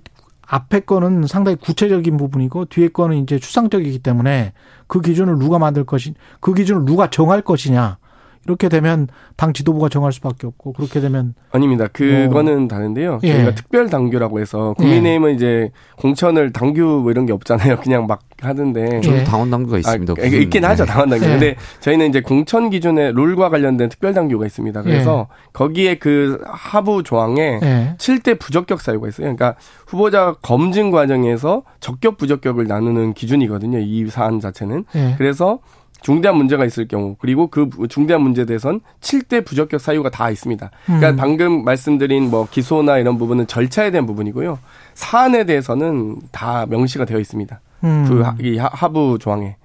앞에 0.52 0.82
거는 0.82 1.28
상당히 1.28 1.56
구체적인 1.58 2.18
부분이고 2.18 2.66
뒤에 2.66 2.90
거는 2.90 3.18
이제 3.18 3.40
추상적이기 3.40 4.00
때문에 4.00 4.52
그 4.88 5.00
기준을 5.00 5.40
누가 5.40 5.60
만들 5.60 5.86
것이 5.86 6.14
그 6.42 6.54
기준을 6.54 6.84
누가 6.86 7.10
정할 7.10 7.42
것이냐 7.42 7.98
이렇게 8.46 8.70
되면 8.70 9.08
당 9.36 9.54
지도부가 9.54 9.90
정할 9.90 10.12
수밖에 10.12 10.48
없고 10.48 10.74
그렇게 10.74 11.00
되면 11.00 11.36
아닙니다. 11.52 11.88
그거는 11.88 12.60
뭐. 12.60 12.68
다른데요. 12.68 13.20
예. 13.24 13.34
저희가 13.34 13.56
특별 13.56 13.90
당규라고 13.90 14.40
해서 14.40 14.74
국민의힘은 14.78 15.32
예. 15.32 15.34
이제 15.36 15.72
공천을 15.98 16.52
당규 16.52 16.82
뭐 17.04 17.12
이런 17.12 17.26
게 17.26 17.34
없잖아요. 17.34 17.78
그냥 17.82 18.08
막 18.08 18.22
하던데. 18.42 19.02
예. 19.04 19.24
당원 19.24 19.52
당규가 19.52 19.78
있습니다. 19.78 20.14
아, 20.18 20.26
있긴 20.26 20.66
하죠. 20.66 20.86
당원 20.86 21.10
당규. 21.10 21.26
예. 21.26 21.30
근데 21.30 21.56
저희는 21.82 22.10
이제 22.10 22.22
공천 22.22 22.72
기준에 22.72 23.12
룰과 23.12 23.50
관련된 23.50 23.90
특별 23.90 24.14
당규가 24.14 24.46
있습니다. 24.48 24.82
그래서 24.82 25.28
예. 25.30 25.36
거기에 25.54 25.96
그 25.96 26.42
하부 26.48 27.04
조항에 27.04 27.60
예. 27.62 27.96
7대 28.00 28.40
부적격 28.40 28.82
사유가 28.82 29.08
있어요. 29.08 29.36
그러니까 29.36 29.56
후보자 29.86 30.36
검증 30.42 30.90
과정에서 30.90 31.62
적격 31.80 32.18
부적격을 32.18 32.66
나누는 32.66 33.14
기준이거든요. 33.14 33.80
이 33.80 34.08
사안 34.10 34.40
자체는. 34.40 34.86
예. 34.96 35.16
그래서 35.18 35.60
중대한 36.02 36.36
문제가 36.38 36.66
있을 36.66 36.88
경우 36.88 37.16
그리고 37.20 37.48
그 37.48 37.70
중대한 37.90 38.22
문제에 38.22 38.46
대해선 38.46 38.82
7대 39.02 39.46
부적격 39.46 39.80
사유가 39.80 40.10
다 40.10 40.30
있습니다. 40.30 40.72
그러니까 40.86 41.10
음. 41.12 41.16
방금 41.16 41.64
말씀드린 41.64 42.30
뭐 42.30 42.48
기소나 42.50 42.98
이런 42.98 43.18
부분은 43.18 43.48
절차에 43.48 43.92
대한 43.92 44.06
부분이고요. 44.06 44.60
사안에 44.96 45.46
대해서는 45.46 46.18
다 46.32 46.66
명시가 46.68 47.06
되어 47.06 47.20
있습니다. 47.20 47.60
음. 47.84 48.36
그이 48.38 48.58
하부 48.58 49.18
조항에. 49.20 49.56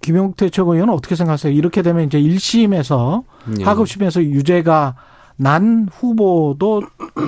김용태 0.00 0.50
최고위원은 0.50 0.94
어떻게 0.94 1.16
생각하세요? 1.16 1.52
이렇게 1.52 1.82
되면 1.82 2.04
이제 2.04 2.20
1심에서 2.20 3.24
예. 3.58 3.64
하급심에서 3.64 4.22
유죄가 4.22 4.94
난 5.36 5.88
후보도 5.92 6.82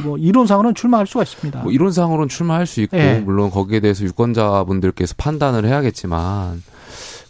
뭐 0.05 0.17
이론상으로는 0.17 0.75
출마할 0.75 1.07
수가 1.07 1.25
있습니다. 1.25 1.61
뭐 1.61 1.73
이론상으로는 1.73 2.29
출마할 2.29 2.67
수 2.67 2.81
있고 2.83 2.97
예. 2.97 3.21
물론 3.25 3.51
거기에 3.51 3.81
대해서 3.81 4.05
유권자분들께서 4.05 5.15
판단을 5.19 5.67
해야겠지만 5.67 6.63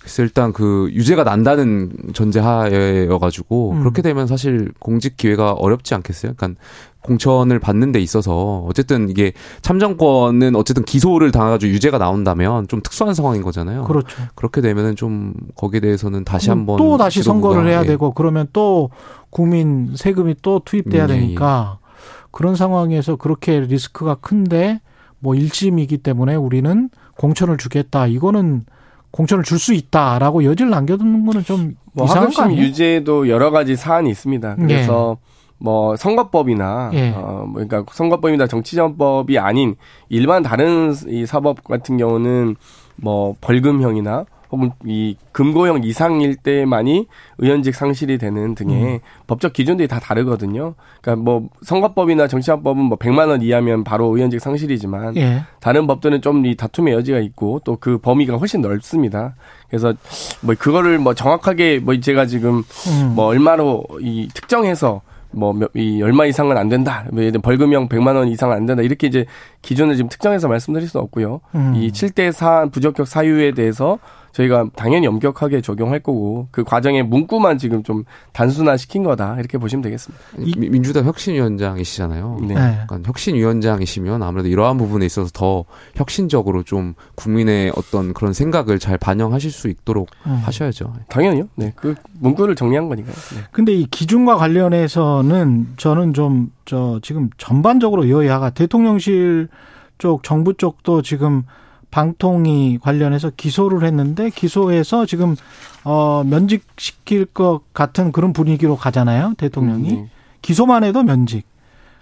그래서 0.08 0.22
일단 0.22 0.54
그 0.54 0.88
유죄가 0.92 1.22
난다는 1.22 1.92
전제하에여가지고 2.14 3.72
음. 3.72 3.80
그렇게 3.80 4.00
되면 4.00 4.26
사실 4.26 4.72
공직 4.78 5.18
기회가 5.18 5.52
어렵지 5.52 5.94
않겠어요? 5.94 6.32
그러니까 6.34 6.58
공천을 7.02 7.58
받는 7.58 7.92
데 7.92 8.00
있어서 8.00 8.64
어쨌든 8.66 9.10
이게 9.10 9.32
참정권은 9.60 10.56
어쨌든 10.56 10.84
기소를 10.84 11.30
당해가지고 11.30 11.70
유죄가 11.72 11.98
나온다면 11.98 12.68
좀 12.68 12.80
특수한 12.82 13.14
상황인 13.14 13.42
거잖아요. 13.42 13.84
그렇죠. 13.84 14.22
그렇게 14.34 14.62
되면은 14.62 14.96
좀 14.96 15.34
거기에 15.54 15.80
대해서는 15.80 16.24
다시 16.24 16.48
한번 16.48 16.78
또 16.78 16.96
다시 16.96 17.22
선거를 17.22 17.68
해야 17.68 17.82
예. 17.82 17.86
되고 17.86 18.12
그러면 18.14 18.48
또 18.54 18.88
국민 19.28 19.94
세금이 19.94 20.36
또 20.40 20.62
투입돼야 20.64 21.04
음, 21.04 21.10
예, 21.10 21.14
되니까 21.14 21.78
예. 21.82 21.88
그런 22.30 22.56
상황에서 22.56 23.16
그렇게 23.16 23.60
리스크가 23.60 24.16
큰데 24.16 24.80
뭐 25.18 25.34
일심이기 25.34 25.98
때문에 25.98 26.34
우리는 26.34 26.88
공천을 27.16 27.58
주겠다. 27.58 28.06
이거는 28.06 28.64
공천을 29.10 29.42
줄 29.44 29.58
수 29.58 29.72
있다라고 29.74 30.44
여지를 30.44 30.70
남겨두는 30.70 31.26
거는 31.26 31.44
좀 31.44 31.76
뭐 31.98 32.06
이상한 32.06 32.30
거 32.30 32.42
아니에요? 32.42 32.62
유죄도 32.62 33.28
여러 33.28 33.50
가지 33.50 33.74
사안이 33.74 34.08
있습니다. 34.10 34.56
그래서 34.56 35.16
예. 35.20 35.28
뭐 35.58 35.96
선거법이나 35.96 36.90
예. 36.94 37.10
어뭐 37.10 37.52
그러니까 37.54 37.84
선거법이나 37.90 38.46
정치자원법이 38.46 39.36
아닌 39.38 39.74
일반 40.08 40.44
다른 40.44 40.94
이 41.08 41.26
사법 41.26 41.64
같은 41.64 41.96
경우는 41.96 42.54
뭐 42.96 43.34
벌금형이나 43.40 44.26
혹은 44.50 44.70
이 44.84 45.16
금고형 45.32 45.84
이상일 45.84 46.36
때만이 46.36 47.06
의원직 47.38 47.74
상실이 47.74 48.18
되는 48.18 48.54
등의 48.54 48.82
음. 48.84 48.98
법적 49.26 49.52
기준들이 49.52 49.88
다 49.88 49.98
다르거든요. 50.00 50.74
그러니까 51.00 51.22
뭐 51.22 51.48
선거법이나 51.62 52.28
정치화법은 52.28 52.82
뭐 52.82 52.96
100만 52.98 53.28
원 53.28 53.42
이하면 53.42 53.84
바로 53.84 54.06
의원직 54.16 54.40
상실이지만 54.40 55.16
예. 55.16 55.42
다른 55.60 55.86
법들은 55.86 56.22
좀 56.22 56.38
이 56.44 56.54
다툼의 56.56 56.94
여지가 56.94 57.18
있고 57.18 57.60
또 57.64 57.76
그 57.80 57.98
범위가 57.98 58.36
훨씬 58.36 58.60
넓습니다. 58.60 59.34
그래서 59.68 59.92
뭐 60.40 60.54
그거를 60.58 60.98
뭐 60.98 61.14
정확하게 61.14 61.80
뭐 61.80 61.98
제가 62.00 62.26
지금 62.26 62.62
음. 62.88 63.12
뭐 63.14 63.26
얼마로 63.26 63.84
이 64.00 64.28
특정해서 64.34 65.02
뭐이 65.30 66.02
얼마 66.02 66.24
이상은 66.26 66.56
안 66.56 66.68
된다. 66.68 67.04
뭐 67.12 67.22
예를 67.22 67.40
벌금형 67.40 67.88
100만 67.88 68.16
원 68.16 68.28
이상은 68.28 68.56
안 68.56 68.66
된다. 68.66 68.82
이렇게 68.82 69.06
이제 69.06 69.26
기준을 69.62 69.96
지금 69.96 70.08
특정해서 70.08 70.48
말씀드릴 70.48 70.88
수 70.88 70.98
없고요. 70.98 71.40
음. 71.54 71.74
이 71.76 71.90
7대 71.90 72.32
4 72.32 72.66
부적격 72.70 73.06
사유에 73.06 73.52
대해서 73.52 73.98
저희가 74.32 74.66
당연히 74.76 75.06
엄격하게 75.06 75.60
적용할 75.60 76.00
거고 76.00 76.48
그 76.50 76.64
과정의 76.64 77.02
문구만 77.04 77.58
지금 77.58 77.82
좀 77.82 78.04
단순화 78.32 78.76
시킨 78.76 79.02
거다 79.02 79.36
이렇게 79.38 79.58
보시면 79.58 79.82
되겠습니다. 79.82 80.24
민주당 80.70 81.04
혁신위원장이시잖아요. 81.04 82.38
네. 82.42 82.54
그러니까 82.54 83.00
혁신위원장이시면 83.04 84.22
아무래도 84.22 84.48
이러한 84.48 84.78
부분에 84.78 85.06
있어서 85.06 85.30
더 85.32 85.64
혁신적으로 85.94 86.62
좀 86.62 86.94
국민의 87.14 87.72
어떤 87.76 88.12
그런 88.12 88.32
생각을 88.32 88.78
잘 88.78 88.98
반영하실 88.98 89.50
수 89.50 89.68
있도록 89.68 90.08
음. 90.26 90.40
하셔야죠. 90.44 90.92
당연히요. 91.08 91.48
네, 91.56 91.72
그 91.76 91.94
문구를 92.20 92.54
정리한 92.54 92.88
거니까요. 92.88 93.14
네. 93.14 93.42
근데 93.50 93.72
이 93.72 93.86
기준과 93.86 94.36
관련해서는 94.36 95.74
저는 95.76 96.14
좀 96.14 96.50
저 96.68 97.00
지금 97.02 97.30
전반적으로 97.38 98.10
여야가 98.10 98.50
대통령실 98.50 99.48
쪽 99.96 100.22
정부 100.22 100.52
쪽도 100.52 101.00
지금 101.00 101.44
방통위 101.90 102.78
관련해서 102.80 103.30
기소를 103.36 103.84
했는데 103.84 104.30
기소해서 104.30 105.06
지금 105.06 105.36
어 105.84 106.22
면직시킬 106.24 107.26
것 107.26 107.62
같은 107.72 108.12
그런 108.12 108.32
분위기로 108.32 108.76
가잖아요 108.76 109.34
대통령이 109.38 109.90
음, 109.90 109.94
네. 109.94 110.10
기소만 110.42 110.84
해도 110.84 111.02
면직. 111.02 111.46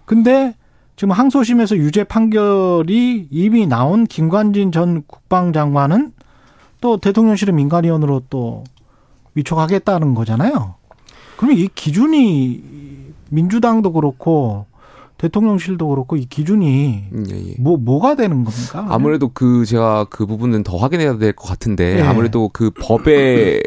근데 0.04 0.54
지금 0.96 1.12
항소심에서 1.12 1.76
유죄 1.76 2.04
판결이 2.04 3.28
이미 3.30 3.66
나온 3.66 4.06
김관진 4.06 4.72
전 4.72 5.02
국방장관은 5.06 6.12
또 6.80 6.96
대통령실의 6.98 7.54
민간위원으로 7.54 8.22
또 8.30 8.64
위촉하겠다는 9.34 10.14
거잖아요. 10.14 10.74
그러면 11.36 11.58
이 11.58 11.68
기준이 11.74 12.62
민주당도 13.28 13.92
그렇고 13.92 14.66
대통령실도 15.18 15.88
그렇고 15.88 16.16
이 16.16 16.26
기준이 16.26 17.04
음, 17.12 17.26
예, 17.30 17.50
예. 17.50 17.54
뭐 17.58 17.76
뭐가 17.76 18.16
되는 18.16 18.44
겁니까? 18.44 18.86
아무래도 18.88 19.30
그 19.32 19.64
제가 19.64 20.06
그 20.10 20.26
부분은 20.26 20.62
더 20.62 20.76
확인해야 20.76 21.16
될 21.18 21.32
것 21.32 21.48
같은데 21.48 21.98
예. 21.98 22.02
아무래도 22.02 22.48
그 22.52 22.70
법에 22.70 23.62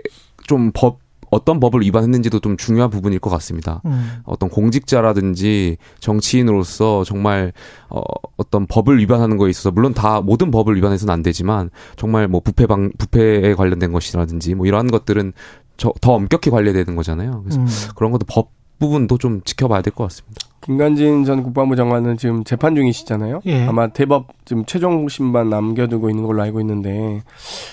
좀 0.48 0.72
법 0.74 1.00
어떤 1.32 1.60
법을 1.60 1.82
위반했는지도 1.82 2.40
좀 2.40 2.58
중요한 2.58 2.90
부분일 2.90 3.20
것 3.20 3.30
같습니다. 3.30 3.84
음. 3.86 4.22
어떤 4.24 4.50
공직자라든지 4.50 5.78
정치인으로서 6.00 7.04
정말 7.04 7.54
어, 7.90 8.02
어떤 8.38 8.66
법을 8.66 8.98
위반하는 8.98 9.38
거에 9.38 9.52
있어서 9.52 9.70
물론 9.70 9.94
다 9.94 10.22
모든 10.22 10.50
법을 10.50 10.76
위반해서는 10.76 11.14
안 11.14 11.22
되지만 11.22 11.70
정말 11.98 12.28
뭐 12.28 12.40
부패 12.42 12.66
방 12.66 12.92
부패에 12.98 13.54
관련된 13.54 13.92
것이라든지 13.92 14.56
뭐 14.56 14.66
이러한 14.66 14.88
것들은 14.90 15.34
저, 15.78 15.94
더 16.02 16.14
엄격히 16.14 16.50
관리되는 16.50 16.96
거잖아요. 16.96 17.44
그래서 17.44 17.60
음. 17.62 17.68
그런 17.96 18.12
것도 18.12 18.26
법 18.28 18.50
부분도 18.80 19.18
좀 19.20 19.42
지켜봐야 19.44 19.82
될 19.84 19.94
것 19.94 20.06
같습니다. 20.06 20.48
김관진 20.70 21.26
전 21.26 21.42
국방부 21.42 21.76
장관은 21.76 22.18
지금 22.18 22.44
재판 22.44 22.76
중이시잖아요. 22.76 23.42
예. 23.48 23.66
아마 23.66 23.88
대법 23.88 24.28
지금 24.46 24.66
최종 24.66 25.10
심판 25.10 25.50
남겨두고 25.50 26.12
있는 26.12 26.28
걸로 26.28 26.44
알고 26.44 26.60
있는데 26.60 27.24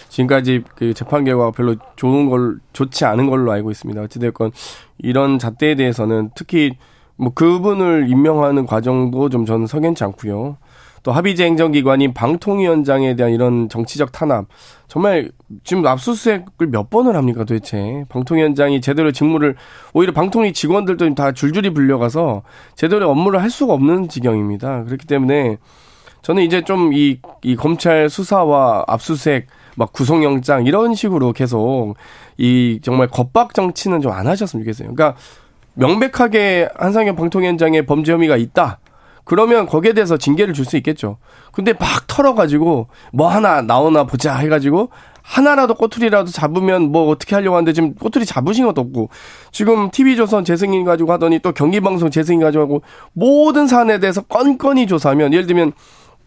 지금까지 0.09 0.63
그 0.77 0.95
재판 0.95 1.25
결과가 1.25 1.51
별로 1.51 1.77
좋은 1.97 2.31
걸 2.31 2.57
좋지 2.73 3.05
않은 3.05 3.29
걸로 3.29 3.53
알고 3.53 3.71
있습니다. 3.71 4.01
어찌됐건 4.01 4.53
이런 4.97 5.39
잣대에 5.39 5.75
대해서는 5.75 6.31
특히 6.35 6.79
뭐 7.17 7.35
그분을 7.35 8.09
임명하는 8.09 8.65
과정도 8.65 9.29
좀 9.29 9.45
저는 9.45 9.67
석연치 9.67 10.03
않고요. 10.03 10.57
또 11.07 11.13
합의제 11.13 11.45
행정기관인 11.45 12.15
방통위원장에 12.15 13.15
대한 13.15 13.33
이런 13.33 13.69
정치적 13.69 14.11
탄압. 14.11 14.47
정말 14.89 15.31
지금 15.63 15.87
압수수색을 15.87 16.67
몇 16.67 16.91
번을 16.91 17.15
합니까 17.15 17.45
도대체? 17.45 18.05
방통위원장이 18.09 18.81
제대로 18.81 19.13
직무를 19.13 19.55
오히려 19.93 20.13
방통위 20.13 20.53
직원들도 20.53 21.15
다 21.15 21.31
줄줄이 21.31 21.71
불려가서 21.71 22.43
제대로 22.75 23.09
업무를 23.09 23.41
할 23.41 23.51
수가 23.51 23.73
없는 23.75 24.09
지경입니다. 24.09 24.83
그렇기 24.83 25.07
때문에 25.07 25.59
저는 26.23 26.43
이제 26.43 26.63
좀 26.63 26.93
이 26.93 27.21
이 27.45 27.55
검찰 27.55 28.11
수사와 28.11 28.83
압수수색 28.89 29.47
막 29.77 29.93
구속영장 29.93 30.67
이런 30.67 30.97
식으로 30.97 31.33
계속 31.33 31.95
이 32.37 32.81
정말 32.83 33.07
겁박 33.07 33.55
정치는 33.55 34.01
좀 34.01 34.11
안 34.11 34.27
하셨으면 34.27 34.65
좋겠어요. 34.65 34.93
그러니까 34.93 35.17
명백하게 35.75 36.71
한상현 36.75 37.15
방통위원장의 37.15 37.87
범죄 37.87 38.11
혐의가 38.11 38.37
있다. 38.37 38.81
그러면 39.27 39.67
거기에 39.67 39.93
대해서 39.93 40.17
징계를 40.17 40.55
줄 40.55 40.65
수 40.67 40.77
있겠죠. 40.79 41.19
근데 41.53 41.73
막 41.73 42.07
털어가지고 42.07 42.89
뭐 43.13 43.29
하나 43.29 43.63
나오나 43.63 44.05
보자 44.05 44.35
해가지고 44.37 44.91
하나라도 45.23 45.75
꼬투리라도 45.75 46.31
잡으면 46.31 46.93
뭐 46.93 47.09
어떻게 47.09 47.35
하려고 47.35 47.57
하는데 47.57 47.73
지금 47.73 47.95
꼬투리 47.95 48.25
잡으신 48.25 48.67
것도 48.67 48.81
없고 48.81 49.11
지금 49.51 49.91
TV조선 49.91 50.45
재승인 50.45 50.85
가지고 50.85 51.13
하더니 51.13 51.41
또 51.41 51.53
경기방송 51.53 52.11
재승인 52.11 52.41
가지고 52.41 52.63
하고 52.63 52.83
모든 53.13 53.67
사안에 53.67 53.99
대해서 53.99 54.23
건건히 54.23 54.87
조사하면 54.87 55.33
예를 55.33 55.47
들면 55.47 55.73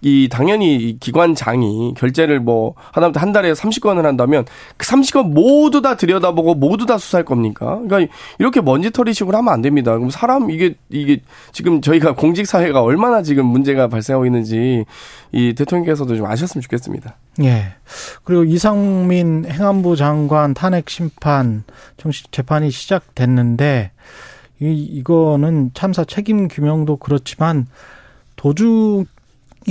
이 0.02 0.30
당연히 0.32 0.98
기관장이 1.00 1.94
결제를 1.98 2.40
뭐 2.40 2.74
하다못해 2.92 3.20
한 3.20 3.34
달에 3.34 3.52
30건을 3.52 4.04
한다면 4.04 4.46
그 4.78 4.86
30건 4.86 5.32
모두 5.32 5.82
다 5.82 5.98
들여다보고 5.98 6.56
모두 6.56 6.86
다 6.86 6.98
수사할 6.98 7.26
겁니까? 7.26 7.80
그러니까 7.86 8.14
이렇게 8.38 8.62
먼지털이식으로 8.62 9.38
하면 9.38 9.54
안 9.54 9.62
됩니다. 9.62 9.94
그럼 9.96 10.10
사람 10.10 10.50
이게 10.50 10.76
이게 10.90 11.22
지금 11.52 11.82
저희가 11.82 12.16
공직 12.16 12.48
사회가 12.48 12.82
얼마나 12.82 13.22
지금 13.22 13.46
문제가 13.46 13.88
발생하고 13.90 14.26
있는지 14.26 14.86
이 15.32 15.54
대통령께서도 15.54 16.16
좀 16.16 16.26
아셨으면 16.26 16.62
좋겠습니다. 16.62 17.18
예. 17.44 17.74
그리고 18.24 18.46
이상민 18.46 19.46
행안부 19.50 19.96
장관 19.98 20.54
탄핵 20.54 20.90
심판 20.90 21.64
정식 21.98 22.32
재판이 22.32 22.72
시작됐는데 22.72 23.92
이 24.62 24.66
이거는 24.66 25.72
참사 25.74 26.04
책임 26.04 26.48
규명도 26.48 26.98
그렇지만 26.98 27.68
도중 28.36 29.06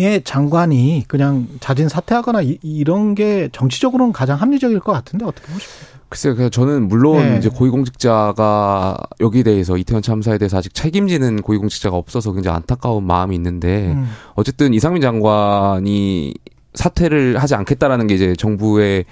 의 0.04 0.22
장관이 0.22 1.04
그냥 1.08 1.46
자진 1.60 1.88
사퇴하거나 1.88 2.42
이, 2.42 2.84
런게 2.84 3.48
정치적으로는 3.52 4.12
가장 4.12 4.40
합리적일 4.40 4.80
것 4.80 4.92
같은데 4.92 5.24
어떻게 5.24 5.52
보십니까? 5.52 5.98
글쎄요, 6.08 6.48
저는 6.48 6.88
물론 6.88 7.18
네. 7.18 7.36
이제 7.36 7.50
고위공직자가 7.50 8.96
여기 9.20 9.42
대해서 9.42 9.76
이태원 9.76 10.02
참사에 10.02 10.38
대해서 10.38 10.56
아직 10.56 10.72
책임지는 10.72 11.42
고위공직자가 11.42 11.96
없어서 11.96 12.32
굉장히 12.32 12.56
안타까운 12.56 13.04
마음이 13.04 13.34
있는데 13.36 13.92
음. 13.92 14.08
어쨌든 14.34 14.72
이상민 14.72 15.02
장관이 15.02 16.34
사퇴를 16.78 17.38
하지 17.38 17.54
않겠다라는 17.54 18.06
게 18.06 18.14
이제 18.14 18.34
정부의 18.36 19.04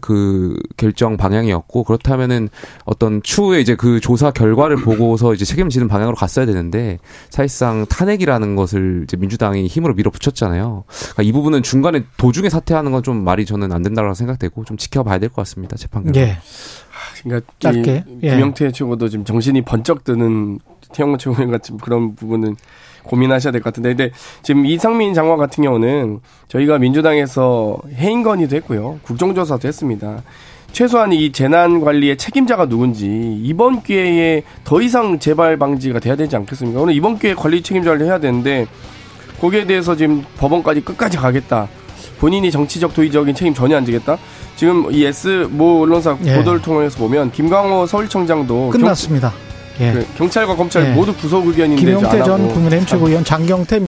그 0.00 0.56
결정 0.76 1.16
방향이었고 1.16 1.84
그렇다면은 1.84 2.48
어떤 2.84 3.22
추후에 3.22 3.60
이제 3.60 3.74
그 3.74 4.00
조사 4.00 4.30
결과를 4.30 4.76
보고서 4.82 5.34
이제 5.34 5.44
책임지는 5.44 5.88
방향으로 5.88 6.16
갔어야 6.16 6.46
되는데 6.46 6.98
사실상 7.28 7.86
탄핵이라는 7.86 8.56
것을 8.56 9.02
이제 9.04 9.16
민주당이 9.16 9.66
힘으로 9.66 9.94
밀어붙였잖아요. 9.94 10.84
그러니까 10.88 11.22
이 11.22 11.32
부분은 11.32 11.62
중간에 11.62 12.04
도중에 12.16 12.48
사퇴하는 12.48 12.92
건 12.92 13.00
좀 13.00 13.24
말이 13.24 13.46
저는 13.46 13.72
안 13.72 13.82
된다고 13.82 14.12
생각되고 14.12 14.64
좀 14.64 14.76
지켜봐야 14.76 15.18
될 15.18 15.30
것 15.30 15.36
같습니다. 15.36 15.74
재판 15.76 16.04
결과. 16.04 16.20
예. 16.20 16.36
그러니까 17.22 17.50
짧게 17.58 18.04
예. 18.22 18.30
김영태 18.30 18.72
최고도 18.72 19.08
지금 19.08 19.24
정신이 19.24 19.62
번쩍 19.62 20.04
드는 20.04 20.58
태영호 20.92 21.16
최고위원 21.16 21.50
같은 21.50 21.78
그런 21.78 22.14
부분은 22.14 22.56
고민하셔야 23.04 23.52
될 23.52 23.60
것 23.62 23.72
같은데 23.72 23.90
근데 23.90 24.10
지금 24.42 24.66
이상민 24.66 25.14
장관 25.14 25.38
같은 25.38 25.64
경우는 25.64 26.20
저희가 26.48 26.78
민주당에서 26.78 27.78
해임 27.94 28.22
건의도 28.22 28.56
했고요. 28.56 28.98
국정조사도 29.02 29.66
했습니다. 29.68 30.22
최소한 30.72 31.12
이 31.12 31.32
재난 31.32 31.80
관리의 31.80 32.16
책임자가 32.16 32.66
누군지 32.66 33.06
이번 33.42 33.82
기회에 33.82 34.42
더 34.62 34.80
이상 34.80 35.18
재발 35.18 35.56
방지가 35.56 35.98
돼야 35.98 36.14
되지 36.14 36.36
않겠습니까? 36.36 36.80
오늘 36.80 36.94
이번 36.94 37.18
기회에 37.18 37.34
관리 37.34 37.60
책임자를 37.62 38.06
해야 38.06 38.18
되는데 38.18 38.66
거기에 39.40 39.66
대해서 39.66 39.96
지금 39.96 40.24
법원까지 40.38 40.82
끝까지 40.82 41.16
가겠다. 41.16 41.68
본인이 42.20 42.50
정치적 42.50 42.94
도의적인 42.94 43.34
책임 43.34 43.52
전혀 43.54 43.76
안 43.76 43.84
지겠다. 43.84 44.16
지금 44.56 44.92
이 44.92 45.04
S 45.04 45.48
모 45.50 45.80
언론사 45.82 46.16
예. 46.24 46.36
보도를 46.36 46.60
통해서 46.60 46.98
보면 46.98 47.32
김광호 47.32 47.86
서울청장도 47.86 48.70
끝났습니다. 48.70 49.30
경, 49.30 49.38
예. 49.80 49.92
그 49.92 50.06
경찰과 50.16 50.56
검찰 50.56 50.84
예. 50.84 50.90
모두 50.90 51.14
구속 51.14 51.46
의견인데 51.46 51.82
김용태 51.82 52.22
전 52.22 52.48
국민의힘 52.48 52.86
최고위원 52.86 53.24
장경태 53.24 53.80